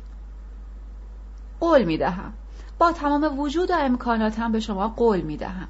قول 1.59 1.83
می 1.83 1.97
دهم. 1.97 2.33
با 2.79 2.91
تمام 2.91 3.39
وجود 3.39 3.71
و 3.71 3.75
امکاناتم 3.79 4.51
به 4.51 4.59
شما 4.59 4.87
قول 4.87 5.21
می 5.21 5.37
دهم. 5.37 5.67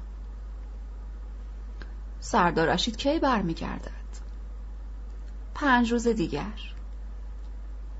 سردار 2.20 2.68
رشید 2.68 2.96
کی 2.96 3.18
برمیگردد 3.18 4.03
پنج 5.54 5.92
روز 5.92 6.08
دیگر. 6.08 6.74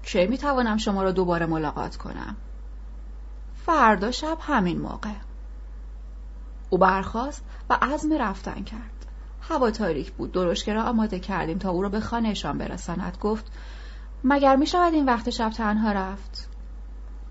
چه 0.03 0.27
می 0.27 0.39
توانم 0.39 0.77
شما 0.77 1.03
را 1.03 1.13
دوباره 1.13 1.47
ملاقات 1.47 1.97
کنم؟ 1.97 2.37
فردا 3.67 4.11
شب 4.11 4.39
همین 4.41 4.81
موقع. 4.81 5.11
او 6.71 6.79
برخواست 6.79 7.45
و 7.71 7.79
عزم 7.83 8.13
رفتن 8.13 8.65
کرد. 8.65 9.07
هوا 9.41 9.71
تاریک 9.71 10.13
بود. 10.13 10.33
درشکه 10.33 10.73
را 10.73 10.83
آماده 10.83 11.19
کردیم 11.19 11.59
تا 11.59 11.71
او 11.71 11.83
را 11.83 11.89
به 11.89 12.01
خانهشان 12.01 12.59
برساند. 12.59 13.19
گفت 13.21 13.53
مگر 14.25 14.57
می 14.57 14.67
شود 14.67 14.95
این 14.95 15.05
وقت 15.05 15.31
شب 15.31 15.51
تنها 15.51 15.93
رفت؟ 15.93 16.49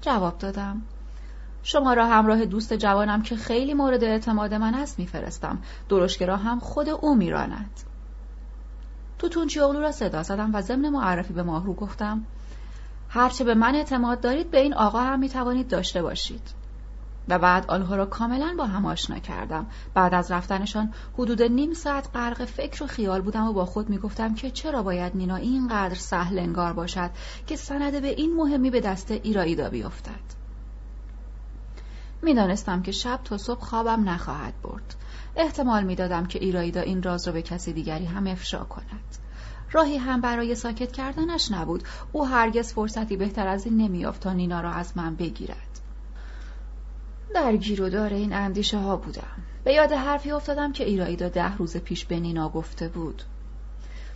جواب 0.01 0.37
دادم. 0.37 0.81
شما 1.63 1.93
را 1.93 2.07
همراه 2.07 2.45
دوست 2.45 2.73
جوانم 2.73 3.21
که 3.21 3.35
خیلی 3.35 3.73
مورد 3.73 4.03
اعتماد 4.03 4.53
من 4.53 4.73
است 4.73 4.99
میفرستم. 4.99 5.59
درشکه 5.89 6.25
را 6.25 6.37
هم 6.37 6.59
خود 6.59 6.89
او 6.89 7.15
میراند. 7.15 7.79
توتون 9.29 9.49
اغلو 9.63 9.79
را 9.79 9.91
صدا 9.91 10.23
زدم 10.23 10.55
و 10.55 10.61
ضمن 10.61 10.89
معرفی 10.89 11.33
به 11.33 11.43
ماهرو 11.43 11.73
گفتم 11.73 12.25
هرچه 13.09 13.43
به 13.43 13.55
من 13.55 13.75
اعتماد 13.75 14.21
دارید 14.21 14.51
به 14.51 14.61
این 14.61 14.73
آقا 14.73 14.99
هم 14.99 15.19
می‌توانید 15.19 15.67
داشته 15.67 16.01
باشید. 16.01 16.41
و 17.27 17.39
بعد 17.39 17.65
آنها 17.67 17.95
را 17.95 18.05
کاملا 18.05 18.55
با 18.57 18.65
هم 18.65 18.85
آشنا 18.85 19.19
کردم. 19.19 19.67
بعد 19.93 20.13
از 20.13 20.31
رفتنشان 20.31 20.93
حدود 21.13 21.41
نیم 21.41 21.73
ساعت 21.73 22.09
غرق 22.13 22.45
فکر 22.45 22.83
و 22.83 22.87
خیال 22.87 23.21
بودم 23.21 23.47
و 23.47 23.53
با 23.53 23.65
خود 23.65 23.89
می‌گفتم 23.89 24.35
که 24.35 24.51
چرا 24.51 24.83
باید 24.83 25.15
نینا 25.15 25.35
اینقدر 25.35 25.95
سهل 25.95 26.39
انگار 26.39 26.73
باشد 26.73 27.09
که 27.47 27.55
سند 27.55 28.01
به 28.01 28.07
این 28.07 28.35
مهمی 28.35 28.69
به 28.69 28.81
دست 28.81 29.11
ایرایدا 29.11 29.69
بیفتد. 29.69 30.42
می‌دانستم 32.23 32.81
که 32.81 32.91
شب 32.91 33.19
تا 33.23 33.37
صبح 33.37 33.59
خوابم 33.59 34.09
نخواهد 34.09 34.53
برد. 34.61 34.95
احتمال 35.35 35.83
می‌دادم 35.83 36.25
که 36.25 36.39
ایرایدا 36.39 36.81
این 36.81 37.03
راز 37.03 37.27
را 37.27 37.33
به 37.33 37.41
کسی 37.41 37.73
دیگری 37.73 38.05
هم 38.05 38.27
افشا 38.27 38.63
کند. 38.63 39.17
راهی 39.71 39.97
هم 39.97 40.21
برای 40.21 40.55
ساکت 40.55 40.91
کردنش 40.91 41.51
نبود. 41.51 41.83
او 42.11 42.27
هرگز 42.27 42.73
فرصتی 42.73 43.17
بهتر 43.17 43.47
از 43.47 43.65
این 43.65 43.77
نمیافت 43.77 44.21
تا 44.21 44.33
نینا 44.33 44.61
را 44.61 44.71
از 44.71 44.97
من 44.97 45.15
بگیرد. 45.15 45.79
در 47.33 47.55
گیر 47.55 47.83
این 47.95 48.33
اندیشه 48.33 48.77
ها 48.77 48.97
بودم. 48.97 49.43
به 49.63 49.73
یاد 49.73 49.91
حرفی 49.91 50.31
افتادم 50.31 50.71
که 50.71 50.83
ایرایدا 50.83 51.29
ده 51.29 51.57
روز 51.57 51.77
پیش 51.77 52.05
به 52.05 52.19
نینا 52.19 52.49
گفته 52.49 52.87
بود. 52.87 53.23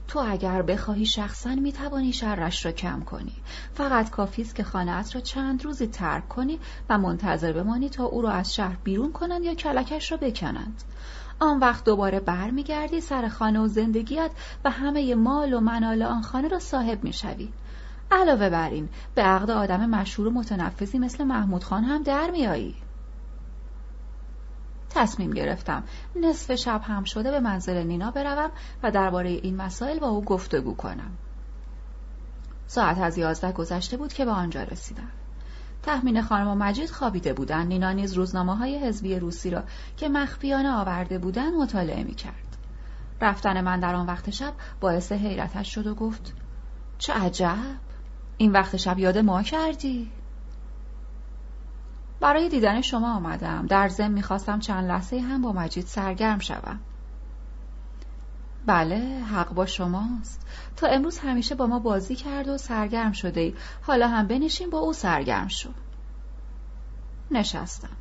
تو 0.07 0.19
اگر 0.19 0.61
بخواهی 0.61 1.05
شخصا 1.05 1.55
می‌توانی 1.55 2.13
شرش 2.13 2.65
را 2.65 2.71
کم 2.71 3.01
کنی. 3.01 3.35
فقط 3.73 4.09
کافی 4.09 4.41
است 4.41 4.55
که 4.55 4.63
خانهات 4.63 5.15
را 5.15 5.21
چند 5.21 5.65
روزی 5.65 5.87
ترک 5.87 6.29
کنی 6.29 6.59
و 6.89 6.97
منتظر 6.97 7.53
بمانی 7.53 7.89
تا 7.89 8.03
او 8.03 8.21
را 8.21 8.31
از 8.31 8.55
شهر 8.55 8.77
بیرون 8.83 9.11
کنند 9.11 9.43
یا 9.43 9.53
کلکش 9.53 10.11
را 10.11 10.17
بکنند. 10.17 10.83
آن 11.39 11.59
وقت 11.59 11.83
دوباره 11.83 12.19
برمیگردی 12.19 13.01
سر 13.01 13.27
خانه 13.27 13.59
و 13.59 13.67
زندگیت 13.67 14.31
و 14.65 14.69
همه 14.69 15.15
مال 15.15 15.53
و 15.53 15.59
منال 15.59 16.03
آن 16.03 16.21
خانه 16.21 16.47
را 16.47 16.59
صاحب 16.59 17.03
می‌شوی. 17.03 17.49
علاوه 18.11 18.49
بر 18.49 18.69
این 18.69 18.89
به 19.15 19.21
عقد 19.21 19.51
آدم 19.51 19.89
مشهور 19.89 20.27
و 20.27 20.31
مثل 20.99 21.23
محمود 21.23 21.63
خان 21.63 21.83
هم 21.83 22.03
در 22.03 22.31
میایی 22.31 22.75
تصمیم 24.97 25.31
گرفتم. 25.31 25.83
نصف 26.15 26.55
شب 26.55 26.81
هم 26.83 27.03
شده 27.03 27.31
به 27.31 27.39
منزل 27.39 27.83
نینا 27.83 28.11
بروم 28.11 28.51
و 28.83 28.91
درباره 28.91 29.29
این 29.29 29.55
مسائل 29.55 29.99
با 29.99 30.07
او 30.07 30.23
گفتگو 30.23 30.75
کنم. 30.75 31.11
ساعت 32.67 32.97
از 32.97 33.17
یازده 33.17 33.51
گذشته 33.51 33.97
بود 33.97 34.13
که 34.13 34.25
به 34.25 34.31
آنجا 34.31 34.63
رسیدم. 34.63 35.09
تخمین 35.83 36.21
خانم 36.21 36.47
و 36.47 36.55
مجید 36.55 36.89
خوابیده 36.89 37.33
بودند 37.33 37.67
نینا 37.67 37.91
نیز 37.91 38.13
روزنامه 38.13 38.55
های 38.55 38.87
حزبی 38.87 39.19
روسی 39.19 39.49
را 39.49 39.63
که 39.97 40.09
مخفیانه 40.09 40.71
آورده 40.71 41.17
بودند 41.17 41.53
مطالعه 41.53 42.03
می 42.03 42.15
کرد. 42.15 42.57
رفتن 43.21 43.61
من 43.61 43.79
در 43.79 43.95
آن 43.95 44.05
وقت 44.05 44.29
شب 44.29 44.53
باعث 44.79 45.11
حیرتش 45.11 45.75
شد 45.75 45.87
و 45.87 45.95
گفت 45.95 46.33
چه 46.97 47.13
عجب! 47.13 47.57
این 48.37 48.51
وقت 48.51 48.77
شب 48.77 48.99
یاد 48.99 49.17
ما 49.17 49.43
کردی؟ 49.43 50.11
برای 52.19 52.49
دیدن 52.49 52.81
شما 52.81 53.15
آمدم. 53.15 53.65
در 53.67 53.87
ضمن 53.87 54.11
می‌خواستم 54.11 54.59
چند 54.59 54.87
لحظه 54.87 55.19
هم 55.19 55.41
با 55.41 55.51
مجید 55.51 55.85
سرگرم 55.85 56.39
شوم. 56.39 56.79
بله 58.65 59.23
حق 59.31 59.53
با 59.53 59.65
شماست. 59.65 60.47
تا 60.75 60.87
امروز 60.87 61.17
همیشه 61.19 61.55
با 61.55 61.67
ما 61.67 61.79
بازی 61.79 62.15
کرد 62.15 62.47
و 62.47 62.57
سرگرم 62.57 63.11
شده 63.11 63.41
ای. 63.41 63.53
حالا 63.81 64.07
هم 64.07 64.27
بنشین 64.27 64.69
با 64.69 64.79
او 64.79 64.93
سرگرم 64.93 65.47
شو. 65.47 65.69
نشستم. 67.31 67.97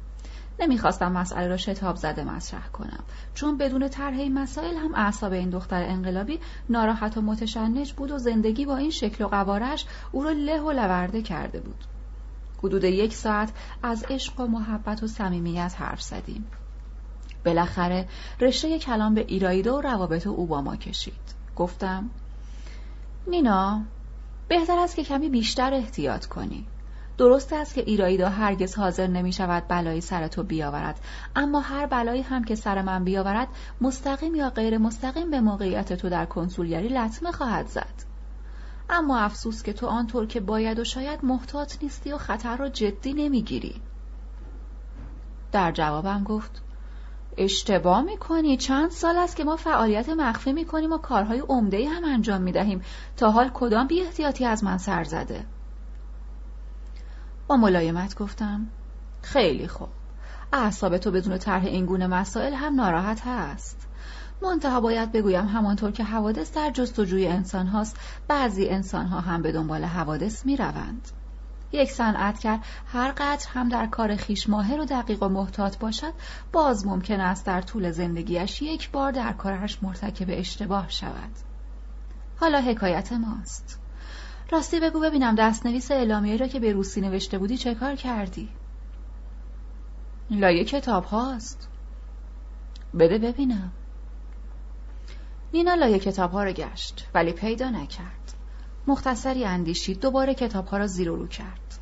نمی‌خواستم 0.60 1.12
مسئله 1.12 1.48
را 1.48 1.56
شتاب 1.56 1.96
زده 1.96 2.24
مطرح 2.24 2.68
کنم. 2.68 3.04
چون 3.34 3.56
بدون 3.58 3.88
طرح 3.88 4.28
مسائل 4.28 4.76
هم 4.76 4.94
اعصاب 4.94 5.32
این 5.32 5.50
دختر 5.50 5.82
انقلابی 5.82 6.40
ناراحت 6.70 7.16
و 7.16 7.22
متشنج 7.22 7.92
بود 7.92 8.10
و 8.10 8.18
زندگی 8.18 8.66
با 8.66 8.76
این 8.76 8.90
شکل 8.90 9.24
و 9.24 9.28
قوارش 9.28 9.86
او 10.12 10.22
را 10.22 10.30
له 10.30 10.60
و 10.60 10.72
لورده 10.72 11.22
کرده 11.22 11.60
بود. 11.60 11.84
حدود 12.58 12.84
یک 12.84 13.14
ساعت 13.14 13.52
از 13.82 14.04
عشق 14.10 14.40
و 14.40 14.46
محبت 14.46 15.02
و 15.02 15.06
صمیمیت 15.06 15.74
حرف 15.78 16.02
زدیم. 16.02 16.46
بالاخره 17.44 18.08
رشته 18.40 18.78
کلام 18.78 19.14
به 19.14 19.24
ایرایده 19.28 19.72
و 19.72 19.80
روابط 19.80 20.26
او 20.26 20.46
با 20.46 20.62
ما 20.62 20.76
کشید. 20.76 21.34
گفتم 21.56 22.10
نینا 23.26 23.82
بهتر 24.48 24.78
است 24.78 24.96
که 24.96 25.04
کمی 25.04 25.28
بیشتر 25.28 25.74
احتیاط 25.74 26.26
کنی. 26.26 26.66
درست 27.18 27.52
است 27.52 27.74
که 27.74 27.80
ایرایدا 27.80 28.28
هرگز 28.28 28.74
حاضر 28.74 29.06
نمی 29.06 29.32
شود 29.32 29.64
بلایی 29.68 30.00
سر 30.00 30.28
تو 30.28 30.42
بیاورد 30.42 31.00
اما 31.36 31.60
هر 31.60 31.86
بلایی 31.86 32.22
هم 32.22 32.44
که 32.44 32.54
سر 32.54 32.82
من 32.82 33.04
بیاورد 33.04 33.48
مستقیم 33.80 34.34
یا 34.34 34.50
غیر 34.50 34.78
مستقیم 34.78 35.30
به 35.30 35.40
موقعیت 35.40 35.92
تو 35.92 36.08
در 36.08 36.26
کنسولگری 36.26 36.88
لطمه 36.88 37.32
خواهد 37.32 37.66
زد. 37.66 38.05
اما 38.90 39.18
افسوس 39.18 39.62
که 39.62 39.72
تو 39.72 39.86
آنطور 39.86 40.26
که 40.26 40.40
باید 40.40 40.78
و 40.78 40.84
شاید 40.84 41.24
محتاط 41.24 41.82
نیستی 41.82 42.12
و 42.12 42.18
خطر 42.18 42.56
را 42.56 42.68
جدی 42.68 43.12
نمی‌گیری. 43.12 43.80
در 45.52 45.72
جوابم 45.72 46.24
گفت 46.24 46.62
اشتباه 47.36 48.02
می‌کنی. 48.02 48.56
چند 48.56 48.90
سال 48.90 49.16
است 49.16 49.36
که 49.36 49.44
ما 49.44 49.56
فعالیت 49.56 50.08
مخفی 50.08 50.52
می‌کنیم 50.52 50.92
و 50.92 50.98
کارهای 50.98 51.38
عمده 51.38 51.88
هم 51.88 52.04
انجام 52.04 52.42
می‌دهیم. 52.42 52.82
تا 53.16 53.30
حال 53.30 53.50
کدام 53.54 53.86
بی 53.86 54.02
احتیاطی 54.02 54.44
از 54.44 54.64
من 54.64 54.78
سر 54.78 55.04
زده؟ 55.04 55.44
با 57.46 57.56
ملایمت 57.56 58.18
گفتم 58.18 58.66
خیلی 59.22 59.68
خوب. 59.68 59.88
اعصاب 60.52 60.98
تو 60.98 61.10
بدون 61.10 61.38
طرح 61.38 61.64
این 61.64 61.86
گونه 61.86 62.06
مسائل 62.06 62.54
هم 62.54 62.74
ناراحت 62.74 63.20
هست. 63.26 63.85
منتها 64.42 64.80
باید 64.80 65.12
بگویم 65.12 65.46
همانطور 65.46 65.90
که 65.90 66.04
حوادث 66.04 66.52
در 66.52 66.70
جستجوی 66.70 67.26
انسان 67.26 67.66
هاست 67.66 67.96
بعضی 68.28 68.68
انسان 68.68 69.06
ها 69.06 69.20
هم 69.20 69.42
به 69.42 69.52
دنبال 69.52 69.84
حوادث 69.84 70.46
می 70.46 70.56
روند. 70.56 71.08
یک 71.72 71.90
صنعتگر 71.90 72.58
هر 72.86 73.12
قدر 73.12 73.46
هم 73.52 73.68
در 73.68 73.86
کار 73.86 74.16
خیش 74.16 74.48
ماهر 74.48 74.80
و 74.80 74.84
دقیق 74.84 75.22
و 75.22 75.28
محتاط 75.28 75.78
باشد 75.78 76.12
باز 76.52 76.86
ممکن 76.86 77.20
است 77.20 77.46
در 77.46 77.60
طول 77.60 77.90
زندگیش 77.90 78.62
یک 78.62 78.90
بار 78.90 79.12
در 79.12 79.32
کارش 79.32 79.82
مرتکب 79.82 80.26
اشتباه 80.28 80.90
شود 80.90 81.30
حالا 82.40 82.60
حکایت 82.60 83.12
ماست 83.12 83.80
راستی 84.50 84.80
بگو 84.80 85.00
ببینم 85.00 85.34
دستنویس 85.34 85.90
اعلامیه 85.90 86.36
را 86.36 86.46
که 86.46 86.60
به 86.60 86.72
روسی 86.72 87.00
نوشته 87.00 87.38
بودی 87.38 87.56
چه 87.56 87.74
کار 87.74 87.94
کردی؟ 87.94 88.48
لایه 90.30 90.64
کتاب 90.64 91.04
هاست 91.04 91.68
بده 92.98 93.18
ببینم 93.18 93.72
نینا 95.56 95.74
لای 95.74 95.98
کتاب 95.98 96.32
ها 96.32 96.44
را 96.44 96.52
گشت 96.52 97.08
ولی 97.14 97.32
پیدا 97.32 97.70
نکرد. 97.70 98.34
مختصری 98.86 99.44
اندیشید 99.44 100.00
دوباره 100.00 100.34
کتاب 100.34 100.66
ها 100.66 100.76
را 100.76 100.86
زیر 100.86 101.10
و 101.10 101.16
رو 101.16 101.26
کرد. 101.26 101.78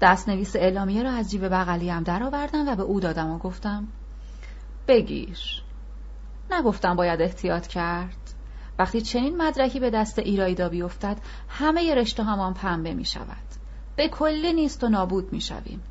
دست 0.00 0.28
نویس 0.28 0.56
اعلامیه 0.56 1.02
را 1.02 1.10
از 1.10 1.30
جیب 1.30 1.48
بغلیم 1.48 2.02
درآوردم 2.02 2.68
و 2.68 2.76
به 2.76 2.82
او 2.82 3.00
دادم 3.00 3.30
و 3.30 3.38
گفتم 3.38 3.88
بگیر. 4.88 5.38
نگفتم 6.50 6.96
باید 6.96 7.22
احتیاط 7.22 7.66
کرد. 7.66 8.34
وقتی 8.78 9.00
چنین 9.00 9.36
مدرکی 9.36 9.80
به 9.80 9.90
دست 9.90 10.18
ایرایدا 10.18 10.68
بیفتد 10.68 11.16
همه 11.48 11.94
رشته 11.94 12.22
همان 12.22 12.54
پنبه 12.54 12.94
می 12.94 13.04
شود. 13.04 13.46
به 13.96 14.08
کلی 14.08 14.52
نیست 14.52 14.84
و 14.84 14.88
نابود 14.88 15.32
می 15.32 15.40
شویم. 15.40 15.82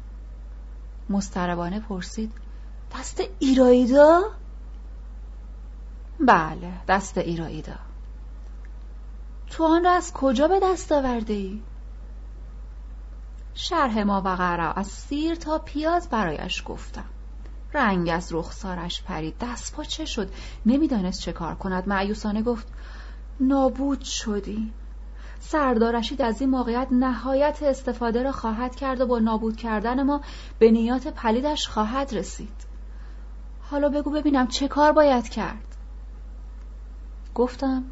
مستربانه 1.09 1.79
پرسید 1.79 2.31
دست 2.99 3.23
ایرایدا؟ 3.39 4.21
بله 6.27 6.71
دست 6.87 7.17
ایراییدا 7.17 7.75
تو 9.49 9.63
آن 9.63 9.83
را 9.83 9.91
از 9.91 10.13
کجا 10.13 10.47
به 10.47 10.59
دست 10.63 10.91
آورده 10.91 11.33
ای؟ 11.33 11.61
شرح 13.53 14.03
ما 14.03 14.21
وقرا 14.25 14.71
از 14.71 14.87
سیر 14.87 15.35
تا 15.35 15.57
پیاز 15.57 16.09
برایش 16.09 16.63
گفتم. 16.65 17.05
رنگ 17.73 18.09
از 18.09 18.33
رخسارش 18.33 19.03
پرید 19.03 19.35
دست 19.41 19.73
پا 19.75 19.83
چه 19.83 20.05
شد؟ 20.05 20.31
نمی‌دانست 20.65 21.21
چه 21.21 21.31
کار 21.31 21.55
کند. 21.55 21.87
معیوسانه 21.87 22.41
گفت 22.41 22.67
نابود 23.39 24.01
شدی. 24.01 24.73
سردارشید 25.39 26.21
از 26.21 26.41
این 26.41 26.49
موقعیت 26.49 26.87
نهایت 26.91 27.63
استفاده 27.63 28.23
را 28.23 28.31
خواهد 28.31 28.75
کرد 28.75 29.01
و 29.01 29.07
با 29.07 29.19
نابود 29.19 29.55
کردن 29.55 30.03
ما 30.03 30.21
به 30.59 30.71
نیات 30.71 31.07
پلیدش 31.07 31.67
خواهد 31.67 32.13
رسید. 32.13 32.69
حالا 33.61 33.89
بگو 33.89 34.11
ببینم 34.11 34.47
چه 34.47 34.67
کار 34.67 34.91
باید 34.91 35.29
کرد. 35.29 35.68
گفتم 37.35 37.83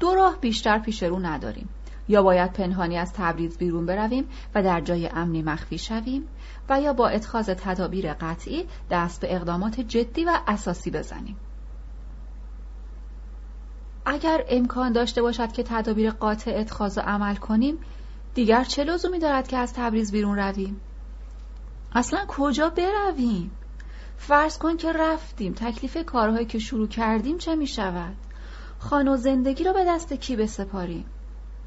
دو 0.00 0.14
راه 0.14 0.36
بیشتر 0.40 0.78
پیش 0.78 1.02
رو 1.02 1.18
نداریم. 1.18 1.68
یا 2.08 2.22
باید 2.22 2.52
پنهانی 2.52 2.98
از 2.98 3.12
تبریز 3.12 3.58
بیرون 3.58 3.86
برویم 3.86 4.28
و 4.54 4.62
در 4.62 4.80
جای 4.80 5.08
امنی 5.08 5.42
مخفی 5.42 5.78
شویم 5.78 6.28
و 6.68 6.80
یا 6.80 6.92
با 6.92 7.08
اتخاذ 7.08 7.50
تدابیر 7.50 8.12
قطعی 8.12 8.66
دست 8.90 9.20
به 9.20 9.36
اقدامات 9.36 9.80
جدی 9.80 10.24
و 10.24 10.38
اساسی 10.46 10.90
بزنیم. 10.90 11.36
اگر 14.06 14.44
امکان 14.48 14.92
داشته 14.92 15.22
باشد 15.22 15.52
که 15.52 15.62
تدابیر 15.62 16.10
قاطع 16.10 16.54
اتخاذ 16.56 16.98
و 16.98 17.00
عمل 17.00 17.36
کنیم 17.36 17.78
دیگر 18.34 18.64
چه 18.64 18.84
لزومی 18.84 19.18
دارد 19.18 19.48
که 19.48 19.56
از 19.56 19.72
تبریز 19.72 20.12
بیرون 20.12 20.38
رویم؟ 20.38 20.80
اصلا 21.92 22.24
کجا 22.28 22.70
برویم؟ 22.70 23.50
فرض 24.16 24.58
کن 24.58 24.76
که 24.76 24.92
رفتیم. 24.92 25.52
تکلیف 25.52 26.04
کارهایی 26.04 26.46
که 26.46 26.58
شروع 26.58 26.88
کردیم 26.88 27.38
چه 27.38 27.54
می 27.54 27.66
شود 27.66 28.16
خان 28.78 29.08
و 29.08 29.16
زندگی 29.16 29.64
را 29.64 29.72
به 29.72 29.84
دست 29.84 30.12
کی 30.12 30.36
بسپاریم؟ 30.36 31.04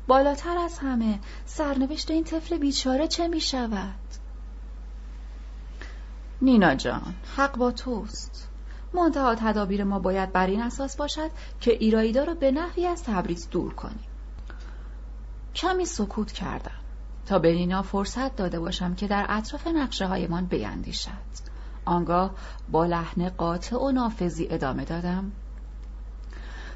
بالاتر 0.07 0.57
از 0.57 0.79
همه 0.79 1.19
سرنوشت 1.45 2.11
این 2.11 2.23
طفل 2.23 2.57
بیچاره 2.57 3.07
چه 3.07 3.27
می 3.27 3.41
شود؟ 3.41 3.95
نینا 6.41 6.75
جان 6.75 7.15
حق 7.37 7.57
با 7.57 7.71
توست. 7.71 8.47
منتها 8.93 9.35
تدابیر 9.35 9.83
ما 9.83 9.99
باید 9.99 10.31
بر 10.31 10.47
این 10.47 10.61
اساس 10.61 10.97
باشد 10.97 11.31
که 11.61 11.71
ایرایدا 11.71 12.23
را 12.23 12.33
به 12.33 12.51
نحوی 12.51 12.85
از 12.85 13.03
تبریز 13.03 13.49
دور 13.49 13.73
کنیم. 13.73 14.09
کمی 15.55 15.85
سکوت 15.85 16.31
کردم 16.31 16.71
تا 17.25 17.39
به 17.39 17.53
نینا 17.53 17.81
فرصت 17.81 18.35
داده 18.35 18.59
باشم 18.59 18.95
که 18.95 19.07
در 19.07 19.25
اطراف 19.29 19.67
نقشه 19.67 20.05
هایمان 20.05 20.45
بیندیشد. 20.45 21.09
آنگاه 21.85 22.31
با 22.71 22.85
لحن 22.85 23.29
قاطع 23.29 23.77
و 23.77 23.91
نافذی 23.91 24.47
ادامه 24.49 24.85
دادم. 24.85 25.31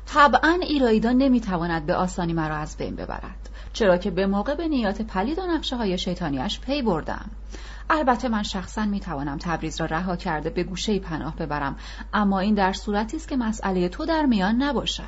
طبعا 0.05 0.59
ایرایدا 0.61 1.11
نمی‌تواند 1.11 1.85
به 1.85 1.95
آسانی 1.95 2.33
مرا 2.33 2.55
از 2.55 2.77
بین 2.77 2.95
ببرد 2.95 3.49
چرا 3.73 3.97
که 3.97 4.11
به 4.11 4.27
موقع 4.27 4.55
به 4.55 4.67
نیات 4.67 5.01
پلید 5.01 5.39
و 5.39 5.41
نقشه 5.41 5.75
های 5.75 5.97
شیطانیش 5.97 6.59
پی 6.59 6.81
بردم. 6.81 7.29
البته 7.89 8.29
من 8.29 8.43
شخصا 8.43 8.85
می‌توانم 8.85 9.37
تبریز 9.37 9.81
را 9.81 9.85
رها 9.85 10.15
کرده 10.15 10.49
به 10.49 10.63
گوشه 10.63 10.99
پناه 10.99 11.35
ببرم 11.35 11.75
اما 12.13 12.39
این 12.39 12.55
در 12.55 12.73
صورتی 12.73 13.17
است 13.17 13.27
که 13.27 13.37
مسئله 13.37 13.89
تو 13.89 14.05
در 14.05 14.25
میان 14.25 14.63
نباشد. 14.63 15.03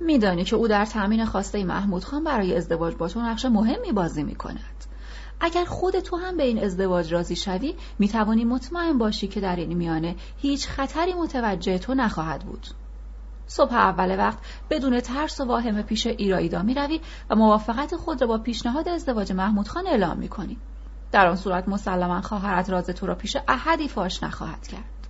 میدانی 0.00 0.44
که 0.44 0.56
او 0.56 0.68
در 0.68 0.84
تأمین 0.84 1.24
خواسته 1.24 1.64
محمود 1.64 2.04
خان 2.04 2.24
برای 2.24 2.56
ازدواج 2.56 2.94
با 2.94 3.08
تو 3.08 3.20
نقش 3.20 3.44
مهمی 3.44 3.92
بازی 3.92 4.22
می‌کند. 4.22 4.84
اگر 5.40 5.64
خود 5.64 6.00
تو 6.00 6.16
هم 6.16 6.36
به 6.36 6.42
این 6.42 6.64
ازدواج 6.64 7.12
راضی 7.12 7.36
شوی 7.36 7.74
می‌توانی 7.98 8.44
مطمئن 8.44 8.98
باشی 8.98 9.28
که 9.28 9.40
در 9.40 9.56
این 9.56 9.74
میانه 9.74 10.16
هیچ 10.38 10.68
خطری 10.68 11.14
متوجه 11.14 11.78
تو 11.78 11.94
نخواهد 11.94 12.40
بود. 12.40 12.66
صبح 13.50 13.74
اول 13.74 14.18
وقت 14.18 14.38
بدون 14.70 15.00
ترس 15.00 15.40
و 15.40 15.44
واهمه 15.44 15.82
پیش 15.82 16.06
ایرایدا 16.06 16.62
می‌روی 16.62 17.00
و 17.30 17.34
موافقت 17.34 17.96
خود 17.96 18.20
را 18.20 18.26
با 18.26 18.38
پیشنهاد 18.38 18.88
ازدواج 18.88 19.32
محمود 19.32 19.68
خان 19.68 19.86
اعلام 19.86 20.16
می‌کنی. 20.16 20.58
در 21.12 21.26
آن 21.26 21.36
صورت 21.36 21.68
مسلما 21.68 22.20
خواهرت 22.20 22.70
راز 22.70 22.86
تو 22.86 23.06
را 23.06 23.14
پیش 23.14 23.36
احدی 23.48 23.88
فاش 23.88 24.22
نخواهد 24.22 24.66
کرد. 24.66 25.08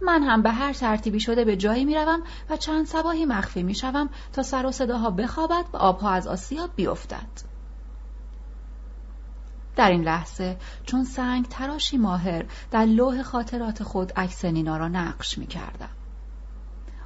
من 0.00 0.22
هم 0.22 0.42
به 0.42 0.50
هر 0.50 0.72
ترتیبی 0.72 1.20
شده 1.20 1.44
به 1.44 1.56
جایی 1.56 1.84
می‌روم 1.84 2.22
و 2.50 2.56
چند 2.56 2.86
سباهی 2.86 3.24
مخفی 3.24 3.62
می‌شوم 3.62 4.08
تا 4.32 4.42
سر 4.42 4.66
و 4.66 4.72
صداها 4.72 5.10
بخوابد 5.10 5.64
و 5.72 5.76
آبها 5.76 6.10
از 6.10 6.26
آسیاب 6.26 6.70
بیفتد. 6.76 7.54
در 9.76 9.90
این 9.90 10.02
لحظه 10.02 10.56
چون 10.84 11.04
سنگ 11.04 11.48
تراشی 11.48 11.98
ماهر 11.98 12.44
در 12.70 12.84
لوح 12.84 13.22
خاطرات 13.22 13.82
خود 13.82 14.12
عکس 14.16 14.44
نینا 14.44 14.76
را 14.76 14.88
نقش 14.88 15.38
می 15.38 15.46
کردم. 15.46 15.88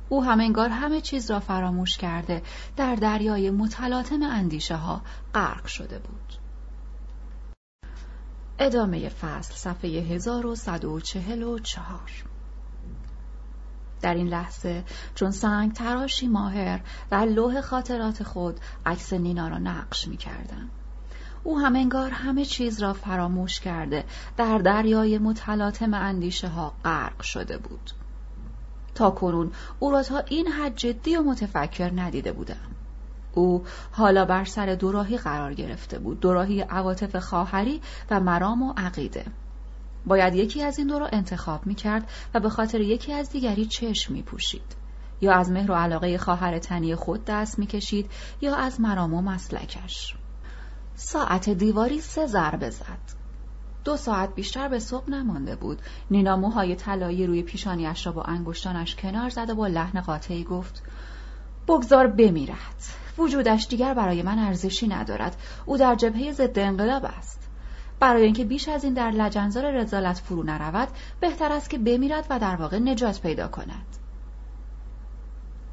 او 0.09 0.25
هم 0.25 0.41
انگار 0.41 0.69
همه 0.69 1.01
چیز 1.01 1.31
را 1.31 1.41
فراموش 1.41 1.97
کرده 1.97 2.43
در 2.77 2.95
دریای 2.95 3.51
متلاطم 3.51 4.23
اندیشه 4.23 4.77
ها 4.77 5.03
غرق 5.35 5.67
شده 5.67 5.99
بود. 5.99 6.35
ادامه 8.59 9.09
فصل 9.09 9.55
صفحه 9.55 9.91
1144 9.91 12.25
در 14.01 14.15
این 14.15 14.29
لحظه 14.29 14.85
چون 15.15 15.31
سنگ 15.31 15.73
تراشی 15.73 16.29
ماهر 16.29 16.81
در 17.11 17.25
لوح 17.25 17.61
خاطرات 17.61 18.23
خود 18.23 18.61
عکس 18.87 19.13
نینا 19.13 19.49
را 19.49 19.59
نقش 19.59 20.09
می 20.09 20.17
کردم. 20.17 20.69
او 21.45 21.59
هم 21.59 21.77
انگار 21.77 22.11
همه 22.11 22.45
چیز 22.45 22.83
را 22.83 22.93
فراموش 22.93 23.61
کرده 23.61 24.05
در 24.37 24.59
دریای 24.59 25.19
متلاطم 25.19 25.95
اندیشه 25.95 26.49
ها 26.49 26.73
غرق 26.85 27.23
شده 27.23 27.59
بود 27.59 27.91
تا 28.99 29.11
کنون 29.11 29.53
او 29.79 29.91
را 29.91 30.03
تا 30.03 30.19
این 30.19 30.47
حد 30.47 30.77
جدی 30.77 31.17
و 31.17 31.23
متفکر 31.23 31.91
ندیده 31.95 32.33
بودم 32.33 32.57
او 33.35 33.65
حالا 33.93 34.25
بر 34.25 34.45
سر 34.45 34.75
دوراهی 34.75 35.17
قرار 35.17 35.55
گرفته 35.55 35.99
بود 35.99 36.21
دوراهی 36.21 36.61
عواطف 36.61 37.17
خواهری 37.17 37.81
و 38.11 38.21
مرام 38.21 38.63
و 38.63 38.75
عقیده. 38.77 39.25
باید 40.07 40.35
یکی 40.35 40.63
از 40.63 40.79
این 40.79 40.87
دو 40.87 40.99
را 40.99 41.07
انتخاب 41.07 41.67
می 41.67 41.75
کرد 41.75 42.11
و 42.35 42.41
به 42.41 42.49
خاطر 42.49 42.81
یکی 42.81 43.13
از 43.13 43.31
دیگری 43.31 43.67
چشم 43.67 44.13
می 44.13 44.23
پوشید. 44.23 44.77
یا 45.21 45.35
از 45.35 45.51
مهر 45.51 45.71
و 45.71 45.75
علاقه 45.75 46.19
خواهر 46.19 46.59
تنی 46.59 46.95
خود 46.95 47.25
دست 47.25 47.59
می 47.59 47.67
کشید 47.67 48.11
یا 48.41 48.57
از 48.57 48.81
مرام 48.81 49.15
و 49.15 49.23
مسلکش. 49.23 50.15
ساعت 50.95 51.51
دیواری 51.51 52.01
سه 52.01 52.27
ضربه 52.27 52.71
زد. 52.71 53.18
دو 53.89 53.97
ساعت 53.97 54.35
بیشتر 54.35 54.69
به 54.69 54.79
صبح 54.79 55.11
نمانده 55.11 55.57
بود. 55.57 55.83
نینا 56.11 56.37
موهای 56.37 56.77
طلایی 56.77 57.27
روی 57.27 57.43
پیشانیش 57.43 58.07
را 58.07 58.13
با 58.13 58.23
انگشتانش 58.23 58.97
کنار 58.97 59.31
زد 59.31 59.51
و 59.51 59.55
با 59.55 59.67
لحن 59.67 60.01
قاطعی 60.01 60.45
گفت 60.45 60.83
بگذار 61.69 62.07
بمیرد. 62.07 62.83
وجودش 63.19 63.67
دیگر 63.67 63.95
برای 63.95 64.23
من 64.23 64.39
ارزشی 64.39 64.89
ندارد. 64.89 65.37
او 65.67 65.77
در 65.77 65.95
جبهه 65.95 66.33
ضد 66.33 66.59
انقلاب 66.59 67.05
است. 67.05 67.49
برای 68.01 68.25
اینکه 68.25 68.45
بیش 68.45 68.69
از 68.69 68.85
این 68.85 68.95
در 68.95 69.11
لجنزار 69.11 69.71
رزالت 69.71 70.19
فرو 70.19 70.43
نرود 70.43 70.89
بهتر 71.21 71.53
است 71.53 71.71
که 71.71 71.79
بمیرد 71.79 72.27
و 72.31 72.39
در 72.39 72.57
واقع 72.57 72.79
نجات 72.79 73.21
پیدا 73.21 73.49
کند. 73.49 73.97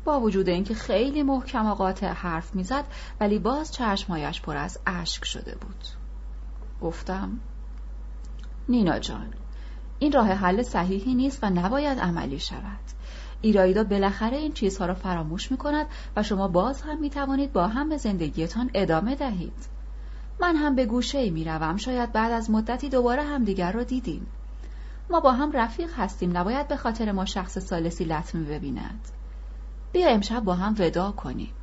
با 0.05 0.19
وجود 0.19 0.49
اینکه 0.49 0.73
خیلی 0.73 1.23
محکم 1.23 1.65
و 1.65 1.73
قاطع 1.73 2.07
حرف 2.07 2.55
می‌زد 2.55 2.85
ولی 3.19 3.39
باز 3.39 3.73
چشمهایش 3.73 4.41
پر 4.41 4.57
از 4.57 4.79
اشک 4.85 5.25
شده 5.25 5.55
بود. 5.55 5.85
گفتم 6.81 7.39
نینا 8.69 8.99
جان 8.99 9.33
این 9.99 10.11
راه 10.11 10.27
حل 10.27 10.61
صحیحی 10.61 11.15
نیست 11.15 11.39
و 11.43 11.49
نباید 11.49 11.99
عملی 11.99 12.39
شود. 12.39 12.79
ایرایدا 13.41 13.83
بالاخره 13.83 14.37
این 14.37 14.53
چیزها 14.53 14.85
را 14.85 14.93
فراموش 14.93 15.51
می 15.51 15.57
کند 15.57 15.87
و 16.15 16.23
شما 16.23 16.47
باز 16.47 16.81
هم 16.81 16.99
می 16.99 17.09
توانید 17.09 17.53
با 17.53 17.67
هم 17.67 17.89
به 17.89 17.97
زندگیتان 17.97 18.71
ادامه 18.73 19.15
دهید. 19.15 19.75
من 20.39 20.55
هم 20.55 20.75
به 20.75 20.85
گوشه 20.85 21.29
می 21.29 21.43
روم. 21.43 21.77
شاید 21.77 22.11
بعد 22.11 22.31
از 22.31 22.51
مدتی 22.51 22.89
دوباره 22.89 23.23
هم 23.23 23.43
دیگر 23.43 23.71
را 23.71 23.83
دیدیم. 23.83 24.27
ما 25.09 25.19
با 25.19 25.31
هم 25.31 25.51
رفیق 25.51 25.89
هستیم 25.97 26.37
نباید 26.37 26.67
به 26.67 26.77
خاطر 26.77 27.11
ما 27.11 27.25
شخص 27.25 27.57
سالسی 27.57 28.05
لطمه 28.05 28.43
ببیند. 28.43 29.07
بیا 29.93 30.09
امشب 30.09 30.39
با 30.39 30.53
هم 30.53 30.75
ودا 30.79 31.11
کنیم. 31.11 31.53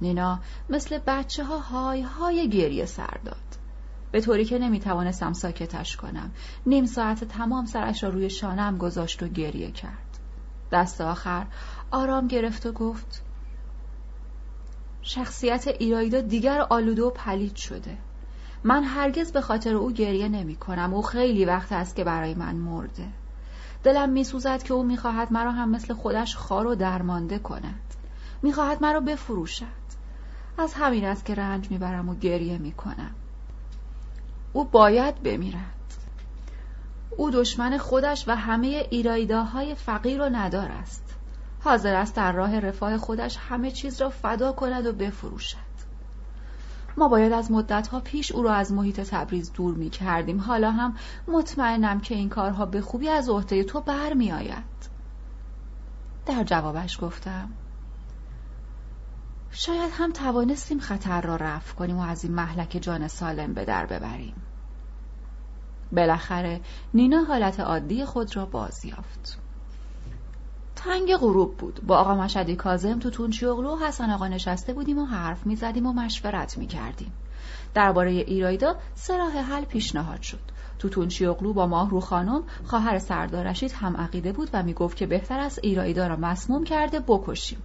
نینا 0.00 0.40
مثل 0.70 0.98
بچه 1.06 1.44
ها 1.44 1.58
های 1.58 2.02
های 2.02 2.48
گریه 2.48 2.86
سر 2.86 3.18
داد. 3.24 3.55
به 4.16 4.22
طوری 4.22 4.44
که 4.44 4.58
نمی 4.58 4.80
توانستم 4.80 5.32
ساکتش 5.32 5.96
کنم. 5.96 6.30
نیم 6.66 6.86
ساعت 6.86 7.24
تمام 7.24 7.66
سرش 7.66 8.04
را 8.04 8.10
روی 8.10 8.30
شانم 8.30 8.78
گذاشت 8.78 9.22
و 9.22 9.28
گریه 9.28 9.70
کرد. 9.70 10.18
دست 10.72 11.00
آخر 11.00 11.46
آرام 11.90 12.26
گرفت 12.26 12.66
و 12.66 12.72
گفت 12.72 13.22
شخصیت 15.02 15.68
ایرایدا 15.68 16.20
دیگر 16.20 16.60
آلوده 16.60 17.02
و 17.02 17.10
پلید 17.10 17.56
شده. 17.56 17.98
من 18.64 18.84
هرگز 18.84 19.32
به 19.32 19.40
خاطر 19.40 19.74
او 19.74 19.92
گریه 19.92 20.28
نمی 20.28 20.56
کنم 20.56 20.94
او 20.94 21.02
خیلی 21.02 21.44
وقت 21.44 21.72
است 21.72 21.96
که 21.96 22.04
برای 22.04 22.34
من 22.34 22.54
مرده. 22.54 23.08
دلم 23.84 24.10
میسوزد 24.10 24.62
که 24.62 24.74
او 24.74 24.82
می‌خواهد 24.82 25.32
مرا 25.32 25.52
هم 25.52 25.70
مثل 25.70 25.94
خودش 25.94 26.36
خار 26.36 26.66
و 26.66 26.74
درمانده 26.74 27.38
کند. 27.38 27.94
می‌خواهد 28.42 28.82
مرا 28.82 29.00
بفروشد. 29.00 29.86
از 30.58 30.74
همین 30.74 31.04
است 31.04 31.24
که 31.24 31.34
رنج 31.34 31.70
می‌برم 31.70 32.08
و 32.08 32.14
گریه 32.14 32.58
می‌کنم. 32.58 33.14
او 34.56 34.64
باید 34.64 35.22
بمیرد. 35.22 35.94
او 37.16 37.30
دشمن 37.30 37.78
خودش 37.78 38.28
و 38.28 38.36
همه 38.36 38.86
ایرایداهای 38.90 39.74
فقیر 39.74 40.22
و 40.22 40.28
ندار 40.28 40.68
است 40.68 41.14
حاضر 41.60 41.94
است 41.94 42.14
در 42.14 42.32
راه 42.32 42.60
رفاه 42.60 42.98
خودش 42.98 43.38
همه 43.48 43.70
چیز 43.70 44.00
را 44.00 44.10
فدا 44.10 44.52
کند 44.52 44.86
و 44.86 44.92
بفروشد. 44.92 45.76
ما 46.96 47.08
باید 47.08 47.32
از 47.32 47.50
مدتها 47.50 48.00
پیش 48.00 48.32
او 48.32 48.42
را 48.42 48.54
از 48.54 48.72
محیط 48.72 49.00
تبریز 49.00 49.52
دور 49.52 49.74
می 49.74 49.90
کردیم 49.90 50.40
حالا 50.40 50.70
هم 50.70 50.96
مطمئنم 51.28 52.00
که 52.00 52.14
این 52.14 52.28
کارها 52.28 52.66
به 52.66 52.80
خوبی 52.80 53.08
از 53.08 53.28
عهده 53.28 53.64
تو 53.64 53.80
بر 53.80 54.12
می 54.12 54.32
آید. 54.32 54.90
در 56.26 56.44
جوابش 56.44 57.00
گفتم 57.00 57.48
شاید 59.50 59.90
هم 59.92 60.12
توانستیم 60.12 60.78
خطر 60.78 61.20
را 61.20 61.36
رفع 61.36 61.74
کنیم 61.74 61.98
و 61.98 62.02
از 62.02 62.24
این 62.24 62.34
محلک 62.34 62.78
جان 62.80 63.08
سالم 63.08 63.54
به 63.54 63.64
در 63.64 63.86
ببریم. 63.86 64.45
بالاخره 65.92 66.60
نینا 66.94 67.24
حالت 67.24 67.60
عادی 67.60 68.04
خود 68.04 68.36
را 68.36 68.46
باز 68.46 68.84
یافت. 68.84 69.38
تنگ 70.76 71.16
غروب 71.16 71.56
بود. 71.56 71.80
با 71.86 71.98
آقا 71.98 72.14
مشدی 72.14 72.56
کازم 72.56 72.98
تو 72.98 73.10
تونچیوغلو 73.10 73.76
و 73.76 73.84
حسن 73.84 74.10
آقا 74.10 74.28
نشسته 74.28 74.72
بودیم 74.72 74.98
و 74.98 75.04
حرف 75.04 75.46
می‌زدیم 75.46 75.86
و 75.86 75.92
مشورت 75.92 76.58
می‌کردیم. 76.58 77.12
درباره 77.74 78.10
ایرایدا 78.10 78.76
سه 78.94 79.16
راه 79.16 79.32
حل 79.32 79.64
پیشنهاد 79.64 80.22
شد. 80.22 80.40
تو 80.78 80.88
تونچیوغلو 80.88 81.52
با 81.52 81.66
ماهرو 81.66 82.00
خانم 82.00 82.42
خواهر 82.64 82.98
سردار 82.98 83.46
رشید 83.46 83.72
هم 83.72 83.96
عقیده 83.96 84.32
بود 84.32 84.50
و 84.52 84.62
می‌گفت 84.62 84.96
که 84.96 85.06
بهتر 85.06 85.40
است 85.40 85.58
ایرایدا 85.62 86.06
را 86.06 86.16
مسموم 86.16 86.64
کرده 86.64 87.00
بکشیم. 87.00 87.58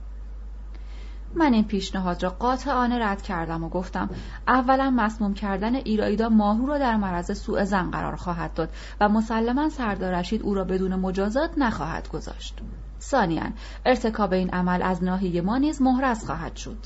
من 1.36 1.54
این 1.54 1.64
پیشنهاد 1.64 2.24
را 2.24 2.30
قاطعانه 2.30 3.00
رد 3.00 3.22
کردم 3.22 3.64
و 3.64 3.70
گفتم 3.70 4.10
اولا 4.48 4.90
مسموم 4.90 5.34
کردن 5.34 5.76
ایرایدا 5.76 6.30
ماهرو 6.30 6.66
را 6.66 6.78
در 6.78 6.96
معرض 6.96 7.42
سوء 7.42 7.64
زن 7.64 7.92
قرار 7.92 8.16
خواهد 8.16 8.54
داد 8.54 8.70
و 9.02 9.10
مسلما 9.10 9.70
سردار 9.70 10.14
رشید 10.14 10.42
او 10.42 10.54
را 10.54 10.64
بدون 10.64 10.96
مجازات 10.96 11.52
نخواهد 11.58 12.10
گذاشت. 12.10 12.60
ثانیا 13.02 13.44
ارتکاب 13.86 14.34
این 14.34 14.50
عمل 14.50 14.82
از 14.82 15.04
ناحیه 15.04 15.42
ما 15.42 15.58
نیز 15.58 15.82
محرز 15.82 16.26
خواهد 16.26 16.56
شد. 16.56 16.78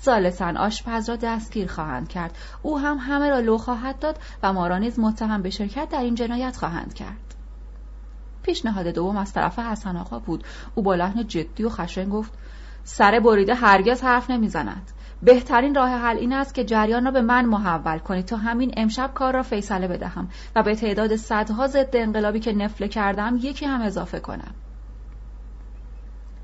ثالثا 0.00 0.52
آشپز 0.56 1.08
را 1.08 1.16
دستگیر 1.16 1.68
خواهند 1.68 2.08
کرد. 2.08 2.38
او 2.62 2.78
هم 2.78 2.98
همه 3.00 3.30
را 3.30 3.40
لو 3.40 3.58
خواهد 3.58 3.98
داد 3.98 4.18
و 4.42 4.52
ما 4.52 4.66
را 4.66 4.78
نیز 4.78 4.98
متهم 4.98 5.42
به 5.42 5.50
شرکت 5.50 5.88
در 5.88 6.00
این 6.00 6.14
جنایت 6.14 6.56
خواهند 6.56 6.94
کرد. 6.94 7.34
پیشنهاد 8.42 8.86
دوم 8.86 9.16
از 9.16 9.32
طرف 9.32 9.58
حسن 9.58 9.96
آقا 9.96 10.18
بود. 10.18 10.44
او 10.74 10.82
با 10.82 10.94
لحن 10.94 11.26
جدی 11.26 11.64
و 11.64 11.68
خشن 11.68 12.08
گفت 12.08 12.32
سر 12.84 13.20
بریده 13.20 13.54
هرگز 13.54 14.02
حرف 14.02 14.30
نمی‌زند. 14.30 14.90
بهترین 15.22 15.74
راه 15.74 15.90
حل 15.90 16.16
این 16.16 16.32
است 16.32 16.54
که 16.54 16.64
جریان 16.64 17.04
را 17.04 17.10
به 17.10 17.22
من 17.22 17.44
محول 17.44 17.98
کنید 17.98 18.24
تا 18.24 18.36
همین 18.36 18.74
امشب 18.76 19.10
کار 19.14 19.34
را 19.34 19.42
فیصله 19.42 19.88
بدهم 19.88 20.28
و 20.56 20.62
به 20.62 20.74
تعداد 20.74 21.16
صدها 21.16 21.66
ضد 21.66 21.90
انقلابی 21.92 22.40
که 22.40 22.52
نفله 22.52 22.88
کردم 22.88 23.38
یکی 23.42 23.66
هم 23.66 23.82
اضافه 23.82 24.20
کنم. 24.20 24.54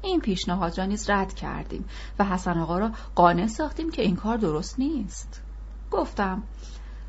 این 0.02 0.20
پیشنهاد 0.20 0.78
را 0.78 0.85
نیز 0.85 1.10
رد 1.10 1.35
کردیم 1.35 1.85
و 2.19 2.24
حسن 2.24 2.59
آقا 2.59 2.78
را 2.78 2.90
قانع 3.15 3.47
ساختیم 3.47 3.90
که 3.90 4.02
این 4.02 4.16
کار 4.16 4.36
درست 4.36 4.78
نیست. 4.78 5.43
گفتم 5.90 6.43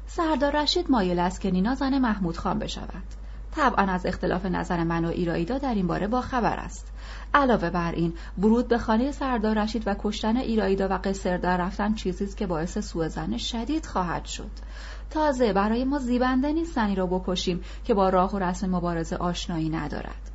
سردار 0.07 0.61
رشید 0.61 0.91
مایل 0.91 1.19
است 1.19 1.41
که 1.41 1.51
نینا 1.51 1.75
زن 1.75 1.97
محمود 1.97 2.37
خان 2.37 2.59
بشود. 2.59 3.03
طبعا 3.51 3.85
از 3.85 4.05
اختلاف 4.05 4.45
نظر 4.45 4.83
من 4.83 5.05
و 5.05 5.07
ایرایدا 5.07 5.57
در 5.57 5.73
این 5.73 5.87
باره 5.87 6.07
با 6.07 6.21
خبر 6.21 6.55
است. 6.55 6.91
علاوه 7.33 7.69
بر 7.69 7.91
این 7.91 8.13
ورود 8.37 8.67
به 8.67 8.77
خانه 8.77 9.11
سردار 9.11 9.63
رشید 9.63 9.83
و 9.85 9.95
کشتن 9.99 10.37
ایرایدا 10.37 10.87
و 10.87 10.99
قصر 11.03 11.37
در 11.37 11.57
رفتن 11.57 11.93
چیزی 11.93 12.23
است 12.23 12.37
که 12.37 12.47
باعث 12.47 12.77
سوء 12.77 13.37
شدید 13.37 13.85
خواهد 13.85 14.25
شد. 14.25 14.51
تازه 15.09 15.53
برای 15.53 15.83
ما 15.83 15.99
زیبنده 15.99 16.51
نیست 16.51 16.75
زنی 16.75 16.95
را 16.95 17.05
بکشیم 17.05 17.63
که 17.83 17.93
با 17.93 18.09
راه 18.09 18.35
و 18.35 18.39
رسم 18.39 18.69
مبارزه 18.69 19.15
آشنایی 19.15 19.69
ندارد. 19.69 20.31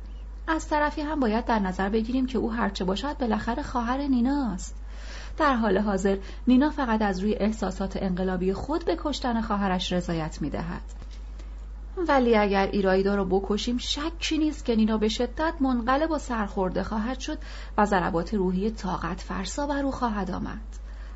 از 0.47 0.67
طرفی 0.67 1.01
هم 1.01 1.19
باید 1.19 1.45
در 1.45 1.59
نظر 1.59 1.89
بگیریم 1.89 2.25
که 2.25 2.37
او 2.37 2.51
هرچه 2.51 2.85
باشد 2.85 3.17
بالاخره 3.17 3.63
خواهر 3.63 3.97
نیناست. 3.97 4.75
در 5.37 5.53
حال 5.53 5.77
حاضر 5.77 6.17
نینا 6.47 6.69
فقط 6.69 7.01
از 7.01 7.19
روی 7.19 7.35
احساسات 7.35 7.97
انقلابی 8.01 8.53
خود 8.53 8.85
به 8.85 8.97
کشتن 8.99 9.41
خواهرش 9.41 9.93
رضایت 9.93 10.41
می‌دهد. 10.41 10.81
ولی 11.97 12.35
اگر 12.35 12.67
ایرایدا 12.67 13.15
را 13.15 13.25
بکشیم 13.25 13.77
شکی 13.77 14.37
نیست 14.37 14.65
که 14.65 14.75
نینا 14.75 14.97
به 14.97 15.07
شدت 15.07 15.53
منقلب 15.59 16.11
و 16.11 16.17
سرخورده 16.17 16.83
خواهد 16.83 17.19
شد 17.19 17.37
و 17.77 17.85
ضربات 17.85 18.33
روحی 18.33 18.71
طاقت 18.71 19.21
فرسا 19.21 19.67
بر 19.67 19.83
او 19.83 19.91
خواهد 19.91 20.31
آمد. 20.31 20.59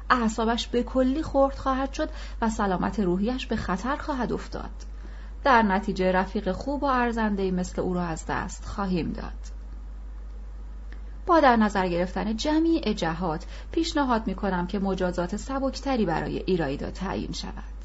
اعصابش 0.10 0.68
به 0.68 0.84
کلی 0.84 1.24
خورد 1.24 1.56
خواهد 1.56 1.94
شد 1.94 2.10
و 2.42 2.50
سلامت 2.50 3.00
روحیش 3.00 3.48
به 3.48 3.56
خطر 3.56 3.96
خواهد 3.96 4.34
افتاد. 4.34 4.70
در 5.44 5.62
نتیجه 5.62 6.12
رفیق 6.12 6.52
خوب 6.52 6.84
و 6.84 6.86
ارزنده 6.86 7.52
مثل 7.52 7.82
او 7.82 7.94
را 7.94 8.04
از 8.04 8.26
دست 8.28 8.66
خواهیم 8.66 9.12
داد. 9.12 9.60
با 11.26 11.40
در 11.40 11.56
نظر 11.56 11.88
گرفتن 11.88 12.36
جمیع 12.36 12.94
جهات 12.94 13.46
پیشنهاد 13.72 14.28
می 14.28 14.36
کنم 14.36 14.68
که 14.68 14.80
مجازات 14.80 15.36
سبکتری 15.36 16.06
برای 16.06 16.44
ایرایدا 16.46 16.92
تعیین 16.92 17.32
شود. 17.32 17.79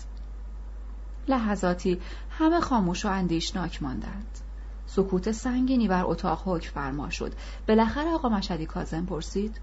لحظاتی 1.28 2.00
همه 2.38 2.60
خاموش 2.60 3.04
و 3.04 3.08
اندیشناک 3.08 3.82
ماندند. 3.82 4.38
سکوت 4.86 5.32
سنگینی 5.32 5.88
بر 5.88 6.04
اتاق 6.06 6.42
حکم 6.44 6.70
فرما 6.70 7.10
شد. 7.10 7.32
بالاخره 7.68 8.10
آقا 8.10 8.28
مشدی 8.28 8.66
کازم 8.66 9.06
پرسید 9.06 9.60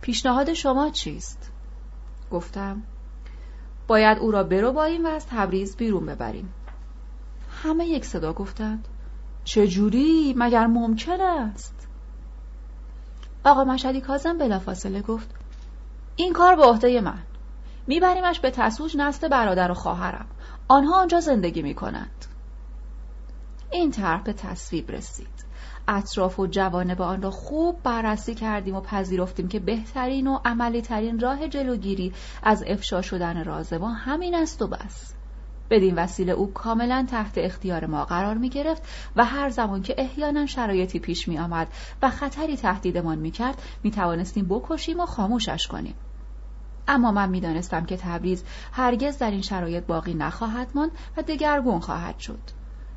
پیشنهاد 0.00 0.52
شما 0.52 0.90
چیست؟ 0.90 1.50
گفتم 2.30 2.82
باید 3.86 4.18
او 4.18 4.30
را 4.30 4.42
برو 4.42 4.72
باییم 4.72 5.04
و 5.04 5.08
از 5.08 5.26
تبریز 5.26 5.76
بیرون 5.76 6.06
ببریم. 6.06 6.54
همه 7.62 7.86
یک 7.86 8.04
صدا 8.04 8.32
گفتند 8.32 8.88
چجوری 9.44 10.34
مگر 10.36 10.66
ممکن 10.66 11.20
است؟ 11.20 11.88
آقا 13.44 13.64
مشدی 13.64 14.00
کازم 14.00 14.38
بلافاصله 14.38 15.02
گفت 15.02 15.30
این 16.16 16.32
کار 16.32 16.56
به 16.56 16.62
عهده 16.62 17.00
من. 17.00 17.18
میبریمش 17.86 18.40
به 18.40 18.50
تسوج 18.50 18.96
نست 18.96 19.24
برادر 19.24 19.70
و 19.70 19.74
خواهرم. 19.74 20.26
آنها 20.70 21.00
آنجا 21.00 21.20
زندگی 21.20 21.62
می 21.62 21.74
کنند. 21.74 22.24
این 23.70 23.90
طرح 23.90 24.22
به 24.22 24.32
تصویب 24.32 24.90
رسید. 24.90 25.44
اطراف 25.88 26.40
و 26.40 26.46
جوانب 26.46 27.02
آن 27.02 27.22
را 27.22 27.30
خوب 27.30 27.82
بررسی 27.82 28.34
کردیم 28.34 28.74
و 28.74 28.80
پذیرفتیم 28.80 29.48
که 29.48 29.58
بهترین 29.58 30.26
و 30.26 30.38
عملی 30.44 30.82
ترین 30.82 31.20
راه 31.20 31.48
جلوگیری 31.48 32.12
از 32.42 32.64
افشا 32.66 33.02
شدن 33.02 33.44
راز 33.44 33.72
ما 33.72 33.92
همین 33.92 34.34
است 34.34 34.62
و 34.62 34.66
بس. 34.66 35.14
بدین 35.70 35.94
وسیله 35.94 36.32
او 36.32 36.52
کاملا 36.52 37.06
تحت 37.10 37.32
اختیار 37.36 37.86
ما 37.86 38.04
قرار 38.04 38.34
می 38.34 38.48
گرفت 38.48 38.82
و 39.16 39.24
هر 39.24 39.50
زمان 39.50 39.82
که 39.82 39.94
احیانا 39.98 40.46
شرایطی 40.46 40.98
پیش 40.98 41.28
می 41.28 41.38
آمد 41.38 41.68
و 42.02 42.10
خطری 42.10 42.56
تهدیدمان 42.56 43.18
می 43.18 43.30
کرد 43.30 43.62
می 43.82 43.90
توانستیم 43.90 44.48
بکشیم 44.48 45.00
و 45.00 45.06
خاموشش 45.06 45.66
کنیم. 45.66 45.94
اما 46.90 47.12
من 47.12 47.28
می‌دانستم 47.28 47.84
که 47.84 47.96
تبریز 47.96 48.44
هرگز 48.72 49.18
در 49.18 49.30
این 49.30 49.42
شرایط 49.42 49.84
باقی 49.84 50.14
نخواهد 50.14 50.68
ماند 50.74 50.90
و 51.16 51.22
دگرگون 51.22 51.80
خواهد 51.80 52.18
شد 52.18 52.40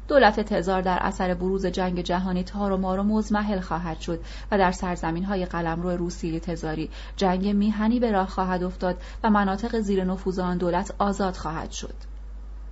دولت 0.08 0.40
تزار 0.40 0.82
در 0.82 0.98
اثر 1.02 1.34
بروز 1.34 1.66
جنگ 1.66 2.02
جهانی 2.02 2.44
تار 2.44 2.72
و 2.72 2.78
مار 2.78 3.00
و 3.00 3.04
مزمحل 3.04 3.60
خواهد 3.60 4.00
شد 4.00 4.20
و 4.52 4.58
در 4.58 4.72
سرزمین 4.72 5.24
های 5.24 5.46
قلمرو 5.46 5.90
روسیه 5.90 6.40
تزاری 6.40 6.90
جنگ 7.16 7.48
میهنی 7.48 8.00
به 8.00 8.12
راه 8.12 8.28
خواهد 8.28 8.64
افتاد 8.64 8.98
و 9.24 9.30
مناطق 9.30 9.80
زیر 9.80 10.04
نفوذ 10.04 10.40
آن 10.40 10.58
دولت 10.58 10.96
آزاد 10.98 11.36
خواهد 11.36 11.72
شد 11.72 11.96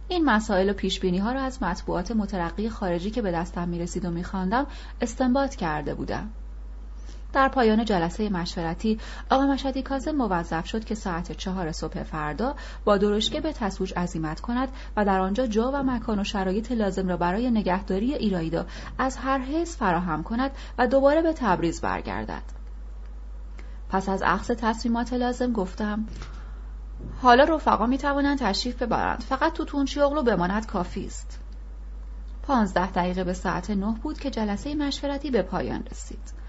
این 0.07 0.26
مسائل 0.26 0.69
و 0.69 0.73
پیشبینی 0.73 1.18
ها 1.18 1.31
را 1.31 1.41
از 1.41 1.64
مطبوعات 1.64 2.11
مترقی 2.11 2.69
خارجی 2.69 3.11
که 3.11 3.22
به 3.22 3.31
دستم 3.31 3.69
می 3.69 3.80
رسید 3.80 4.06
و 4.06 4.11
می 4.11 4.26
استنباط 5.02 5.56
کرده 5.56 5.93
بودم. 5.93 6.30
در 7.33 7.47
پایان 7.47 7.85
جلسه 7.85 8.29
مشورتی 8.29 8.99
آقا 9.29 9.45
مشهدی 9.45 9.81
کازم 9.81 10.11
موظف 10.11 10.65
شد 10.65 10.83
که 10.83 10.95
ساعت 10.95 11.31
چهار 11.31 11.71
صبح 11.71 12.03
فردا 12.03 12.55
با 12.85 12.97
درشکه 12.97 13.41
به 13.41 13.53
تسوج 13.53 13.93
عزیمت 13.97 14.39
کند 14.39 14.69
و 14.97 15.05
در 15.05 15.19
آنجا 15.19 15.47
جا 15.47 15.71
و 15.71 15.83
مکان 15.83 16.19
و 16.19 16.23
شرایط 16.23 16.71
لازم 16.71 17.07
را 17.07 17.17
برای 17.17 17.51
نگهداری 17.51 18.13
ایرایدا 18.13 18.65
از 18.97 19.17
هر 19.17 19.37
حیث 19.37 19.77
فراهم 19.77 20.23
کند 20.23 20.51
و 20.77 20.87
دوباره 20.87 21.21
به 21.21 21.33
تبریز 21.33 21.81
برگردد. 21.81 22.43
پس 23.89 24.09
از 24.09 24.21
عقص 24.21 24.47
تصمیمات 24.47 25.13
لازم 25.13 25.51
گفتم 25.51 26.07
حالا 27.21 27.43
رفقا 27.43 27.85
می 27.85 27.97
توانند 27.97 28.39
تشریف 28.39 28.81
ببرند. 28.81 29.21
فقط 29.21 29.53
تو 29.53 29.65
تونچیاغلو 29.65 30.23
بماند 30.23 30.65
کافی 30.65 31.05
است. 31.05 31.39
پانزده 32.43 32.91
دقیقه 32.91 33.23
به 33.23 33.33
ساعت 33.33 33.69
نه 33.69 33.95
بود 34.03 34.19
که 34.19 34.29
جلسه 34.29 34.75
مشورتی 34.75 35.31
به 35.31 35.41
پایان 35.41 35.83
رسید. 35.91 36.40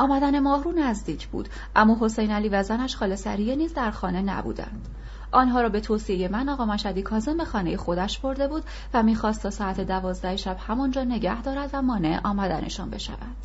آمدن 0.00 0.40
ماهرو 0.40 0.72
نزدیک 0.72 1.28
بود 1.28 1.48
اما 1.76 1.96
حسین 2.00 2.30
علی 2.30 2.48
و 2.48 2.62
زنش 2.62 2.96
خاله 2.96 3.16
سریه 3.16 3.56
نیز 3.56 3.74
در 3.74 3.90
خانه 3.90 4.22
نبودند. 4.22 4.88
آنها 5.32 5.60
را 5.60 5.68
به 5.68 5.80
توصیه 5.80 6.28
من 6.28 6.48
آقا 6.48 6.64
مشدی 6.64 7.02
کازم 7.02 7.36
به 7.36 7.44
خانه 7.44 7.76
خودش 7.76 8.18
برده 8.18 8.48
بود 8.48 8.62
و 8.94 9.02
می‌خواست 9.02 9.42
تا 9.42 9.50
ساعت 9.50 9.80
دوازده 9.80 10.36
شب 10.36 10.56
همانجا 10.68 11.04
نگه 11.04 11.42
دارد 11.42 11.70
و 11.72 11.82
مانع 11.82 12.20
آمدنشان 12.24 12.90
بشود. 12.90 13.36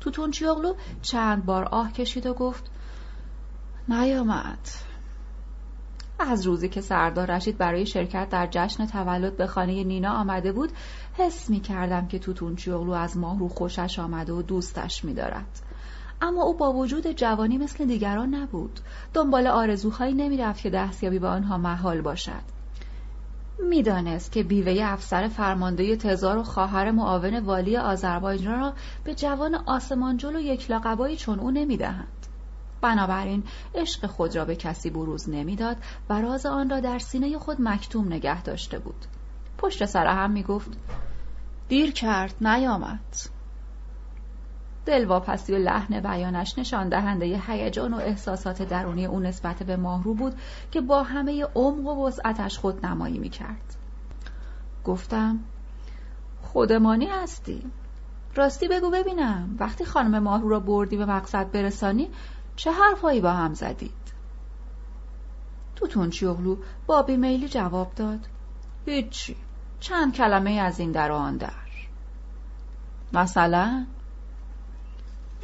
توتون 0.00 0.30
چیاغلو 0.30 0.74
چند 1.02 1.44
بار 1.44 1.64
آه 1.64 1.92
کشید 1.92 2.26
و 2.26 2.34
گفت 2.34 2.70
نیامد. 3.88 4.68
از 6.18 6.46
روزی 6.46 6.68
که 6.68 6.80
سردار 6.80 7.30
رشید 7.30 7.58
برای 7.58 7.86
شرکت 7.86 8.28
در 8.28 8.48
جشن 8.50 8.86
تولد 8.86 9.36
به 9.36 9.46
خانه 9.46 9.84
نینا 9.84 10.12
آمده 10.12 10.52
بود 10.52 10.70
حس 11.14 11.50
می 11.50 11.60
کردم 11.60 12.06
که 12.06 12.18
توتون 12.18 12.56
چیاغلو 12.56 12.92
از 12.92 13.16
ماهرو 13.16 13.48
خوشش 13.48 13.98
آمده 13.98 14.32
و 14.32 14.42
دوستش 14.42 15.04
می 15.04 15.14
دارد. 15.14 15.60
اما 16.20 16.42
او 16.42 16.56
با 16.56 16.72
وجود 16.72 17.06
جوانی 17.06 17.58
مثل 17.58 17.84
دیگران 17.86 18.34
نبود. 18.34 18.80
دنبال 19.14 19.46
آرزوهایی 19.46 20.14
نمی‌رفت 20.14 20.62
که 20.62 20.70
دستیابی 20.70 21.18
به 21.18 21.28
آنها 21.28 21.58
محال 21.58 22.00
باشد. 22.00 22.54
می‌دانست 23.58 24.32
که 24.32 24.42
بیوه 24.42 24.78
افسر 24.82 25.28
فرمانده 25.28 25.96
تزار 25.96 26.38
و 26.38 26.42
خواهر 26.42 26.90
معاون 26.90 27.38
والی 27.38 27.76
آذربایجان 27.76 28.60
را 28.60 28.72
به 29.04 29.14
جوان 29.14 29.54
آسمانجل 29.54 30.36
و 30.36 30.40
یک 30.40 30.70
لاقبایی 30.70 31.16
چون 31.16 31.40
او 31.40 31.50
نمی‌دهند. 31.50 32.26
بنابراین 32.80 33.42
عشق 33.74 34.06
خود 34.06 34.36
را 34.36 34.44
به 34.44 34.56
کسی 34.56 34.90
بروز 34.90 35.30
نمی‌داد 35.30 35.76
و 36.08 36.20
راز 36.20 36.46
آن 36.46 36.70
را 36.70 36.80
در 36.80 36.98
سینه 36.98 37.38
خود 37.38 37.56
مکتوم 37.60 38.06
نگه 38.06 38.42
داشته 38.42 38.78
بود. 38.78 39.04
پشت 39.58 39.84
سر 39.84 40.06
هم 40.06 40.30
می‌گفت 40.30 40.70
دیر 41.68 41.92
کرد 41.92 42.34
نیامد. 42.40 43.16
دلواپسی 44.86 45.52
و 45.52 45.58
لحن 45.58 46.00
بیانش 46.00 46.58
نشان 46.58 46.88
دهنده 46.88 47.42
هیجان 47.46 47.94
و 47.94 47.96
احساسات 47.96 48.62
درونی 48.62 49.06
او 49.06 49.20
نسبت 49.20 49.62
به 49.62 49.76
ماهرو 49.76 50.14
بود 50.14 50.34
که 50.70 50.80
با 50.80 51.02
همه 51.02 51.44
عمق 51.54 51.86
و 51.86 52.06
وسعتش 52.06 52.58
خود 52.58 52.86
نمایی 52.86 53.18
می 53.18 53.28
کرد. 53.28 53.76
گفتم 54.84 55.38
خودمانی 56.42 57.06
هستی. 57.06 57.62
راستی 58.34 58.68
بگو 58.68 58.90
ببینم. 58.90 59.56
وقتی 59.60 59.84
خانم 59.84 60.18
ماهرو 60.22 60.48
را 60.48 60.60
بردی 60.60 60.96
به 60.96 61.06
مقصد 61.06 61.50
برسانی 61.50 62.10
چه 62.56 62.72
حرفهایی 62.72 63.20
با 63.20 63.32
هم 63.32 63.54
زدید؟ 63.54 64.04
توتون 65.76 66.10
چیغلو 66.10 66.56
با 66.86 67.02
بیمیلی 67.02 67.48
جواب 67.48 67.94
داد 67.96 68.20
هیچی. 68.86 69.36
چند 69.80 70.14
کلمه 70.14 70.50
از 70.50 70.80
این 70.80 70.92
در 70.92 71.12
آن 71.12 71.36
در. 71.36 71.50
مثلا؟ 73.12 73.86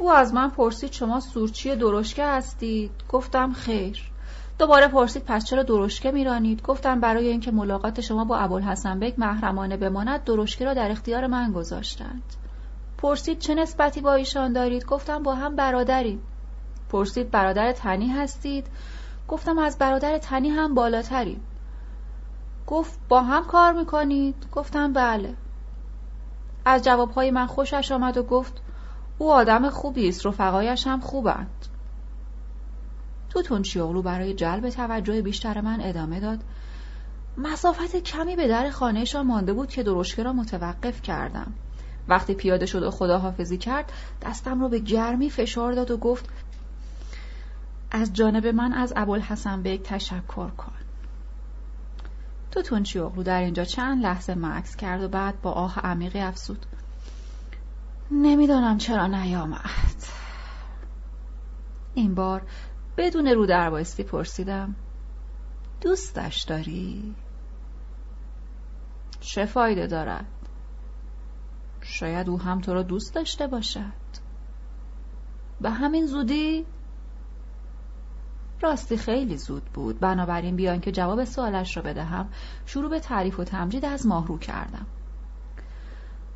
او 0.01 0.11
از 0.11 0.33
من 0.33 0.49
پرسید 0.49 0.91
شما 0.91 1.19
سورچی 1.19 1.75
درشکه 1.75 2.25
هستید؟ 2.25 2.91
گفتم 3.09 3.53
خیر. 3.53 4.11
دوباره 4.59 4.87
پرسید 4.87 5.23
پس 5.25 5.45
چرا 5.45 5.63
درشکه 5.63 6.11
میرانید؟ 6.11 6.61
گفتم 6.61 6.99
برای 6.99 7.27
اینکه 7.27 7.51
ملاقات 7.51 8.01
شما 8.01 8.25
با 8.25 8.37
ابوالحسن 8.37 8.99
بک 8.99 9.19
محرمانه 9.19 9.77
بماند 9.77 10.23
درشکه 10.23 10.65
را 10.65 10.73
در 10.73 10.91
اختیار 10.91 11.27
من 11.27 11.51
گذاشتند. 11.51 12.23
پرسید 12.97 13.39
چه 13.39 13.55
نسبتی 13.55 14.01
با 14.01 14.13
ایشان 14.13 14.53
دارید؟ 14.53 14.85
گفتم 14.85 15.23
با 15.23 15.35
هم 15.35 15.55
برادرید 15.55 16.19
پرسید 16.89 17.31
برادر 17.31 17.71
تنی 17.71 18.07
هستید؟ 18.07 18.67
گفتم 19.27 19.57
از 19.57 19.77
برادر 19.77 20.17
تنی 20.17 20.49
هم 20.49 20.73
بالاتریم. 20.73 21.41
گفت 22.67 22.99
با 23.09 23.21
هم 23.21 23.43
کار 23.43 23.73
می‌کنید؟ 23.73 24.35
گفتم 24.51 24.93
بله. 24.93 25.33
از 26.65 26.83
جوابهای 26.83 27.31
من 27.31 27.45
خوشش 27.45 27.91
آمد 27.91 28.17
و 28.17 28.23
گفت 28.23 28.61
او 29.21 29.33
آدم 29.33 29.69
خوبی 29.69 30.09
است 30.09 30.25
رفقایش 30.25 30.87
هم 30.87 30.99
خوبند. 30.99 31.65
توتون 33.29 33.61
چیوغلو 33.61 34.01
برای 34.01 34.33
جلب 34.33 34.69
توجه 34.69 35.21
بیشتر 35.21 35.61
من 35.61 35.81
ادامه 35.81 36.19
داد. 36.19 36.39
مسافت 37.37 37.95
کمی 37.95 38.35
به 38.35 38.47
در 38.47 38.69
خانهشان 38.69 39.27
مانده 39.27 39.53
بود 39.53 39.69
که 39.69 39.83
درشکه 39.83 40.23
را 40.23 40.33
متوقف 40.33 41.01
کردم. 41.01 41.53
وقتی 42.07 42.33
پیاده 42.33 42.65
شد 42.65 42.83
و 42.83 42.91
خداحافظی 42.91 43.57
کرد 43.57 43.91
دستم 44.21 44.61
را 44.61 44.67
به 44.67 44.79
گرمی 44.79 45.29
فشار 45.29 45.73
داد 45.73 45.91
و 45.91 45.97
گفت 45.97 46.29
از 47.91 48.13
جانب 48.13 48.47
من 48.47 48.73
از 48.73 48.93
ابوالحسن 48.95 49.61
بیگ 49.61 49.81
تشکر 49.81 50.49
کن. 50.49 50.73
توتون 52.51 52.83
چیوغلو 52.83 53.23
در 53.23 53.41
اینجا 53.41 53.63
چند 53.63 54.03
لحظه 54.03 54.35
مکس 54.35 54.75
کرد 54.75 55.03
و 55.03 55.07
بعد 55.07 55.41
با 55.41 55.51
آه 55.51 55.79
عمیقی 55.79 56.19
افسود 56.19 56.65
نمی‌دانم 58.11 58.77
چرا 58.77 59.07
نیامد 59.07 60.03
این 61.93 62.15
بار 62.15 62.41
بدون 62.97 63.27
رو 63.27 63.47
بایستی 63.71 64.03
پرسیدم 64.03 64.75
دوستش 65.81 66.41
داری؟ 66.41 67.15
چه 69.19 69.45
فایده 69.45 69.87
دارد؟ 69.87 70.25
شاید 71.81 72.29
او 72.29 72.39
هم 72.39 72.61
تو 72.61 72.73
را 72.73 72.83
دوست 72.83 73.15
داشته 73.15 73.47
باشد 73.47 74.21
به 75.61 75.69
همین 75.69 76.05
زودی؟ 76.05 76.65
راستی 78.61 78.97
خیلی 78.97 79.37
زود 79.37 79.63
بود 79.63 79.99
بنابراین 79.99 80.55
بیان 80.55 80.79
که 80.79 80.91
جواب 80.91 81.23
سوالش 81.23 81.77
را 81.77 81.83
بدهم 81.83 82.29
شروع 82.65 82.89
به 82.89 82.99
تعریف 82.99 83.39
و 83.39 83.43
تمجید 83.43 83.85
از 83.85 84.07
ماهرو 84.07 84.37
کردم 84.37 84.85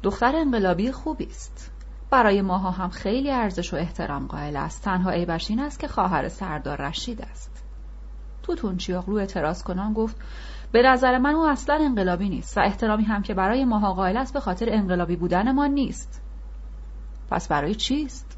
دختر 0.05 0.35
انقلابی 0.35 0.91
خوبی 0.91 1.25
است. 1.25 1.71
برای 2.09 2.41
ماها 2.41 2.71
هم 2.71 2.89
خیلی 2.89 3.31
ارزش 3.31 3.73
و 3.73 3.77
احترام 3.77 4.27
قائل 4.27 4.55
است. 4.55 4.83
تنها 4.83 5.11
عیبش 5.11 5.49
این 5.49 5.59
است 5.59 5.79
که 5.79 5.87
خواهر 5.87 6.27
سردار 6.27 6.81
رشید 6.81 7.21
است. 7.21 7.63
توتون 8.43 8.77
چیاغلو 8.77 9.15
اعتراض 9.15 9.63
کنان 9.63 9.93
گفت 9.93 10.15
به 10.71 10.81
نظر 10.81 11.17
من 11.17 11.35
او 11.35 11.47
اصلا 11.47 11.75
انقلابی 11.75 12.29
نیست 12.29 12.57
و 12.57 12.61
احترامی 12.61 13.03
هم 13.03 13.21
که 13.21 13.33
برای 13.33 13.65
ماها 13.65 13.93
قائل 13.93 14.17
است 14.17 14.33
به 14.33 14.39
خاطر 14.39 14.67
انقلابی 14.69 15.15
بودن 15.15 15.51
ما 15.51 15.67
نیست. 15.67 16.21
پس 17.31 17.47
برای 17.47 17.75
چیست؟ 17.75 18.37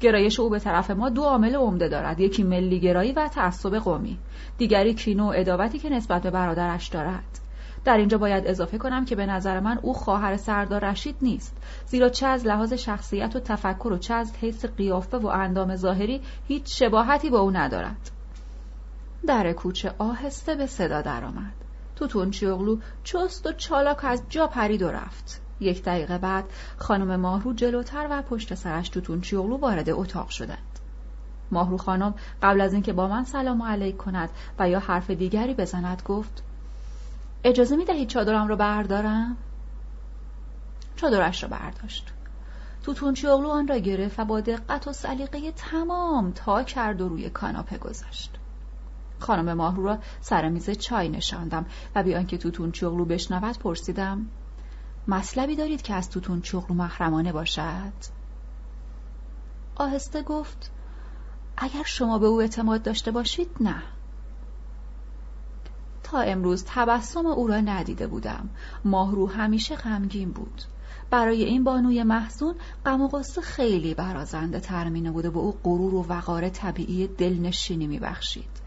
گرایش 0.00 0.40
او 0.40 0.50
به 0.50 0.58
طرف 0.58 0.90
ما 0.90 1.08
دو 1.08 1.22
عامل 1.22 1.56
عمده 1.56 1.88
دارد. 1.88 2.20
یکی 2.20 2.42
ملی 2.42 2.80
گرایی 2.80 3.12
و 3.12 3.28
تعصب 3.28 3.78
قومی. 3.78 4.18
دیگری 4.58 4.94
کینو 4.94 5.24
و 5.26 5.32
اداوتی 5.36 5.78
که 5.78 5.90
نسبت 5.90 6.22
به 6.22 6.30
برادرش 6.30 6.88
دارد. 6.88 7.40
در 7.84 7.96
اینجا 7.96 8.18
باید 8.18 8.46
اضافه 8.46 8.78
کنم 8.78 9.04
که 9.04 9.16
به 9.16 9.26
نظر 9.26 9.60
من 9.60 9.78
او 9.82 9.94
خواهر 9.94 10.36
سردار 10.36 10.84
رشید 10.84 11.16
نیست. 11.22 11.56
زیرا 11.86 12.08
چه 12.08 12.26
از 12.26 12.46
لحاظ 12.46 12.72
شخصیت 12.72 13.36
و 13.36 13.40
تفکر 13.40 13.92
و 13.92 13.98
چه 13.98 14.14
از 14.14 14.32
حیث 14.36 14.64
قیافه 14.64 15.18
و 15.18 15.26
اندام 15.26 15.76
ظاهری 15.76 16.20
هیچ 16.48 16.78
شباهتی 16.78 17.30
با 17.30 17.40
او 17.40 17.50
ندارد. 17.50 18.10
در 19.26 19.52
کوچه 19.52 19.94
آهسته 19.98 20.54
به 20.54 20.66
صدا 20.66 21.02
درآمد. 21.02 21.52
توتون 21.96 22.30
چیوغلو 22.30 22.78
چست 23.04 23.46
و 23.46 23.52
چالاک 23.52 24.04
از 24.04 24.22
جا 24.28 24.46
پرید 24.46 24.82
و 24.82 24.88
رفت. 24.88 25.42
یک 25.60 25.82
دقیقه 25.82 26.18
بعد 26.18 26.44
خانم 26.76 27.20
ماهرو 27.20 27.52
جلوتر 27.52 28.06
و 28.10 28.22
پشت 28.22 28.54
سرش 28.54 28.88
توتون 28.88 29.20
چیوغلو 29.20 29.56
وارد 29.56 29.90
اتاق 29.90 30.28
شدند. 30.28 30.78
ماهرو 31.50 31.76
خانم 31.76 32.14
قبل 32.42 32.60
از 32.60 32.72
اینکه 32.72 32.92
با 32.92 33.08
من 33.08 33.24
سلام 33.24 33.62
علیک 33.62 33.96
کند 33.96 34.30
و 34.58 34.68
یا 34.68 34.78
حرف 34.78 35.10
دیگری 35.10 35.54
بزند 35.54 36.02
گفت 36.06 36.42
اجازه 37.44 37.76
می 37.76 37.84
دهید 37.84 38.08
چادرم 38.08 38.48
رو 38.48 38.56
بردارم؟ 38.56 39.36
چادرش 40.96 41.42
را 41.42 41.48
برداشت. 41.48 42.12
توتون 42.82 43.14
چیاغلو 43.14 43.48
آن 43.48 43.68
را 43.68 43.78
گرفت 43.78 44.20
و 44.20 44.24
با 44.24 44.40
دقت 44.40 44.88
و 44.88 44.92
سلیقه 44.92 45.52
تمام 45.52 46.32
تا 46.32 46.62
کرد 46.62 47.00
و 47.00 47.08
روی 47.08 47.30
کاناپه 47.30 47.78
گذاشت. 47.78 48.30
خانم 49.18 49.54
ماهرو 49.54 49.84
را 49.84 49.98
سر 50.20 50.48
میز 50.48 50.70
چای 50.70 51.08
نشاندم 51.08 51.66
و 51.94 52.02
بیان 52.02 52.26
که 52.26 52.38
توتون 52.38 52.72
چیاغلو 52.72 53.04
بشنود 53.04 53.58
پرسیدم 53.58 54.26
مطلبی 55.08 55.56
دارید 55.56 55.82
که 55.82 55.94
از 55.94 56.10
توتون 56.10 56.40
چیاغلو 56.40 56.74
محرمانه 56.74 57.32
باشد؟ 57.32 57.92
آهسته 59.76 60.22
گفت 60.22 60.70
اگر 61.56 61.82
شما 61.82 62.18
به 62.18 62.26
او 62.26 62.40
اعتماد 62.40 62.82
داشته 62.82 63.10
باشید 63.10 63.50
نه 63.60 63.82
تا 66.10 66.20
امروز 66.20 66.64
تبسم 66.66 67.26
او 67.26 67.46
را 67.46 67.60
ندیده 67.60 68.06
بودم. 68.06 68.48
ماهرو 68.84 69.26
همیشه 69.26 69.76
غمگین 69.76 70.30
بود. 70.30 70.62
برای 71.10 71.44
این 71.44 71.64
بانوی 71.64 72.02
محزون 72.02 72.54
غم 72.86 73.02
و 73.02 73.22
خیلی 73.42 73.94
برازنده 73.94 74.60
ترمینه 74.60 75.10
بوده 75.10 75.30
و 75.30 75.38
او 75.38 75.54
غرور 75.64 75.94
و 75.94 76.06
وقار 76.08 76.48
طبیعی 76.48 77.06
دلنشینی 77.06 77.86
میبخشید. 77.86 78.60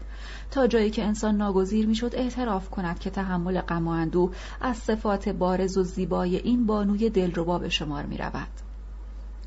تا 0.50 0.66
جایی 0.66 0.90
که 0.90 1.04
انسان 1.04 1.36
ناگزیر 1.36 1.86
می‌شد 1.86 2.14
اعتراف 2.14 2.70
کند 2.70 2.98
که 2.98 3.10
تحمل 3.10 3.60
غم 3.60 3.88
و 3.88 3.90
اندوه 3.90 4.34
از 4.60 4.76
صفات 4.76 5.28
بارز 5.28 5.76
و 5.76 5.82
زیبای 5.82 6.36
این 6.36 6.66
بانوی 6.66 7.10
دلربا 7.10 7.58
به 7.58 7.68
شمار 7.68 8.06
می 8.06 8.16
رود. 8.16 8.63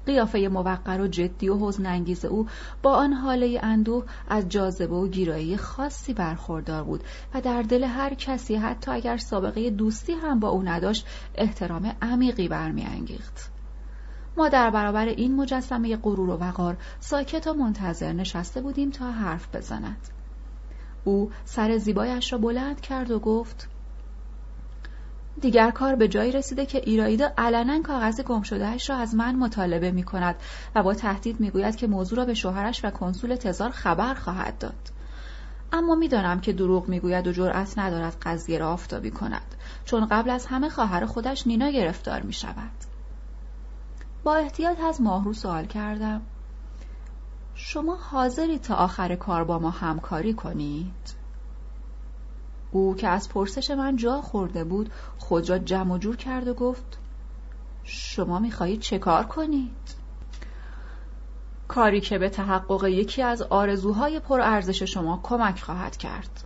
قیافه 0.08 0.48
موقر 0.48 1.02
و 1.02 1.08
جدی 1.08 1.50
و 1.50 1.68
حزن 1.68 1.86
انگیز 1.86 2.26
او 2.26 2.48
با 2.82 2.94
آن 2.96 3.14
حاله 3.14 3.60
اندوه 3.64 4.06
از 4.30 4.50
جاذبه 4.50 4.96
و 4.96 5.08
گیرایی 5.08 5.58
خاصی 5.58 6.14
برخوردار 6.14 6.84
بود 6.84 7.04
و 7.34 7.42
در 7.42 7.62
دل 7.62 7.84
هر 7.84 8.14
کسی 8.14 8.56
حتی 8.56 8.92
اگر 8.92 9.18
سابقه 9.18 9.70
دوستی 9.70 10.14
هم 10.14 10.40
با 10.40 10.50
او 10.50 10.64
نداشت 10.64 11.06
احترام 11.36 11.96
عمیقی 12.02 12.48
برمیانگیخت. 12.48 13.52
ما 14.38 14.50
در 14.50 14.70
برابر 14.70 15.06
این 15.06 15.36
مجسمه 15.36 15.98
غرور 15.98 16.30
و 16.30 16.38
وقار 16.38 16.78
ساکت 17.00 17.48
و 17.48 17.54
منتظر 17.54 18.14
نشسته 18.14 18.62
بودیم 18.62 18.90
تا 18.90 19.12
حرف 19.12 19.56
بزند. 19.56 20.08
او 21.04 21.32
سر 21.46 21.78
زیبایش 21.78 22.34
را 22.34 22.40
بلند 22.40 22.82
کرد 22.82 23.12
و 23.12 23.20
گفت 23.20 23.70
دیگر 25.42 25.72
کار 25.72 25.96
به 25.96 26.08
جایی 26.08 26.32
رسیده 26.32 26.66
که 26.66 26.78
ایرایدا 26.78 27.30
علنا 27.38 27.82
کاغذ 27.82 28.22
گم 28.22 28.42
شدهش 28.42 28.90
را 28.90 28.96
از 28.96 29.16
من 29.16 29.36
مطالبه 29.36 29.92
می 29.92 30.04
کند 30.04 30.36
و 30.76 30.84
با 30.84 30.94
تهدید 30.94 31.40
می 31.40 31.50
گوید 31.50 31.76
که 31.76 31.88
موضوع 31.88 32.18
را 32.18 32.26
به 32.26 32.34
شوهرش 32.34 32.86
و 32.86 32.90
کنسول 32.90 33.36
تزار 33.36 33.70
خبر 33.70 34.14
خواهد 34.14 34.58
داد. 34.58 34.92
اما 35.72 35.96
می‌دانم 35.96 36.40
که 36.40 36.54
دروغ 36.54 36.88
می‌گوید 36.88 37.28
و 37.28 37.32
جرأت 37.32 37.78
ندارد 37.78 38.18
قضیه 38.22 38.58
را 38.58 38.72
آفتابی 38.74 39.12
کند 39.12 39.56
چون 39.86 40.06
قبل 40.06 40.30
از 40.30 40.46
همه 40.46 40.70
خواهر 40.70 41.06
خودش 41.06 41.48
نینا 41.48 41.70
گرفتار 41.70 42.22
می 42.22 42.34
شود. 42.34 42.72
با 44.24 44.36
احتیاط 44.36 44.80
از 44.80 45.02
ماهرو 45.02 45.34
سوال 45.34 45.66
کردم 45.66 46.22
شما 47.56 47.96
حاضری 47.96 48.60
تا 48.60 48.76
آخر 48.76 49.16
کار 49.16 49.44
با 49.44 49.60
ما 49.60 49.70
همکاری 49.70 50.34
کنید؟ 50.34 51.17
او 52.72 52.96
که 52.96 53.08
از 53.08 53.30
پرسش 53.30 53.72
من 53.72 53.96
جا 53.96 54.22
خورده 54.22 54.64
بود 54.64 54.92
خود 55.18 55.50
را 55.50 55.58
جمع 55.58 55.98
جور 55.98 56.16
کرد 56.16 56.48
و 56.48 56.54
گفت 56.54 57.00
شما 57.84 58.40
می‌خواهید 58.40 58.80
چه 58.80 59.00
کار 59.00 59.24
کنید؟ 59.24 59.96
کاری 61.68 62.02
که 62.02 62.18
به 62.18 62.30
تحقق 62.30 62.86
یکی 62.86 63.22
از 63.22 63.42
آرزوهای 63.42 64.20
پرارزش 64.20 64.84
شما 64.84 65.20
کمک 65.24 65.62
خواهد 65.62 65.98
کرد. 65.98 66.44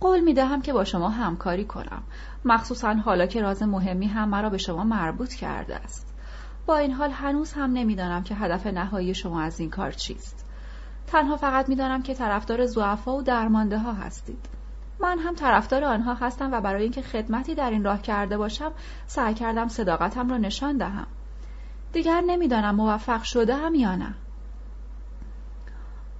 قول 0.00 0.20
می 0.20 0.34
دهم 0.34 0.62
که 0.62 0.72
با 0.72 0.84
شما 0.84 1.08
همکاری 1.08 1.64
کنم. 1.64 2.02
مخصوصا 2.44 2.94
حالا 2.94 3.26
که 3.26 3.42
راز 3.42 3.62
مهمی 3.62 4.06
هم 4.06 4.28
مرا 4.28 4.50
به 4.50 4.58
شما 4.58 4.84
مربوط 4.84 5.34
کرده 5.34 5.76
است. 5.76 6.14
با 6.66 6.76
این 6.76 6.92
حال 6.92 7.10
هنوز 7.10 7.52
هم 7.52 7.72
نمی‌دانم 7.72 8.22
که 8.22 8.34
هدف 8.34 8.66
نهایی 8.66 9.14
شما 9.14 9.40
از 9.40 9.60
این 9.60 9.70
کار 9.70 9.92
چیست. 9.92 10.46
تنها 11.12 11.36
فقط 11.36 11.68
می‌دانم 11.68 12.02
که 12.02 12.14
طرفدار 12.14 12.66
زعفا 12.66 13.16
و 13.16 13.22
درمانده 13.22 13.78
ها 13.78 13.92
هستید. 13.92 14.46
من 15.00 15.18
هم 15.18 15.34
طرفدار 15.34 15.84
آنها 15.84 16.14
هستم 16.14 16.52
و 16.52 16.60
برای 16.60 16.82
اینکه 16.82 17.02
خدمتی 17.02 17.54
در 17.54 17.70
این 17.70 17.84
راه 17.84 18.02
کرده 18.02 18.38
باشم 18.38 18.72
سعی 19.06 19.34
کردم 19.34 19.68
صداقتم 19.68 20.30
را 20.30 20.36
نشان 20.36 20.76
دهم. 20.76 21.06
دیگر 21.92 22.20
نمی‌دانم 22.20 22.74
موفق 22.74 23.22
شده 23.22 23.54
هم 23.54 23.74
یا 23.74 23.94
نه. 23.94 24.14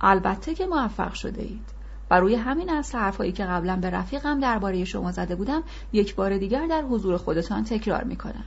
البته 0.01 0.55
که 0.55 0.67
موفق 0.67 1.13
شده 1.13 1.43
اید 1.43 1.71
و 2.11 2.21
روی 2.21 2.35
همین 2.35 2.71
اصل 2.71 2.99
حرفایی 2.99 3.33
که 3.33 3.45
قبلا 3.45 3.77
به 3.77 3.91
رفیقم 3.91 4.41
درباره 4.41 4.85
شما 4.85 5.13
زده 5.13 5.35
بودم 5.35 5.63
یک 5.93 6.15
بار 6.15 6.39
دیگر 6.39 6.67
در 6.67 6.83
حضور 6.83 7.17
خودتان 7.17 7.65
تکرار 7.65 8.05
می‌کنم. 8.05 8.45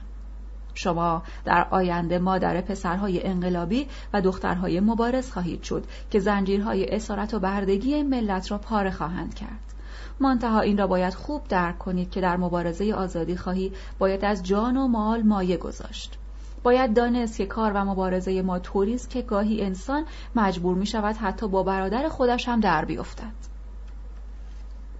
شما 0.74 1.22
در 1.44 1.66
آینده 1.70 2.18
مادر 2.18 2.60
پسرهای 2.60 3.26
انقلابی 3.26 3.86
و 4.12 4.20
دخترهای 4.20 4.80
مبارز 4.80 5.30
خواهید 5.30 5.62
شد 5.62 5.84
که 6.10 6.20
زنجیرهای 6.20 6.96
اسارت 6.96 7.34
و 7.34 7.38
بردگی 7.38 8.02
ملت 8.02 8.50
را 8.50 8.58
پاره 8.58 8.90
خواهند 8.90 9.34
کرد. 9.34 9.74
منتها 10.20 10.60
این 10.60 10.78
را 10.78 10.86
باید 10.86 11.14
خوب 11.14 11.48
درک 11.48 11.78
کنید 11.78 12.10
که 12.10 12.20
در 12.20 12.36
مبارزه 12.36 12.92
آزادی 12.92 13.36
خواهی 13.36 13.72
باید 13.98 14.24
از 14.24 14.42
جان 14.42 14.76
و 14.76 14.88
مال 14.88 15.22
مایه 15.22 15.56
گذاشت. 15.56 16.18
باید 16.62 16.94
دانست 16.94 17.36
که 17.36 17.46
کار 17.46 17.72
و 17.72 17.84
مبارزه 17.84 18.42
ما 18.42 18.58
طوری 18.58 18.98
که 18.98 19.22
گاهی 19.22 19.62
انسان 19.62 20.04
مجبور 20.36 20.76
می 20.76 20.86
شود 20.86 21.16
حتی 21.16 21.48
با 21.48 21.62
برادر 21.62 22.08
خودش 22.08 22.48
هم 22.48 22.60
در 22.60 22.84
بیفتد. 22.84 23.32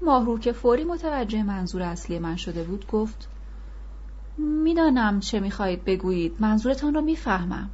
ماهرور 0.02 0.40
که 0.40 0.52
فوری 0.52 0.84
متوجه 0.84 1.42
منظور 1.42 1.82
اصلی 1.82 2.18
من 2.18 2.36
شده 2.36 2.62
بود 2.62 2.86
گفت 2.86 3.28
می‌دانم 4.38 5.20
چه 5.20 5.40
می‌خواهید 5.40 5.84
بگویید. 5.84 6.36
منظورتان 6.40 6.94
را 6.94 7.00
می‌فهمم. 7.00 7.70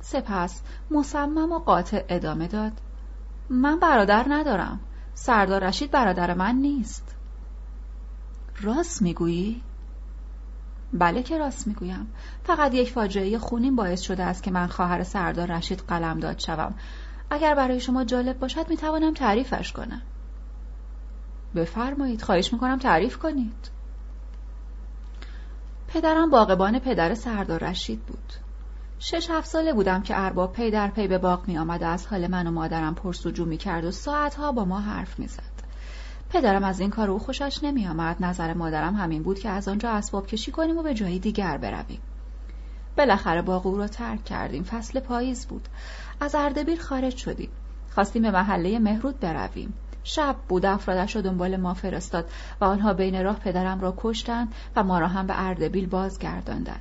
سپس 0.00 0.62
مصمم 0.90 1.52
و 1.52 1.58
قاطع 1.58 2.04
ادامه 2.08 2.48
داد. 2.48 2.72
من 3.50 3.78
برادر 3.78 4.26
ندارم. 4.28 4.80
سردار 5.14 5.64
رشید 5.64 5.90
برادر 5.90 6.34
من 6.34 6.54
نیست. 6.54 7.16
راست 8.60 9.02
می‌گویی؟ 9.02 9.62
بله 10.92 11.22
که 11.22 11.38
راست 11.38 11.66
می‌گویم. 11.66 12.12
فقط 12.44 12.74
یک 12.74 12.92
فاجعه 12.92 13.38
خونین 13.38 13.76
باعث 13.76 14.00
شده 14.00 14.24
است 14.24 14.42
که 14.42 14.50
من 14.50 14.66
خواهر 14.66 15.02
سردار 15.02 15.52
رشید 15.52 15.82
قلم 15.88 16.20
داد 16.20 16.38
شوم. 16.38 16.74
اگر 17.30 17.54
برای 17.54 17.80
شما 17.80 18.04
جالب 18.04 18.38
باشد 18.38 18.68
می‌توانم 18.68 19.14
تعریفش 19.14 19.72
کنم. 19.72 20.02
بفرمایید. 21.54 22.22
خواهش 22.22 22.52
می‌کنم 22.52 22.78
تعریف 22.78 23.18
کنید. 23.18 23.70
پدرم 25.92 26.30
باغبان 26.30 26.78
پدر 26.78 27.14
سردار 27.14 27.64
رشید 27.64 28.02
بود 28.02 28.32
شش 28.98 29.30
هفت 29.30 29.48
ساله 29.48 29.72
بودم 29.72 30.02
که 30.02 30.20
ارباب 30.20 30.52
پی 30.52 30.70
در 30.70 30.88
پی 30.88 31.08
به 31.08 31.18
باغ 31.18 31.48
می 31.48 31.58
آمد 31.58 31.82
و 31.82 31.86
از 31.86 32.06
حال 32.06 32.26
من 32.26 32.46
و 32.46 32.50
مادرم 32.50 32.94
پرس‌وجو 32.94 33.44
می 33.44 33.56
کرد 33.56 33.84
و 33.84 33.90
ساعتها 33.90 34.52
با 34.52 34.64
ما 34.64 34.80
حرف 34.80 35.18
می 35.18 35.28
زد. 35.28 35.42
پدرم 36.30 36.64
از 36.64 36.80
این 36.80 36.90
کار 36.90 37.10
او 37.10 37.18
خوشش 37.18 37.64
نمی 37.64 37.86
آمد. 37.86 38.16
نظر 38.20 38.54
مادرم 38.54 38.94
همین 38.94 39.22
بود 39.22 39.38
که 39.38 39.48
از 39.48 39.68
آنجا 39.68 39.90
اسباب 39.90 40.26
کشی 40.26 40.52
کنیم 40.52 40.78
و 40.78 40.82
به 40.82 40.94
جایی 40.94 41.18
دیگر 41.18 41.56
برویم. 41.56 42.00
بالاخره 42.96 43.42
باغ 43.42 43.66
او 43.66 43.78
را 43.78 43.88
ترک 43.88 44.24
کردیم. 44.24 44.62
فصل 44.62 45.00
پاییز 45.00 45.46
بود. 45.46 45.68
از 46.20 46.34
اردبیل 46.34 46.78
خارج 46.78 47.16
شدیم. 47.16 47.50
خواستیم 47.94 48.22
به 48.22 48.30
محله 48.30 48.78
مهرود 48.78 49.20
برویم. 49.20 49.74
شب 50.04 50.36
بود 50.48 50.66
افرادش 50.66 51.16
را 51.16 51.22
دنبال 51.22 51.56
ما 51.56 51.74
فرستاد 51.74 52.30
و 52.60 52.64
آنها 52.64 52.92
بین 52.92 53.24
راه 53.24 53.38
پدرم 53.38 53.80
را 53.80 53.94
کشتند 53.96 54.54
و 54.76 54.84
ما 54.84 54.98
را 54.98 55.08
هم 55.08 55.26
به 55.26 55.34
اردبیل 55.36 55.86
بازگرداندند. 55.86 56.80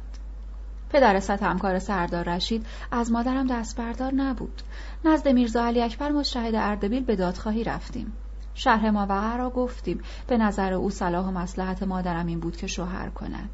پدر 0.89 1.15
همکار 1.41 1.79
سردار 1.79 2.29
رشید 2.29 2.65
از 2.91 3.11
مادرم 3.11 3.47
دست 3.47 3.77
بردار 3.77 4.13
نبود. 4.13 4.61
نزد 5.05 5.27
میرزا 5.27 5.65
علی 5.65 5.81
اکبر 5.81 6.09
مشهد 6.09 6.55
اردبیل 6.55 7.03
به 7.03 7.15
دادخواهی 7.15 7.63
رفتیم. 7.63 8.13
شرح 8.53 8.89
ما 8.89 9.35
را 9.35 9.49
گفتیم. 9.49 10.01
به 10.27 10.37
نظر 10.37 10.73
او 10.73 10.89
صلاح 10.89 11.27
و 11.27 11.31
مسلحت 11.31 11.83
مادرم 11.83 12.27
این 12.27 12.39
بود 12.39 12.57
که 12.57 12.67
شوهر 12.67 13.09
کند. 13.09 13.49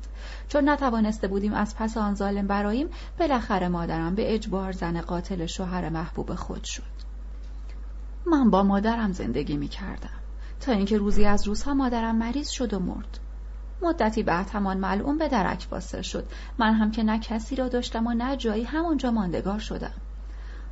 چون 0.47 0.69
نتوانسته 0.69 1.27
بودیم 1.27 1.53
از 1.53 1.75
پس 1.75 1.97
آن 1.97 2.15
ظالم 2.15 2.47
براییم 2.47 2.87
بالاخره 3.19 3.67
مادرم 3.67 4.15
به 4.15 4.33
اجبار 4.33 4.71
زن 4.71 5.01
قاتل 5.01 5.45
شوهر 5.45 5.89
محبوب 5.89 6.35
خود 6.35 6.63
شد. 6.63 6.94
من 8.27 8.49
با 8.49 8.63
مادرم 8.63 9.11
زندگی 9.11 9.57
می 9.57 9.67
کردم 9.67 10.09
تا 10.59 10.71
اینکه 10.71 10.97
روزی 10.97 11.25
از 11.25 11.47
روزها 11.47 11.73
مادرم 11.73 12.15
مریض 12.15 12.49
شد 12.49 12.73
و 12.73 12.79
مرد. 12.79 13.19
مدتی 13.81 14.23
بعد 14.23 14.49
همان 14.49 14.77
ملعون 14.77 15.17
به 15.17 15.27
درک 15.27 15.67
واصل 15.71 16.01
شد. 16.01 16.25
من 16.57 16.73
هم 16.73 16.91
که 16.91 17.03
نه 17.03 17.19
کسی 17.19 17.55
را 17.55 17.67
داشتم 17.67 18.07
و 18.07 18.13
نه 18.13 18.37
جایی 18.37 18.63
همانجا 18.63 19.11
ماندگار 19.11 19.59
شدم. 19.59 19.93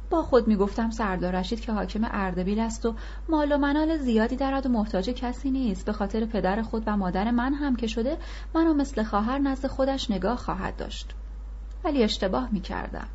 با 0.09 0.23
خود 0.23 0.47
می 0.47 0.55
گفتم 0.55 0.89
سردار 0.89 1.35
رشید 1.35 1.61
که 1.61 1.71
حاکم 1.71 2.01
اردبیل 2.11 2.59
است 2.59 2.85
و 2.85 2.95
مال 3.29 3.51
و 3.51 3.57
منال 3.57 3.97
زیادی 3.97 4.35
دارد 4.35 4.65
و 4.65 4.69
محتاج 4.69 5.09
کسی 5.09 5.51
نیست. 5.51 5.85
به 5.85 5.93
خاطر 5.93 6.25
پدر 6.25 6.61
خود 6.61 6.83
و 6.85 6.97
مادر 6.97 7.31
من 7.31 7.53
هم 7.53 7.75
که 7.75 7.87
شده 7.87 8.17
منو 8.55 8.73
مثل 8.73 9.03
خواهر 9.03 9.39
نزد 9.39 9.67
خودش 9.67 10.11
نگاه 10.11 10.37
خواهد 10.37 10.75
داشت. 10.75 11.15
ولی 11.83 12.03
اشتباه 12.03 12.49
می 12.51 12.61
کردم 12.61 13.07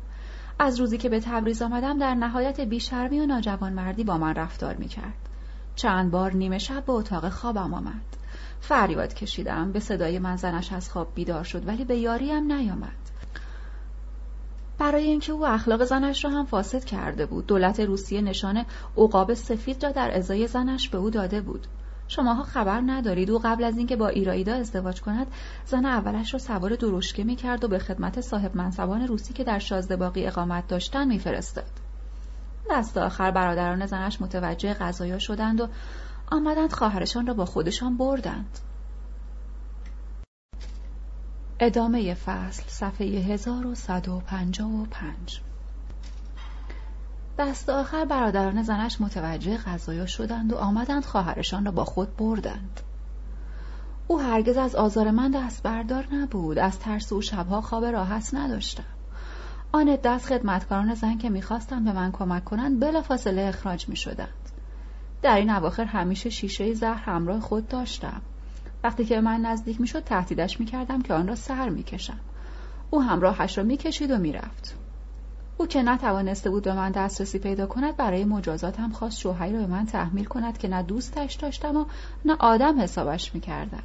از 0.59 0.79
روزی 0.79 0.97
که 0.97 1.09
به 1.09 1.19
تبریز 1.19 1.61
آمدم 1.61 1.97
در 1.97 2.15
نهایت 2.15 2.61
بیشرمی 2.61 3.19
و 3.19 3.25
ناجوانمردی 3.25 4.03
با 4.03 4.17
من 4.17 4.35
رفتار 4.35 4.75
می 4.75 4.87
کرد. 4.87 5.29
چند 5.75 6.11
بار 6.11 6.33
نیمه 6.33 6.57
شب 6.57 6.85
به 6.85 6.93
اتاق 6.93 7.29
خوابم 7.29 7.73
آمد. 7.73 8.01
فریاد 8.61 9.13
کشیدم 9.13 9.71
به 9.71 9.79
صدای 9.79 10.19
من 10.19 10.35
زنش 10.35 10.73
از 10.73 10.89
خواب 10.89 11.11
بیدار 11.15 11.43
شد 11.43 11.67
ولی 11.67 11.85
به 11.85 11.97
یاریم 11.97 12.51
نیامد. 12.51 13.09
برای 14.77 15.03
اینکه 15.03 15.31
او 15.31 15.47
اخلاق 15.47 15.83
زنش 15.83 16.25
را 16.25 16.31
هم 16.31 16.45
فاسد 16.45 16.83
کرده 16.83 17.25
بود 17.25 17.47
دولت 17.47 17.79
روسیه 17.79 18.21
نشان 18.21 18.65
عقاب 18.97 19.33
سفید 19.33 19.85
را 19.85 19.91
در 19.91 20.17
ازای 20.17 20.47
زنش 20.47 20.89
به 20.89 20.97
او 20.97 21.09
داده 21.09 21.41
بود 21.41 21.67
شماها 22.09 22.43
خبر 22.43 22.81
ندارید. 22.85 23.31
او 23.31 23.39
قبل 23.43 23.63
از 23.63 23.77
اینکه 23.77 23.95
با 23.95 24.07
ایرایدا 24.07 24.55
ازدواج 24.55 25.01
کند 25.01 25.27
زن 25.65 25.85
اولش 25.85 26.33
را 26.33 26.39
سوار 26.39 26.75
دروشکه 26.75 27.23
می‌کرد 27.23 27.63
و 27.63 27.67
به 27.67 27.79
خدمت 27.79 28.21
صاحب 28.21 28.57
منصبان 28.57 29.07
روسی 29.07 29.33
که 29.33 29.43
در 29.43 29.59
شازده 29.59 30.11
اقامت 30.15 30.67
داشتن 30.67 31.07
میفرستاد. 31.07 31.71
دست 32.71 32.97
آخر 32.97 33.31
برادران 33.31 33.85
زنش 33.85 34.21
متوجه 34.21 34.73
قضایا 34.73 35.19
شدند 35.19 35.61
و 35.61 35.67
آمدند 36.31 36.73
خواهرشان 36.73 37.27
را 37.27 37.33
با 37.33 37.45
خودشان 37.45 37.97
بردند. 37.97 38.59
ادامه 41.59 42.13
فصل 42.13 42.63
صفحه 42.67 43.05
1155 43.05 45.48
دست 47.39 47.69
آخر 47.69 48.05
برادران 48.05 48.63
زنش 48.63 49.01
متوجه 49.01 49.57
غذایا 49.57 50.05
شدند 50.05 50.53
و 50.53 50.57
آمدند 50.57 51.05
خواهرشان 51.05 51.65
را 51.65 51.71
با 51.71 51.85
خود 51.85 52.17
بردند. 52.17 52.79
او 54.07 54.19
هرگز 54.19 54.57
از 54.57 54.75
آزار 54.75 55.11
من 55.11 55.31
دست 55.31 55.63
بردار 55.63 56.07
نبود. 56.11 56.59
از 56.59 56.79
ترس 56.79 57.13
او 57.13 57.21
شبها 57.21 57.61
خواب 57.61 57.85
راحت 57.85 58.33
نداشتم. 58.33 58.83
آن 59.71 59.97
دست 60.03 60.25
خدمتکاران 60.25 60.93
زن 60.93 61.17
که 61.17 61.29
می‌خواستند 61.29 61.85
به 61.85 61.91
من 61.91 62.11
کمک 62.11 62.45
کنند 62.45 62.79
بلافاصله 62.79 63.41
اخراج 63.41 63.89
می‌شدند. 63.89 64.49
در 65.21 65.35
این 65.35 65.49
اواخر 65.49 65.85
همیشه 65.85 66.29
شیشه 66.29 66.73
زهر 66.73 66.93
همراه 67.03 67.39
خود 67.39 67.67
داشتم. 67.67 68.21
وقتی 68.83 69.05
که 69.05 69.21
من 69.21 69.41
نزدیک 69.41 69.81
می‌شد 69.81 70.03
تهدیدش 70.03 70.59
می‌کردم 70.59 71.01
که 71.01 71.13
آن 71.13 71.27
را 71.27 71.35
سر 71.35 71.69
می‌کشم. 71.69 72.19
او 72.89 73.01
همراهش 73.01 73.57
را 73.57 73.63
می‌کشید 73.63 74.11
و 74.11 74.17
می‌رفت. 74.17 74.75
او 75.59 75.67
که 75.67 75.83
نتوانسته 75.83 76.49
بود 76.49 76.63
به 76.63 76.73
من 76.73 76.91
دسترسی 76.91 77.39
پیدا 77.39 77.65
کند 77.65 77.97
برای 77.97 78.25
مجازات 78.25 78.79
هم 78.79 78.91
خواست 78.91 79.19
شوهری 79.19 79.53
را 79.53 79.59
به 79.59 79.67
من 79.67 79.85
تحمیل 79.85 80.25
کند 80.25 80.57
که 80.57 80.67
نه 80.67 80.83
دوستش 80.83 81.33
داشتم 81.33 81.77
و 81.77 81.85
نه 82.25 82.35
آدم 82.39 82.81
حسابش 82.81 83.35
می‌کردم. 83.35 83.83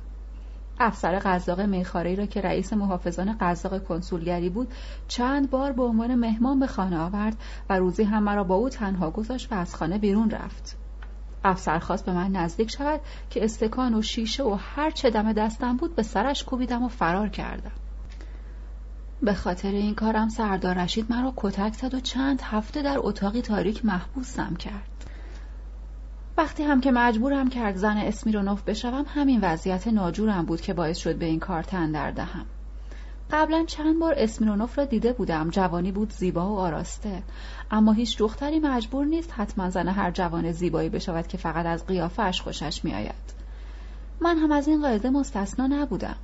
افسر 0.81 1.19
قزاق 1.19 1.61
میخاری 1.61 2.17
را 2.17 2.27
که 2.27 2.41
رئیس 2.41 2.73
محافظان 2.73 3.37
قزاق 3.41 3.85
کنسولگری 3.85 4.49
بود 4.49 4.69
چند 5.09 5.51
بار 5.51 5.73
به 5.73 5.83
عنوان 5.83 6.15
مهمان 6.15 6.61
به 6.61 6.67
خانه 6.67 6.99
آورد 6.99 7.37
و 7.71 7.79
روزی 7.79 8.03
هم 8.03 8.23
مرا 8.23 8.45
با 8.45 8.55
او 8.55 8.69
تنها 8.69 9.11
گذاشت 9.11 9.53
و 9.53 9.55
از 9.55 9.75
خانه 9.75 9.99
بیرون 9.99 10.31
رفت. 10.31 10.77
افسر 11.45 11.79
خواست 11.79 12.05
به 12.05 12.13
من 12.13 12.33
نزدیک 12.33 12.71
شود 12.71 13.01
که 13.31 13.45
استکان 13.45 13.95
و 13.95 14.03
شیشه 14.03 14.45
و 14.45 14.59
هر 14.61 14.91
چه 14.91 15.11
دم 15.11 15.33
دستم 15.33 15.77
بود 15.77 15.95
به 15.95 16.03
سرش 16.03 16.45
کوبیدم 16.45 16.83
و 16.83 16.89
فرار 16.89 17.29
کردم. 17.29 17.73
به 19.25 19.35
خاطر 19.35 19.69
این 19.69 19.95
کارم 19.95 20.29
سردار 20.29 20.75
رشید 20.75 21.07
مرا 21.11 21.33
کتک 21.37 21.75
زد 21.75 21.95
و 21.95 22.01
چند 22.01 22.41
هفته 22.43 22.83
در 22.83 22.97
اتاقی 22.99 23.43
تاریک 23.43 23.85
محبوسم 23.85 24.57
کرد. 24.57 24.89
وقتی 26.37 26.63
هم 26.63 26.81
که 26.81 26.93
مجبورم 26.93 27.49
کرد 27.49 27.77
زن 27.77 27.97
اسمیرونوف 27.97 28.63
بشوم 28.63 29.05
همین 29.09 29.41
وضعیت 29.43 29.89
ناجورم 29.89 30.45
بود 30.45 30.61
که 30.61 30.75
باعث 30.75 30.99
شد 30.99 31.17
به 31.17 31.27
این 31.27 31.41
کار 31.41 31.63
تن 31.63 32.11
دهم. 32.11 32.47
قبلا 33.31 33.65
چند 33.65 33.99
بار 33.99 34.15
اسمیرونوف 34.17 34.79
را 34.79 34.85
دیده 34.85 35.13
بودم. 35.13 35.51
جوانی 35.51 35.93
بود 35.93 36.13
زیبا 36.13 36.55
و 36.55 36.59
آراسته. 36.59 37.23
اما 37.71 37.93
هیچ 37.93 38.19
دختری 38.19 38.59
مجبور 38.61 39.07
نیست 39.07 39.33
حتما 39.33 39.71
زن 39.71 39.89
هر 39.89 40.11
جوان 40.11 40.53
زیبایی 40.53 40.89
بشود 40.89 41.27
که 41.27 41.39
فقط 41.39 41.67
از 41.67 41.87
قیافش 41.87 42.41
خوشش 42.41 42.85
میآید. 42.85 43.35
من 44.21 44.39
هم 44.39 44.53
از 44.53 44.69
این 44.69 44.83
قاعده 44.83 45.11
مستثنا 45.11 45.67
نبودم. 45.67 46.17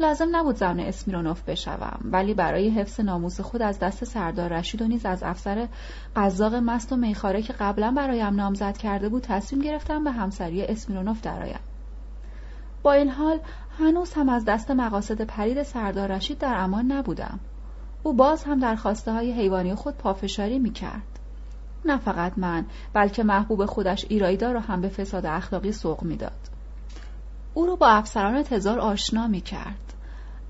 لازم 0.00 0.36
نبود 0.36 0.56
زن 0.56 0.80
اسمیرونوف 0.80 1.42
بشوم 1.42 2.00
ولی 2.04 2.34
برای 2.34 2.70
حفظ 2.70 3.00
ناموس 3.00 3.40
خود 3.40 3.62
از 3.62 3.78
دست 3.78 4.04
سردار 4.04 4.52
رشید 4.52 4.82
و 4.82 4.86
نیز 4.86 5.06
از 5.06 5.22
افسر 5.22 5.68
قزاق 6.16 6.54
مست 6.54 6.92
و 6.92 6.96
میخاره 6.96 7.42
که 7.42 7.52
قبلا 7.52 7.90
برایم 7.96 8.34
نامزد 8.34 8.76
کرده 8.76 9.08
بود 9.08 9.22
تصمیم 9.22 9.62
گرفتم 9.62 10.04
به 10.04 10.10
همسری 10.10 10.62
اسمیرونوف 10.62 11.20
درآیم 11.20 11.60
با 12.82 12.92
این 12.92 13.08
حال 13.08 13.40
هنوز 13.78 14.14
هم 14.14 14.28
از 14.28 14.44
دست 14.44 14.70
مقاصد 14.70 15.22
پرید 15.22 15.62
سردار 15.62 16.12
رشید 16.12 16.38
در 16.38 16.54
امان 16.54 16.92
نبودم 16.92 17.40
او 18.02 18.12
باز 18.12 18.44
هم 18.44 18.58
در 18.58 18.76
خواسته 18.76 19.12
های 19.12 19.32
حیوانی 19.32 19.74
خود 19.74 19.94
پافشاری 19.94 20.58
می 20.58 20.70
کرد. 20.70 21.18
نه 21.84 21.96
فقط 21.96 22.32
من 22.36 22.66
بلکه 22.92 23.22
محبوب 23.22 23.66
خودش 23.66 24.06
ایرایدا 24.08 24.52
را 24.52 24.60
هم 24.60 24.80
به 24.80 24.88
فساد 24.88 25.26
اخلاقی 25.26 25.72
سوق 25.72 26.02
می‌داد. 26.02 26.57
او 27.58 27.66
رو 27.66 27.76
با 27.76 27.88
افسران 27.88 28.42
تزار 28.42 28.78
آشنا 28.78 29.26
می 29.26 29.40
کرد. 29.40 29.92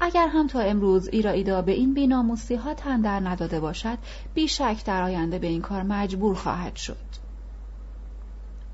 اگر 0.01 0.28
هم 0.28 0.47
تا 0.47 0.60
امروز 0.60 1.09
ایرائیدا 1.09 1.62
به 1.62 1.72
این 1.72 1.94
بیناموسی 1.94 2.55
ها 2.55 2.74
تن 2.74 3.01
در 3.01 3.20
نداده 3.20 3.60
باشد 3.60 3.98
بیشک 4.35 4.85
در 4.85 5.02
آینده 5.02 5.39
به 5.39 5.47
این 5.47 5.62
کار 5.62 5.82
مجبور 5.82 6.35
خواهد 6.35 6.76
شد 6.76 6.97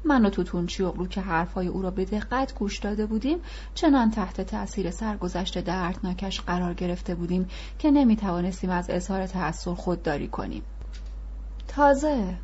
من 0.05 0.27
و 0.27 0.31
توتون 0.31 0.67
چیوغلو 0.67 1.07
که 1.07 1.21
حرفهای 1.21 1.67
او 1.67 1.83
را 1.83 1.91
به 1.91 2.05
دقت 2.05 2.55
گوش 2.55 2.79
داده 2.79 3.07
بودیم 3.07 3.39
چنان 3.75 4.11
تحت 4.11 4.41
تأثیر 4.41 4.91
سرگذشت 4.91 5.59
دردناکش 5.59 6.41
قرار 6.41 6.75
گرفته 6.75 7.15
بودیم 7.15 7.49
که 7.79 7.91
نمی 7.91 8.17
توانستیم 8.17 8.71
از 8.71 8.91
اظهار 8.91 9.27
تأثیر 9.27 9.75
خودداری 9.75 10.29
کنیم 10.29 10.63
تازه 11.69 12.35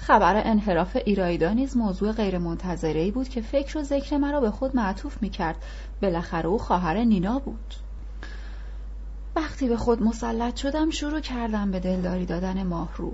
خبر 0.00 0.42
انحراف 0.44 0.96
ایرایدا 1.04 1.52
نیز 1.52 1.76
موضوع 1.76 2.12
غیرمنتظرهای 2.12 3.10
بود 3.10 3.28
که 3.28 3.40
فکر 3.40 3.78
و 3.78 3.82
ذکر 3.82 4.16
مرا 4.16 4.40
به 4.40 4.50
خود 4.50 4.76
معطوف 4.76 5.22
می‌کرد. 5.22 5.56
بالاخره 6.02 6.46
او 6.46 6.58
خواهر 6.58 6.98
نینا 6.98 7.38
بود. 7.38 7.74
وقتی 9.36 9.68
به 9.68 9.76
خود 9.76 10.02
مسلط 10.02 10.56
شدم 10.56 10.90
شروع 10.90 11.20
کردم 11.20 11.70
به 11.70 11.80
دلداری 11.80 12.26
دادن 12.26 12.62
ماهرو 12.62 13.12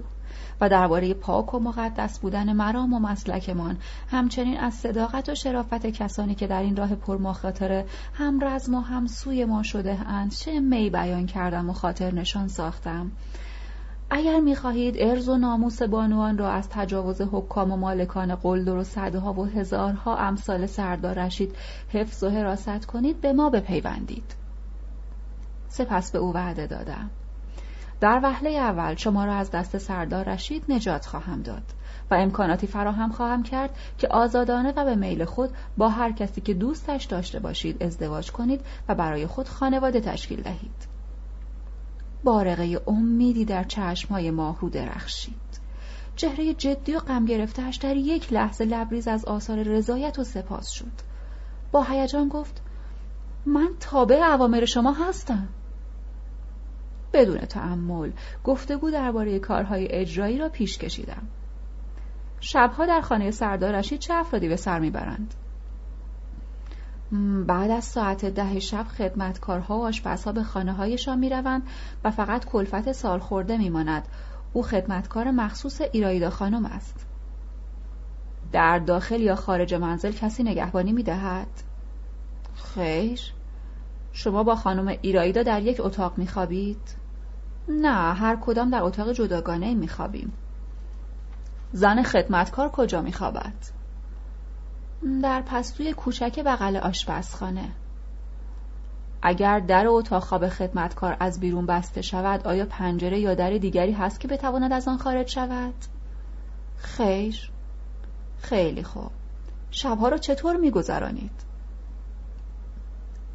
و 0.61 0.69
درباره 0.69 1.15
پاک 1.15 1.55
و 1.55 1.59
مقدس 1.59 2.19
بودن 2.19 2.53
مرام 2.53 2.93
و 2.93 2.99
مسلکمان 2.99 3.77
همچنین 4.11 4.59
از 4.59 4.75
صداقت 4.75 5.29
و 5.29 5.35
شرافت 5.35 5.87
کسانی 5.87 6.35
که 6.35 6.47
در 6.47 6.63
این 6.63 6.77
راه 6.77 6.95
پرمخاطره 6.95 7.87
هم 8.15 8.45
رزم 8.45 8.75
و 8.75 8.81
هم 8.81 9.07
سوی 9.07 9.45
ما 9.45 9.63
شده 9.63 9.99
اند 10.09 10.31
چه 10.31 10.61
می 10.61 10.91
بیان 10.91 11.27
کردم 11.27 11.71
و 11.71 11.73
خاطر 11.73 12.15
نشان 12.15 12.49
ساختم. 12.49 13.11
اگر 14.11 14.41
می‌خواهید 14.41 14.97
ارز 14.99 15.29
و 15.29 15.37
ناموس 15.37 15.83
بانوان 15.83 16.39
را 16.39 16.51
از 16.51 16.69
تجاوز 16.69 17.21
حکام 17.21 17.73
و 17.73 17.77
مالکان 17.77 18.35
قلدر 18.35 18.77
و 18.77 18.85
صدها 18.85 19.33
و 19.33 19.45
هزارها 19.45 20.17
امثال 20.17 20.67
سردار 20.67 21.15
رشید 21.15 21.57
حفظ 21.89 22.23
و 22.23 22.31
حراست 22.31 22.87
کنید 22.87 23.21
به 23.21 23.33
ما 23.33 23.51
بپیوندید. 23.51 24.35
سپس 25.69 26.13
به 26.13 26.19
او 26.19 26.35
وعده 26.35 26.67
دادم. 26.67 27.11
در 28.01 28.21
وهله 28.23 28.51
اول 28.51 28.95
شما 28.95 29.25
را 29.25 29.35
از 29.35 29.51
دست 29.51 29.79
سردار 29.79 30.25
رشید 30.25 30.65
نجات 30.69 31.07
خواهم 31.07 31.43
داد 31.43 31.63
و 32.11 32.15
امکاناتی 32.15 32.67
فراهم 32.67 33.13
خواهم 33.13 33.43
کرد 33.43 33.71
که 33.99 34.09
آزادانه 34.09 34.73
و 34.77 34.85
به 34.85 34.95
میل 34.95 35.25
خود 35.25 35.51
با 35.77 35.89
هر 35.89 36.13
کسی 36.13 36.41
که 36.41 36.55
دوستش 36.55 37.05
داشته 37.05 37.39
باشید 37.39 37.83
ازدواج 37.83 38.33
کنید 38.33 38.61
و 38.89 38.95
برای 38.95 39.27
خود 39.27 39.49
خانواده 39.49 40.01
تشکیل 40.01 40.43
دهید. 40.43 40.96
بارقه 42.25 42.81
امیدی 42.87 43.45
در 43.45 43.65
چشمهای 43.65 44.31
ماهرو 44.31 44.69
درخشید. 44.69 45.61
چهره 46.17 46.55
جدی 46.55 46.95
و 46.95 46.99
غم 46.99 47.25
گرفتهاش 47.25 47.77
در 47.77 47.97
یک 47.97 48.33
لحظه 48.33 48.65
لبریز 48.65 49.09
از 49.09 49.25
آثار 49.25 49.63
رضایت 49.63 50.19
و 50.19 50.25
سپاس 50.25 50.71
شد. 50.71 50.93
با 51.73 51.83
هیجان 51.83 52.29
گفت 52.29 52.63
من 53.47 53.69
تابع 53.81 54.17
اوامر 54.17 54.65
شما 54.65 54.93
هستم. 54.93 55.49
بدون 57.13 57.39
تعمل 57.39 58.11
گفته 58.45 58.77
بود 58.77 58.93
درباره 58.93 59.39
کارهای 59.39 59.89
اجرایی 59.91 60.39
را 60.39 60.49
پیش 60.49 60.79
کشیدم. 60.79 61.23
شبها 62.41 62.87
در 62.87 63.01
خانه 63.01 63.31
سردار 63.31 63.79
رشید 63.79 63.99
چه 63.99 64.15
افرادی 64.15 64.49
به 64.49 64.57
سر 64.57 64.79
می‌برند؟ 64.79 65.35
بعد 67.47 67.71
از 67.71 67.85
ساعت 67.85 68.25
ده 68.25 68.61
شب 68.61 68.85
خدمتکارها 68.99 69.79
و 69.79 69.85
آشپزها 69.85 70.33
به 70.33 70.43
خانه 70.43 70.73
هایشان 70.73 71.19
می 71.19 71.29
روند 71.29 71.63
و 72.05 72.11
فقط 72.11 72.45
کلفت 72.45 72.93
سال 72.93 73.19
خورده 73.19 73.57
می 73.57 73.71
ماند. 73.71 74.09
او 74.53 74.63
خدمتکار 74.63 75.31
مخصوص 75.31 75.81
ایرایدا 75.93 76.31
خانم 76.31 76.65
است. 76.65 77.07
در 78.53 78.79
داخل 78.79 79.21
یا 79.21 79.35
خارج 79.35 79.75
منزل 79.75 80.13
کسی 80.13 80.43
نگهبانی 80.43 80.93
می 80.93 81.03
دهد؟ 81.03 81.49
خیر 82.55 83.21
شما 84.13 84.43
با 84.43 84.57
خانم 84.57 84.89
ایرایدا 85.03 85.43
در 85.43 85.63
یک 85.63 85.81
اتاق 85.81 86.19
می 86.19 86.27
خوابید؟ 86.27 86.97
نه 87.69 88.15
هر 88.15 88.37
کدام 88.37 88.71
در 88.71 88.83
اتاق 88.83 89.13
جداگانه 89.13 89.75
می 89.75 89.89
خوابیم. 89.89 90.33
زن 91.73 92.03
خدمتکار 92.03 92.69
کجا 92.69 93.03
می 93.03 93.13
خوابد؟ 93.13 93.76
در 95.23 95.43
پستوی 95.43 95.93
کوچک 95.93 96.41
بغل 96.41 96.77
آشپزخانه. 96.77 97.69
اگر 99.23 99.61
در 99.61 99.87
اتاق 99.87 100.23
خواب 100.23 100.49
خدمتکار 100.49 101.17
از 101.21 101.41
بیرون 101.41 101.67
بسته 101.67 102.03
شود 102.03 102.47
آیا 102.47 102.67
پنجره 102.67 103.21
یا 103.21 103.35
در 103.35 103.51
دیگری 103.51 103.93
هست 103.93 104.21
که 104.21 104.29
بتواند 104.29 104.73
از 104.73 104.89
آن 104.89 104.99
خارج 104.99 105.29
شود؟ 105.29 105.75
خیر. 106.77 107.51
خیلی 108.39 108.83
خوب. 108.83 109.11
شبها 109.71 110.09
را 110.09 110.19
چطور 110.19 110.57
میگذرانید؟ 110.57 111.47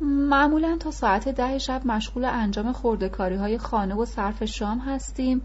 معمولا 0.01 0.77
تا 0.79 0.91
ساعت 0.91 1.29
ده 1.29 1.57
شب 1.57 1.81
مشغول 1.85 2.25
انجام 2.25 2.71
خوردکاری 2.71 3.35
های 3.35 3.57
خانه 3.57 3.95
و 3.95 4.05
صرف 4.05 4.45
شام 4.45 4.79
هستیم. 4.79 5.41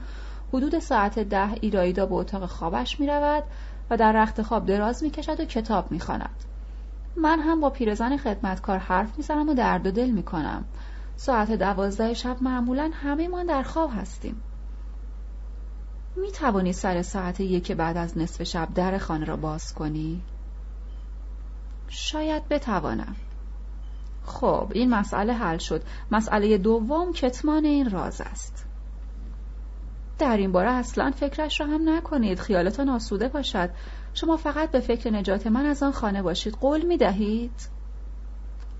حدود 0.52 0.78
ساعت 0.78 1.18
ده 1.18 1.52
ایرایدا 1.52 2.06
به 2.06 2.14
اتاق 2.14 2.46
خوابش 2.46 3.00
می 3.00 3.06
رود 3.06 3.44
و 3.90 3.96
در 3.96 4.12
رخت 4.12 4.42
خواب 4.42 4.66
دراز 4.66 5.02
می 5.02 5.10
کشد 5.10 5.40
و 5.40 5.44
کتاب 5.44 5.92
می 5.92 6.00
خاند. 6.00 6.44
من 7.16 7.40
هم 7.40 7.60
با 7.60 7.70
پیرزن 7.70 8.16
خدمتکار 8.16 8.78
حرف 8.78 9.16
می‌زنم 9.16 9.48
و 9.48 9.54
درد 9.54 9.86
و 9.86 9.90
دل 9.90 10.10
می 10.10 10.22
کنم. 10.22 10.64
ساعت 11.16 11.52
دوازده 11.52 12.14
شب 12.14 12.36
معمولا 12.40 12.90
همه 12.94 13.28
ما 13.28 13.44
در 13.44 13.62
خواب 13.62 13.90
هستیم. 13.94 14.42
می 16.16 16.32
توانی 16.32 16.72
سر 16.72 17.02
ساعت 17.02 17.40
یک 17.40 17.72
بعد 17.72 17.96
از 17.96 18.18
نصف 18.18 18.42
شب 18.42 18.68
در 18.74 18.98
خانه 18.98 19.24
را 19.24 19.36
باز 19.36 19.74
کنی؟ 19.74 20.22
شاید 21.88 22.48
بتوانم. 22.48 23.16
خب 24.24 24.72
این 24.74 24.90
مسئله 24.90 25.32
حل 25.32 25.58
شد. 25.58 25.82
مسئله 26.10 26.58
دوم 26.58 27.12
کتمان 27.12 27.64
این 27.64 27.90
راز 27.90 28.20
است. 28.20 28.65
در 30.18 30.36
این 30.36 30.52
باره 30.52 30.70
اصلا 30.70 31.10
فکرش 31.10 31.60
را 31.60 31.66
هم 31.66 31.88
نکنید. 31.88 32.40
خیالتان 32.40 32.88
آسوده 32.88 33.28
باشد. 33.28 33.70
شما 34.14 34.36
فقط 34.36 34.70
به 34.70 34.80
فکر 34.80 35.10
نجات 35.10 35.46
من 35.46 35.66
از 35.66 35.82
آن 35.82 35.92
خانه 35.92 36.22
باشید. 36.22 36.54
قول 36.54 36.86
می 36.86 36.96
دهید؟ 36.96 37.68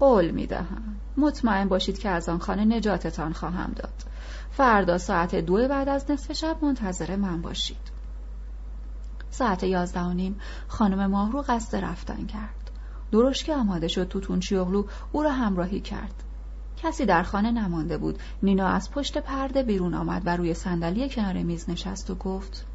قول 0.01 0.31
می 0.31 0.47
دهم. 0.47 0.97
مطمئن 1.17 1.69
باشید 1.69 1.99
که 1.99 2.09
از 2.09 2.29
آن 2.29 2.39
خانه 2.39 2.65
نجاتتان 2.65 3.33
خواهم 3.33 3.73
داد. 3.77 3.95
فردا 4.51 4.99
ساعت 4.99 5.35
دو 5.35 5.69
بعد 5.69 5.89
از 5.89 6.11
نصف 6.11 6.33
شب 6.33 6.57
منتظر 6.63 7.17
من 7.17 7.43
باشید. 7.43 7.97
ساعت 9.31 9.63
یازده 9.63 10.01
و 10.01 10.13
نیم 10.13 10.41
خانم 10.69 11.07
ماهرو 11.07 11.45
قصد 11.49 11.77
رفتن 11.77 12.27
کرد. 12.27 12.71
درشک 13.13 13.49
آماده 13.49 13.89
شد 13.89 14.09
توتون 14.09 14.41
چیوغلو 14.41 14.85
او 15.13 15.23
را 15.23 15.33
همراهی 15.33 15.81
کرد. 15.81 16.23
کسی 16.77 17.07
در 17.07 17.23
خانه 17.23 17.51
نمانده 17.51 17.99
بود. 17.99 18.19
نینا 18.43 18.67
از 18.67 18.91
پشت 18.91 19.19
پرده 19.19 19.63
بیرون 19.63 19.95
آمد 19.95 20.23
و 20.25 20.37
روی 20.37 20.55
صندلی 20.55 21.09
کنار 21.09 21.35
میز 21.35 21.71
نشست 21.71 22.11
و 22.11 22.15
گفت 22.15 22.67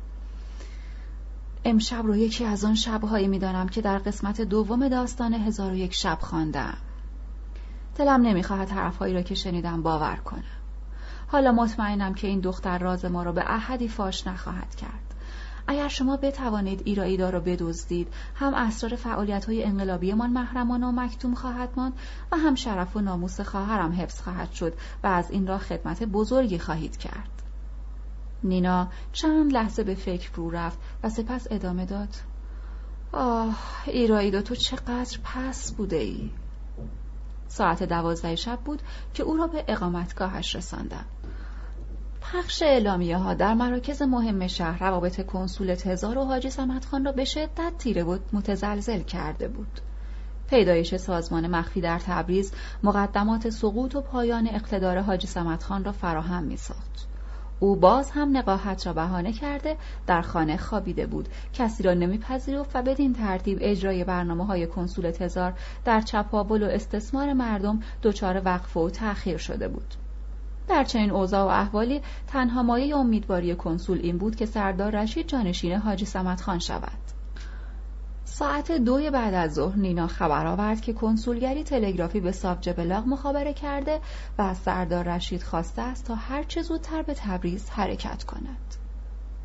امشب 1.65 2.05
رو 2.05 2.15
یکی 2.15 2.45
از 2.45 2.65
آن 2.65 2.75
شبهایی 2.75 3.27
می‌دانم 3.27 3.69
که 3.69 3.81
در 3.81 3.97
قسمت 3.97 4.41
دوم 4.41 4.87
داستان 4.87 5.33
هزار 5.33 5.71
و 5.71 5.75
یک 5.75 5.93
شب 5.93 6.17
خواندم. 6.21 6.77
دلم 7.95 8.21
نمی‌خواهد 8.21 8.69
حرفهایی 8.69 9.13
را 9.13 9.21
که 9.21 9.35
شنیدم 9.35 9.81
باور 9.81 10.15
کنم. 10.15 10.43
حالا 11.27 11.51
مطمئنم 11.51 12.13
که 12.13 12.27
این 12.27 12.39
دختر 12.39 12.77
راز 12.77 13.05
ما 13.05 13.23
را 13.23 13.31
به 13.31 13.43
احدی 13.47 13.87
فاش 13.87 14.27
نخواهد 14.27 14.75
کرد. 14.75 15.13
اگر 15.71 15.87
شما 15.87 16.17
بتوانید 16.17 16.81
ایرائیدا 16.85 17.29
را 17.29 17.39
بدزدید 17.39 18.07
هم 18.35 18.53
اسرار 18.53 18.95
فعالیت 18.95 19.45
های 19.45 19.63
انقلابیمان 19.63 20.29
محرمانه 20.29 20.87
و 20.87 20.91
مکتوم 20.91 21.35
خواهد 21.35 21.69
ماند 21.75 21.93
و 22.31 22.37
هم 22.37 22.55
شرف 22.55 22.95
و 22.95 22.99
ناموس 22.99 23.41
خواهرم 23.41 23.91
حفظ 23.91 24.21
خواهد 24.21 24.51
شد 24.51 24.73
و 25.03 25.07
از 25.07 25.31
این 25.31 25.47
راه 25.47 25.59
خدمت 25.59 26.03
بزرگی 26.03 26.59
خواهید 26.59 26.97
کرد. 26.97 27.41
نینا 28.43 28.87
چند 29.13 29.53
لحظه 29.53 29.83
به 29.83 29.95
فکر 29.95 30.29
فرو 30.29 30.49
رفت 30.49 30.77
و 31.03 31.09
سپس 31.09 31.47
ادامه 31.51 31.85
داد. 31.85 32.15
آه 33.11 33.57
ایرائیدا 33.85 34.41
تو 34.41 34.55
چقدر 34.55 35.17
پس 35.23 35.71
بوده 35.71 35.95
ای 35.95 36.29
ساعت 37.47 37.83
دوازده 37.83 38.35
شب 38.35 38.59
بود 38.59 38.81
که 39.13 39.23
او 39.23 39.37
را 39.37 39.47
به 39.47 39.65
اقامتگاهش 39.67 40.55
رساندم. 40.55 41.05
پخش 42.21 42.61
اعلامیه 42.61 43.17
ها 43.17 43.33
در 43.33 43.53
مراکز 43.53 44.01
مهم 44.01 44.47
شهر 44.47 44.79
روابط 44.79 45.25
کنسول 45.25 45.75
تزار 45.75 46.17
و 46.17 46.23
حاجی 46.23 46.49
خان 46.91 47.05
را 47.05 47.11
به 47.11 47.25
شدت 47.25 47.73
تیره 47.77 48.03
بود 48.03 48.21
متزلزل 48.33 48.99
کرده 48.99 49.47
بود. 49.47 49.79
پیدایش 50.49 50.95
سازمان 50.95 51.47
مخفی 51.47 51.81
در 51.81 51.99
تبریز 51.99 52.53
مقدمات 52.83 53.49
سقوط 53.49 53.95
و 53.95 54.01
پایان 54.01 54.47
اقتدار 54.47 54.99
حاجی 54.99 55.27
خان 55.59 55.83
را 55.83 55.91
فراهم 55.91 56.43
می 56.43 56.57
ساخت. 56.57 57.07
او 57.59 57.75
باز 57.75 58.11
هم 58.11 58.37
نقاهت 58.37 58.87
را 58.87 58.93
بهانه 58.93 59.33
کرده 59.33 59.77
در 60.07 60.21
خانه 60.21 60.57
خوابیده 60.57 61.07
بود 61.07 61.29
کسی 61.53 61.83
را 61.83 61.93
نمیپذیرفت 61.93 62.75
و 62.75 62.81
بدین 62.81 63.13
ترتیب 63.13 63.57
اجرای 63.61 64.03
برنامه 64.03 64.45
های 64.45 64.67
کنسول 64.67 65.11
تزار 65.11 65.53
در 65.85 66.01
چپاول 66.01 66.63
و 66.63 66.65
استثمار 66.65 67.33
مردم 67.33 67.79
دچار 68.03 68.41
وقفه 68.45 68.79
و 68.79 68.89
تأخیر 68.89 69.37
شده 69.37 69.67
بود 69.67 69.93
در 70.67 70.83
چنین 70.83 71.11
اوضاع 71.11 71.43
و 71.43 71.47
احوالی 71.47 72.01
تنها 72.27 72.63
مایه 72.63 72.97
امیدواری 72.97 73.55
کنسول 73.55 73.99
این 73.99 74.17
بود 74.17 74.35
که 74.35 74.45
سردار 74.45 74.95
رشید 74.95 75.27
جانشین 75.27 75.73
حاجی 75.73 76.05
سمت 76.05 76.41
خان 76.41 76.59
شود. 76.59 77.11
ساعت 78.25 78.71
دوی 78.71 79.09
بعد 79.09 79.33
از 79.33 79.53
ظهر 79.53 79.75
نینا 79.75 80.07
خبر 80.07 80.47
آورد 80.47 80.81
که 80.81 80.93
کنسولگری 80.93 81.63
تلگرافی 81.63 82.19
به 82.19 82.31
سابج 82.31 82.69
بلاغ 82.77 83.07
مخابره 83.07 83.53
کرده 83.53 83.99
و 84.37 84.41
از 84.41 84.57
سردار 84.57 85.03
رشید 85.03 85.43
خواسته 85.43 85.81
است 85.81 86.05
تا 86.05 86.15
هر 86.15 86.43
چه 86.43 86.61
زودتر 86.61 87.01
به 87.01 87.13
تبریز 87.13 87.69
حرکت 87.69 88.23
کند. 88.23 88.75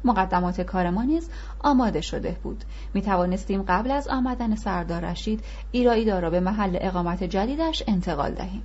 مقدمات 0.05 0.61
کار 0.61 0.91
ما 0.91 1.03
نیز 1.03 1.31
آماده 1.59 2.01
شده 2.01 2.37
بود. 2.43 2.65
می 2.95 3.03
توانستیم 3.03 3.63
قبل 3.63 3.91
از 3.91 4.09
آمدن 4.09 4.55
سردار 4.55 5.05
رشید 5.05 5.45
ایرائیدا 5.73 6.19
را 6.19 6.31
به 6.31 6.41
محل 6.41 6.79
اقامت 6.81 7.25
جدیدش 7.25 7.83
انتقال 7.87 8.31
دهیم. 8.31 8.63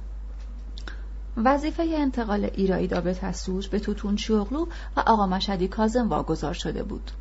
وظیفه 1.38 1.84
انتقال 1.84 2.44
ایرائیدا 2.44 3.02
به 3.02 3.14
تسوج 3.14 3.68
به 3.68 3.80
توتون 3.80 4.16
چیوغلو 4.16 4.66
و 4.98 4.99
آقا 4.99 5.28
مشدی 5.28 5.68
کازم 5.68 6.10
واگذار 6.10 6.53
شده 6.53 6.84
بود. 6.84 7.12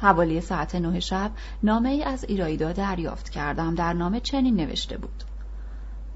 حوالی 0.00 0.40
ساعت 0.40 0.74
نه 0.74 1.00
شب 1.00 1.30
نامه 1.62 1.88
ای 1.88 2.02
از 2.02 2.24
ایرائیدا 2.24 2.72
دریافت 2.72 3.28
کردم 3.30 3.74
در 3.74 3.92
نامه 3.92 4.20
چنین 4.20 4.56
نوشته 4.56 4.98
بود. 4.98 5.24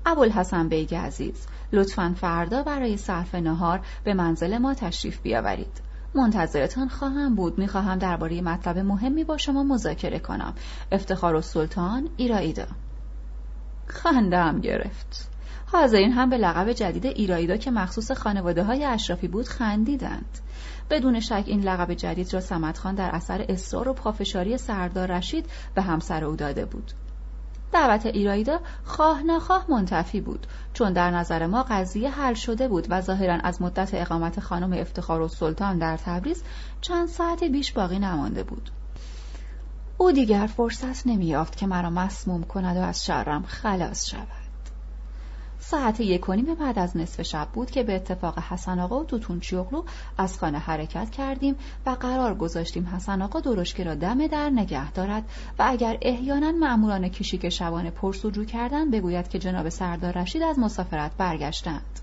ابوالحسن 0.06 0.68
بیگ 0.68 0.94
عزیز 0.94 1.46
لطفا 1.72 2.14
فردا 2.16 2.62
برای 2.62 2.96
صرف 2.96 3.34
نهار 3.34 3.80
به 4.04 4.14
منزل 4.14 4.58
ما 4.58 4.74
تشریف 4.74 5.20
بیاورید. 5.20 5.80
منتظرتان 6.14 6.88
خواهم 6.88 7.34
بود. 7.34 7.58
می‌خواهم 7.58 7.98
درباره 7.98 8.40
مطلب 8.40 8.78
مهمی 8.78 9.24
با 9.24 9.36
شما 9.36 9.62
مذاکره 9.62 10.18
کنم. 10.18 10.54
افتخار 10.92 11.34
و 11.34 11.40
سلطان 11.40 12.08
ایرائیدا 12.16 12.66
خنده 13.86 14.38
هم 14.38 14.60
گرفت. 14.60 15.35
حاضرین 15.72 16.12
هم 16.12 16.30
به 16.30 16.36
لقب 16.36 16.72
جدید 16.72 17.06
ایرائیدا 17.06 17.56
که 17.56 17.70
مخصوص 17.70 18.10
خانواده 18.10 18.64
های 18.64 18.84
اشرافی 18.84 19.28
بود 19.28 19.48
خندیدند. 19.48 20.38
بدون 20.90 21.20
شک 21.20 21.44
این 21.46 21.60
لقب 21.60 21.94
جدید 21.94 22.34
را 22.34 22.40
سمت 22.40 22.78
خان 22.78 22.94
در 22.94 23.10
اثر 23.10 23.46
اصرار 23.48 23.88
و 23.88 23.92
پافشاری 23.92 24.58
سردار 24.58 25.12
رشید 25.12 25.46
به 25.74 25.82
همسر 25.82 26.24
او 26.24 26.36
داده 26.36 26.64
بود. 26.64 26.92
دعوت 27.72 28.06
ایرایدا 28.06 28.60
خواه 28.84 29.22
نخواه 29.22 29.64
منتفی 29.68 30.20
بود 30.20 30.46
چون 30.72 30.92
در 30.92 31.10
نظر 31.10 31.46
ما 31.46 31.62
قضیه 31.62 32.10
حل 32.10 32.34
شده 32.34 32.68
بود 32.68 32.86
و 32.90 33.00
ظاهرا 33.00 33.34
از 33.34 33.62
مدت 33.62 33.90
اقامت 33.94 34.40
خانم 34.40 34.72
افتخار 34.72 35.20
و 35.20 35.28
سلطان 35.28 35.78
در 35.78 35.96
تبریز 35.96 36.42
چند 36.80 37.08
ساعت 37.08 37.44
بیش 37.44 37.72
باقی 37.72 37.98
نمانده 37.98 38.42
بود. 38.42 38.70
او 39.98 40.12
دیگر 40.12 40.46
فرصت 40.46 41.06
نمییافت 41.06 41.56
که 41.56 41.66
مرا 41.66 41.90
مسموم 41.90 42.42
کند 42.42 42.76
و 42.76 42.80
از 42.80 43.04
شرم 43.04 43.42
خلاص 43.42 44.10
شود. 44.10 44.45
ساعت 45.70 46.00
یک 46.00 46.28
و 46.28 46.32
نیم 46.32 46.54
بعد 46.54 46.78
از 46.78 46.96
نصف 46.96 47.22
شب 47.22 47.48
بود 47.52 47.70
که 47.70 47.82
به 47.82 47.96
اتفاق 47.96 48.38
حسن 48.38 48.78
آقا 48.78 49.00
و 49.00 49.04
توتون 49.04 49.40
چیوغلو 49.40 49.82
از 50.18 50.38
خانه 50.38 50.58
حرکت 50.58 51.10
کردیم 51.10 51.56
و 51.86 51.90
قرار 51.90 52.34
گذاشتیم 52.34 52.86
حسن 52.86 53.22
آقا 53.22 53.40
درشکه 53.40 53.84
را 53.84 53.94
دم 53.94 54.26
در 54.26 54.50
نگه 54.50 54.90
دارد 54.90 55.22
و 55.58 55.64
اگر 55.66 55.98
احیانا 56.02 56.52
مأموران 56.52 57.08
کشیک 57.08 57.48
شبانه 57.48 57.90
پرسجو 57.90 58.44
کردند 58.44 58.90
بگوید 58.90 59.28
که 59.28 59.38
جناب 59.38 59.68
سردار 59.68 60.12
رشید 60.12 60.42
از 60.42 60.58
مسافرت 60.58 61.16
برگشتند 61.18 62.00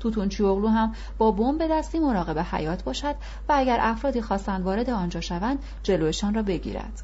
توتون 0.00 0.28
چیوغلو 0.28 0.68
هم 0.68 0.94
با 1.18 1.30
بمب 1.30 1.66
دستی 1.70 1.98
مراقب 1.98 2.38
حیات 2.38 2.84
باشد 2.84 3.14
و 3.48 3.52
اگر 3.56 3.78
افرادی 3.80 4.22
خواستند 4.22 4.64
وارد 4.64 4.90
آنجا 4.90 5.20
شوند 5.20 5.58
جلوشان 5.82 6.34
را 6.34 6.42
بگیرد 6.42 7.02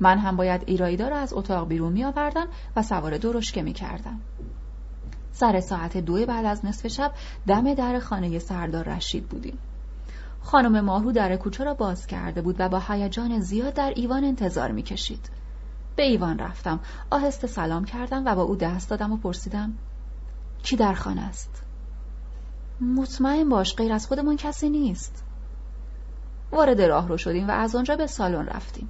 من 0.00 0.18
هم 0.18 0.36
باید 0.36 0.62
ایرایدا 0.66 1.08
را 1.08 1.16
از 1.16 1.32
اتاق 1.32 1.68
بیرون 1.68 1.92
می 1.92 2.04
آوردم 2.04 2.46
و 2.76 2.82
سوار 2.82 3.18
درشکه 3.18 3.62
می 3.62 3.72
کردم. 3.72 4.20
سر 5.38 5.60
ساعت 5.60 5.96
دو 5.96 6.26
بعد 6.26 6.44
از 6.44 6.64
نصف 6.64 6.86
شب 6.86 7.12
دم 7.46 7.74
در 7.74 7.98
خانه 7.98 8.38
سردار 8.38 8.84
رشید 8.84 9.28
بودیم. 9.28 9.58
خانم 10.40 10.80
ماهرو 10.84 11.12
در 11.12 11.36
کوچه 11.36 11.64
را 11.64 11.74
باز 11.74 12.06
کرده 12.06 12.42
بود 12.42 12.56
و 12.58 12.68
با 12.68 12.82
هیجان 12.88 13.40
زیاد 13.40 13.74
در 13.74 13.92
ایوان 13.96 14.24
انتظار 14.24 14.72
می‌کشید. 14.72 15.30
به 15.96 16.02
ایوان 16.02 16.38
رفتم. 16.38 16.80
آهسته 17.10 17.46
سلام 17.46 17.84
کردم 17.84 18.22
و 18.26 18.34
با 18.34 18.42
او 18.42 18.56
دست 18.56 18.90
دادم 18.90 19.12
و 19.12 19.16
پرسیدم 19.16 19.72
کی 20.62 20.76
در 20.76 20.94
خانه 20.94 21.20
است؟ 21.20 21.62
مطمئن 22.80 23.48
باش 23.48 23.74
غیر 23.74 23.92
از 23.92 24.06
خودمون 24.06 24.36
کسی 24.36 24.68
نیست. 24.68 25.24
وارد 26.52 26.80
راه 26.80 27.08
رو 27.08 27.16
شدیم 27.16 27.48
و 27.48 27.50
از 27.50 27.76
آنجا 27.76 27.96
به 27.96 28.06
سالن 28.06 28.46
رفتیم. 28.46 28.88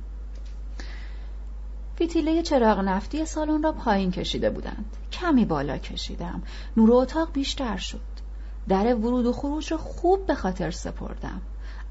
فتیله 2.02 2.42
چراغ 2.42 2.78
نفتی 2.78 3.26
سالن 3.26 3.62
را 3.62 3.72
پایین 3.72 4.10
کشیده 4.10 4.50
بودند. 4.50 4.96
کمی 5.12 5.44
بالا 5.44 5.78
کشیدم. 5.78 6.42
نور 6.76 6.92
اتاق 6.92 7.32
بیشتر 7.32 7.76
شد. 7.76 8.00
در 8.68 8.94
ورود 8.94 9.26
و 9.26 9.32
خروج 9.32 9.72
را 9.72 9.78
خوب 9.78 10.26
به 10.26 10.34
خاطر 10.34 10.70
سپردم. 10.70 11.40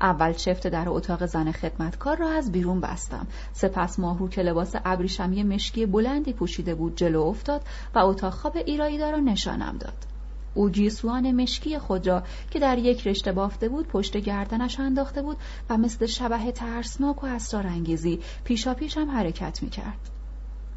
اول 0.02 0.34
چفت 0.34 0.68
در 0.68 0.90
اتاق 0.90 1.26
زن 1.26 1.52
خدمتکار 1.52 2.18
را 2.18 2.30
از 2.30 2.52
بیرون 2.52 2.80
بستم. 2.80 3.28
سپس 3.54 4.00
ماهرو 4.00 4.30
که 4.30 4.42
لباس 4.42 4.76
ابریشمی 4.86 5.44
مشکی 5.44 5.86
بلندی 5.86 6.34
پوشیده 6.34 6.76
بود 6.76 6.96
جلو 6.96 7.22
افتاد 7.22 7.62
و 7.96 8.00
اتاق 8.00 8.34
خواب 8.34 8.58
ایراییدا 8.58 9.10
را 9.10 9.20
نشانم 9.20 9.78
داد. 9.78 10.17
او 10.58 10.70
گیسوان 10.70 11.32
مشکی 11.32 11.80
خود 11.80 12.08
را 12.08 12.24
که 12.52 12.60
در 12.60 12.78
یک 12.78 13.08
رشته 13.08 13.32
بافته 13.32 13.70
بود 13.70 13.88
پشت 13.88 14.18
گردنش 14.18 14.80
انداخته 14.80 15.22
بود 15.22 15.38
و 15.70 15.78
مثل 15.78 16.06
شبه 16.06 16.52
ترسناک 16.52 17.24
و 17.24 17.28
اسرارانگیزی 17.28 18.20
پیشا 18.44 18.74
پیش 18.74 18.98
هم 18.98 19.12
حرکت 19.12 19.64
می‌کرد 19.64 20.10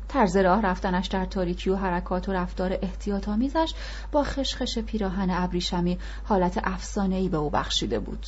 طرز 0.08 0.36
راه 0.36 0.62
رفتنش 0.62 1.06
در 1.06 1.24
تاریکی 1.24 1.70
و 1.70 1.76
حرکات 1.76 2.28
و 2.28 2.32
رفتار 2.32 2.78
احتیاط 2.82 3.28
آمیزش 3.28 3.74
با 4.12 4.22
خشخش 4.22 4.78
پیراهن 4.78 5.30
ابریشمی 5.30 5.98
حالت 6.24 6.60
افسانه‌ای 6.64 7.28
به 7.28 7.36
او 7.36 7.50
بخشیده 7.50 7.98
بود. 7.98 8.26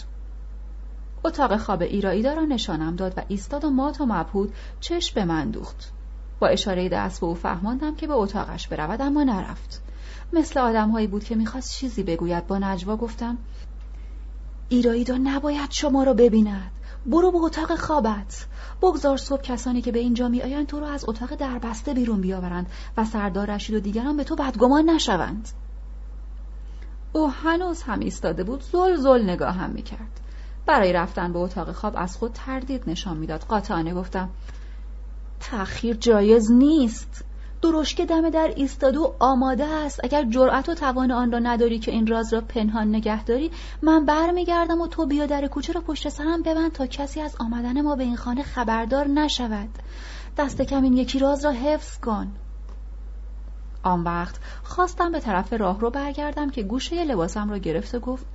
اتاق 1.25 1.57
خواب 1.57 1.83
ایرائیدا 1.83 2.33
را 2.35 2.45
نشانم 2.45 2.97
داد 2.97 3.15
و 3.17 3.23
ایستاد 3.29 3.65
و 3.65 3.71
مات 3.71 4.01
و 4.01 4.07
مبهود 4.07 4.55
چشم 4.81 5.15
به 5.15 5.25
من 5.25 5.51
دوخت. 5.51 5.93
با 6.41 6.49
اشاره 6.49 6.89
دست 6.89 7.21
به 7.21 7.27
او 7.27 7.35
فهماندم 7.35 7.95
که 7.95 8.07
به 8.07 8.15
اتاقش 8.15 8.69
برود 8.69 9.03
اما 9.03 9.25
نرفت. 9.25 9.83
مثل 10.33 10.61
آدمهایی 10.61 11.07
بود 11.07 11.25
که 11.25 11.35
می‌خواست 11.35 11.73
چیزی 11.73 12.03
بگوید 12.03 12.47
با 12.47 12.59
نجوا 12.59 12.97
گفتم 12.97 13.39
ایرائیدا 14.69 15.17
نباید 15.17 15.71
شما 15.71 16.03
را 16.03 16.15
ببیند. 16.15 16.71
برو 17.07 17.31
به 17.31 17.39
اتاق 17.39 17.77
خوابت 17.77 18.47
بگذار 18.83 19.17
صبح 19.17 19.43
کسانی 19.43 19.83
که 19.83 19.93
به 19.93 19.99
اینجا 19.99 20.29
می 20.29 20.43
آیند 20.43 20.67
تو 20.67 20.81
را 20.81 20.89
از 20.89 21.05
اتاق 21.09 21.35
دربسته 21.35 21.95
بیرون 21.95 22.21
بیاورند 22.21 22.67
و 22.97 23.05
سردار 23.05 23.51
رشید 23.51 23.77
و 23.77 23.81
دیگران 23.81 24.17
به 24.17 24.25
تو 24.25 24.37
بدگمان 24.37 24.91
نشوند 24.91 25.49
او 27.13 27.31
هنوز 27.31 27.83
هم 27.83 28.01
ایستاده 28.01 28.45
بود 28.45 28.63
زل 28.63 28.97
زل 28.97 29.23
نگاه 29.23 29.55
هم 29.55 29.71
می 29.71 29.83
کرد. 29.83 30.21
برای 30.67 30.93
رفتن 30.93 31.33
به 31.33 31.39
اتاق 31.39 31.73
خواب 31.73 31.95
از 31.97 32.17
خود 32.17 32.33
تردید 32.33 32.83
نشان 32.87 33.17
می‌داد 33.17 33.41
قاطعانه 33.41 33.95
گفتم 33.95 34.29
تأخیر 35.41 35.97
جایز 35.97 36.53
نیست 36.53 37.25
درشکه 37.63 38.07
دم 38.07 38.31
در 38.31 38.53
ایستادو 38.57 39.15
آماده 39.19 39.65
است. 39.65 40.01
اگر 40.05 40.25
جرأت 40.25 40.69
و 40.69 40.75
توان 40.75 41.11
آن 41.11 41.33
را 41.33 41.39
نداری 41.39 41.79
که 41.79 41.91
این 41.91 42.07
راز 42.07 42.35
را 42.35 42.41
پنهان 42.41 42.89
نگه 42.89 43.25
داری 43.25 43.51
من 43.83 44.05
برمیگردم 44.05 44.81
و 44.81 44.87
تو 44.87 45.07
بیا 45.07 45.27
در 45.27 45.47
کوچه 45.47 45.73
را 45.73 45.81
پشت 45.81 46.09
سرم 46.09 46.43
ببند 46.43 46.73
تا 46.73 46.87
کسی 46.87 47.21
از 47.21 47.37
آمدن 47.39 47.81
ما 47.81 47.97
به 47.97 48.05
این 48.05 48.17
خانه 48.17 48.43
خبردار 48.43 49.09
نشود. 49.09 49.69
دست 50.37 50.63
کم 50.63 50.83
این 50.83 50.93
یکی 50.93 51.19
راز 51.19 51.45
را 51.45 51.51
حفظ 51.51 51.99
کن. 51.99 52.33
آن 53.83 54.05
وقت 54.05 54.37
خواستم 54.63 55.13
به 55.13 55.21
طرف 55.21 55.53
راه 55.53 55.81
رو 55.81 55.91
برگردم 55.91 56.51
که 56.51 56.63
گوشه 56.63 57.05
لباسم 57.05 57.51
را 57.51 57.59
گرفت 57.59 57.95
و 57.95 58.01
گفت 58.01 58.27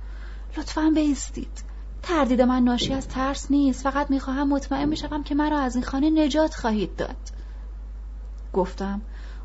لطفا 0.56 0.92
بیستید. 0.94 1.62
تردید 2.02 2.42
من 2.42 2.62
ناشی 2.62 2.94
از 2.94 3.08
ترس 3.08 3.50
نیست. 3.50 3.82
فقط 3.82 4.10
می‌خواهم 4.10 4.48
مطمئن 4.48 4.90
بشوم 4.90 5.22
که 5.22 5.34
مرا 5.34 5.58
از 5.58 5.74
این 5.74 5.84
خانه 5.84 6.10
نجات 6.10 6.54
خواهید 6.54 6.96
داد. 6.96 7.16
گفتم 8.52 9.00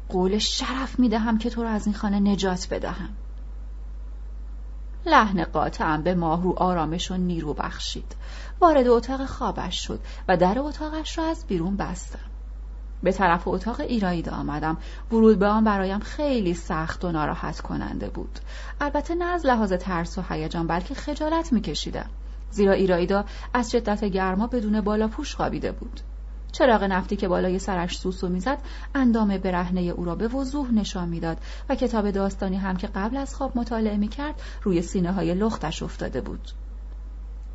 قول 0.10 0.38
شرف 0.38 1.00
می‌دهم 1.00 1.38
که 1.38 1.50
تو 1.50 1.64
را 1.64 1.70
از 1.70 1.86
این 1.86 1.96
خانه 1.96 2.20
نجات 2.20 2.68
بدهم. 2.72 3.10
لحن 5.06 5.44
قاطعم 5.44 6.04
به 6.04 6.16
ماهرو 6.16 6.54
آرامش 6.58 7.12
و 7.12 7.18
نیرو 7.18 7.54
بخشید. 7.54 8.16
وارد 8.60 8.88
اتاق 8.88 9.26
خوابش 9.26 9.88
شد 9.88 10.00
و 10.28 10.38
در 10.38 10.60
اتاقش 10.60 11.18
را 11.18 11.26
از 11.26 11.46
بیرون 11.48 11.76
بستم. 11.76 12.20
به 13.04 13.12
طرف 13.12 13.48
اتاق 13.48 13.80
ایرایید 13.80 14.30
آمدم. 14.30 14.78
ورود 15.12 15.40
به 15.40 15.48
آن 15.48 15.64
برایم 15.64 16.00
خیلی 16.00 16.54
سخت 16.54 17.06
و 17.06 17.12
ناراحت 17.12 17.62
کننده 17.62 18.10
بود. 18.10 18.40
البته 18.82 19.16
نه 19.16 19.26
از 19.26 19.46
لحاظ 19.46 19.74
ترس 19.74 20.18
و 20.18 20.24
هیجان 20.30 20.68
بلکه 20.68 20.94
خجالت 20.94 21.54
میکشیدم. 21.54 22.10
زیرا 22.52 22.74
ایرایدا 22.74 23.26
از 23.54 23.72
شدت 23.72 24.06
گرما 24.06 24.48
بدون 24.48 24.82
بالا 24.82 25.08
پوش 25.08 25.36
خوابیده 25.36 25.72
بود. 25.72 26.02
چراغ 26.54 26.84
نفتی 26.84 27.16
که 27.16 27.28
بالای 27.28 27.60
سرش 27.60 27.98
سوسو 27.98 28.30
می‌زد 28.30 28.58
اندام 28.96 29.38
برهنه 29.38 29.82
او 29.82 30.06
را 30.06 30.16
به 30.16 30.28
وضوح 30.28 30.72
نشان 30.72 31.10
می‌داد 31.10 31.38
و 31.70 31.76
کتاب 31.76 32.12
داستانی 32.12 32.58
هم 32.58 32.78
که 32.78 32.88
قبل 32.88 33.18
از 33.18 33.36
خواب 33.36 33.58
مطالعه 33.58 33.98
می‌کرد 33.98 34.42
روی 34.64 34.82
سینه 34.82 35.12
های 35.12 35.34
لختش 35.34 35.84
افتاده 35.84 36.22
بود. 36.22 36.50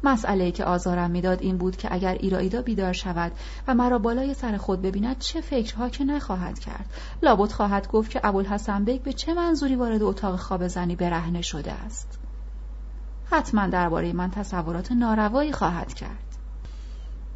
مسئله 0.05 0.51
که 0.51 0.65
آزارم 0.65 1.11
می‌داد 1.11 1.43
این 1.43 1.57
بود 1.57 1.77
که 1.77 1.95
اگر 1.95 2.15
ایرائیدا 2.15 2.62
بیدار 2.62 2.93
شود 2.93 3.33
و 3.69 3.75
مرا 3.75 3.99
بالای 3.99 4.35
سر 4.35 4.57
خود 4.57 4.83
ببیند 4.83 5.19
چه 5.19 5.41
فکرها 5.41 5.89
که 5.89 6.05
نخواهد 6.05 6.59
کرد. 6.59 6.87
لابد 7.23 7.53
خواهد 7.53 7.89
گفت 7.89 8.11
که 8.11 8.20
ابوالحسن 8.25 8.85
بیگ 8.85 9.03
به 9.03 9.12
چه 9.12 9.35
منظوری 9.35 9.77
وارد 9.77 10.03
اتاق 10.03 10.37
خواب 10.37 10.69
زنی 10.69 10.97
برهنه 10.97 11.43
شده 11.43 11.73
است. 11.73 12.19
حتما 13.31 13.66
درباره 13.66 14.12
من 14.12 14.31
تصورات 14.31 14.93
ناروایی 14.93 15.53
خواهد 15.53 15.95
کرد. 15.95 16.28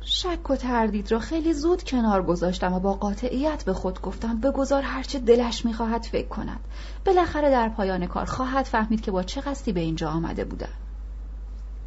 شک 0.04 0.50
و 0.50 0.56
تردید 0.56 1.12
را 1.12 1.18
خیلی 1.18 1.52
زود 1.52 1.82
کنار 1.82 2.22
گذاشتم 2.22 2.72
و 2.72 2.80
با 2.80 2.92
قاطعیت 2.92 3.64
به 3.64 3.72
خود 3.72 4.00
گفتم 4.00 4.40
بگذار 4.40 4.82
هرچه 4.82 5.18
دلش 5.18 5.64
می‌خواهد 5.64 6.02
فکر 6.02 6.28
کند. 6.28 6.60
بالاخره 7.04 7.50
در 7.50 7.68
پایان 7.68 8.06
کار 8.06 8.24
خواهد 8.24 8.64
فهمید 8.64 9.00
که 9.00 9.10
با 9.10 9.22
چه 9.22 9.40
قصدی 9.40 9.72
به 9.72 9.80
اینجا 9.80 10.10
آمده 10.10 10.44
بودم. 10.44 10.68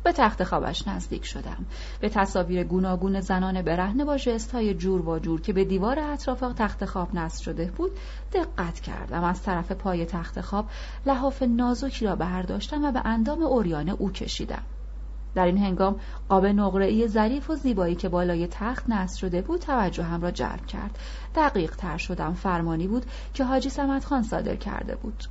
به 0.03 0.11
تخت 0.11 0.43
خوابش 0.43 0.87
نزدیک 0.87 1.25
شدم. 1.25 1.65
به 1.99 2.09
تصاویر 2.09 2.63
گوناگون 2.63 3.19
زنان 3.19 3.61
برهنه 3.61 4.05
با 4.05 4.17
های 4.53 4.73
جور 4.73 5.09
و 5.09 5.19
جور 5.19 5.41
که 5.41 5.53
به 5.53 5.65
دیوار 5.65 5.99
اطراف 5.99 6.39
تخت 6.39 6.85
خواب 6.85 7.15
نصب 7.15 7.43
شده 7.43 7.71
بود 7.77 7.91
دقت 8.33 8.79
کردم. 8.79 9.23
از 9.23 9.43
طرف 9.43 9.71
پای 9.71 10.05
تخت 10.05 10.41
خواب 10.41 10.65
لحاف 11.05 11.43
نازکی 11.43 12.05
را 12.05 12.15
برداشتم 12.15 12.85
و 12.85 12.91
به 12.91 13.01
اندام 13.05 13.43
اوریانه 13.43 13.91
او 13.91 14.11
کشیدم. 14.11 14.63
در 15.35 15.45
این 15.45 15.57
هنگام 15.57 15.95
قاب 16.29 16.45
نقره‌ای 16.45 17.07
ظریف 17.07 17.49
و 17.49 17.55
زیبایی 17.55 17.95
که 17.95 18.09
بالای 18.09 18.47
تخت 18.47 18.89
نصب 18.89 19.17
شده 19.17 19.41
بود 19.41 19.59
توجهم 19.59 20.21
را 20.21 20.31
جلب 20.31 20.65
کرد. 20.65 20.99
دقیق 21.35 21.75
تر 21.75 21.97
شدم 21.97 22.33
فرمانی 22.33 22.87
بود 22.87 23.05
که 23.33 23.43
حاجی 23.43 23.69
سمت 23.69 24.05
خان 24.05 24.23
صادر 24.23 24.55
کرده 24.55 24.95
بود. 24.95 25.23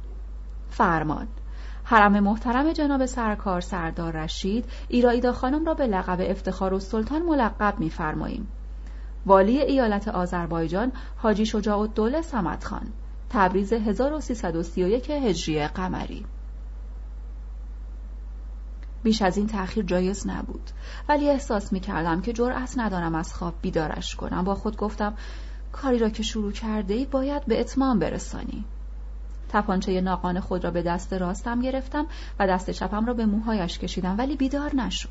فرمان 0.71 1.29
حرم 1.85 2.21
محترم 2.21 2.73
جناب 2.73 3.07
سرکار 3.07 3.61
سردار 3.61 4.13
رشید 4.13 4.65
ایرایدا 4.89 5.33
خانم 5.33 5.65
را 5.65 5.75
به 5.75 5.87
لقب 5.87 6.19
افتخار 6.21 6.75
و 6.75 6.81
سلطان 6.81 7.23
ملقب 7.23 7.75
می‌فرماییم. 7.79 8.49
والی 9.27 9.61
ایالت 9.61 10.09
آذربایجان 10.09 10.93
حاجی 11.17 11.47
شجاع 11.47 11.79
الدوله 11.79 12.23
سمت 12.23 12.65
خان. 12.65 12.87
تبریز 13.31 13.73
1331 13.73 15.11
هجری 15.11 15.67
قمری. 15.67 16.27
بیش 19.05 19.23
از 19.23 19.37
این 19.37 19.47
تأخیر 19.47 19.85
جایز 19.85 20.27
نبود. 20.27 20.71
ولی 21.09 21.31
احساس 21.31 21.73
می 21.73 21.81
کردم 21.81 22.21
که 22.21 22.33
جرأت 22.33 22.75
ندارم 22.77 23.15
از 23.15 23.35
خواب 23.35 23.55
بیدارش 23.63 24.15
کنم. 24.15 24.45
با 24.45 24.55
خود 24.55 24.77
گفتم 24.77 25.15
کاری 25.73 25.99
را 25.99 26.09
که 26.09 26.23
شروع 26.23 26.53
کرده 26.53 26.95
ای 26.95 27.05
باید 27.05 27.47
به 27.47 27.61
اتمام 27.61 27.99
برسانی. 27.99 28.65
تپانچه 29.49 30.01
ناقان 30.01 30.41
خود 30.41 30.65
را 30.65 30.71
به 30.71 30.83
دست 30.83 31.13
راستم 31.13 31.61
گرفتم 31.61 32.07
و 32.39 32.47
دست 32.47 32.71
چپم 32.71 33.07
را 33.07 33.15
به 33.15 33.27
موهایش 33.27 33.79
کشیدم 33.79 34.19
ولی 34.19 34.37
بیدار 34.37 34.75
نشد. 34.75 35.09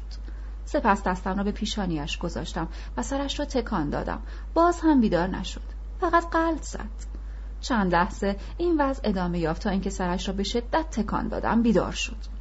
سپس 0.65 1.03
دستم 1.03 1.38
را 1.38 1.44
به 1.44 1.52
پیشانیش 1.52 2.18
گذاشتم 2.18 2.68
و 2.98 3.03
سرش 3.03 3.40
را 3.40 3.45
تکان 3.45 3.90
دادم. 3.90 4.22
باز 4.53 4.80
هم 4.82 5.02
بیدار 5.02 5.28
نشد. 5.28 5.61
فقط 6.02 6.30
قلب 6.30 6.61
زد. 6.61 7.14
چند 7.61 7.94
لحظه 7.94 8.36
این 8.57 8.82
وضع 8.82 9.02
ادامه 9.03 9.40
یافت 9.40 9.61
تا 9.61 9.70
اینکه 9.70 9.90
سرش 9.90 10.28
را 10.28 10.34
به 10.34 10.44
شدت 10.44 10.90
تکان 10.91 11.28
دادم. 11.28 11.61
بیدار 11.61 11.91
شد. 11.91 12.32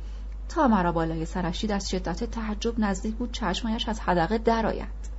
تا 0.55 0.69
مرا 0.69 0.93
بالای 0.93 1.25
سرشید 1.25 1.73
از 1.73 1.91
شدت 1.91 2.25
تعجب 2.25 2.81
نزدیک 2.81 3.15
بود 3.15 3.33
چشمایش 3.33 3.89
از 3.89 4.01
حدقه 4.01 4.39
درآید. 4.39 5.13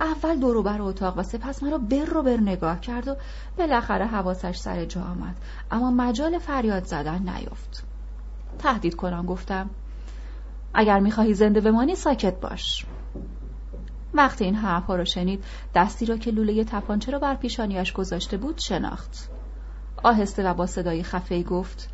اول 0.00 0.62
بر 0.62 0.82
اتاق 0.82 1.18
و 1.18 1.22
سپس 1.22 1.62
مرا 1.62 1.78
بر 1.78 2.04
رو 2.04 2.22
بر 2.22 2.36
نگاه 2.36 2.80
کرد 2.80 3.08
و 3.08 3.16
بالاخره 3.58 4.06
حواسش 4.06 4.56
سر 4.56 4.84
جا 4.84 5.02
آمد. 5.02 5.36
اما 5.70 5.90
مجال 5.90 6.38
فریاد 6.38 6.84
زدن 6.84 7.28
نیفت 7.28 7.84
تهدید 8.58 8.94
کنم 8.94 9.26
گفتم. 9.26 9.70
اگر 10.74 11.00
می‌خواهی 11.00 11.34
زنده 11.34 11.60
بمانی 11.60 11.94
ساکت 11.94 12.40
باش. 12.40 12.86
وقتی 14.14 14.44
این 14.44 14.54
حرفها 14.54 14.96
را 14.96 15.04
شنید 15.04 15.44
دستی 15.74 16.06
را 16.06 16.16
که 16.16 16.30
لوله 16.30 16.64
تپانچه 16.64 17.12
را 17.12 17.18
بر 17.18 17.34
پیشانیش 17.34 17.92
گذاشته 17.92 18.36
بود 18.36 18.58
شناخت. 18.58 19.28
آهسته 20.02 20.50
و 20.50 20.54
با 20.54 20.66
صدای 20.66 21.02
خفه 21.02 21.42
گفت 21.42 21.88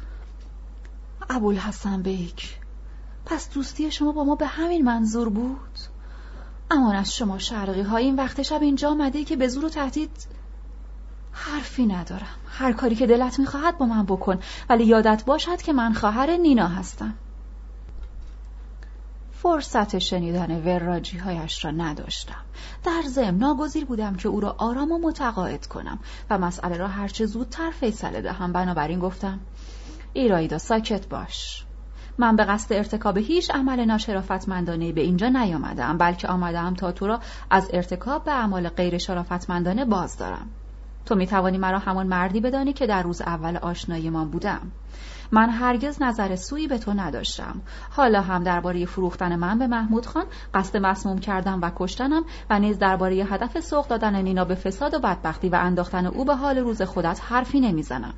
ابوالحسن 1.30 2.02
بیک 2.02 2.58
پس 3.26 3.50
دوستی 3.50 3.90
شما 3.90 4.12
با 4.12 4.24
ما 4.24 4.34
به 4.34 4.46
همین 4.46 4.84
منظور 4.84 5.28
بود؟ 5.28 5.78
امان 6.70 6.96
از 6.96 7.16
شما 7.16 7.38
شرقی 7.38 7.82
ها 7.82 7.96
این 7.96 8.16
وقت 8.16 8.42
شب 8.42 8.62
اینجا 8.62 8.90
آمده 8.90 9.24
که 9.24 9.36
به 9.36 9.48
زور 9.48 9.64
و 9.64 9.68
تهدید 9.68 10.26
حرفی 11.32 11.86
ندارم. 11.86 12.36
هر 12.48 12.72
کاری 12.72 12.94
که 12.94 13.06
دلت 13.06 13.38
می‌خواهد 13.38 13.78
با 13.78 13.86
من 13.86 14.02
بکن 14.02 14.38
ولی 14.68 14.84
یادت 14.84 15.24
باشد 15.24 15.62
که 15.62 15.72
من 15.72 15.92
خواهر 15.92 16.36
نینا 16.36 16.68
هستم. 16.68 17.14
فرصت 19.32 19.98
شنیدن 19.98 20.62
وراجی 20.64 21.18
هایش 21.18 21.64
را 21.64 21.70
نداشتم. 21.70 22.40
در 22.84 23.02
ضمن 23.08 23.38
ناگزیر 23.38 23.84
بودم 23.84 24.16
که 24.16 24.28
او 24.28 24.40
را 24.40 24.54
آرام 24.58 24.92
و 24.92 24.98
متقاعد 24.98 25.66
کنم 25.66 25.98
و 26.30 26.38
مسئله 26.38 26.76
را 26.76 26.88
هرچه 26.88 27.26
زودتر 27.26 27.70
فیصله 27.70 28.20
دهم. 28.20 28.52
بنابراین 28.52 28.98
گفتم 28.98 29.40
ایرایدا 30.16 30.58
ساکت 30.58 31.08
باش. 31.08 31.64
من 32.18 32.36
به 32.36 32.44
قصد 32.44 32.72
ارتکاب 32.72 33.18
هیچ 33.18 33.50
عمل 33.50 33.84
ناشرافتمندانه 33.84 34.92
به 34.92 35.00
اینجا 35.00 35.28
نیامدم 35.28 35.98
بلکه 35.98 36.28
آمدم 36.28 36.74
تا 36.74 36.92
تو 36.92 37.06
را 37.06 37.20
از 37.50 37.70
ارتکاب 37.72 38.24
به 38.24 38.32
اعمال 38.32 38.68
غیر 38.68 38.98
شرافتمندانه 38.98 39.84
باز 39.84 40.18
دارم. 40.18 40.46
تو 41.06 41.14
می 41.14 41.26
توانی 41.26 41.58
مرا 41.58 41.78
همان 41.78 42.06
مردی 42.06 42.40
بدانی 42.40 42.72
که 42.72 42.86
در 42.86 43.02
روز 43.02 43.20
اول 43.20 43.56
آشناییمان 43.56 44.30
بودم. 44.30 44.60
من 45.32 45.50
هرگز 45.50 46.02
نظر 46.02 46.36
سویی 46.36 46.68
به 46.68 46.78
تو 46.78 46.92
نداشتم. 46.92 47.60
حالا 47.90 48.20
هم 48.20 48.44
درباره 48.44 48.86
فروختن 48.86 49.36
من 49.36 49.58
به 49.58 49.66
محمود 49.66 50.06
خان 50.06 50.24
قصد 50.54 50.76
مسموم 50.76 51.18
کردم 51.18 51.58
و 51.62 51.70
کشتنم 51.76 52.24
و 52.50 52.58
نیز 52.58 52.78
درباره 52.78 53.14
هدف 53.14 53.60
سوق 53.60 53.88
دادن 53.88 54.22
نینا 54.22 54.44
به 54.44 54.54
فساد 54.54 54.94
و 54.94 54.98
بدبختی 54.98 55.48
و 55.48 55.54
انداختن 55.54 56.06
او 56.06 56.24
به 56.24 56.34
حال 56.34 56.58
روز 56.58 56.82
خودت 56.82 57.20
حرفی 57.24 57.60
نمی‌زنم. 57.60 58.14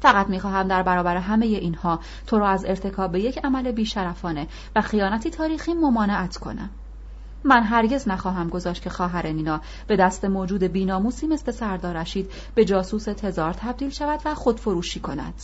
فقط 0.00 0.26
می‌خواهم 0.26 0.68
در 0.68 0.82
برابر 0.82 1.16
همه 1.16 1.46
اینها 1.46 2.00
تو 2.26 2.38
را 2.38 2.48
از 2.48 2.64
ارتکاب 2.64 3.16
یک 3.16 3.38
عمل 3.44 3.72
بیشرفانه 3.72 4.46
و 4.76 4.80
خیانتی 4.80 5.30
تاریخی 5.30 5.74
ممانعت 5.74 6.36
کنم. 6.36 6.70
من 7.44 7.62
هرگز 7.62 8.08
نخواهم 8.08 8.48
گذاشت 8.48 8.82
که 8.82 8.90
خواهر 8.90 9.26
نینا 9.26 9.60
به 9.86 9.96
دست 9.96 10.24
موجود 10.24 10.62
بیناموسی 10.62 11.26
مثل 11.26 11.52
سردار 11.52 11.96
رشید 11.96 12.30
به 12.54 12.64
جاسوس 12.64 13.04
تزار 13.04 13.52
تبدیل 13.52 13.90
شود 13.90 14.20
و 14.24 14.34
خودفروشی 14.34 15.00
کند. 15.00 15.34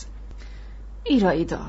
ایرایدا 1.03 1.61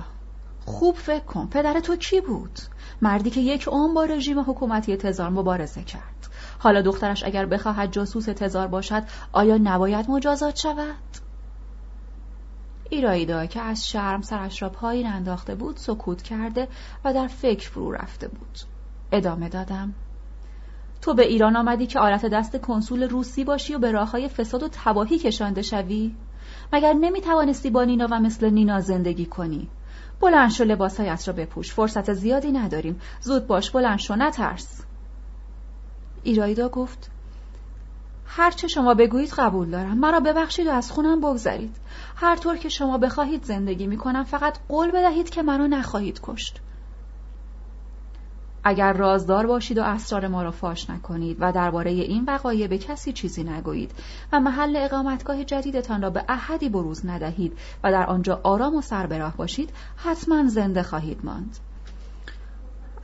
خوب 0.65 0.95
فکر 0.95 1.25
کن 1.25 1.47
پدر 1.47 1.81
تو 1.81 1.97
کی 1.97 2.21
بود؟ 2.21 2.59
مردی 3.03 3.31
که 3.31 3.41
یک 3.41 3.69
عمر 3.69 3.95
با 3.95 4.05
رژیم 4.05 4.41
حکومتی 4.41 4.97
تزار 4.97 5.31
مبارزه 5.31 5.83
کرد. 5.83 6.29
حالا 6.59 6.83
دخترش 6.83 7.25
اگر 7.25 7.47
بخواهد 7.47 7.93
جاسوس 7.93 8.25
تزار 8.25 8.67
باشد 8.67 9.03
آیا 9.33 9.59
نباید 9.63 10.11
مجازات 10.11 10.57
شود؟ 10.57 11.28
ایرایدا 12.91 13.47
که 13.47 13.61
از 13.61 13.89
شرم 13.89 14.23
سرش 14.23 14.63
را 14.63 14.69
پایین 14.69 15.07
انداخته 15.07 15.55
بود 15.55 15.77
سکوت 15.77 16.23
کرده 16.23 16.69
و 17.05 17.15
در 17.15 17.27
فکر 17.27 17.71
فرو 17.71 17.93
رفته 17.93 18.29
بود. 18.29 18.59
ادامه 19.13 19.49
دادم. 19.49 19.95
تو 21.03 21.15
به 21.15 21.27
ایران 21.27 21.57
آمدی 21.57 21.87
که 21.87 21.99
آلت 21.99 22.27
دست 22.27 22.57
کنسول 22.57 23.03
روسی 23.03 23.45
باشی 23.45 23.75
و 23.75 23.79
به 23.79 23.91
راههای 23.91 24.29
فساد 24.29 24.63
و 24.63 24.69
تباهی 24.73 25.19
کشانده 25.19 25.63
شوی؟ 25.63 26.15
مگر 26.73 26.93
نمی 26.93 27.21
توانستی 27.21 27.71
با 27.71 27.85
نینا 27.85 28.09
و 28.11 28.21
مثل 28.21 28.51
نینا 28.51 28.81
زندگی 28.81 29.27
کنی؟ 29.27 29.69
بلند 30.21 30.51
شو 30.51 30.65
لباسهایت 30.65 31.29
را 31.29 31.35
بپوش. 31.35 31.73
فرصت 31.73 32.13
زیادی 32.13 32.53
نداریم. 32.53 33.01
زود 33.21 33.47
باش 33.47 33.71
بلند 33.71 33.99
شو 33.99 34.15
نترس. 34.17 34.83
ایرایدا 36.23 36.69
گفت 36.69 37.11
هر 38.31 38.51
چه 38.51 38.69
شما 38.69 38.95
بگویید 38.95 39.31
قبول 39.31 39.71
دارم. 39.71 39.99
مرا 39.99 40.21
ببخشید 40.21 40.67
و 40.67 40.71
از 40.71 40.91
خونم 40.91 41.21
بگذرید. 41.21 41.77
هر 42.17 42.37
طور 42.37 42.57
که 42.57 42.69
شما 42.69 42.99
بخواهید 42.99 43.45
زندگی 43.45 43.87
می 43.87 43.97
کنم 43.97 44.25
فقط 44.25 44.59
قول 44.69 44.91
بدهید 44.91 45.31
که 45.31 45.43
منو 45.43 45.67
نخواهید 45.67 46.21
کشت. 46.23 46.61
اگر 48.65 48.93
رازدار 48.93 49.47
باشید 49.47 49.79
و 49.79 49.83
اسرار 49.83 50.29
ما 50.29 50.43
را 50.43 50.51
فاش 50.51 50.91
نکنید 50.91 51.37
و 51.41 51.53
درباره 51.53 51.91
این 51.91 52.25
وقایع 52.25 52.67
به 52.67 52.79
کسی 52.79 53.13
چیزی 53.13 53.45
نگویید 53.45 53.91
و 54.33 54.41
محل 54.41 54.77
اقامتگاه 54.77 55.45
جدیدتان 55.45 56.03
را 56.03 56.11
به 56.11 56.25
احدی 56.29 56.69
بروز 56.69 57.07
ندهید 57.07 57.59
و 57.85 57.93
در 57.93 58.07
آنجا 58.07 58.41
آرام 58.43 58.75
و 58.75 58.81
سربراه 58.81 59.37
باشید 59.37 59.71
حتما 59.97 60.49
زنده 60.49 60.83
خواهید 60.83 61.21
ماند. 61.25 61.59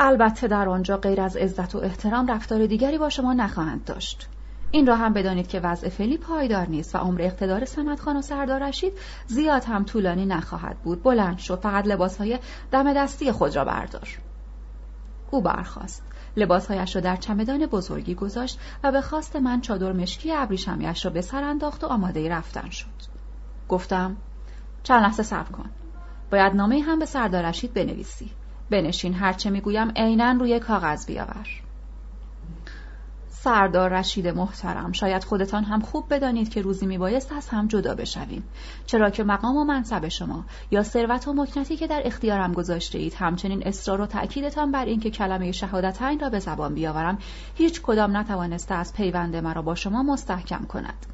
البته 0.01 0.49
در 0.49 0.69
آنجا 0.69 0.97
غیر 0.97 1.21
از 1.21 1.37
عزت 1.37 1.75
و 1.75 1.79
احترام 1.79 2.27
رفتار 2.27 2.67
دیگری 2.67 2.99
با 2.99 3.09
شما 3.09 3.33
نخواهند 3.33 3.85
داشت. 3.85 4.29
این 4.75 4.87
را 4.87 4.97
هم 4.97 5.13
بدانید 5.13 5.49
که 5.49 5.61
وضع 5.61 5.89
فعلی 5.89 6.19
پایدار 6.19 6.69
نیست 6.69 6.95
و 6.95 6.99
عمر 6.99 7.23
اقتدار 7.23 7.65
سمت 7.65 8.01
خان 8.01 8.17
و 8.17 8.23
سردار 8.23 8.69
رشید 8.69 8.93
زیاد 9.27 9.65
هم 9.65 9.85
طولانی 9.85 10.27
نخواهد 10.27 10.79
بود. 10.79 11.03
بلند 11.03 11.39
شو 11.39 11.57
فقط 11.57 11.87
لباسهای 11.87 12.39
دم 12.71 12.93
دستی 12.93 13.33
خود 13.33 13.57
را 13.57 13.65
بردار. 13.65 14.09
او 15.31 15.43
برخاست. 15.43 16.03
لباسهایش 16.37 16.97
را 16.97 17.03
در 17.03 17.17
چمدان 17.17 17.67
بزرگی 17.67 18.15
گذاشت 18.15 18.59
و 18.85 18.93
به 18.93 19.01
خواست 19.01 19.37
من 19.37 19.61
چادر 19.61 19.93
مشکی 19.93 20.33
ابریشمیاش 20.33 21.05
را 21.05 21.11
به 21.11 21.21
سر 21.21 21.45
انداخت 21.45 21.85
و 21.85 21.87
آماده 21.87 22.29
رفتن 22.29 22.71
شد. 22.71 22.87
گفتم 23.69 24.17
چند 24.83 25.03
لحظه 25.03 25.23
صبر 25.23 25.53
کن. 25.53 25.71
باید 26.31 26.55
نامه 26.55 26.81
هم 26.81 26.99
به 26.99 27.07
سردار 27.07 27.45
رشید 27.45 27.75
بنویسی. 27.75 28.31
بنشین 28.71 29.15
هرچه 29.15 29.51
می‌گویم 29.51 29.93
عینا 29.97 30.33
روی 30.33 30.61
کاغذ 30.61 31.07
بیاور. 31.07 31.64
سردار 33.45 33.91
رشید 33.91 34.29
محترم. 34.29 34.93
شاید 34.93 35.25
خودتان 35.25 35.65
هم 35.65 35.81
خوب 35.81 36.05
بدانید 36.11 36.49
که 36.49 36.63
روزی 36.63 36.87
میبایست 36.87 37.33
از 37.33 37.49
هم 37.49 37.67
جدا 37.67 37.95
بشویم. 37.95 38.45
چرا 38.87 39.11
که 39.11 39.25
مقام 39.25 39.57
و 39.57 39.65
منصب 39.65 40.09
شما 40.09 40.45
یا 40.71 40.83
ثروت 40.83 41.29
و 41.29 41.33
مکنتی 41.33 41.77
که 41.77 41.87
در 41.87 42.03
اختیارم 42.05 42.53
گذاشته 42.53 42.99
اید 42.99 43.15
همچنین 43.15 43.67
اصرار 43.67 44.01
و 44.01 44.07
تأکیدتان 44.07 44.73
بر 44.73 44.85
اینکه 44.85 45.11
کلمه 45.11 45.53
شهادتین 45.53 46.21
را 46.21 46.31
به 46.31 46.39
زبان 46.39 46.75
بیاورم 46.75 47.19
هیچ 47.55 47.83
کدام 47.83 48.17
نتوانسته 48.17 48.75
از 48.75 48.95
پیوند 48.95 49.37
مرا 49.37 49.63
با 49.63 49.75
شما 49.75 50.03
مستحکم 50.03 50.65
کند. 50.65 51.07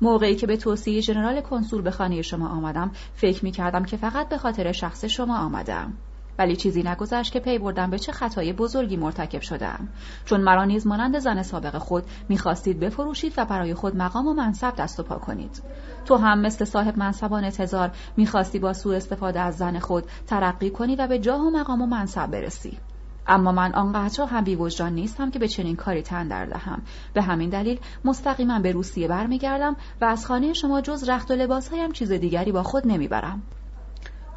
موقعی 0.00 0.36
که 0.36 0.46
به 0.46 0.56
توصیه 0.56 1.00
ژنرال 1.00 1.40
کنسول 1.40 1.82
به 1.82 1.90
خانه 1.90 2.22
شما 2.22 2.48
آمدم 2.48 2.90
فکر 3.14 3.44
می 3.44 3.50
کردم 3.50 3.84
که 3.84 3.96
فقط 3.96 4.28
به 4.28 4.38
خاطر 4.38 4.72
شخص 4.72 5.04
شما 5.04 5.38
آمدم 5.38 5.92
ولی 6.38 6.56
چیزی 6.56 6.82
نگذشت 6.82 7.32
که 7.32 7.40
پی 7.40 7.58
بردم 7.58 7.90
به 7.90 7.98
چه 7.98 8.12
خطای 8.12 8.52
بزرگی 8.52 8.96
مرتکب 8.96 9.40
شدم. 9.40 9.88
چون 10.24 10.40
مرا 10.40 10.64
نیز 10.64 10.86
مانند 10.86 11.18
زن 11.18 11.42
سابق 11.42 11.78
خود 11.78 12.04
می‌خواستید 12.28 12.80
بفروشید 12.80 13.34
و 13.36 13.44
برای 13.44 13.74
خود 13.74 13.96
مقام 13.96 14.26
و 14.26 14.34
منصب 14.34 14.76
دست 14.76 15.00
و 15.00 15.02
پا 15.02 15.18
کنید. 15.18 15.62
تو 16.04 16.16
هم 16.16 16.40
مثل 16.40 16.64
صاحب 16.64 16.98
منصبان 16.98 17.50
تزار 17.50 17.90
می‌خواستی 18.16 18.58
با 18.58 18.72
سوء 18.72 18.96
استفاده 18.96 19.40
از 19.40 19.56
زن 19.56 19.78
خود 19.78 20.04
ترقی 20.26 20.70
کنی 20.70 20.96
و 20.96 21.06
به 21.06 21.18
جاه 21.18 21.40
و 21.40 21.50
مقام 21.50 21.82
و 21.82 21.86
منصب 21.86 22.26
برسی. 22.26 22.78
اما 23.26 23.52
من 23.52 23.74
آنقدر 23.74 24.24
هم 24.24 24.60
وجدان 24.60 24.92
نیستم 24.92 25.30
که 25.30 25.38
به 25.38 25.48
چنین 25.48 25.76
کاری 25.76 26.02
تن 26.02 26.28
در 26.28 26.46
دهم. 26.46 26.82
به 27.14 27.22
همین 27.22 27.50
دلیل 27.50 27.80
مستقیما 28.04 28.58
به 28.58 28.72
روسیه 28.72 29.08
برمیگردم 29.08 29.76
و 30.00 30.04
از 30.04 30.26
خانه 30.26 30.52
شما 30.52 30.80
جز 30.80 31.08
رخت 31.08 31.30
و 31.30 31.34
لباسهایم 31.34 31.92
چیز 31.92 32.12
دیگری 32.12 32.52
با 32.52 32.62
خود 32.62 32.86
نمی‌برم. 32.86 33.42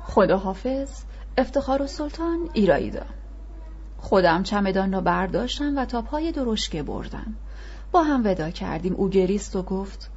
خدا 0.03 0.37
حافظ 0.37 1.03
افتخار 1.37 1.81
و 1.81 1.87
سلطان 1.87 2.49
ایراییدا 2.53 3.05
خودم 3.97 4.43
چمدان 4.43 4.93
را 4.93 5.01
برداشتم 5.01 5.77
و 5.77 5.85
تا 5.85 6.01
پای 6.01 6.31
درشکه 6.31 6.83
بردم. 6.83 7.35
با 7.91 8.03
هم 8.03 8.21
ودا 8.25 8.49
کردیم. 8.49 8.93
او 8.93 9.09
گریست 9.09 9.55
و 9.55 9.61
گفت 9.61 10.11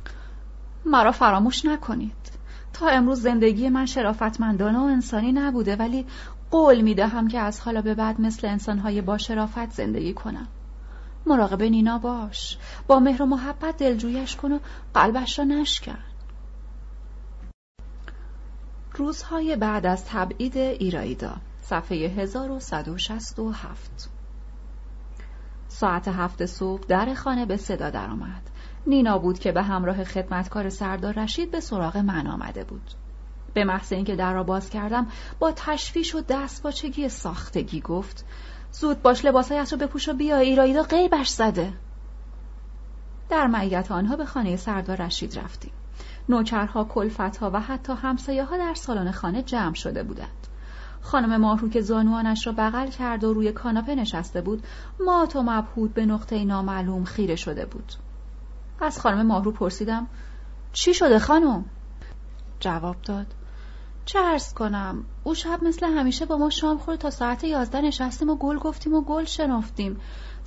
مرا 0.85 1.12
فراموش 1.12 1.65
نکنید. 1.65 2.12
تا 2.73 2.89
امروز 2.89 3.23
زندگی 3.23 3.69
من 3.69 3.86
شرافتمندانه 3.86 4.78
و 4.78 4.82
انسانی 4.82 5.32
نبوده 5.32 5.77
ولی 5.77 6.07
قول 6.51 6.81
می‌دهم 6.81 7.28
که 7.28 7.39
از 7.39 7.61
حالا 7.61 7.82
به 7.82 7.95
بعد 7.95 8.20
مثل 8.20 8.47
انسانهای 8.47 9.01
با 9.01 9.19
شرافت 9.19 9.70
زندگی 9.70 10.15
کنم. 10.15 10.49
مراقب 11.27 11.62
نینا 11.62 11.99
باش. 11.99 12.59
با 12.86 12.99
مهر 12.99 13.23
و 13.23 13.27
محبت 13.27 13.77
دلجویش 13.77 14.36
کن 14.36 14.53
و 14.53 14.59
قلبش 14.95 15.39
را 15.39 15.45
نشکن. 15.45 15.99
روزهای 18.99 19.57
بعد 19.57 19.87
از 19.87 20.05
تبعید 20.05 20.57
ایرایدا 20.57 21.37
صفحه 21.62 21.97
1167 21.97 24.11
ساعت 25.69 26.09
هفت 26.09 26.47
صبح 26.47 26.85
در 26.89 27.15
خانه 27.15 27.47
به 27.47 27.57
صدا 27.57 27.91
درآمد. 27.91 28.43
نینا 28.87 29.19
بود 29.19 29.39
که 29.39 29.53
به 29.53 29.62
همراه 29.62 30.05
خدمتکار 30.05 30.69
سردار 30.69 31.15
رشید 31.15 31.51
به 31.51 31.61
سراغ 31.61 31.97
من 31.97 32.27
آمده 32.27 32.65
بود. 32.65 32.91
به 33.55 33.65
محض 33.65 33.93
اینکه 33.93 34.16
در 34.16 34.33
را 34.33 34.43
باز 34.43 34.70
کردم 34.70 35.07
با 35.39 35.53
تشویش 35.57 36.15
و 36.15 36.20
دستپاچگی 36.29 37.09
ساختگی 37.09 37.81
گفت 37.81 38.25
زود 38.73 39.03
باش 39.03 39.25
لباسایت 39.25 39.73
رو 39.73 39.79
بپوش 39.79 40.09
و 40.09 40.12
بیا 40.12 40.37
ایرایدا 40.37 40.83
غیبش 40.83 41.29
زده 41.29 41.73
در 43.31 43.47
معیت 43.47 43.93
آنها 43.93 44.16
به 44.16 44.25
خانه 44.25 44.57
سردار 44.57 44.97
رشید 44.97 45.39
رفتیم 45.39 45.73
نوکرها، 46.28 46.84
کلفتها 46.84 47.50
و 47.55 47.60
حتی 47.60 47.92
همسایه 47.92 48.44
ها 48.44 48.56
در 48.56 48.74
سالن 48.74 49.10
خانه 49.10 49.42
جمع 49.42 49.74
شده 49.74 50.02
بودند. 50.02 50.46
خانم 51.00 51.40
ماهرو 51.40 51.68
که 51.68 51.80
زانوانش 51.80 52.46
را 52.46 52.52
بغل 52.52 52.86
کرد 52.86 53.24
و 53.24 53.32
روی 53.32 53.52
کاناپه 53.52 53.94
نشسته 53.94 54.40
بود 54.40 54.66
مات 55.00 55.36
و 55.36 55.42
مبهود 55.42 55.94
به 55.94 56.06
نقطه 56.06 56.44
نامعلوم 56.44 57.05
خیره 57.05 57.36
شده 57.36 57.66
بود 57.66 57.92
از 58.80 59.00
خانم 59.00 59.26
ماهرو 59.26 59.52
پرسیدم 59.52 60.06
چی 60.72 60.94
شده 60.94 61.18
خانم؟ 61.18 61.64
جواب 62.60 62.96
داد 63.02 63.26
چه 64.05 64.18
ارز 64.18 64.55
کنم 64.55 65.05
او 65.24 65.34
شب 65.34 65.64
مثل 65.64 65.86
همیشه 65.86 66.26
با 66.26 66.36
ما 66.36 66.50
شام 66.50 66.78
خورد 66.78 66.98
تا 66.98 67.10
ساعت 67.10 67.44
یازده 67.44 67.80
نشستیم 67.80 68.30
و 68.30 68.36
گل 68.36 68.59
گفتیم 68.59 68.94
و 68.94 69.00
گل 69.00 69.24
شنفتیم 69.24 70.00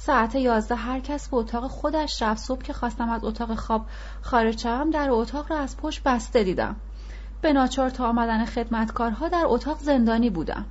ساعت 0.04 0.36
یازده 0.36 0.76
هر 0.76 1.00
کس 1.00 1.30
به 1.30 1.38
اتاق 1.38 1.68
خودش 1.68 2.22
رفت. 2.22 2.44
صبح 2.44 2.62
که 2.62 2.74
خواستم 2.74 3.10
از 3.10 3.24
اتاق 3.24 3.56
خواب 3.56 3.86
خارج 4.22 4.60
شوم 4.60 4.90
در 4.90 5.10
اتاق 5.12 5.52
را 5.52 5.58
از 5.58 5.78
پشت 5.78 6.04
بسته 6.04 6.44
دیدم. 6.44 6.76
به 7.42 7.54
ناچار 7.54 7.90
تا 7.90 8.08
آمدن 8.10 8.46
خدمتکارها 8.46 9.28
در 9.28 9.44
اتاق 9.46 9.80
زندانی 9.80 10.30
بودم. 10.30 10.66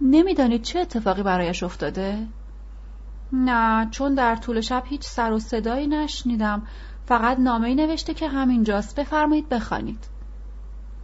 نمی‌دانید 0.00 0.62
چه 0.62 0.78
اتفاقی 0.78 1.22
برایش 1.22 1.62
افتاده؟ 1.62 2.26
نه 3.32 3.88
چون 3.90 4.14
در 4.14 4.36
طول 4.36 4.60
شب 4.60 4.82
هیچ 4.86 5.02
سر 5.04 5.32
و 5.32 5.38
صدایی 5.38 5.86
نشنیدم. 5.86 6.62
فقط 7.06 7.38
نامه 7.38 7.74
نوشته 7.74 8.14
که 8.14 8.28
همینجاست. 8.28 9.00
بفرمایید 9.00 9.48
بخوانید. 9.48 10.04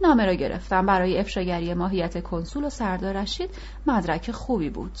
نامه 0.01 0.25
را 0.25 0.33
گرفتم. 0.33 0.85
برای 0.85 1.19
افشاگری 1.19 1.73
ماهیت 1.73 2.23
کنسول 2.23 2.63
و 2.63 2.69
سردار 2.69 3.13
رشید 3.13 3.49
مدرک 3.87 4.31
خوبی 4.31 4.69
بود. 4.69 4.97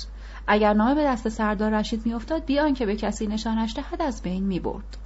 اگر 0.51 0.73
نامه 0.73 0.95
به 0.95 1.03
دست 1.03 1.29
سردار 1.29 1.71
رشید 1.71 2.05
میافتاد 2.05 2.45
بیان 2.45 2.73
که 2.73 2.85
به 2.85 2.95
کسی 2.95 3.27
نشانش 3.27 3.73
دهد 3.75 4.01
از 4.01 4.21
بین 4.21 4.43
می‌برد. 4.43 4.97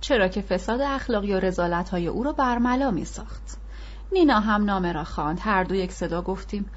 چرا 0.00 0.28
که 0.28 0.40
فساد 0.40 0.80
اخلاقی 0.80 1.34
و 1.34 1.40
رزالت 1.40 1.88
های 1.88 2.06
او 2.06 2.22
را 2.22 2.32
برملا 2.32 2.90
می 2.90 3.04
ساخت. 3.04 3.58
نینا 4.12 4.40
هم 4.40 4.64
نامه 4.64 4.92
را 4.92 5.04
خواند. 5.04 5.38
هر 5.42 5.64
دو 5.64 5.74
یک 5.74 5.92
صدا 5.92 6.22
گفتیم 6.22 6.70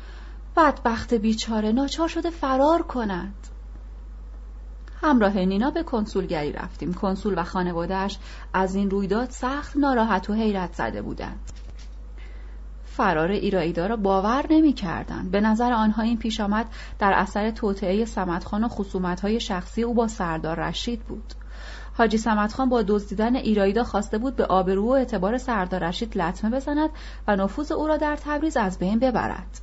بدبخت 0.57 1.13
بیچاره 1.13 1.71
ناچار 1.71 2.07
شده 2.07 2.29
فرار 2.29 2.81
کند. 2.81 3.33
همراه 5.01 5.37
نینا 5.37 5.71
به 5.71 5.83
کنسولگری 5.83 6.51
رفتیم. 6.51 6.93
کنسول 6.93 7.33
و 7.39 7.43
خانوادهش 7.43 8.17
از 8.53 8.75
این 8.75 8.89
رویداد 8.89 9.29
سخت 9.29 9.77
ناراحت 9.77 10.29
و 10.29 10.33
حیرت 10.33 10.73
زده 10.73 11.01
بودند. 11.01 11.39
فرار 12.97 13.31
ایرائیدا 13.31 13.87
را 13.87 13.95
باور 13.95 14.45
نمی 14.49 14.73
کردن. 14.73 15.29
به 15.29 15.41
نظر 15.41 15.73
آنها 15.73 16.01
این 16.01 16.17
پیش 16.17 16.39
آمد 16.39 16.65
در 16.99 17.13
اثر 17.13 17.51
توطعه 17.51 18.05
سمدخان 18.05 18.63
و 18.63 18.67
خصومتهای 18.67 19.39
شخصی 19.39 19.83
او 19.83 19.93
با 19.93 20.07
سردار 20.07 20.59
رشید 20.59 20.99
بود. 20.99 21.33
حاجی 21.97 22.17
سمدخان 22.17 22.69
با 22.69 22.81
دزدیدن 22.81 23.35
ایرایدا 23.35 23.83
خواسته 23.83 24.17
بود 24.17 24.35
به 24.35 24.45
آبرو 24.45 24.85
و 24.85 24.91
اعتبار 24.91 25.37
سردار 25.37 25.83
رشید 25.83 26.17
لطمه 26.17 26.51
بزند 26.51 26.89
و 27.27 27.35
نفوذ 27.35 27.71
او 27.71 27.87
را 27.87 27.97
در 27.97 28.15
تبریز 28.15 28.57
از 28.57 28.79
بین 28.79 28.99
ببرد. 28.99 29.61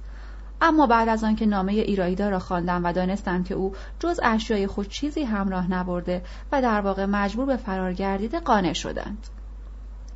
اما 0.60 0.86
بعد 0.86 1.08
از 1.08 1.24
آنکه 1.24 1.46
نامه 1.46 1.72
ایرایدا 1.72 2.28
را 2.28 2.38
خواندم 2.38 2.84
و 2.84 2.92
دانستم 2.92 3.42
که 3.42 3.54
او 3.54 3.72
جز 3.98 4.20
اشیای 4.22 4.66
خود 4.66 4.88
چیزی 4.88 5.22
همراه 5.22 5.70
نبرده 5.70 6.22
و 6.52 6.62
در 6.62 6.80
واقع 6.80 7.04
مجبور 7.04 7.46
به 7.46 7.56
فرار 7.56 7.92
گردیده 7.92 8.40
قانع 8.40 8.72
شدند. 8.72 9.26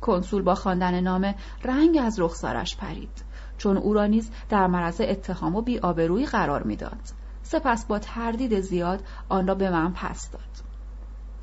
کنسول 0.05 0.41
با 0.41 0.55
خواندن 0.55 0.99
نامه 0.99 1.35
رنگ 1.63 1.99
از 2.01 2.19
رخسارش 2.19 2.77
پرید. 2.77 3.23
چون 3.57 3.77
او 3.77 3.93
را 3.93 4.05
نیز 4.05 4.31
در 4.49 4.67
معرض 4.67 5.01
اتهام 5.01 5.55
و 5.55 5.61
بیآبرویی 5.61 6.25
قرار 6.25 6.63
می‌داد. 6.63 7.01
سپس 7.43 7.85
با 7.85 7.99
تردید 7.99 8.59
زیاد 8.59 9.03
آن 9.29 9.47
را 9.47 9.55
به 9.55 9.69
من 9.69 9.93
پس 9.93 10.31
داد. 10.31 10.41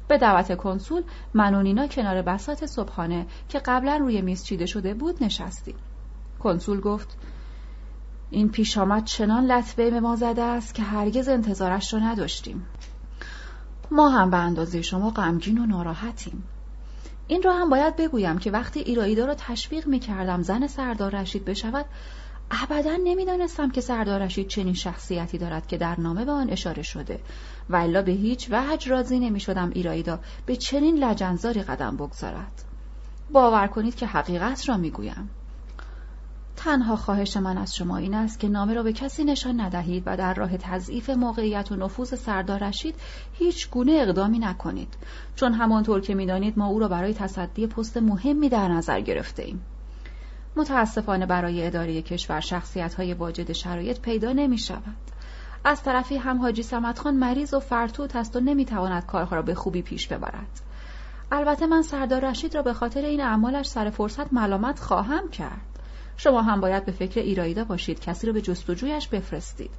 به 0.09 0.18
دعوت 0.18 0.56
کنسول 0.56 1.02
من 1.34 1.55
و 1.55 1.62
نینا 1.62 1.86
کنار 1.86 2.22
بسات 2.22 2.66
صبحانه 2.66 3.26
که 3.48 3.59
قبلا 3.59 3.97
روی 3.97 4.22
میز 4.22 4.44
چیده 4.44 4.66
شده 4.66 4.94
بود 4.94 5.24
نشستیم. 5.24 5.76
کنسول 6.39 6.80
گفت 6.80 7.16
این 8.30 8.48
پیش 8.48 8.78
آمد 8.78 9.05
چنان 9.05 9.47
لطفه 9.47 9.90
به 9.90 10.01
ما 10.01 10.16
زده 10.16 10.43
است 10.43 10.74
که 10.74 10.82
هرگز 10.82 11.28
انتظارش 11.28 11.94
را 11.94 12.01
نداشتیم. 12.01 12.66
ما 13.90 14.09
هم 14.09 14.30
به 14.30 14.36
اندازه 14.36 14.82
شما 14.82 15.10
غمگین 15.10 15.59
و 15.59 15.66
ناراحتیم. 15.66 16.44
این 17.32 17.42
را 17.42 17.52
هم 17.52 17.70
باید 17.70 17.96
بگویم 17.96 18.38
که 18.38 18.50
وقتی 18.50 18.80
ایراییدا 18.80 19.24
را 19.24 19.34
تشویق 19.34 19.86
می 19.86 19.98
کردم 19.98 20.42
زن 20.42 20.66
سردار 20.66 21.16
رشید 21.16 21.44
بشود 21.44 21.86
ابدا 22.50 22.96
نمی‌دانستم 23.04 23.70
که 23.70 23.80
سردار 23.80 24.22
رشید 24.22 24.48
چنین 24.48 24.74
شخصیتی 24.74 25.38
دارد 25.38 25.66
که 25.66 25.78
در 25.78 26.00
نامه 26.00 26.24
به 26.24 26.32
آن 26.32 26.50
اشاره 26.50 26.82
شده 26.82 27.20
و 27.70 27.76
الا 27.76 28.02
به 28.02 28.12
هیچ 28.12 28.48
وجه 28.50 28.90
راضی 28.90 29.18
نمی 29.18 29.40
شدم 29.40 29.70
ایراییدا 29.74 30.20
به 30.46 30.56
چنین 30.56 31.04
لجنزاری 31.04 31.62
قدم 31.62 31.96
بگذارد. 31.96 32.62
باور 33.30 33.66
کنید 33.66 33.94
که 33.94 34.06
حقیقت 34.06 34.68
را 34.68 34.76
می‌گویم. 34.76 35.30
تنها 36.56 36.96
خواهش 36.96 37.36
من 37.36 37.58
از 37.58 37.76
شما 37.76 37.96
این 37.96 38.14
است 38.14 38.40
که 38.40 38.48
نامه 38.48 38.74
را 38.74 38.82
به 38.82 38.92
کسی 38.92 39.24
نشان 39.24 39.60
ندهید 39.60 40.02
و 40.06 40.16
در 40.16 40.34
راه 40.34 40.56
تضعیف 40.56 41.10
موقعیت 41.10 41.72
و 41.72 41.76
نفوذ 41.76 42.14
سردار 42.14 42.64
رشید 42.64 42.94
هیچ 43.32 43.70
گونه 43.70 43.92
اقدامی 43.92 44.38
نکنید 44.38 44.94
چون 45.36 45.52
همانطور 45.52 46.00
که 46.00 46.14
می‌دانید 46.14 46.58
ما 46.58 46.66
او 46.66 46.78
را 46.78 46.88
برای 46.88 47.14
تصدی 47.14 47.66
پست 47.66 47.96
مهمی 47.96 48.48
در 48.48 48.68
نظر 48.68 49.00
گرفته 49.00 49.42
ایم. 49.42 49.64
متاسفانه 50.56 51.26
برای 51.26 51.66
اداره 51.66 52.02
کشور 52.02 52.40
شخصیت 52.40 52.94
های 52.94 53.14
واجد 53.14 53.52
شرایط 53.52 54.00
پیدا 54.00 54.32
نمی 54.32 54.58
شود. 54.58 54.96
از 55.64 55.82
طرفی 55.82 56.16
هم 56.16 56.38
حاجی 56.38 56.62
سمتخان 56.62 57.16
مریض 57.16 57.54
و 57.54 57.60
فرتوت 57.60 58.16
است 58.16 58.36
و 58.36 58.40
نمی‌تواند 58.40 59.06
کارها 59.06 59.36
را 59.36 59.42
به 59.42 59.54
خوبی 59.54 59.82
پیش 59.82 60.08
ببرد. 60.08 60.60
البته 61.32 61.66
من 61.66 61.82
سردار 61.82 62.30
رشید 62.30 62.54
را 62.54 62.62
به 62.62 62.72
خاطر 62.72 63.00
این 63.00 63.20
اعمالش 63.20 63.66
سر 63.66 63.90
فرصت 63.90 64.32
ملامت 64.32 64.80
خواهم 64.80 65.28
کرد. 65.28 65.72
شما 66.16 66.43
هم 66.43 66.60
باید 66.60 66.84
به 66.84 66.93
فکر 66.93 67.20
ایرایدا 67.20 67.64
باشید 67.64 68.01
کسی 68.01 68.26
رو 68.26 68.32
به 68.32 68.40
جستجویش 68.40 69.09
بفرستید. 69.09 69.70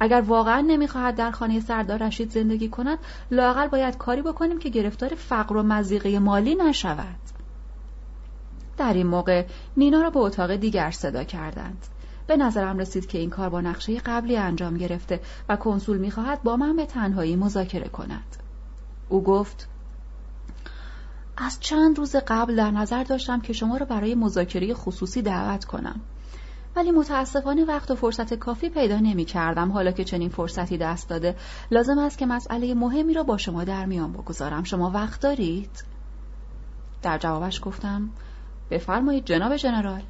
اگر 0.00 0.20
واقعا 0.20 0.60
نمی‌خواهد 0.60 1.16
در 1.16 1.30
خانه 1.30 1.60
سردار 1.60 2.06
رشید 2.06 2.30
زندگی 2.30 2.68
کند 2.68 2.98
لاقل 3.30 3.68
باید 3.68 3.96
کاری 3.96 4.22
بکنیم 4.22 4.58
که 4.58 4.68
گرفتار 4.68 5.08
فقر 5.08 5.56
و 5.56 5.62
مزیقه 5.62 6.18
مالی 6.18 6.54
نشود. 6.54 7.16
در 8.76 8.92
این 8.92 9.06
موقع 9.06 9.44
نینا 9.76 10.02
را 10.02 10.10
به 10.10 10.18
اتاق 10.20 10.56
دیگر 10.56 10.90
صدا 10.90 11.24
کردند. 11.24 11.86
به 12.26 12.36
نظرم 12.36 12.78
رسید 12.78 13.06
که 13.06 13.18
این 13.18 13.30
کار 13.30 13.48
با 13.48 13.60
نقشه 13.60 13.98
قبلی 13.98 14.36
انجام 14.36 14.76
گرفته 14.76 15.20
و 15.48 15.56
کنسول 15.56 15.98
می‌خواهد 15.98 16.42
با 16.42 16.56
من 16.56 16.76
به 16.76 16.86
تنهایی 16.86 17.36
مذاکره 17.36 17.88
کند. 17.88 18.36
او 19.08 19.22
گفت 19.22 19.68
از 21.40 21.60
چند 21.60 21.98
روز 21.98 22.16
قبل 22.16 22.56
در 22.56 22.70
نظر 22.70 23.04
داشتم 23.04 23.40
که 23.40 23.52
شما 23.52 23.76
را 23.76 23.86
برای 23.86 24.14
مذاکره 24.14 24.74
خصوصی 24.74 25.22
دعوت 25.22 25.64
کنم. 25.64 26.00
ولی 26.76 26.90
متاسفانه 26.90 27.64
وقت 27.64 27.90
و 27.90 27.94
فرصت 27.94 28.34
کافی 28.34 28.68
پیدا 28.68 28.98
نمی 28.98 29.24
کردم. 29.24 29.72
حالا 29.72 29.90
که 29.90 30.04
چنین 30.04 30.28
فرصتی 30.28 30.78
دست 30.78 31.08
داده 31.08 31.36
لازم 31.70 31.98
است 31.98 32.18
که 32.18 32.26
مسئله 32.26 32.74
مهمی 32.74 33.14
را 33.14 33.22
با 33.22 33.36
شما 33.36 33.64
در 33.64 33.86
میان 33.86 34.12
بگذارم. 34.12 34.64
شما 34.64 34.90
وقت 34.90 35.20
دارید؟ 35.20 35.84
در 37.02 37.18
جوابش 37.18 37.60
گفتم 37.64 38.10
بفرمایید 38.70 39.24
جناب 39.24 39.56
ژنرال 39.56 40.02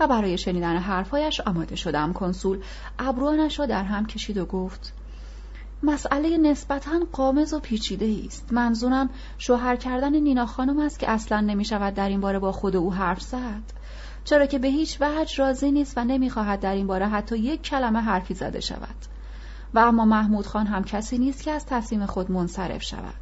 و 0.00 0.08
برای 0.08 0.38
شنیدن 0.38 0.76
حرفهایش 0.76 1.40
آماده 1.40 1.76
شدم. 1.76 2.12
کنسول 2.12 2.62
ابروانش 2.98 3.58
را 3.58 3.66
در 3.66 3.84
هم 3.84 4.06
کشید 4.06 4.38
و 4.38 4.44
گفت 4.44 4.92
مسئله 5.82 6.38
نسبتا 6.38 7.00
قامز 7.12 7.52
و 7.54 7.60
پیچیده 7.60 8.22
است. 8.26 8.52
منظورم 8.52 9.10
شوهر 9.38 9.76
کردن 9.76 10.14
نینا 10.14 10.46
خانم 10.46 10.78
است 10.78 10.98
که 10.98 11.10
اصلا 11.10 11.40
نمی 11.40 11.64
شود 11.64 11.94
در 11.94 12.08
این 12.08 12.20
باره 12.20 12.38
با 12.38 12.52
خود 12.52 12.76
او 12.76 12.92
حرف 12.94 13.20
زد. 13.22 13.62
چرا 14.24 14.46
که 14.46 14.58
به 14.58 14.68
هیچ 14.68 14.98
وجه 15.00 15.36
راضی 15.36 15.72
نیست 15.72 15.98
و 15.98 16.04
نمی‌خواهد 16.04 16.60
در 16.60 16.74
این 16.74 16.86
باره 16.86 17.08
حتی 17.08 17.38
یک 17.38 17.62
کلمه 17.62 18.00
حرفی 18.00 18.34
زده 18.34 18.60
شود. 18.60 18.96
و 19.74 19.78
اما 19.78 20.04
محمود 20.04 20.46
خان 20.46 20.66
هم 20.66 20.84
کسی 20.84 21.18
نیست 21.18 21.42
که 21.42 21.50
از 21.50 21.66
تصمیم 21.66 22.06
خود 22.06 22.30
منصرف 22.30 22.82
شود. 22.82 23.19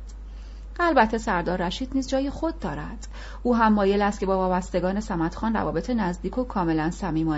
البته 0.81 1.19
سردار 1.19 1.63
رشید 1.63 1.91
نیز 1.95 2.09
جای 2.09 2.31
خود 2.31 2.59
دارد. 2.59 3.09
او 3.43 3.57
هم 3.57 3.73
مایل 3.73 4.03
است 4.03 4.21
که 4.21 4.27
با 4.27 4.39
وابستگان 4.39 5.01
خان 5.29 5.55
روابط 5.55 5.91
نزدیک 5.91 6.39
و 6.39 6.45
کاملا 6.45 6.91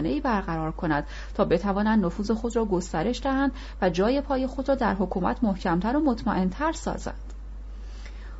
ای 0.05 0.21
برقرار 0.21 0.73
کند 0.73 1.07
تا 1.35 1.45
بتوانند 1.45 2.05
نفوذ 2.05 2.31
خود 2.31 2.57
را 2.57 2.65
گسترش 2.65 3.23
دهند 3.23 3.53
و 3.83 3.91
جای 3.91 4.21
پای 4.21 4.47
خود 4.47 4.69
را 4.69 4.75
در 4.75 4.95
حکومت 4.95 5.45
محکمتر 5.45 5.97
و 5.97 6.01
مطمئنتر 6.01 6.73
سازند 6.73 7.33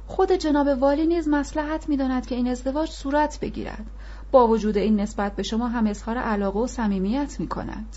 خود 0.07 0.33
جناب 0.33 0.67
والی 0.67 1.07
نیز 1.07 1.29
مسلحت 1.29 1.89
می‌داند 1.89 2.27
که 2.27 2.35
این 2.35 2.49
ازدواج 2.49 2.91
صورت 2.91 3.41
بگیرد. 3.41 3.87
با 4.31 4.49
وجود 4.49 4.77
این 4.77 5.01
نسبت 5.01 5.37
به 5.37 5.43
شما 5.43 5.69
هم 5.69 5.87
اظهار 5.87 6.19
علاقه 6.19 6.59
و 6.61 6.67
صمیمیت 6.67 7.41
می 7.41 7.49
کند. 7.49 7.97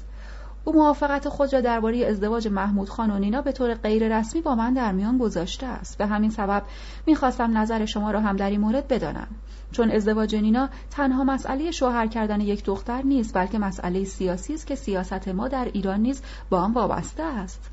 او 0.65 0.73
موافقت 0.73 1.29
خود 1.29 1.53
را 1.53 1.61
درباره 1.61 2.05
ازدواج 2.05 2.47
محمود 2.47 2.89
خان 2.89 3.11
و 3.11 3.19
نینا 3.19 3.41
به 3.41 3.51
طور 3.51 3.73
غیر 3.73 4.17
رسمی 4.19 4.41
با 4.41 4.55
من 4.55 4.73
در 4.73 4.91
میان 4.91 5.17
گذاشته 5.17 5.65
است. 5.65 5.97
به 5.97 6.05
همین 6.05 6.29
سبب 6.29 6.63
می‌خواستم 7.07 7.57
نظر 7.57 7.85
شما 7.85 8.11
را 8.11 8.21
هم 8.21 8.35
در 8.35 8.49
این 8.49 8.59
مورد 8.59 8.87
بدانم. 8.87 9.27
چون 9.71 9.91
ازدواج 9.91 10.35
نینا 10.35 10.69
تنها 10.91 11.23
مسئله 11.23 11.71
شوهر 11.71 12.07
کردن 12.07 12.41
یک 12.41 12.63
دختر 12.63 13.01
نیست 13.01 13.33
بلکه 13.33 13.59
مسئله 13.59 14.03
سیاسی 14.03 14.53
است 14.53 14.67
که 14.67 14.75
سیاست 14.75 15.27
ما 15.27 15.47
در 15.47 15.65
ایران 15.73 15.99
نیز 15.99 16.21
با 16.49 16.59
آن 16.59 16.73
وابسته 16.73 17.23
است. 17.23 17.69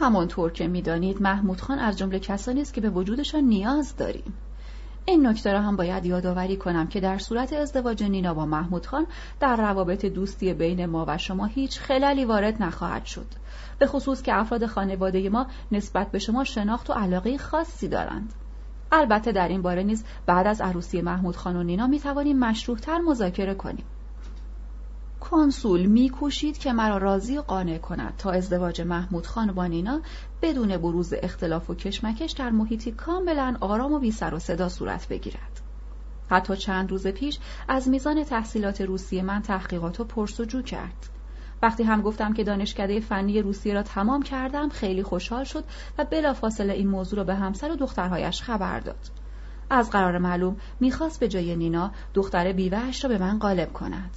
همانطور 0.00 0.52
که 0.52 0.68
می‌دانید 0.68 1.22
محمود 1.22 1.60
خان 1.60 1.78
از 1.78 1.98
جمله 1.98 2.18
کسانی 2.18 2.60
است 2.60 2.74
که 2.74 2.80
به 2.80 2.90
وجودشان 2.90 3.44
نیاز 3.44 3.96
داریم. 3.96 4.34
این 5.08 5.26
نکته 5.26 5.52
را 5.52 5.60
هم 5.60 5.76
باید 5.76 6.06
یادآوری 6.06 6.56
کنم 6.56 6.86
که 6.86 7.00
در 7.00 7.18
صورت 7.18 7.52
ازدواج 7.52 8.02
نینا 8.02 8.34
با 8.34 8.46
محمود 8.46 8.86
خان 8.86 9.06
در 9.40 9.56
روابط 9.56 10.06
دوستی 10.06 10.54
بین 10.54 10.86
ما 10.86 11.04
و 11.08 11.18
شما 11.18 11.44
هیچ 11.44 11.80
خلالی 11.80 12.24
وارد 12.24 12.62
نخواهد 12.62 13.04
شد. 13.04 13.26
به 13.78 13.86
خصوص 13.86 14.22
که 14.22 14.34
افراد 14.34 14.66
خانواده 14.66 15.28
ما 15.28 15.46
نسبت 15.72 16.10
به 16.10 16.18
شما 16.18 16.44
شناخت 16.44 16.90
و 16.90 16.92
علاقه 16.92 17.38
خاصی 17.38 17.88
دارند. 17.88 18.32
البته 18.92 19.32
در 19.32 19.48
این 19.48 19.62
باره 19.62 19.82
نیز 19.82 20.04
بعد 20.26 20.46
از 20.46 20.60
عروسی 20.60 21.02
محمود 21.02 21.36
خان 21.36 21.56
و 21.56 21.62
نینا 21.62 21.86
می 21.86 22.00
توانیم 22.00 22.38
مشروحتر 22.38 22.98
مذاکره 22.98 23.54
کنیم. 23.54 23.84
کنسول 25.20 25.86
میکوشید 25.86 26.58
که 26.58 26.72
مرا 26.72 26.98
راضی 26.98 27.38
و 27.38 27.42
قانع 27.42 27.78
کند 27.78 28.14
تا 28.18 28.30
ازدواج 28.30 28.80
محمود 28.80 29.26
خان 29.26 29.52
با 29.52 29.66
نینا 29.66 30.00
بدون 30.42 30.76
بروز 30.76 31.14
اختلاف 31.22 31.70
و 31.70 31.74
کشمکش 31.74 32.30
در 32.30 32.50
محیطی 32.50 32.92
کاملا 32.92 33.56
آرام 33.60 33.92
و 33.92 33.98
بی 33.98 34.10
سر 34.10 34.34
و 34.34 34.38
صدا 34.38 34.68
صورت 34.68 35.08
بگیرد. 35.08 35.60
حتی 36.30 36.56
چند 36.56 36.90
روز 36.90 37.06
پیش 37.06 37.38
از 37.68 37.88
میزان 37.88 38.24
تحصیلات 38.24 38.80
روسیه 38.80 39.22
من 39.22 39.42
تحقیقات 39.42 40.00
و 40.00 40.04
پرسجو 40.04 40.62
کرد. 40.62 41.08
وقتی 41.62 41.82
هم 41.82 42.02
گفتم 42.02 42.32
که 42.32 42.44
دانشکده 42.44 43.00
فنی 43.00 43.42
روسیه 43.42 43.74
را 43.74 43.82
تمام 43.82 44.22
کردم 44.22 44.68
خیلی 44.68 45.02
خوشحال 45.02 45.44
شد 45.44 45.64
و 45.98 46.04
بلافاصله 46.04 46.72
این 46.72 46.88
موضوع 46.88 47.18
را 47.18 47.24
به 47.24 47.34
همسر 47.34 47.72
و 47.72 47.76
دخترهایش 47.76 48.42
خبر 48.42 48.80
داد. 48.80 49.10
از 49.70 49.90
قرار 49.90 50.18
معلوم 50.18 50.56
می‌خواست 50.80 51.20
به 51.20 51.28
جای 51.28 51.56
نینا 51.56 51.90
دختر 52.14 52.52
بیوهش 52.52 53.04
را 53.04 53.08
به 53.08 53.18
من 53.18 53.38
غالب 53.38 53.72
کند. 53.72 54.10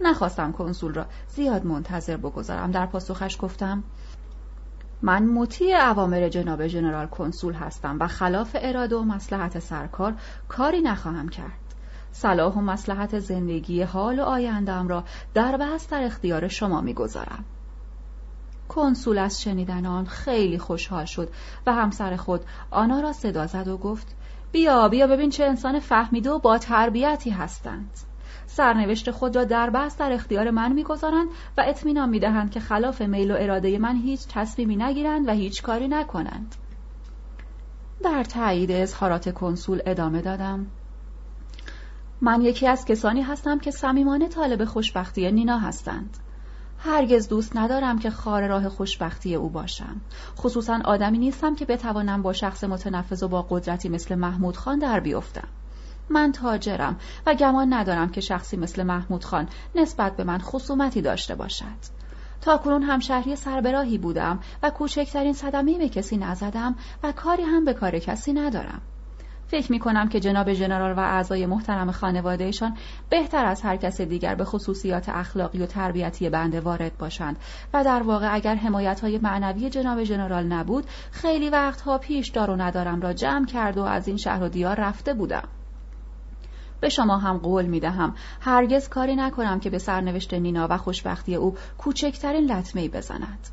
نخواستم 0.00 0.52
کنسول 0.52 0.94
را 0.94 1.06
زیاد 1.28 1.66
منتظر 1.66 2.16
بگذارم. 2.16 2.70
در 2.70 2.86
پاسخش 2.86 3.36
گفتم 3.40 3.84
من 5.02 5.26
مطیع 5.26 5.90
اوامر 5.90 6.28
جناب 6.28 6.66
ژنرال 6.66 7.06
کنسول 7.06 7.54
هستم 7.54 7.96
و 8.00 8.06
خلاف 8.06 8.56
اراده 8.60 8.96
و 8.96 9.02
مسلحت 9.02 9.58
سرکار 9.58 10.14
کاری 10.48 10.80
نخواهم 10.80 11.28
کرد. 11.28 11.52
صلاح 12.12 12.54
و 12.54 12.60
مسلحت 12.60 13.18
زندگی 13.18 13.82
حال 13.82 14.18
و 14.18 14.22
آیندم 14.22 14.88
را 14.88 15.04
در 15.34 15.56
بحث 15.56 15.88
در 15.88 16.02
اختیار 16.02 16.48
شما 16.48 16.80
می‌گذارم. 16.80 17.44
کنسول 18.68 19.18
از 19.18 19.42
شنیدن 19.42 19.86
آن 19.86 20.06
خیلی 20.06 20.58
خوشحال 20.58 21.04
شد 21.04 21.28
و 21.66 21.72
همسر 21.72 22.16
خود 22.16 22.40
آنا 22.70 23.00
را 23.00 23.12
صدا 23.12 23.46
زد 23.46 23.68
و 23.68 23.78
گفت 23.78 24.16
بیا 24.52 24.88
بیا 24.88 25.06
ببین 25.06 25.30
چه 25.30 25.44
انسان 25.44 25.80
فهمیده 25.80 26.30
و 26.30 26.38
با 26.38 26.58
تربیتی 26.58 27.30
هستند. 27.30 27.90
سرنوشت 28.56 29.10
خود 29.10 29.36
را 29.36 29.44
در 29.44 29.70
بحث 29.70 29.96
در 29.96 30.12
اختیار 30.12 30.50
من 30.50 30.72
می‌گذارند 30.72 31.28
و 31.58 31.64
اطمینان 31.66 32.08
می‌دهند 32.08 32.50
که 32.50 32.60
خلاف 32.60 33.02
میل 33.02 33.30
و 33.30 33.36
اراده 33.38 33.78
من 33.78 33.96
هیچ 33.96 34.20
تصمیمی 34.28 34.76
نگیرند 34.76 35.28
و 35.28 35.32
هیچ 35.32 35.62
کاری 35.62 35.88
نکنند. 35.88 36.54
در 38.04 38.24
تایید 38.24 38.70
اظهارات 38.70 39.34
کنسول 39.34 39.82
ادامه 39.86 40.22
دادم. 40.22 40.66
من 42.20 42.42
یکی 42.42 42.66
از 42.66 42.84
کسانی 42.84 43.22
هستم 43.22 43.58
که 43.58 43.70
صمیمانه 43.70 44.28
طالب 44.28 44.64
خوشبختی 44.64 45.32
نینا 45.32 45.58
هستند. 45.58 46.16
هرگز 46.78 47.28
دوست 47.28 47.56
ندارم 47.56 47.98
که 47.98 48.10
خار 48.10 48.46
راه 48.46 48.68
خوشبختی 48.68 49.34
او 49.34 49.48
باشم. 49.48 50.00
خصوصا 50.38 50.80
آدمی 50.84 51.18
نیستم 51.18 51.54
که 51.54 51.64
بتوانم 51.64 52.22
با 52.22 52.32
شخص 52.32 52.64
متنفذ 52.64 53.22
و 53.22 53.28
با 53.28 53.46
قدرتی 53.50 53.88
مثل 53.88 54.14
محمود 54.14 54.56
خان 54.56 54.78
در 54.78 55.00
بیفتم. 55.00 55.48
من 56.10 56.32
تاجرم 56.32 56.96
و 57.26 57.34
گمان 57.34 57.72
ندارم 57.72 58.08
که 58.08 58.20
شخصی 58.20 58.56
مثل 58.56 58.82
محمود 58.82 59.24
خان 59.24 59.48
نسبت 59.74 60.16
به 60.16 60.24
من 60.24 60.38
خصومتی 60.38 61.02
داشته 61.02 61.34
باشد. 61.34 61.96
تا 62.40 62.56
کنون 62.56 62.82
همشهری 62.82 63.36
سربراهی 63.36 63.98
بودم 63.98 64.40
و 64.62 64.70
کوچکترین 64.70 65.32
صدمه 65.32 65.78
به 65.78 65.88
کسی 65.88 66.16
نزدم 66.16 66.74
و 67.02 67.12
کاری 67.12 67.42
هم 67.42 67.64
به 67.64 67.74
کار 67.74 67.98
کسی 67.98 68.32
ندارم. 68.32 68.80
فکر 69.48 69.72
می 69.72 69.78
کنم 69.78 70.08
که 70.08 70.20
جناب 70.20 70.52
ژنرال 70.52 70.92
و 70.92 71.00
اعضای 71.00 71.46
محترم 71.46 71.90
خانوادهشان 71.90 72.76
بهتر 73.10 73.44
از 73.44 73.62
هر 73.62 73.76
کس 73.76 74.00
دیگر 74.00 74.34
به 74.34 74.44
خصوصیات 74.44 75.08
اخلاقی 75.08 75.58
و 75.58 75.66
تربیتی 75.66 76.30
بنده 76.30 76.60
وارد 76.60 76.98
باشند 76.98 77.36
و 77.74 77.84
در 77.84 78.02
واقع 78.02 78.34
اگر 78.34 78.54
حمایت 78.54 79.00
های 79.00 79.18
معنوی 79.18 79.70
جناب 79.70 80.04
ژنرال 80.04 80.44
نبود 80.44 80.86
خیلی 81.10 81.50
وقتها 81.50 81.98
پیش 81.98 82.28
دار 82.28 82.50
و 82.50 82.56
ندارم 82.56 83.00
را 83.00 83.12
جمع 83.12 83.46
کرد 83.46 83.78
و 83.78 83.82
از 83.82 84.08
این 84.08 84.16
شهر 84.16 84.42
و 84.42 84.48
دیار 84.48 84.80
رفته 84.80 85.14
بودم. 85.14 85.48
به 86.86 86.90
شما 86.90 87.18
هم 87.18 87.38
قول 87.38 87.64
می 87.64 87.80
دهم 87.80 88.14
هرگز 88.40 88.88
کاری 88.88 89.16
نکنم 89.16 89.60
که 89.60 89.70
به 89.70 89.78
سرنوشت 89.78 90.34
نینا 90.34 90.66
و 90.70 90.78
خوشبختی 90.78 91.34
او 91.34 91.56
کوچکترین 91.78 92.52
لطمه 92.52 92.88
بزند. 92.88 93.48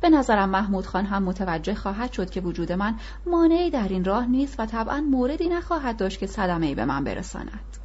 به 0.00 0.08
نظرم 0.08 0.50
محمود 0.50 0.86
خان 0.86 1.04
هم 1.04 1.22
متوجه 1.22 1.74
خواهد 1.74 2.12
شد 2.12 2.30
که 2.30 2.40
وجود 2.40 2.72
من 2.72 2.94
مانعی 3.26 3.70
در 3.70 3.88
این 3.88 4.04
راه 4.04 4.26
نیست 4.26 4.60
و 4.60 4.66
طبعا 4.66 5.00
موردی 5.00 5.48
نخواهد 5.48 5.96
داشت 5.96 6.18
که 6.18 6.26
صدمه 6.26 6.74
به 6.74 6.84
من 6.84 7.04
برساند. 7.04 7.76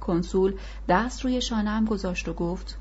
کنسول 0.00 0.54
دست 0.88 1.24
روی 1.24 1.40
شانم 1.40 1.84
گذاشت 1.84 2.28
و 2.28 2.32
گفت 2.32 2.78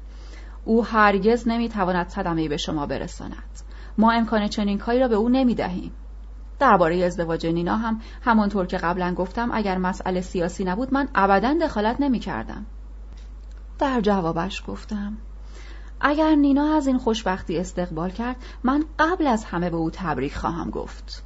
او 0.66 0.86
هرگز 0.86 1.48
نمی‌تواند 1.48 2.10
صدمه 2.10 2.48
به 2.48 2.58
شما 2.58 2.86
برساند. 2.86 3.62
ما 3.98 4.12
امکان 4.12 4.48
چنین 4.48 4.78
کاری 4.78 5.00
را 5.00 5.08
به 5.08 5.16
او 5.16 5.30
نمی 5.30 5.56
دهیم 5.56 5.92
درباره 6.60 7.06
ازدواج 7.06 7.46
نینا 7.46 7.78
هم 7.78 8.02
همانطور 8.22 8.66
که 8.66 8.78
قبلا 8.78 9.14
گفتم 9.14 9.50
اگر 9.54 9.78
مسئله 9.78 10.22
سیاسی 10.22 10.64
نبود 10.64 10.94
من 10.94 11.08
ابدا 11.16 11.54
دخالت 11.54 12.00
نمی 12.00 12.20
کردم. 12.20 12.66
در 13.80 14.02
جوابش 14.02 14.64
گفتم 14.68 15.18
اگر 16.02 16.36
نینا 16.36 16.76
از 16.76 16.88
این 16.88 16.98
خوشبختی 16.98 17.58
استقبال 17.58 18.10
کرد 18.10 18.36
من 18.64 18.86
قبل 19.00 19.28
از 19.28 19.46
همه 19.46 19.70
به 19.70 19.78
او 19.78 19.90
تبریک 19.94 20.36
خواهم 20.36 20.70
گفت. 20.70 21.24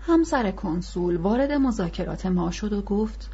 همسر 0.00 0.50
کنسول 0.50 1.16
وارد 1.16 1.52
مذاکرات 1.52 2.26
ما 2.26 2.50
شد 2.50 2.72
و 2.72 2.82
گفت 2.82 3.30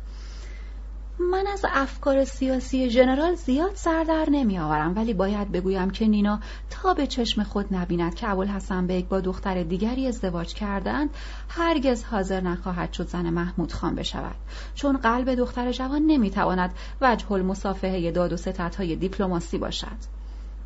من 1.31 1.47
از 1.47 1.65
افکار 1.73 2.25
سیاسی 2.25 2.91
ژنرال 2.91 3.35
زیاد 3.35 3.75
سر 3.75 4.05
در 4.05 4.29
نمی 4.31 4.59
آورم 4.59 4.97
ولی 4.97 5.15
باید 5.15 5.53
بگویم 5.53 5.91
که 5.91 6.07
نینا 6.07 6.41
تا 6.71 6.95
به 6.95 7.07
چشم 7.07 7.43
خود 7.43 7.75
نبیند 7.75 8.15
که 8.15 8.29
ابوالحسن 8.29 8.87
بیگ 8.87 9.09
با 9.09 9.21
دختر 9.21 9.63
دیگری 9.63 10.07
ازدواج 10.07 10.55
کردند 10.55 11.11
هرگز 11.49 12.05
حاضر 12.05 12.41
نخواهد 12.41 12.93
شد 12.93 13.09
زن 13.09 13.31
محمود 13.31 13.73
خان 13.73 13.95
بشود. 13.95 14.37
چون 14.75 14.97
قلب 14.97 15.35
دختر 15.35 15.73
جوان 15.73 16.03
نمی‌تواند 16.03 16.75
وجه 17.01 17.33
المصالحه 17.33 18.11
داد 18.11 18.33
و 18.33 18.37
ستدهای 18.79 18.97
دیپلماسی 18.97 19.59
باشد. 19.59 20.22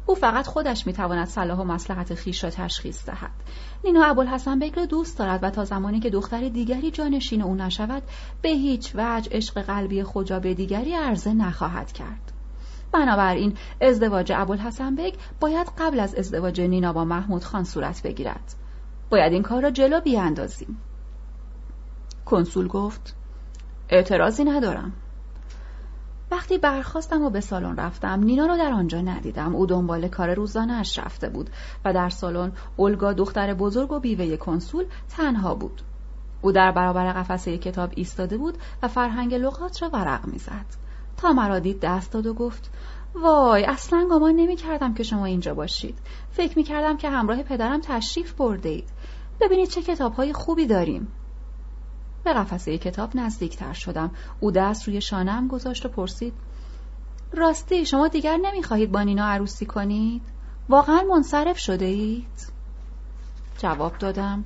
او 0.07 0.15
فقط 0.15 0.47
خودش 0.47 0.87
می‌تواند 0.87 1.27
صلاح 1.27 1.59
و 1.59 1.65
مصلحت 1.65 2.15
خویش 2.15 2.45
را 2.45 2.51
تشخیص 2.51 3.07
دهد. 3.07 3.31
نینا 3.85 4.05
ابوالحسن 4.05 4.59
بیگ 4.59 4.77
را 4.77 4.87
دوست 4.87 5.19
دارد 5.19 5.45
و 5.45 5.51
تا 5.51 5.65
زمانی 5.65 6.01
که 6.01 6.11
دختر 6.11 6.49
دیگری 6.49 6.91
جانشین 6.91 7.43
او 7.43 7.55
نشود 7.55 8.03
به 8.43 8.49
هیچ 8.49 8.93
وجه 8.95 9.31
عشق 9.33 9.63
قلبی 9.63 10.03
خود 10.03 10.31
را 10.31 10.41
به 10.41 10.55
دیگری 10.55 10.95
عرضه 10.95 11.35
نخواهد 11.35 11.93
کرد. 11.93 12.33
بنابراین 12.93 13.55
ازدواج 13.81 14.33
ابوالحسن 14.37 14.95
بیگ 14.95 15.15
باید 15.41 15.73
قبل 15.79 16.01
از 16.01 16.15
ازدواج 16.15 16.61
نینا 16.61 16.93
با 16.93 17.05
محمود 17.05 17.45
خان 17.45 17.65
صورت 17.65 18.03
بگیرد. 18.03 18.55
باید 19.11 19.33
این 19.33 19.43
کار 19.43 19.63
را 19.63 19.71
جلو 19.71 20.01
بیاندازیم. 20.01 20.79
کنسول 22.25 22.69
گفت 22.69 23.17
اعتراضی 23.89 24.45
ندارم. 24.45 24.93
وقتی 26.31 26.59
برخواستم 26.59 27.23
و 27.23 27.31
به 27.31 27.41
سالن 27.41 27.77
رفتم 27.77 28.21
نینا 28.25 28.47
رو 28.47 28.57
در 28.57 28.73
آنجا 28.73 29.01
ندیدم. 29.01 29.55
او 29.55 29.67
دنبال 29.67 30.09
کار 30.09 30.35
روزانه 30.35 30.73
اش 30.73 30.99
رفته 30.99 31.29
بود 31.29 31.51
و 31.85 31.93
در 31.93 32.09
سالن 32.09 32.53
اولگا 32.77 33.13
دختر 33.13 33.55
بزرگ 33.55 33.93
و 33.93 34.01
بیوه 34.01 34.37
کنسول 34.37 34.85
تنها 35.09 35.55
بود. 35.55 35.83
او 36.43 36.53
در 36.53 36.73
برابر 36.73 37.13
قفسه 37.13 37.59
کتاب 37.59 37.93
ایستاده 37.95 38.39
بود 38.39 38.59
و 38.83 38.89
فرهنگ 38.89 39.35
لغات 39.35 39.83
را 39.83 39.91
ورق 39.93 40.27
می‌زد. 40.27 40.67
تا 41.17 41.33
مرا 41.33 41.59
دید 41.59 41.81
دست 41.81 42.13
داد 42.13 42.27
و 42.27 42.35
گفت 42.35 42.71
وای 43.15 43.65
اصلا 43.65 44.09
گمان 44.11 44.35
نمی 44.37 44.57
کردم 44.57 44.95
که 44.95 45.03
شما 45.03 45.25
اینجا 45.25 45.55
باشید. 45.55 45.99
فکر 46.31 46.59
می 46.59 46.65
کردم 46.65 46.97
که 46.97 47.11
همراه 47.11 47.43
پدرم 47.43 47.81
تشریف 47.81 48.33
برده 48.33 48.69
اید 48.69 48.89
ببینید 49.41 49.69
چه 49.69 49.83
کتاب 49.83 50.15
های 50.15 50.33
خوبی 50.33 50.67
داریم. 50.67 51.09
به 52.27 52.33
قفسه 52.33 52.79
کتاب 52.79 53.11
نزدیکتر 53.15 53.73
شدم. 53.73 54.11
او 54.41 54.51
دست 54.51 54.89
روی 54.89 55.01
شانم 55.01 55.49
گذاشت 55.49 55.87
و 55.87 55.89
پرسید 55.89 56.33
راستی 57.33 57.87
شما 57.87 58.09
دیگر 58.09 58.37
نمی‌خواهید 58.37 58.93
با 58.93 59.03
نینا 59.03 59.25
عروسی 59.25 59.67
کنید؟ 59.67 60.23
واقعا 60.69 61.03
منصرف 61.11 61.59
شده 61.59 61.85
اید؟ 61.85 62.53
جواب 63.59 63.99
دادم 63.99 64.45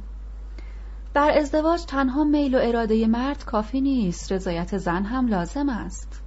در 1.15 1.39
ازدواج 1.39 1.85
تنها 1.85 2.25
میل 2.25 2.55
و 2.55 2.59
اراده 2.63 3.07
مرد 3.07 3.45
کافی 3.45 3.81
نیست 3.81 4.33
رضایت 4.33 4.77
زن 4.79 5.03
هم 5.05 5.27
لازم 5.27 5.69
است. 5.69 6.23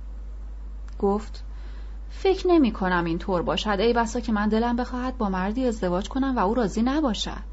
گفت 1.00 1.44
فکر 2.10 2.48
نمی 2.48 2.72
کنم 2.72 3.06
این 3.06 3.18
طور 3.18 3.42
باشد. 3.42 3.78
ای 3.80 3.94
بسا 3.94 4.20
که 4.20 4.32
من 4.32 4.50
دلم 4.50 4.76
بخواهد 4.76 5.18
با 5.18 5.30
مردی 5.30 5.68
ازدواج 5.68 6.10
کنم 6.10 6.38
و 6.38 6.40
او 6.40 6.54
راضی 6.54 6.82
نباشد. 6.82 7.44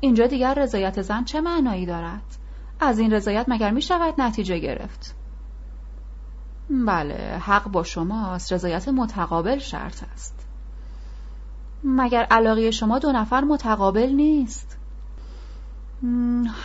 اینجا 0.00 0.26
دیگر 0.26 0.54
رضایت 0.54 1.02
زن 1.02 1.24
چه 1.24 1.40
معنایی 1.40 1.86
دارد؟ 1.86 2.41
از 2.82 2.98
این 2.98 3.12
رضایت 3.12 3.44
مگر 3.48 3.70
می 3.70 3.82
شود 3.82 4.14
نتیجه 4.20 4.58
گرفت؟ 4.58 5.14
بله 6.70 7.38
حق 7.40 7.68
با 7.68 7.82
شماست 7.82 8.52
رضایت 8.52 8.88
متقابل 8.88 9.58
شرط 9.58 10.02
است. 10.12 10.46
مگر 11.84 12.22
علاقه 12.22 12.70
شما 12.70 12.98
دو 12.98 13.12
نفر 13.12 13.44
متقابل 13.44 14.08
نیست؟ 14.08 14.78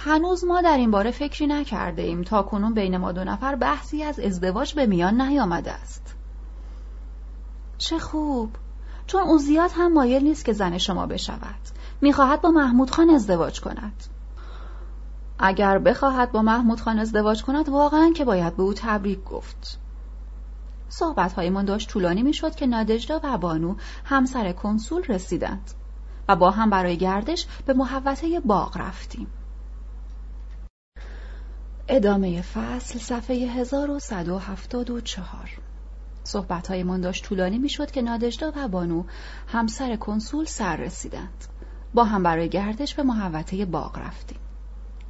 هنوز 0.06 0.44
ما 0.44 0.62
در 0.62 0.78
این 0.78 0.92
باره 0.92 1.12
فکری 1.12 1.48
نکرده 1.48 2.02
ایم 2.02 2.24
تا 2.24 2.44
کنون 2.44 2.74
بین 2.74 2.98
ما 2.98 3.12
دو 3.12 3.24
نفر 3.24 3.56
بحثی 3.56 4.04
از 4.04 4.20
ازدواج 4.20 4.74
به 4.74 4.86
میان 4.86 5.22
نیامده 5.22 5.72
است. 5.72 6.16
چه 7.78 8.00
خوب! 8.00 8.50
چون 9.08 9.22
او 9.22 9.38
زیاد 9.38 9.72
هم 9.74 9.94
مایل 9.94 10.24
نیست 10.24 10.46
که 10.46 10.54
زن 10.54 10.78
شما 10.78 11.06
بشود. 11.06 11.62
می‌خواهد 12.02 12.42
با 12.42 12.50
محمود 12.50 12.92
خان 12.92 13.10
ازدواج 13.10 13.62
کند. 13.62 14.04
اگر 15.40 15.80
بخواهد 15.80 16.32
با 16.32 16.42
محمود 16.42 16.82
خان 16.82 17.00
ازدواج 17.00 17.44
کند 17.44 17.70
واقعا 17.70 18.12
که 18.16 18.26
باید 18.26 18.56
به 18.56 18.64
او 18.64 18.74
تبریک 18.74 19.24
گفت. 19.24 19.80
صحبت 20.90 21.40
من 21.40 21.66
داشت 21.66 21.90
طولانی 21.90 22.24
می‌شد 22.24 22.56
که 22.56 22.68
نادجدا 22.68 23.20
و 23.24 23.38
بانو 23.38 23.76
همسر 24.06 24.52
کنسول 24.52 25.04
رسیدند 25.04 25.72
و 26.30 26.36
با 26.36 26.52
هم 26.52 26.70
برای 26.70 26.98
گردش 26.98 27.48
به 27.66 27.74
محوطه 27.74 28.40
باغ 28.40 28.78
رفتیم. 28.78 29.28
ادامه 31.88 32.42
فصل 32.42 33.00
صفحه 33.00 33.36
1174 33.36 35.50
صحبت 36.24 36.72
من 36.72 37.02
داشت 37.02 37.24
طولانی 37.24 37.58
می‌شد 37.58 37.92
که 37.92 38.02
نادجدا 38.02 38.52
و 38.56 38.68
بانو 38.68 39.04
همسر 39.48 39.96
کنسول 39.96 40.46
سر 40.46 40.76
رسیدند. 40.76 41.46
با 41.94 42.04
هم 42.04 42.24
برای 42.24 42.50
گردش 42.50 42.96
به 42.96 43.04
محوطه 43.04 43.66
باغ 43.66 43.98
رفتیم. 43.98 44.38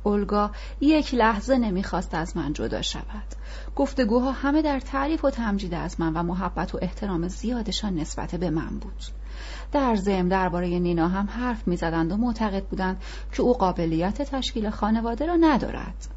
اولگا 0.03 0.51
یک 0.81 1.13
لحظه 1.13 1.57
نمی‌خواست 1.57 2.15
از 2.15 2.37
من 2.37 2.53
جدا 2.53 2.81
شود. 2.81 3.35
گفتگوها 3.75 4.31
همه 4.31 4.61
در 4.61 4.79
تعریف 4.79 5.25
و 5.25 5.29
تمجید 5.29 5.73
از 5.73 5.99
من 5.99 6.13
و 6.13 6.23
محبت 6.23 6.75
و 6.75 6.79
احترام 6.81 7.27
زیادشان 7.27 7.95
نسبت 7.95 8.35
به 8.35 8.49
من 8.49 8.79
بود. 8.79 9.03
در 9.71 9.95
ضمن 9.95 10.27
درباره 10.27 10.79
نینا 10.79 11.07
هم 11.07 11.29
حرف 11.29 11.67
می‌زدند 11.67 12.11
و 12.11 12.17
معتقد 12.17 12.63
بودند 12.63 13.01
که 13.31 13.41
او 13.41 13.53
قابلیت 13.53 14.21
تشکیل 14.21 14.69
خانواده 14.69 15.25
را 15.25 15.35
ندارد. 15.35 16.07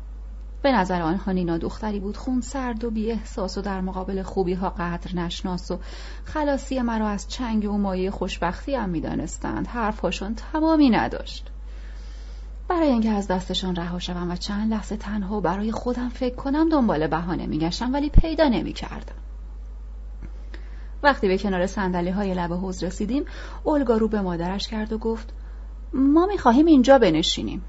به 0.63 0.73
نظر 0.73 1.03
آنها 1.03 1.33
نینا 1.33 1.59
دختری 1.59 2.01
بود 2.01 2.17
خون 2.17 2.41
سرد 2.41 2.85
و 2.85 2.91
بی 2.91 3.11
احساس 3.11 3.59
و 3.59 3.61
در 3.61 3.81
مقابل 3.81 4.23
خوبی 4.23 4.55
ها 4.55 4.71
قدر 4.71 5.17
نشناس 5.17 5.71
و 5.71 5.79
خلاصی 6.25 6.81
مرا 6.81 7.09
از 7.09 7.29
چنگ 7.29 7.71
و 7.71 7.79
مایه 7.79 8.11
خوشبختی 8.11 8.75
هم 8.75 8.89
می‌دانستند. 8.89 9.67
حرفهاشان 9.67 10.35
تمامی 10.35 10.91
نداشت. 10.91 11.51
برای 12.71 12.89
اینکه 12.89 13.11
از 13.11 13.29
دستشان 13.29 13.77
رها 13.77 13.99
شوم 13.99 14.31
و 14.31 14.37
چند 14.37 14.73
لحظه 14.73 14.97
تنها 14.97 15.41
برای 15.41 15.73
خودم 15.73 16.09
فکر 16.09 16.35
کنم 16.35 16.69
دنبال 16.69 17.07
بهانه 17.07 17.47
میگشتم 17.47 17.93
ولی 17.93 18.11
پیدا 18.11 18.49
نمی‌کردم. 18.49 19.15
وقتی 21.03 21.29
به 21.29 21.39
کنار 21.39 21.67
سندلی 21.67 22.11
های 22.11 22.35
لب 22.35 22.53
حوز 22.53 22.85
رسیدیم 22.85 23.25
اولگا 23.65 23.97
رو 23.97 24.09
به 24.09 24.21
مادرش 24.21 24.69
کرد 24.69 24.93
و 24.93 24.99
گفت 24.99 25.33
ما 25.93 26.27
می‌خواهیم 26.27 26.67
اینجا 26.67 26.99
بنشینیم. 26.99 27.63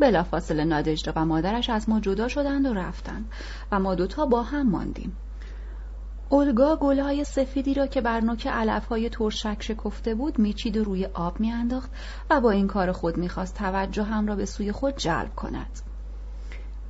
بلافاصله 0.00 0.64
نادجدا 0.64 1.12
و 1.16 1.24
مادرش 1.24 1.70
از 1.70 1.88
ما 1.88 2.00
جدا 2.00 2.28
شدند 2.28 2.66
و 2.66 2.74
رفتند 2.74 3.30
و 3.72 3.80
ما 3.80 3.94
دوتا 3.94 4.26
با 4.26 4.42
هم 4.42 4.70
ماندیم. 4.70 5.16
اولگا 6.28 6.76
گلهای 6.76 7.24
سفیدی 7.24 7.74
را 7.74 7.86
که 7.86 8.00
بر 8.00 8.20
نوک 8.20 8.46
علفهای 8.46 9.08
ترشک 9.08 9.56
شکفته 9.60 10.14
بود 10.14 10.38
میچید 10.38 10.76
و 10.76 10.84
روی 10.84 11.04
آب 11.04 11.40
میانداخت 11.40 11.90
و 12.30 12.40
با 12.40 12.50
این 12.50 12.66
کار 12.66 12.92
خود 12.92 13.16
می‌خواست 13.16 13.54
توجه 13.54 14.02
هم 14.02 14.26
را 14.26 14.36
به 14.36 14.44
سوی 14.44 14.72
خود 14.72 14.96
جلب 14.96 15.34
کند. 15.34 15.80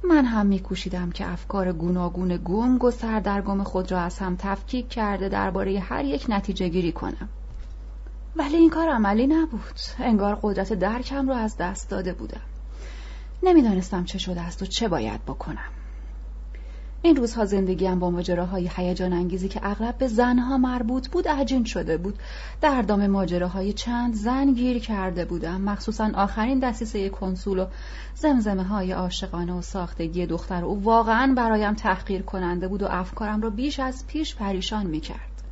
من 0.05 0.24
هم 0.24 0.47
میکوشیدم 0.47 1.11
که 1.11 1.32
افکار 1.32 1.73
گوناگون 1.73 2.40
گنگ 2.44 2.85
و 2.85 2.90
سردرگم 2.90 3.62
خود 3.62 3.93
را 3.93 4.01
از 4.01 4.19
هم 4.19 4.36
تفکیک 4.36 4.89
کرده 4.89 5.28
درباره 5.28 5.81
هر 5.81 6.05
یک 6.05 6.27
نتیجه 6.28 6.69
گیری 6.69 6.93
کنم. 6.93 7.28
ولی 8.36 8.56
این 8.56 8.70
کار 8.70 8.89
عملی 8.89 9.27
نبود. 9.27 9.81
انگار 9.98 10.39
قدرت 10.43 10.73
درکم 10.73 11.28
را 11.28 11.36
از 11.36 11.56
دست 11.56 11.90
داده 11.90 12.12
بودم. 12.12 12.40
نمی‌دانستم 13.43 14.05
چه 14.05 14.19
شده 14.19 14.40
است 14.40 14.62
و 14.62 14.66
چه 14.66 14.89
باید 14.89 15.24
بکنم. 15.24 15.84
این 17.05 17.16
روزها 17.16 17.44
زندگیم 17.44 17.98
با 17.98 18.10
ماجراهای 18.10 18.70
هیجان 18.76 19.12
انگیزی 19.12 19.48
که 19.48 19.60
اغلب 19.62 19.98
به 19.98 20.09
زنها 20.09 20.59
مربوط 20.59 21.09
بود 21.09 21.28
عجین 21.28 21.64
شده 21.64 21.97
بود 21.97 22.18
در 22.60 22.82
دام 22.82 23.06
ماجراهای 23.06 23.72
چند 23.72 24.14
زن 24.14 24.52
گیر 24.52 24.78
کرده 24.78 25.24
بودم 25.24 25.60
مخصوصا 25.60 26.10
آخرین 26.14 26.59
دستیسه 26.59 27.09
کنسول 27.09 27.59
و 27.59 27.66
زمزمه 28.14 28.62
های 28.62 28.93
عاشقانه 28.93 29.52
و 29.52 29.62
ساختگی 29.62 30.26
دختر 30.26 30.64
او 30.64 30.82
واقعا 30.82 31.35
برایم 31.36 31.74
تحقیر 31.74 32.22
کننده 32.22 32.68
بود 32.68 32.82
و 32.82 32.86
افکارم 32.90 33.43
را 33.43 33.51
بیش 33.51 33.81
از 33.81 34.06
پیش 34.06 34.36
پریشان 34.36 34.86
می 34.86 35.01
کرد. 35.01 35.43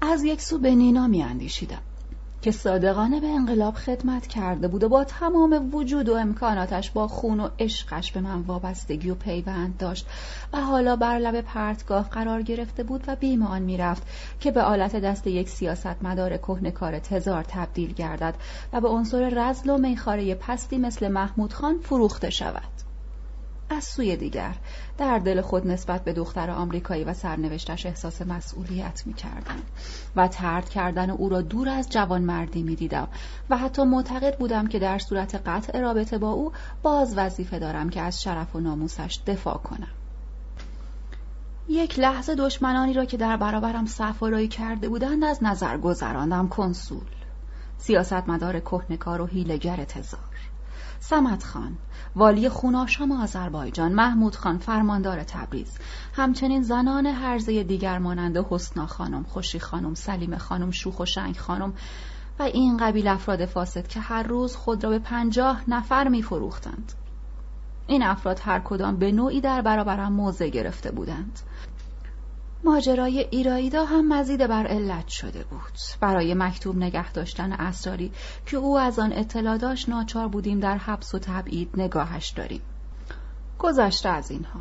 از 0.00 0.24
یک 0.24 0.40
سو 0.40 0.58
به 0.58 0.74
نینا 0.74 1.06
می 1.06 1.22
اندیشیدم. 1.22 1.82
که 2.42 2.50
صادقانه 2.50 3.20
به 3.20 3.26
انقلاب 3.26 3.74
خدمت 3.74 4.26
کرده 4.26 4.68
بود 4.68 4.84
و 4.84 4.88
با 4.88 5.04
تمام 5.04 5.74
وجود 5.74 6.08
و 6.08 6.14
امکاناتش 6.14 6.90
با 6.90 7.08
خون 7.08 7.40
و 7.40 7.48
عشقش 7.58 8.12
به 8.12 8.20
من 8.20 8.40
وابستگی 8.40 9.10
و 9.10 9.14
پیوند 9.14 9.76
داشت 9.78 10.06
و 10.52 10.60
حالا 10.60 10.96
بر 10.96 11.18
لب 11.18 11.40
پرتگاه 11.40 12.08
قرار 12.08 12.42
گرفته 12.42 12.82
بود 12.82 13.04
و 13.06 13.16
بیم 13.16 13.42
آن 13.42 13.62
می‌رفت 13.62 14.02
که 14.40 14.50
به 14.50 14.62
آلت 14.62 14.96
دست 14.96 15.26
یک 15.26 15.48
سیاست 15.48 16.02
مدار 16.02 16.36
کهنکار 16.36 16.98
تزار 16.98 17.44
تبدیل 17.48 17.92
گردد 17.92 18.34
و 18.72 18.80
به 18.80 18.88
عنصر 18.88 19.28
رزل 19.28 19.70
و 19.70 19.78
میخاره 19.78 20.34
پستی 20.34 20.78
مثل 20.78 21.08
محمود 21.08 21.52
خان 21.52 21.78
فروخته 21.78 22.30
شود. 22.30 22.89
از 23.70 23.84
سوی 23.84 24.16
دیگر. 24.16 24.54
در 24.98 25.18
دل 25.18 25.40
خود 25.40 25.66
نسبت 25.66 26.04
به 26.04 26.12
دختر 26.12 26.50
آمریکایی 26.50 27.04
و 27.04 27.14
سرنوشتش 27.14 27.86
احساس 27.86 28.22
مسئولیت 28.22 29.02
می 29.06 29.14
کردم 29.14 29.58
و 30.16 30.28
ترد 30.28 30.68
کردن 30.68 31.10
او 31.10 31.28
را 31.28 31.42
دور 31.42 31.68
از 31.68 31.90
جوان 31.90 32.22
مردی 32.22 32.62
می 32.62 32.74
دیدم 32.74 33.08
و 33.50 33.56
حتی 33.56 33.82
معتقد 33.84 34.38
بودم 34.38 34.66
که 34.66 34.78
در 34.78 34.98
صورت 34.98 35.34
قطع 35.46 35.80
رابطه 35.80 36.18
با 36.18 36.30
او 36.30 36.52
باز 36.82 37.18
وظیفه 37.18 37.58
دارم 37.58 37.90
که 37.90 38.00
از 38.00 38.22
شرف 38.22 38.56
و 38.56 38.60
ناموسش 38.60 39.20
دفاع 39.26 39.58
کنم. 39.58 39.88
یک 41.68 41.98
لحظه 41.98 42.34
دشمنانی 42.34 42.92
را 42.92 43.04
که 43.04 43.16
در 43.16 43.36
برابرم 43.36 43.86
سفارایی 43.86 44.48
کرده 44.48 44.88
بودند 44.88 45.24
از 45.24 45.42
نظر 45.42 45.78
گذراندم 45.78 46.48
کنسول 46.48 47.06
سیاستمدار 47.78 48.60
کهنکار 48.60 49.20
و 49.20 49.26
هیلگر 49.26 49.84
تزار. 49.84 50.49
سمت 51.10 51.44
خان 51.44 51.78
والی 52.16 52.48
خوناشام 52.48 53.12
آذربایجان 53.12 53.92
محمود 53.92 54.36
خان 54.36 54.58
فرماندار 54.58 55.22
تبریز 55.22 55.78
همچنین 56.14 56.62
زنان 56.62 57.06
هرزه 57.06 57.62
دیگر 57.62 57.98
مانند 57.98 58.36
حسنا 58.50 58.86
خانم 58.86 59.22
خوشی 59.22 59.58
خانم 59.58 59.94
سلیم 59.94 60.36
خانم 60.36 60.70
شوخ 60.70 61.00
و 61.00 61.04
شنگ 61.04 61.36
خانم 61.36 61.72
و 62.38 62.42
این 62.42 62.76
قبیل 62.76 63.08
افراد 63.08 63.44
فاسد 63.44 63.88
که 63.88 64.00
هر 64.00 64.22
روز 64.22 64.56
خود 64.56 64.84
را 64.84 64.90
به 64.90 64.98
پنجاه 64.98 65.62
نفر 65.68 66.08
می 66.08 66.22
فروختند. 66.22 66.92
این 67.86 68.02
افراد 68.02 68.40
هر 68.42 68.60
کدام 68.60 68.96
به 68.96 69.12
نوعی 69.12 69.40
در 69.40 69.62
برابرم 69.62 70.12
موضع 70.12 70.48
گرفته 70.48 70.90
بودند 70.90 71.40
ماجرای 72.64 73.26
ایرایدا 73.30 73.84
هم 73.84 74.08
مزید 74.08 74.46
بر 74.46 74.66
علت 74.66 75.08
شده 75.08 75.44
بود. 75.44 75.78
برای 76.00 76.34
مکتوب 76.34 76.76
نگه 76.76 77.12
داشتن 77.12 77.52
اسراری 77.52 78.12
که 78.46 78.56
او 78.56 78.78
از 78.78 78.98
آن 78.98 79.12
اطلاع 79.12 79.58
داشت 79.58 79.88
ناچار 79.88 80.28
بودیم 80.28 80.60
در 80.60 80.76
حبس 80.76 81.14
و 81.14 81.18
تبعید 81.18 81.70
نگاهش 81.76 82.28
داریم. 82.28 82.60
گذشته 83.58 84.08
از 84.08 84.30
اینها. 84.30 84.60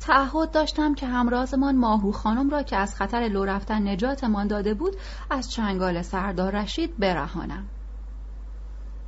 تعهد 0.00 0.50
داشتم 0.50 0.94
که 0.94 1.06
همرازمان 1.06 1.76
ماهرو 1.76 2.12
خانم 2.12 2.50
را 2.50 2.62
که 2.62 2.76
از 2.76 2.94
خطر 2.94 3.20
لو 3.20 3.44
رفتن 3.44 3.88
نجاتمان 3.88 4.46
داده 4.46 4.74
بود 4.74 4.96
از 5.30 5.50
چنگال 5.50 6.02
سردار 6.02 6.52
رشید 6.62 6.98
برهانم. 6.98 7.64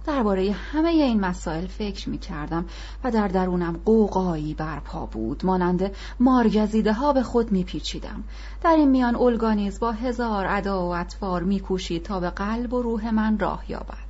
درباره 0.08 0.52
همه 0.52 0.88
این 0.88 1.20
مسائل 1.20 1.66
فکر 1.66 2.08
می 2.08 2.18
کردم 2.18 2.64
و 3.04 3.10
در 3.10 3.28
درونم 3.28 3.80
قوقایی 3.84 4.54
برپا 4.54 5.06
بود 5.06 5.46
مانند 5.46 5.90
مارگزیده 6.20 6.92
ها 6.92 7.12
به 7.12 7.22
خود 7.22 7.52
می 7.52 7.64
پیچیدم. 7.64 8.24
در 8.62 8.70
این 8.70 8.90
میان 8.90 9.16
اولگانیز 9.16 9.80
با 9.80 9.92
هزار 9.92 10.46
ادا 10.48 10.86
و 10.86 10.94
اطوار 10.94 11.42
می 11.42 11.60
کوشید 11.60 12.02
تا 12.02 12.20
به 12.20 12.30
قلب 12.30 12.72
و 12.72 12.82
روح 12.82 13.10
من 13.10 13.38
راه 13.38 13.64
یابد 13.68 14.08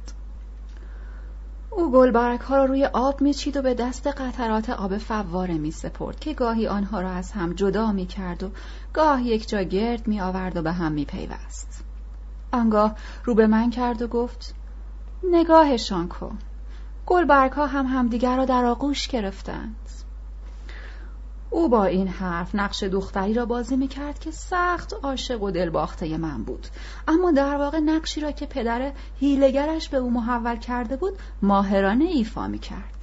او 1.71 1.93
گلبرگ 1.93 2.41
ها 2.41 2.57
را 2.57 2.65
روی 2.65 2.85
آب 2.85 3.21
میچید 3.21 3.57
و 3.57 3.63
به 3.63 3.75
دست 3.75 4.07
قطرات 4.07 4.71
آب 4.71 4.99
فواره 4.99 5.55
می 5.55 5.71
سپرد 5.71 6.21
که 6.21 6.35
گاهی 6.35 6.67
آنها 6.67 7.01
را 7.01 7.11
از 7.11 7.33
هم 7.33 7.53
جدا 7.53 7.93
می 7.93 8.07
کرد 8.07 8.43
و 8.43 8.51
گاه 8.93 9.23
یک 9.23 9.49
جا 9.49 9.63
گرد 9.63 10.09
می 10.09 10.21
آورد 10.21 10.57
و 10.57 10.63
به 10.63 10.73
هم 10.73 10.93
می 10.93 11.05
پیوست. 11.05 11.85
آنگاه 12.53 12.97
رو 13.25 13.35
به 13.35 13.47
من 13.47 13.71
کرد 13.71 14.03
و 14.03 14.07
گفت 14.07 14.55
نگاهشان 15.23 16.09
کن. 16.09 16.39
گلبرگ 17.07 17.53
ها 17.53 17.67
هم 17.67 17.87
همدیگر 17.87 18.37
را 18.37 18.45
در 18.45 18.65
آغوش 18.65 19.09
گرفتند. 19.09 19.77
او 21.51 21.69
با 21.69 21.85
این 21.85 22.09
حرف 22.09 22.55
نقش 22.55 22.83
دختری 22.83 23.35
را 23.35 23.47
بازی 23.47 23.77
می‌کرد 23.77 24.19
که 24.19 24.31
سخت 24.31 24.95
عاشق 25.03 25.43
و 25.43 25.51
دلباخته 25.51 26.17
من 26.17 26.43
بود. 26.43 26.67
اما 27.09 27.31
در 27.31 27.57
واقع 27.57 27.79
نقشی 27.79 28.21
را 28.21 28.33
که 28.33 28.47
پدر 28.47 28.93
هیلگرش 29.21 29.89
به 29.89 29.97
او 29.97 30.11
محول 30.11 30.57
کرده 30.57 30.97
بود 30.97 31.19
ماهرانه 31.43 32.05
ایفا 32.05 32.49
می‌کرد. 32.49 32.98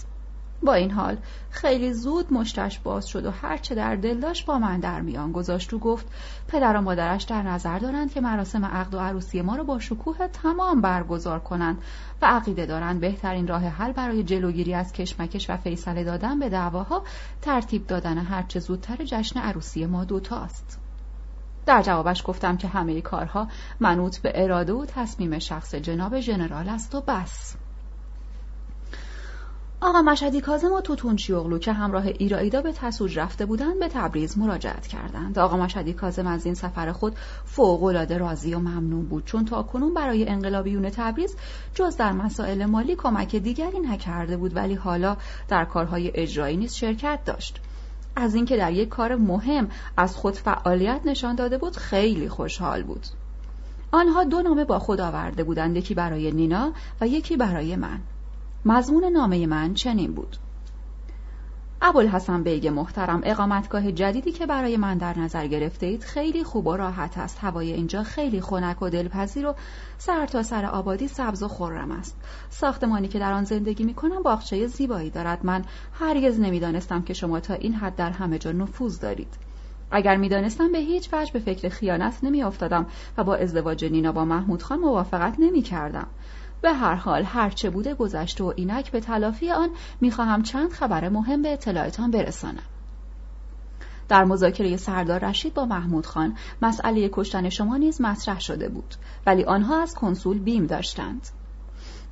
با 0.63 0.73
این 0.73 0.91
حال 0.91 1.17
خیلی 1.49 1.93
زود 1.93 2.33
مشتش 2.33 2.79
باز 2.79 3.07
شد 3.07 3.25
و 3.25 3.31
هرچه 3.31 3.75
در 3.75 3.95
دل 3.95 4.19
داشت 4.19 4.45
با 4.45 4.59
من 4.59 4.79
در 4.79 5.01
میان 5.01 5.31
گذاشت 5.31 5.73
و 5.73 5.79
گفت 5.79 6.05
پدر 6.47 6.77
و 6.77 6.81
مادرش 6.81 7.23
در 7.23 7.41
نظر 7.41 7.79
دارند 7.79 8.13
که 8.13 8.21
مراسم 8.21 8.65
عقد 8.65 8.93
و 8.93 8.99
عروسی 8.99 9.41
ما 9.41 9.55
را 9.55 9.63
با 9.63 9.79
شکوه 9.79 10.27
تمام 10.27 10.81
برگزار 10.81 11.39
کنند 11.39 11.77
و 12.21 12.25
عقیده 12.25 12.65
دارند 12.65 12.99
بهترین 12.99 13.47
راه 13.47 13.61
حل 13.61 13.91
برای 13.91 14.23
جلوگیری 14.23 14.73
از 14.73 14.93
کشمکش 14.93 15.49
و 15.49 15.57
فیصله 15.57 16.03
دادن 16.03 16.39
به 16.39 16.49
دعواها 16.49 17.03
ترتیب 17.41 17.87
دادن 17.87 18.17
هرچه 18.17 18.59
زودتر 18.59 18.97
جشن 19.05 19.39
عروسی 19.39 19.85
ما 19.85 20.05
دوتاست 20.05 20.79
در 21.65 21.81
جوابش 21.81 22.23
گفتم 22.25 22.57
که 22.57 22.67
همه 22.67 23.01
کارها 23.01 23.47
منوط 23.79 24.17
به 24.17 24.31
اراده 24.43 24.73
و 24.73 24.85
تصمیم 24.85 25.39
شخص 25.39 25.75
جناب 25.75 26.19
ژنرال 26.19 26.69
است 26.69 26.95
و 26.95 27.01
بس. 27.01 27.55
آقا 29.85 30.01
مشهدی 30.01 30.41
کازم 30.41 30.71
و 30.71 30.81
توتونچی 30.81 31.33
اغلو 31.33 31.57
که 31.57 31.73
همراه 31.73 32.05
ایرائیدا 32.05 32.61
به 32.61 32.71
تسوج 32.71 33.19
رفته 33.19 33.45
بودند 33.45 33.79
به 33.79 33.87
تبریز 33.87 34.37
مراجعت 34.37 34.87
کردند. 34.87 35.39
آقا 35.39 35.57
مشهدی 35.57 35.93
کازم 35.93 36.27
از 36.27 36.45
این 36.45 36.55
سفر 36.55 36.91
خود 36.91 37.15
فوقالعاده 37.45 38.17
راضی 38.17 38.53
و 38.53 38.59
ممنون 38.59 39.05
بود 39.05 39.25
چون 39.25 39.45
تا 39.45 39.63
کنون 39.63 39.93
برای 39.93 40.27
انقلابیون 40.27 40.89
تبریز 40.89 41.35
جز 41.73 41.97
در 41.97 42.11
مسائل 42.11 42.65
مالی 42.65 42.95
کمک 42.95 43.35
دیگری 43.35 43.79
نکرده 43.79 44.37
بود 44.37 44.55
ولی 44.55 44.73
حالا 44.73 45.17
در 45.47 45.65
کارهای 45.65 46.11
اجرایی 46.15 46.57
نیز 46.57 46.73
شرکت 46.73 47.19
داشت. 47.25 47.61
از 48.15 48.35
اینکه 48.35 48.57
در 48.57 48.71
یک 48.71 48.89
کار 48.89 49.15
مهم 49.15 49.69
از 49.97 50.15
خود 50.15 50.33
فعالیت 50.33 51.01
نشان 51.05 51.35
داده 51.35 51.57
بود 51.57 51.77
خیلی 51.77 52.29
خوشحال 52.29 52.83
بود. 52.83 53.05
آنها 53.91 54.23
دو 54.23 54.41
نامه 54.41 54.65
با 54.65 54.79
خود 54.79 55.01
آورده 55.01 55.43
بودند 55.43 55.77
یکی 55.77 55.93
برای 55.93 56.31
نینا 56.31 56.73
و 57.01 57.07
یکی 57.07 57.37
برای 57.37 57.75
من. 57.75 57.99
مضمون 58.67 59.05
نامه 59.05 59.47
من 59.47 59.73
چنین 59.73 60.13
بود. 60.13 60.37
ابوالحسن 61.81 62.43
بیگ 62.43 62.67
محترم 62.67 63.21
اقامتگاه 63.23 63.91
جدیدی 63.91 64.31
که 64.31 64.45
برای 64.45 64.77
من 64.77 64.97
در 64.97 65.19
نظر 65.19 65.47
گرفته 65.47 65.85
اید 65.85 66.03
خیلی 66.03 66.43
خوب 66.43 66.67
و 66.67 66.75
راحت 66.75 67.17
است. 67.17 67.37
هوای 67.41 67.73
اینجا 67.73 68.03
خیلی 68.03 68.41
خنک 68.41 68.81
و 68.81 68.89
دلپذیر 68.89 69.47
و 69.47 69.55
سر 69.97 70.25
تا 70.25 70.43
سر 70.43 70.65
آبادی 70.65 71.07
سبز 71.07 71.43
و 71.43 71.47
خرم 71.47 71.91
است. 71.91 72.17
ساختمانی 72.49 73.07
که 73.07 73.19
در 73.19 73.33
آن 73.33 73.43
زندگی 73.43 73.83
می 73.83 73.93
کنم 73.93 74.23
باغچه 74.23 74.67
زیبایی 74.67 75.09
دارد. 75.09 75.45
من 75.45 75.65
هرگز 75.93 76.39
نمی‌دانستم 76.39 77.01
که 77.01 77.13
شما 77.13 77.39
تا 77.39 77.53
این 77.53 77.73
حد 77.73 77.95
در 77.95 78.11
همه 78.11 78.39
جا 78.39 78.51
نفوذ 78.51 78.99
دارید. 78.99 79.33
اگر 79.91 80.15
می‌دانستم 80.15 80.71
به 80.71 80.77
هیچ 80.77 81.09
وجه 81.13 81.33
به 81.33 81.39
فکر 81.39 81.69
خیانت 81.69 82.23
نمیافتادم 82.23 82.85
و 83.17 83.23
با 83.23 83.35
ازدواج 83.35 83.85
نینا 83.85 84.11
با 84.11 84.25
محمود 84.25 84.63
خان 84.63 84.79
موافقت 84.79 85.35
نمی 85.39 85.61
کردم. 85.61 86.07
به 86.65 86.73
هر 86.73 86.95
حال 86.95 87.23
هرچه 87.23 87.69
بوده 87.69 87.93
گذشته 87.93 88.43
و 88.43 88.53
اینک 88.55 88.91
به 88.91 88.99
تلافی 88.99 89.51
آن 89.51 89.69
می‌خواهم 90.01 90.43
چند 90.43 90.71
خبر 90.71 91.09
مهم 91.09 91.41
به 91.41 91.53
اطلاعتان 91.53 92.11
برسانم. 92.11 92.63
در 94.07 94.23
مذاکره 94.23 94.77
سردار 94.77 95.25
رشید 95.25 95.53
با 95.53 95.65
محمود 95.65 96.05
خان 96.05 96.37
مسئله 96.61 97.09
کشتن 97.13 97.49
شما 97.49 97.77
نیز 97.77 98.01
مطرح 98.01 98.39
شده 98.39 98.69
بود 98.69 98.95
ولی 99.25 99.43
آنها 99.43 99.81
از 99.81 99.93
کنسول 99.93 100.39
بیم 100.39 100.65
داشتند. 100.65 101.27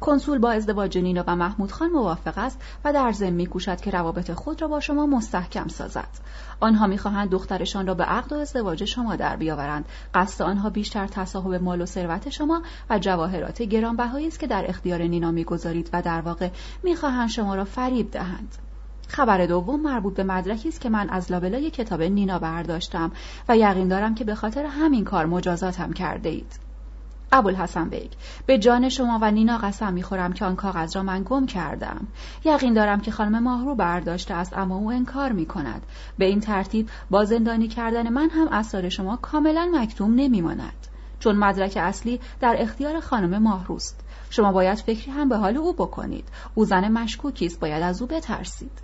کنسول 0.03 0.37
با 0.37 0.51
ازدواج 0.51 0.97
نینا 0.97 1.23
و 1.27 1.35
محمود 1.35 1.71
خان 1.71 1.89
موافق 1.89 2.37
است 2.37 2.61
و 2.85 2.93
در 2.93 3.11
ضمن 3.11 3.29
میکوشد 3.29 3.81
که 3.81 3.91
روابط 3.91 4.31
خود 4.31 4.61
را 4.61 4.67
با 4.67 4.79
شما 4.79 5.05
مستحکم 5.05 5.67
سازد. 5.67 6.07
آنها 6.59 6.87
می‌خواهند 6.87 7.29
دخترشان 7.29 7.87
را 7.87 7.93
به 7.93 8.03
عقد 8.03 8.33
و 8.33 8.35
ازدواج 8.35 8.83
شما 8.83 9.15
در 9.15 9.35
بیاورند. 9.35 9.85
قصد 10.13 10.43
آنها 10.43 10.69
بیشتر 10.69 11.07
تصاحب 11.07 11.53
مال 11.53 11.81
و 11.81 11.85
ثروت 11.85 12.29
شما 12.29 12.61
و 12.89 12.99
جواهرات 12.99 13.61
گرانبهایی 13.61 14.27
است 14.27 14.39
که 14.39 14.47
در 14.47 14.69
اختیار 14.69 15.01
نینا 15.01 15.31
می‌گذارید 15.31 15.89
و 15.93 16.01
در 16.01 16.21
واقع 16.21 16.49
می‌خواهند 16.83 17.29
شما 17.29 17.55
را 17.55 17.65
فریب 17.65 18.11
دهند. 18.11 18.55
خبر 19.07 19.45
دوم 19.45 19.81
مربوط 19.81 20.13
به 20.13 20.23
مدرکی 20.23 20.69
است 20.69 20.81
که 20.81 20.89
من 20.89 21.09
از 21.09 21.31
لابلای 21.31 21.71
کتاب 21.71 22.01
نینا 22.01 22.39
برداشتم 22.39 23.11
و 23.49 23.57
یقین 23.57 23.87
دارم 23.87 24.15
که 24.15 24.23
به 24.23 24.35
خاطر 24.35 24.65
همین 24.65 25.03
کار 25.03 25.25
مجازاتم 25.25 25.93
کرده 25.93 26.29
اید. 26.29 26.72
ابوالحسن 27.35 27.89
بیگ. 27.89 28.11
به 28.45 28.57
جان 28.57 28.89
شما 28.89 29.19
و 29.21 29.31
نینا 29.31 29.57
قسم 29.57 29.93
می‌خورم 29.93 30.33
که 30.33 30.45
آن 30.45 30.55
کاغذ 30.55 30.95
را 30.95 31.03
من 31.03 31.23
گم 31.25 31.45
کردم. 31.45 32.07
یقین 32.45 32.73
دارم 32.73 33.01
که 33.01 33.11
خانم 33.11 33.43
ماهرو 33.43 33.75
برداشته 33.75 34.33
است 34.33 34.57
اما 34.57 34.75
او 34.75 34.91
انکار 34.91 35.31
می‌کند. 35.31 35.81
به 36.17 36.25
این 36.25 36.39
ترتیب 36.39 36.89
با 37.09 37.25
زندانی 37.25 37.67
کردن 37.67 38.09
من 38.09 38.29
هم 38.29 38.47
اسرار 38.47 38.89
شما 38.89 39.17
کاملا 39.17 39.69
مکتوم 39.73 40.15
نمیماند. 40.15 40.87
چون 41.19 41.35
مدرک 41.35 41.77
اصلی 41.77 42.19
در 42.39 42.55
اختیار 42.59 42.99
خانم 42.99 43.43
ماهروست 43.43 43.99
شما 44.29 44.51
باید 44.51 44.77
فکری 44.77 45.11
هم 45.11 45.29
به 45.29 45.37
حال 45.37 45.57
او 45.57 45.73
بکنید. 45.73 46.27
او 46.55 46.65
زن 46.65 46.87
مشکوکی 46.87 47.45
است 47.45 47.59
باید 47.59 47.83
از 47.83 48.01
او 48.01 48.07
بترسید. 48.07 48.79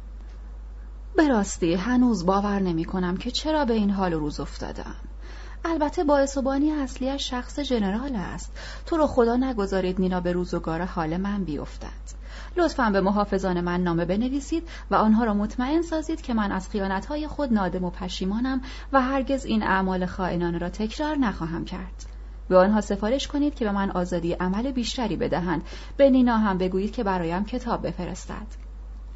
به 1.16 1.28
راستی 1.28 1.74
هنوز 1.74 2.26
باور 2.26 2.60
نمی 2.60 2.86
کنم 2.86 3.18
که 3.18 3.32
چرا 3.32 3.66
به 3.66 3.74
این 3.74 3.90
حال 3.90 4.14
روز 4.14 4.40
افتادم. 4.40 4.96
البته 5.66 6.04
باعث 6.04 6.38
و 6.38 6.42
بانی 6.42 6.72
اصلیش 6.72 7.30
شخص 7.30 7.60
جنرال 7.60 8.16
است. 8.16 8.52
تو 8.86 8.98
رو 8.98 9.08
خدا 9.08 9.36
نگذارید 9.36 10.00
نینا 10.00 10.20
به 10.20 10.32
روزگار 10.32 10.82
حال 10.82 11.18
من 11.18 11.44
بیفتد. 11.44 12.20
لطفا 12.58 12.90
به 12.90 13.02
محافظان 13.02 13.62
من 13.62 13.84
نامه 13.84 14.06
بنویسید 14.06 14.70
و 14.92 14.96
آنها 14.96 15.24
را 15.24 15.34
مطمئن 15.34 15.82
سازید 15.82 16.22
که 16.22 16.34
من 16.34 16.52
از 16.52 16.70
خیانتهای 16.70 17.28
خود 17.28 17.54
نادم 17.54 17.84
و 17.84 17.90
پشیمانم 17.90 18.62
و 18.94 19.02
هرگز 19.02 19.46
این 19.46 19.64
اعمال 19.64 20.06
خائنانه 20.06 20.58
را 20.58 20.70
تکرار 20.70 21.16
نخواهم 21.16 21.66
کرد. 21.66 22.06
به 22.50 22.58
آنها 22.58 22.82
سفارش 22.82 23.28
کنید 23.28 23.56
که 23.56 23.66
به 23.66 23.72
من 23.72 23.92
آزادی 23.92 24.34
عمل 24.34 24.72
بیشتری 24.72 25.16
بدهند. 25.16 25.62
به 25.98 26.10
نینا 26.10 26.38
هم 26.38 26.58
بگویید 26.58 26.92
که 26.92 27.04
برایم 27.04 27.46
کتاب 27.46 27.88
بفرستد. 27.88 28.48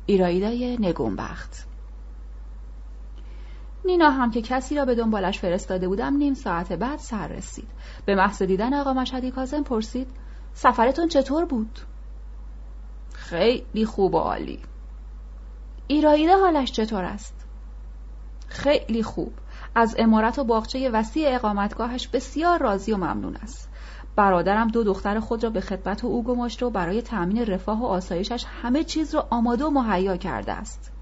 ایرایدای 0.05 0.77
نگونبخت. 0.77 1.72
نینا 3.85 4.09
هم 4.09 4.31
که 4.31 4.41
کسی 4.41 4.75
را 4.75 4.85
به 4.85 4.95
دنبالش 4.95 5.39
فرستاده 5.39 5.87
بودم 5.87 6.15
نیم 6.15 6.33
ساعت 6.33 6.73
بعد 6.73 6.99
سر 6.99 7.27
رسید. 7.27 7.67
به 8.05 8.15
محض 8.15 8.43
دیدن 8.43 8.73
آقا 8.73 8.93
مشهدی 8.93 9.31
کازم 9.31 9.63
پرسید 9.63 10.07
سفرتون 10.53 11.07
چطور 11.07 11.45
بود؟ 11.45 11.79
خیلی 13.13 13.85
خوب 13.85 14.13
و 14.13 14.17
عالی. 14.17 14.59
ایراییده 15.87 16.37
حالش 16.37 16.71
چطور 16.71 17.03
است؟ 17.03 17.45
خیلی 18.47 19.03
خوب. 19.03 19.33
از 19.75 19.95
امارت 19.99 20.39
و 20.39 20.43
باغچه 20.43 20.89
وسیع 20.89 21.35
اقامتگاهش 21.35 22.07
بسیار 22.07 22.59
راضی 22.59 22.91
و 22.91 22.97
ممنون 22.97 23.35
است. 23.35 23.69
برادرم 24.15 24.67
دو 24.67 24.83
دختر 24.83 25.19
خود 25.19 25.43
را 25.43 25.49
به 25.49 25.61
خدمت 25.61 26.05
او 26.05 26.23
گماشته 26.23 26.65
و 26.65 26.69
برای 26.69 27.01
تأمین 27.01 27.45
رفاه 27.45 27.81
و 27.81 27.85
آسایشش 27.85 28.45
همه 28.61 28.83
چیز 28.83 29.15
را 29.15 29.27
آماده 29.29 29.65
و 29.65 29.69
مهیا 29.69 30.17
کرده 30.17 30.51
است. 30.51 30.92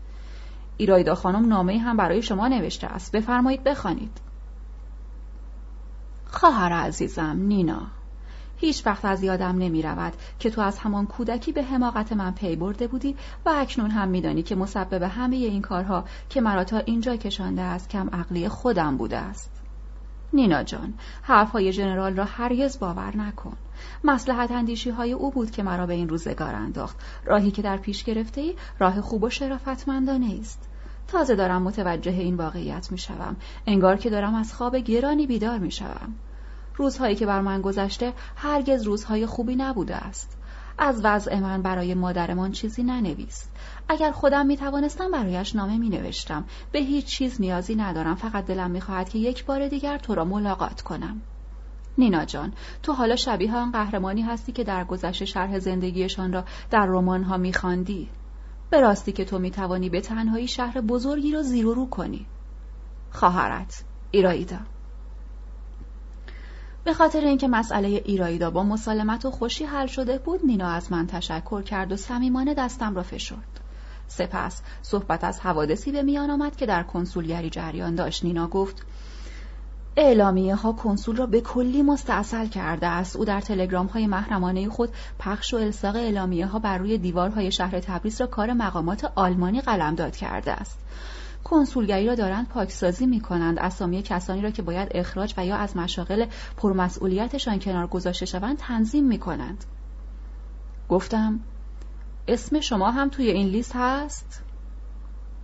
ایرایدا 0.82 1.16
خانم 1.16 1.48
نامه 1.48 1.78
هم 1.78 1.98
برای 1.98 2.22
شما 2.22 2.48
نوشته 2.48 2.88
است. 2.88 3.16
بفرمایید 3.16 3.64
بخوانید. 3.64 4.22
خواهر 6.26 6.74
عزیزم 6.74 7.36
نینا. 7.40 7.82
هیچ 8.58 8.86
وقت 8.86 9.06
از 9.06 9.24
یادم 9.24 9.58
نمی 9.58 9.82
رود 9.82 10.14
که 10.40 10.49
تو 10.49 10.62
از 10.62 10.80
همان 10.80 11.06
کودکی 11.06 11.52
به 11.52 11.64
حماقت 11.64 12.14
من 12.14 12.32
پی 12.32 12.56
برده 12.56 12.88
بودی 12.88 13.16
و 13.45 13.49
اکنون 13.49 13.91
هم 13.91 14.08
میدانی 14.08 14.44
که 14.44 14.56
مسبب 14.56 15.03
همه 15.03 15.36
این 15.36 15.62
کارها 15.62 16.06
که 16.30 16.41
مرا 16.41 16.64
تا 16.64 16.78
اینجا 16.78 17.16
کشانده 17.16 17.62
است 17.62 17.90
کم 17.90 18.10
عقلی 18.10 18.49
خودم 18.49 18.98
بوده 18.98 19.18
است. 19.18 19.62
نینا 20.34 20.64
جان 20.64 20.94
حرفهای 21.22 21.74
ژنرال 21.74 22.16
را 22.16 22.26
هرگز 22.26 22.80
باور 22.80 23.18
نکن. 23.18 23.58
مسلحت 24.03 24.52
اندیشی 24.52 24.90
های 24.90 25.14
او 25.14 25.32
بود 25.32 25.52
که 25.52 25.64
مرا 25.64 25.86
به 25.86 25.94
این 25.94 26.10
روزگار 26.10 26.56
انداخت. 26.56 26.98
راهی 27.26 27.52
که 27.52 27.62
در 27.62 27.78
پیش 27.78 28.03
گرفته 28.03 28.41
ای 28.41 28.56
راه 28.80 29.02
خوب 29.02 29.24
و 29.24 29.30
شرافتمندانه 29.30 30.38
است. 30.40 30.70
تازه 31.12 31.36
دارم 31.36 31.62
متوجه 31.62 32.12
این 32.12 32.36
واقعیت 32.36 32.92
می 32.92 32.98
شوم. 32.98 33.36
انگار 33.68 33.98
که 33.98 34.10
دارم 34.10 34.36
از 34.36 34.54
خواب 34.54 34.76
گرانی 34.76 35.28
بیدار 35.28 35.60
می 35.60 35.72
شوم. 35.72 36.16
روزهایی 36.76 37.16
که 37.16 37.26
بر 37.26 37.42
من 37.42 37.62
گذشته 37.62 38.14
هرگز 38.36 38.84
روزهای 38.84 39.26
خوبی 39.26 39.56
نبوده 39.56 39.96
است. 39.96 40.38
از 40.78 41.02
وضع 41.04 41.40
من 41.40 41.62
برای 41.62 41.94
مادرمان 41.94 42.52
چیزی 42.52 42.84
ننویست. 42.84 43.52
اگر 43.90 44.12
خودم 44.12 44.46
می 44.46 44.58
توانستم 44.58 45.12
برایش 45.12 45.56
نامه 45.56 45.78
می 45.78 45.90
نوشتم. 45.90 46.46
به 46.72 46.80
هیچ 46.80 47.06
چیز 47.06 47.42
نیازی 47.42 47.76
ندارم 47.76 48.16
فقط 48.16 48.46
دلم 48.46 48.72
می 48.72 48.82
خواهد 48.82 49.10
که 49.10 49.20
یک 49.20 49.46
بار 49.46 49.68
دیگر 49.68 49.98
تو 49.98 50.16
را 50.16 50.26
ملاقات 50.26 50.82
کنم. 50.82 51.22
نینا 51.98 52.26
جان 52.26 52.54
تو 52.84 52.94
حالا 52.94 53.16
شبیه 53.16 53.56
آن 53.56 53.72
قهرمانی 53.72 54.22
هستی 54.22 54.52
که 54.52 54.64
در 54.64 54.84
گذشته 54.84 55.26
شرح 55.26 55.60
زندگیشان 55.60 56.34
را 56.34 56.44
در 56.70 56.86
رمان 56.86 57.24
ها 57.24 57.38
می 57.38 57.54
خاندی. 57.54 58.10
به 58.72 58.81
راستی 58.81 59.11
که 59.11 59.26
تو 59.26 59.39
می 59.39 59.52
توانی 59.52 59.89
به 59.89 60.02
تنهایی 60.02 60.48
شهر 60.48 60.81
بزرگی 60.81 61.31
را 61.31 61.41
زیر 61.41 61.68
و 61.68 61.73
رو 61.73 61.89
کنی. 61.89 62.26
خواهرت 63.11 63.84
ایرایدا. 64.11 64.57
به 66.84 66.93
خاطر 66.93 67.19
اینکه 67.19 67.48
مسئله 67.48 67.88
ایرایدا 67.88 68.52
با 68.52 68.64
مسالمت 68.64 69.26
و 69.26 69.31
خوشی 69.31 69.65
حل 69.65 69.88
شده 69.88 70.18
بود 70.18 70.45
نینا 70.45 70.68
از 70.68 70.91
من 70.91 71.07
تشکر 71.07 71.61
کرد 71.61 71.91
و 71.91 71.98
صمیمانه 71.98 72.53
دستم 72.53 72.95
را 72.95 73.03
فشرد. 73.03 73.60
سپس 74.07 74.61
صحبت 74.81 75.23
از 75.23 75.39
حوادثی 75.39 75.91
به 75.91 76.02
میان 76.02 76.30
آمد 76.30 76.56
که 76.56 76.65
در 76.65 76.84
کنسولگری 76.84 77.49
جریان 77.49 77.95
داشت. 77.95 78.26
نینا 78.26 78.48
گفت 78.48 78.85
اعلامیه 79.98 80.56
ها 80.56 80.72
کنسول 80.72 81.16
را 81.16 81.26
به 81.26 81.42
کلی 81.42 81.82
مستاصل 81.82 82.48
کرده 82.48 82.88
است. 82.88 83.16
او 83.16 83.26
در 83.26 83.42
تلگرام 83.42 83.86
های 83.86 84.08
محرمانه 84.08 84.70
خود 84.70 84.90
پخش 85.20 85.54
و 85.54 85.58
الساق 85.58 85.96
اعلامیه 85.96 86.46
ها 86.46 86.60
بر 86.60 86.78
روی 86.78 86.98
دیوارهای 86.98 87.52
شهر 87.52 87.80
تبریز 87.80 88.22
را 88.22 88.28
کار 88.28 88.54
مقامات 88.54 89.12
آلمانی 89.16 89.62
قلمداد 89.62 90.16
کرده 90.16 90.52
است. 90.52 90.80
کنسولگری 91.44 92.08
را 92.08 92.16
دارند 92.16 92.48
پاکسازی 92.48 93.06
می 93.06 93.20
کنند 93.20 93.60
اسامی 93.60 94.02
کسانی 94.02 94.42
را 94.42 94.52
که 94.52 94.62
باید 94.62 94.88
اخراج 94.92 95.34
و 95.38 95.46
یا 95.46 95.56
از 95.56 95.78
مشاغل 95.78 96.26
پرمسئولیتشان 96.58 97.60
کنار 97.60 97.88
گذاشته 97.88 98.26
شوند 98.26 98.58
تنظیم 98.58 99.06
می 99.06 99.20
کنند 99.20 99.66
گفتم 100.90 101.40
اسم 102.28 102.60
شما 102.60 102.92
هم 102.92 103.10
توی 103.10 103.32
این 103.32 103.48
لیست 103.48 103.72
هست؟ 103.76 104.44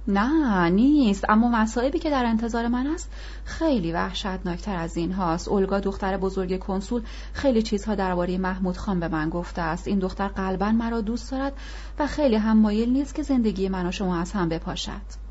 نه 0.08 0.70
نیست. 0.70 1.26
اما 1.30 1.50
مصائبی 1.50 2.00
که 2.00 2.10
در 2.10 2.26
انتظار 2.26 2.68
من 2.68 2.88
است 2.88 3.12
خیلی 3.46 3.92
وحشتناکتر 3.92 4.76
از 4.76 4.98
این 4.98 5.12
هاست. 5.12 5.48
اولگا 5.48 5.80
دختر 5.80 6.18
بزرگ 6.18 6.60
کنسول 6.60 7.02
خیلی 7.34 7.62
چیزها 7.62 7.96
درباره 7.96 8.38
محمود 8.38 8.78
خان 8.78 9.00
به 9.00 9.08
من 9.08 9.30
گفته 9.30 9.62
است. 9.62 9.88
این 9.88 10.00
دختر 10.00 10.28
قلبا 10.28 10.72
مرا 10.72 11.02
دوست 11.02 11.32
دارد 11.32 11.54
و 12.00 12.08
خیلی 12.08 12.36
هم 12.36 12.58
مایل 12.58 12.90
نیست 12.90 13.16
که 13.16 13.24
زندگی 13.24 13.70
من 13.70 13.88
و 13.88 13.92
شما 13.92 14.18
از 14.18 14.32
هم 14.32 14.50
بپاشد. 14.50 15.28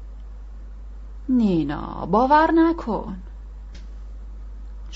نینا 1.28 2.06
باور 2.06 2.50
نکن. 2.52 3.16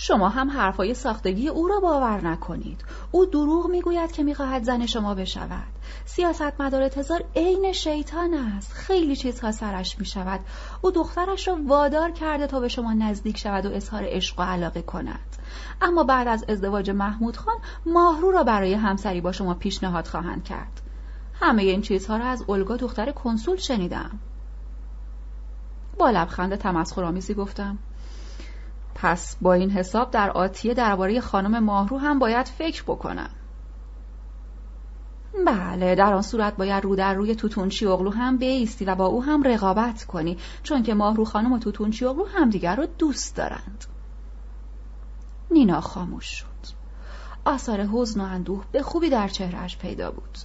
شما 0.03 0.29
هم 0.29 0.51
حرفای 0.51 0.95
ساختگی 0.95 1.49
او 1.49 1.69
را 1.69 1.81
باور 1.81 2.21
نکنید. 2.21 2.85
او 3.11 3.27
دروغ 3.27 3.67
می‌گوید 3.67 4.13
که 4.13 4.23
می‌خواهد 4.23 4.65
زن 4.65 4.87
شما 4.87 5.15
بشود. 5.15 5.73
سیاست 6.05 6.61
مدار 6.61 6.89
تزار 6.89 7.25
عین 7.37 7.73
شیطان 7.73 8.35
است. 8.35 8.73
خیلی 8.73 9.17
چیزها 9.17 9.53
سرش 9.53 9.99
می‌شود. 9.99 10.41
او 10.81 10.91
دخترش 10.91 11.49
را 11.49 11.59
وادار 11.67 12.11
کرده 12.11 12.47
تا 12.47 12.61
به 12.61 12.69
شما 12.69 12.93
نزدیک 12.93 13.39
شود 13.39 13.67
و 13.67 13.73
اظهار 13.73 14.03
عشق 14.07 14.41
و 14.41 14.43
علاقه 14.43 14.83
کند. 14.83 15.37
اما 15.83 16.05
بعد 16.05 16.29
از 16.29 16.45
ازدواج 16.49 16.91
محمود 16.91 17.37
خان 17.37 17.57
ماهرو 17.87 18.31
را 18.31 18.45
برای 18.45 18.75
همسری 18.75 19.21
با 19.21 19.33
شما 19.33 19.55
پیشنهاد 19.55 20.07
خواهند 20.07 20.45
کرد. 20.45 20.81
همه 21.41 21.63
این 21.63 21.83
چیزها 21.83 22.17
را 22.17 22.25
از 22.25 22.45
الگا 22.49 22.77
دختر 22.77 23.11
کنسول 23.11 23.57
شنیدم. 23.57 24.11
با 25.99 26.11
لبخند 26.11 26.55
تمسخرآمیزی 26.55 27.35
گفتم. 27.35 27.79
پس 29.03 29.37
با 29.41 29.53
این 29.53 29.71
حساب 29.71 30.11
در 30.11 30.31
آتیه 30.31 30.75
درباره 30.75 31.21
خانم 31.21 31.65
ماهرو 31.65 31.99
هم 31.99 32.19
باید 32.19 32.47
فکر 32.47 32.83
بکنم. 32.83 33.31
بله 35.47 35.95
در 35.95 36.15
آن 36.15 36.23
صورت 36.23 36.57
باید 36.57 36.85
رو 36.85 36.97
در 36.97 37.15
روی 37.15 37.35
توتونچی 37.35 37.87
اغلو 37.87 38.11
هم 38.11 38.37
بیستی 38.37 38.85
و 38.85 38.95
با 38.95 39.07
او 39.07 39.23
هم 39.23 39.43
رقابت 39.43 40.05
کنی 40.05 40.39
چون 40.63 40.83
که 40.83 40.95
ماهرو 40.95 41.25
خانم 41.25 41.53
و 41.53 41.59
توتونچی 41.59 42.05
اغلو 42.05 42.25
همدیگر 42.25 42.77
رو 42.77 42.87
دوست 42.99 43.37
دارند. 43.37 43.85
نینا 45.51 45.81
خاموش 45.81 46.27
شد. 46.27 46.47
آثار 47.45 47.81
حزن 47.81 48.21
و 48.21 48.25
اندوه 48.25 48.65
به 48.73 48.83
خوبی 48.83 49.11
در 49.11 49.29
چهرهش 49.29 49.77
پیدا 49.77 50.11
بود. 50.11 50.39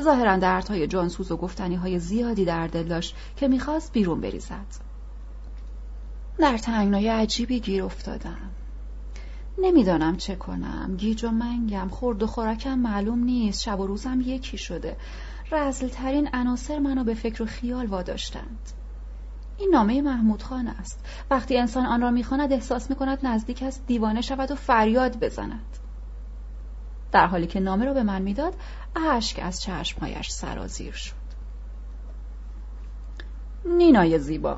ظاهرا 0.00 0.36
دردهای 0.36 0.86
جانسوز 0.86 1.32
و 1.32 1.36
گفتنی 1.36 1.74
های 1.74 1.98
زیادی 1.98 2.44
در 2.44 2.66
دل 2.66 2.82
داشت 2.82 3.16
که 3.36 3.48
می‌خواست 3.48 3.92
بیرون 3.92 4.20
بریزد. 4.20 4.85
در 6.38 6.58
تنگنای 6.58 7.08
عجیبی 7.08 7.60
گیر 7.60 7.84
افتادم. 7.84 8.50
نمی‌دانم 9.58 10.16
چه 10.16 10.36
کنم. 10.36 10.96
گیج 10.96 11.24
و 11.24 11.30
منگم 11.30 11.88
خورد 11.88 12.22
و 12.22 12.26
خوراکم 12.26 12.78
معلوم 12.78 13.24
نیست. 13.24 13.62
شب 13.62 13.80
و 13.80 13.86
روزم 13.86 14.20
یکی 14.20 14.58
شده. 14.58 14.96
رزلترین 15.52 16.28
عناصر 16.32 16.78
منو 16.78 17.04
به 17.04 17.14
فکر 17.14 17.42
و 17.42 17.46
خیال 17.46 17.86
واداشتند. 17.86 18.70
این 19.58 19.70
نامه 19.70 20.02
محمود 20.02 20.42
خان 20.42 20.68
است. 20.68 21.04
وقتی 21.30 21.58
انسان 21.58 21.86
آن 21.86 22.00
را 22.00 22.10
می‌خواند 22.10 22.52
احساس 22.52 22.90
می‌کند 22.90 23.18
نزدیک 23.22 23.62
است 23.62 23.86
دیوانه 23.86 24.20
شود 24.20 24.50
و 24.50 24.54
فریاد 24.54 25.20
بزند. 25.20 25.78
در 27.12 27.26
حالی 27.26 27.46
که 27.46 27.60
نامه 27.60 27.84
را 27.84 27.94
به 27.94 28.02
من 28.02 28.22
می‌داد 28.22 28.54
اشک 29.10 29.40
از 29.42 29.62
چشمهایش 29.62 30.30
سرازیر 30.30 30.92
شد. 30.92 31.14
نینای 33.64 34.18
زیبا. 34.18 34.56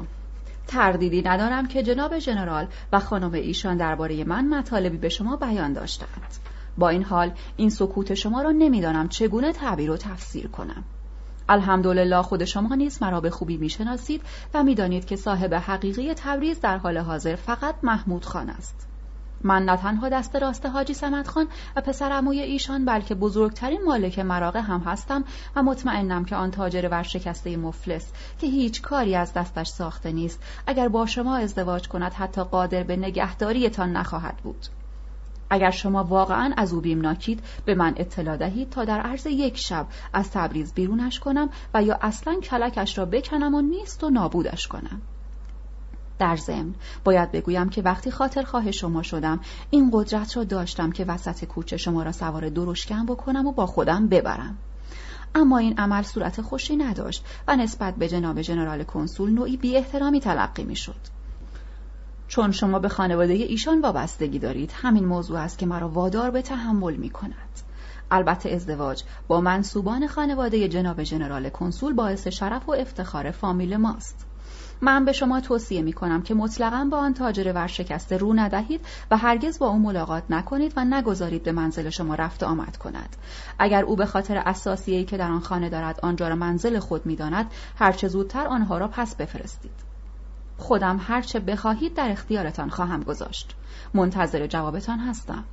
تردیدی 0.69 1.23
ندارم 1.23 1.69
که 1.69 1.83
جناب 1.83 2.19
ژنرال 2.19 2.67
و 2.93 3.01
خانم 3.01 3.33
ایشان 3.33 3.77
درباره 3.77 4.25
من 4.25 4.49
مطالبی 4.49 4.97
به 4.97 5.09
شما 5.09 5.37
بیان 5.37 5.73
داشتند. 5.73 6.35
با 6.79 6.89
این 6.89 7.03
حال 7.03 7.33
این 7.57 7.71
سکوت 7.71 8.15
شما 8.15 8.43
را 8.43 8.51
نمی‌دانم 8.51 9.09
چگونه 9.09 9.53
تعبیر 9.53 9.91
و 9.91 9.97
تفسیر 9.97 10.49
کنم. 10.49 10.85
الحمدلله 11.49 12.23
خود 12.23 12.45
شما 12.45 12.75
نیز 12.75 13.03
مرا 13.03 13.21
به 13.21 13.31
خوبی 13.31 13.57
می‌شناسید 13.57 14.23
و 14.55 14.63
می‌دانید 14.63 15.05
که 15.05 15.17
صاحب 15.17 15.55
حقیقی 15.55 16.15
تبریز 16.15 16.61
در 16.61 16.79
حال 16.79 16.99
حاضر 16.99 17.37
فقط 17.37 17.75
محمود 17.83 18.25
خان 18.25 18.51
است. 18.51 18.88
من 19.45 19.65
نه 19.65 19.77
تنها 19.77 20.09
دست 20.09 20.37
راست 20.37 20.67
حاجی 20.67 20.95
سمت 20.95 21.29
خان 21.29 21.47
و 21.77 21.81
پسر 21.81 22.13
اموی 22.13 22.41
ایشان 22.41 22.85
بلکه 22.85 23.15
بزرگترین 23.15 23.85
مالک 23.85 24.19
مراغه 24.19 24.61
هم 24.61 24.81
هستم 24.81 25.25
و 25.57 25.63
مطمئنم 25.63 26.25
که 26.25 26.37
آن 26.37 26.51
تاجر 26.51 26.89
ورشکسته 26.91 27.57
مفلس 27.57 28.13
که 28.39 28.47
هیچ 28.47 28.83
کاری 28.83 29.15
از 29.15 29.33
دستش 29.33 29.69
ساخته 29.69 30.13
نیست. 30.13 30.43
اگر 30.67 30.89
با 30.89 31.07
شما 31.07 31.37
ازدواج 31.37 31.89
کند 31.89 32.13
حتی 32.13 32.43
قادر 32.43 32.83
به 32.83 32.97
نگهداریتان 32.97 33.93
نخواهد 33.93 34.37
بود. 34.37 34.67
اگر 35.51 35.71
شما 35.71 36.05
واقعا 36.05 36.53
از 36.57 36.73
او 36.73 36.81
بیمناکید 36.81 37.43
به 37.65 37.75
من 37.75 37.95
اطلاع 37.97 38.37
دهید 38.37 38.71
تا 38.71 38.85
در 38.85 39.01
عرض 39.01 39.27
یک 39.27 39.59
شب 39.59 39.87
از 40.13 40.31
تبریز 40.31 40.75
بیرونش 40.75 41.21
کنم 41.21 41.49
و 41.75 41.83
یا 41.83 41.99
اصلا 42.03 42.35
کلکش 42.41 42.99
را 42.99 43.05
بکنم 43.05 43.55
و 43.55 43.61
نیست 43.61 44.05
و 44.05 44.11
نابودش 44.11 44.67
کنم. 44.67 45.01
در 46.19 46.37
ضمن 46.37 46.75
باید 47.05 47.33
بگویم 47.33 47.69
که 47.69 47.83
وقتی 47.83 48.11
خاطر 48.11 48.43
خواه 48.43 48.71
شما 48.71 49.03
شدم 49.03 49.41
این 49.71 49.91
قدرت 49.93 50.37
را 50.37 50.45
داشتم 50.45 50.93
که 50.93 51.05
وسط 51.05 51.45
کوچه 51.45 51.77
شما 51.77 52.03
را 52.03 52.13
سوار 52.13 52.49
درشکن 52.49 53.07
بکنم 53.07 53.47
و 53.47 53.53
با 53.53 53.67
خودم 53.67 54.09
ببرم 54.09 54.59
اما 55.35 55.59
این 55.59 55.79
عمل 55.79 56.03
صورت 56.03 56.43
خوشی 56.43 56.77
نداشت 56.77 57.25
و 57.49 57.57
نسبت 57.57 57.95
به 57.95 58.09
جناب 58.09 58.43
ژنرال 58.43 58.85
کنسول 58.85 59.31
نوعی 59.31 59.57
بی 59.57 59.77
احترامی 59.77 60.21
تلقی 60.21 60.65
می 60.65 60.77
شد. 60.77 61.19
چون 62.29 62.53
شما 62.53 62.79
به 62.79 62.89
خانواده 62.89 63.33
ایشان 63.33 63.81
وابستگی 63.81 64.39
دارید 64.39 64.73
همین 64.75 65.05
موضوع 65.05 65.39
است 65.39 65.59
که 65.59 65.67
مرا 65.67 65.89
وادار 65.89 66.31
به 66.31 66.43
تحمل 66.43 66.97
می 66.97 67.11
کند. 67.11 67.61
البته 68.11 68.51
ازدواج 68.51 69.03
با 69.29 69.41
منصوبان 69.41 70.07
خانواده 70.07 70.69
جناب 70.69 71.03
ژنرال 71.03 71.49
کنسول 71.49 71.93
باعث 71.93 72.29
شرف 72.29 72.69
و 72.69 72.73
افتخار 72.73 73.31
فامیل 73.31 73.77
ماست 73.77 74.28
من 74.81 75.05
به 75.05 75.13
شما 75.13 75.41
توصیه 75.41 75.83
می 75.83 75.93
کنم 75.93 76.23
که 76.23 76.35
مطلقا 76.35 76.89
با 76.91 76.99
آن 76.99 77.15
تاجر 77.15 77.53
ورشکسته 77.55 78.17
رو 78.17 78.33
ندهید 78.35 78.81
و 79.11 79.17
هرگز 79.17 79.59
با 79.59 79.69
او 79.69 79.79
ملاقات 79.79 80.23
نکنید 80.31 80.73
و 80.77 80.85
نگذارید 80.85 81.43
به 81.43 81.53
منزل 81.53 81.91
شما 81.91 82.15
رفت 82.15 82.43
آمد 82.43 82.77
کند. 82.77 83.17
اگر 83.59 83.85
او 83.85 83.97
به 83.97 84.07
خاطر 84.07 84.43
اساسیه‌ای 84.47 85.05
که 85.05 85.17
در 85.17 85.31
آن 85.31 85.41
خانه 85.41 85.69
دارد 85.69 86.01
آنجا 86.03 86.29
را 86.29 86.35
منزل 86.35 86.79
خود 86.79 87.07
می‌داند 87.07 87.51
هرچه 87.79 88.09
زودتر 88.09 88.47
آنها 88.47 88.79
را 88.79 88.89
پس 88.89 89.17
بفرستید. 89.17 89.89
خودم 90.59 91.01
هرچه 91.03 91.41
بخواهید 91.41 91.95
در 91.95 92.11
اختیارتان 92.11 92.71
خواهم 92.71 93.03
گذاشت. 93.03 93.55
منتظر 93.95 94.47
جوابتان 94.47 94.99
هستم. 94.99 95.45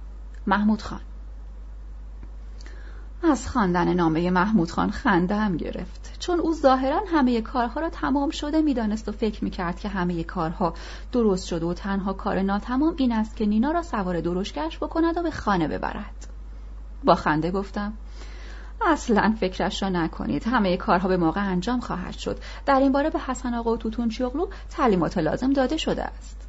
محمود 0.47 0.81
خان. 0.81 1.01
از 3.23 3.47
خواندن 3.47 3.93
نامه 3.93 4.29
محمود 4.29 4.71
خان 4.71 4.91
خنده 4.91 5.35
هم 5.35 5.57
گرفت. 5.57 6.17
چون 6.19 6.39
او 6.39 6.53
ظاهرا 6.53 7.01
همه 7.07 7.41
کارها 7.41 7.81
را 7.81 7.89
تمام 7.89 8.29
شده 8.29 8.61
می‌دانست 8.61 9.09
و 9.09 9.11
فکر 9.11 9.43
می‌کرد 9.43 9.79
که 9.79 9.89
همه 9.89 10.23
کارها 10.23 10.73
درست 11.11 11.47
شده 11.47 11.65
و 11.65 11.73
تنها 11.73 12.13
کار 12.13 12.41
ناتمام 12.41 12.95
این 12.97 13.11
است 13.11 13.35
که 13.35 13.45
نینا 13.45 13.71
را 13.71 13.81
سوار 13.81 14.21
درشگش 14.21 14.77
بکند 14.77 15.17
و 15.17 15.23
به 15.23 15.31
خانه 15.31 15.67
ببرد. 15.67 16.27
با 17.03 17.15
خنده 17.15 17.51
گفتم 17.51 17.93
اصلا 18.81 19.35
فکرش 19.39 19.83
را 19.83 19.89
نکنید. 19.89 20.47
همه 20.47 20.77
کارها 20.77 21.07
به 21.07 21.17
موقع 21.17 21.51
انجام 21.51 21.79
خواهد 21.79 22.17
شد. 22.17 22.39
در 22.65 22.79
این 22.79 22.91
باره 22.91 23.09
به 23.09 23.19
حسن 23.19 23.53
آقا 23.53 23.73
و 23.73 23.77
توتون 23.77 24.09
چیغلو 24.09 24.47
تعلیمات 24.69 25.17
لازم 25.17 25.53
داده 25.53 25.77
شده 25.77 26.03
است. 26.03 26.44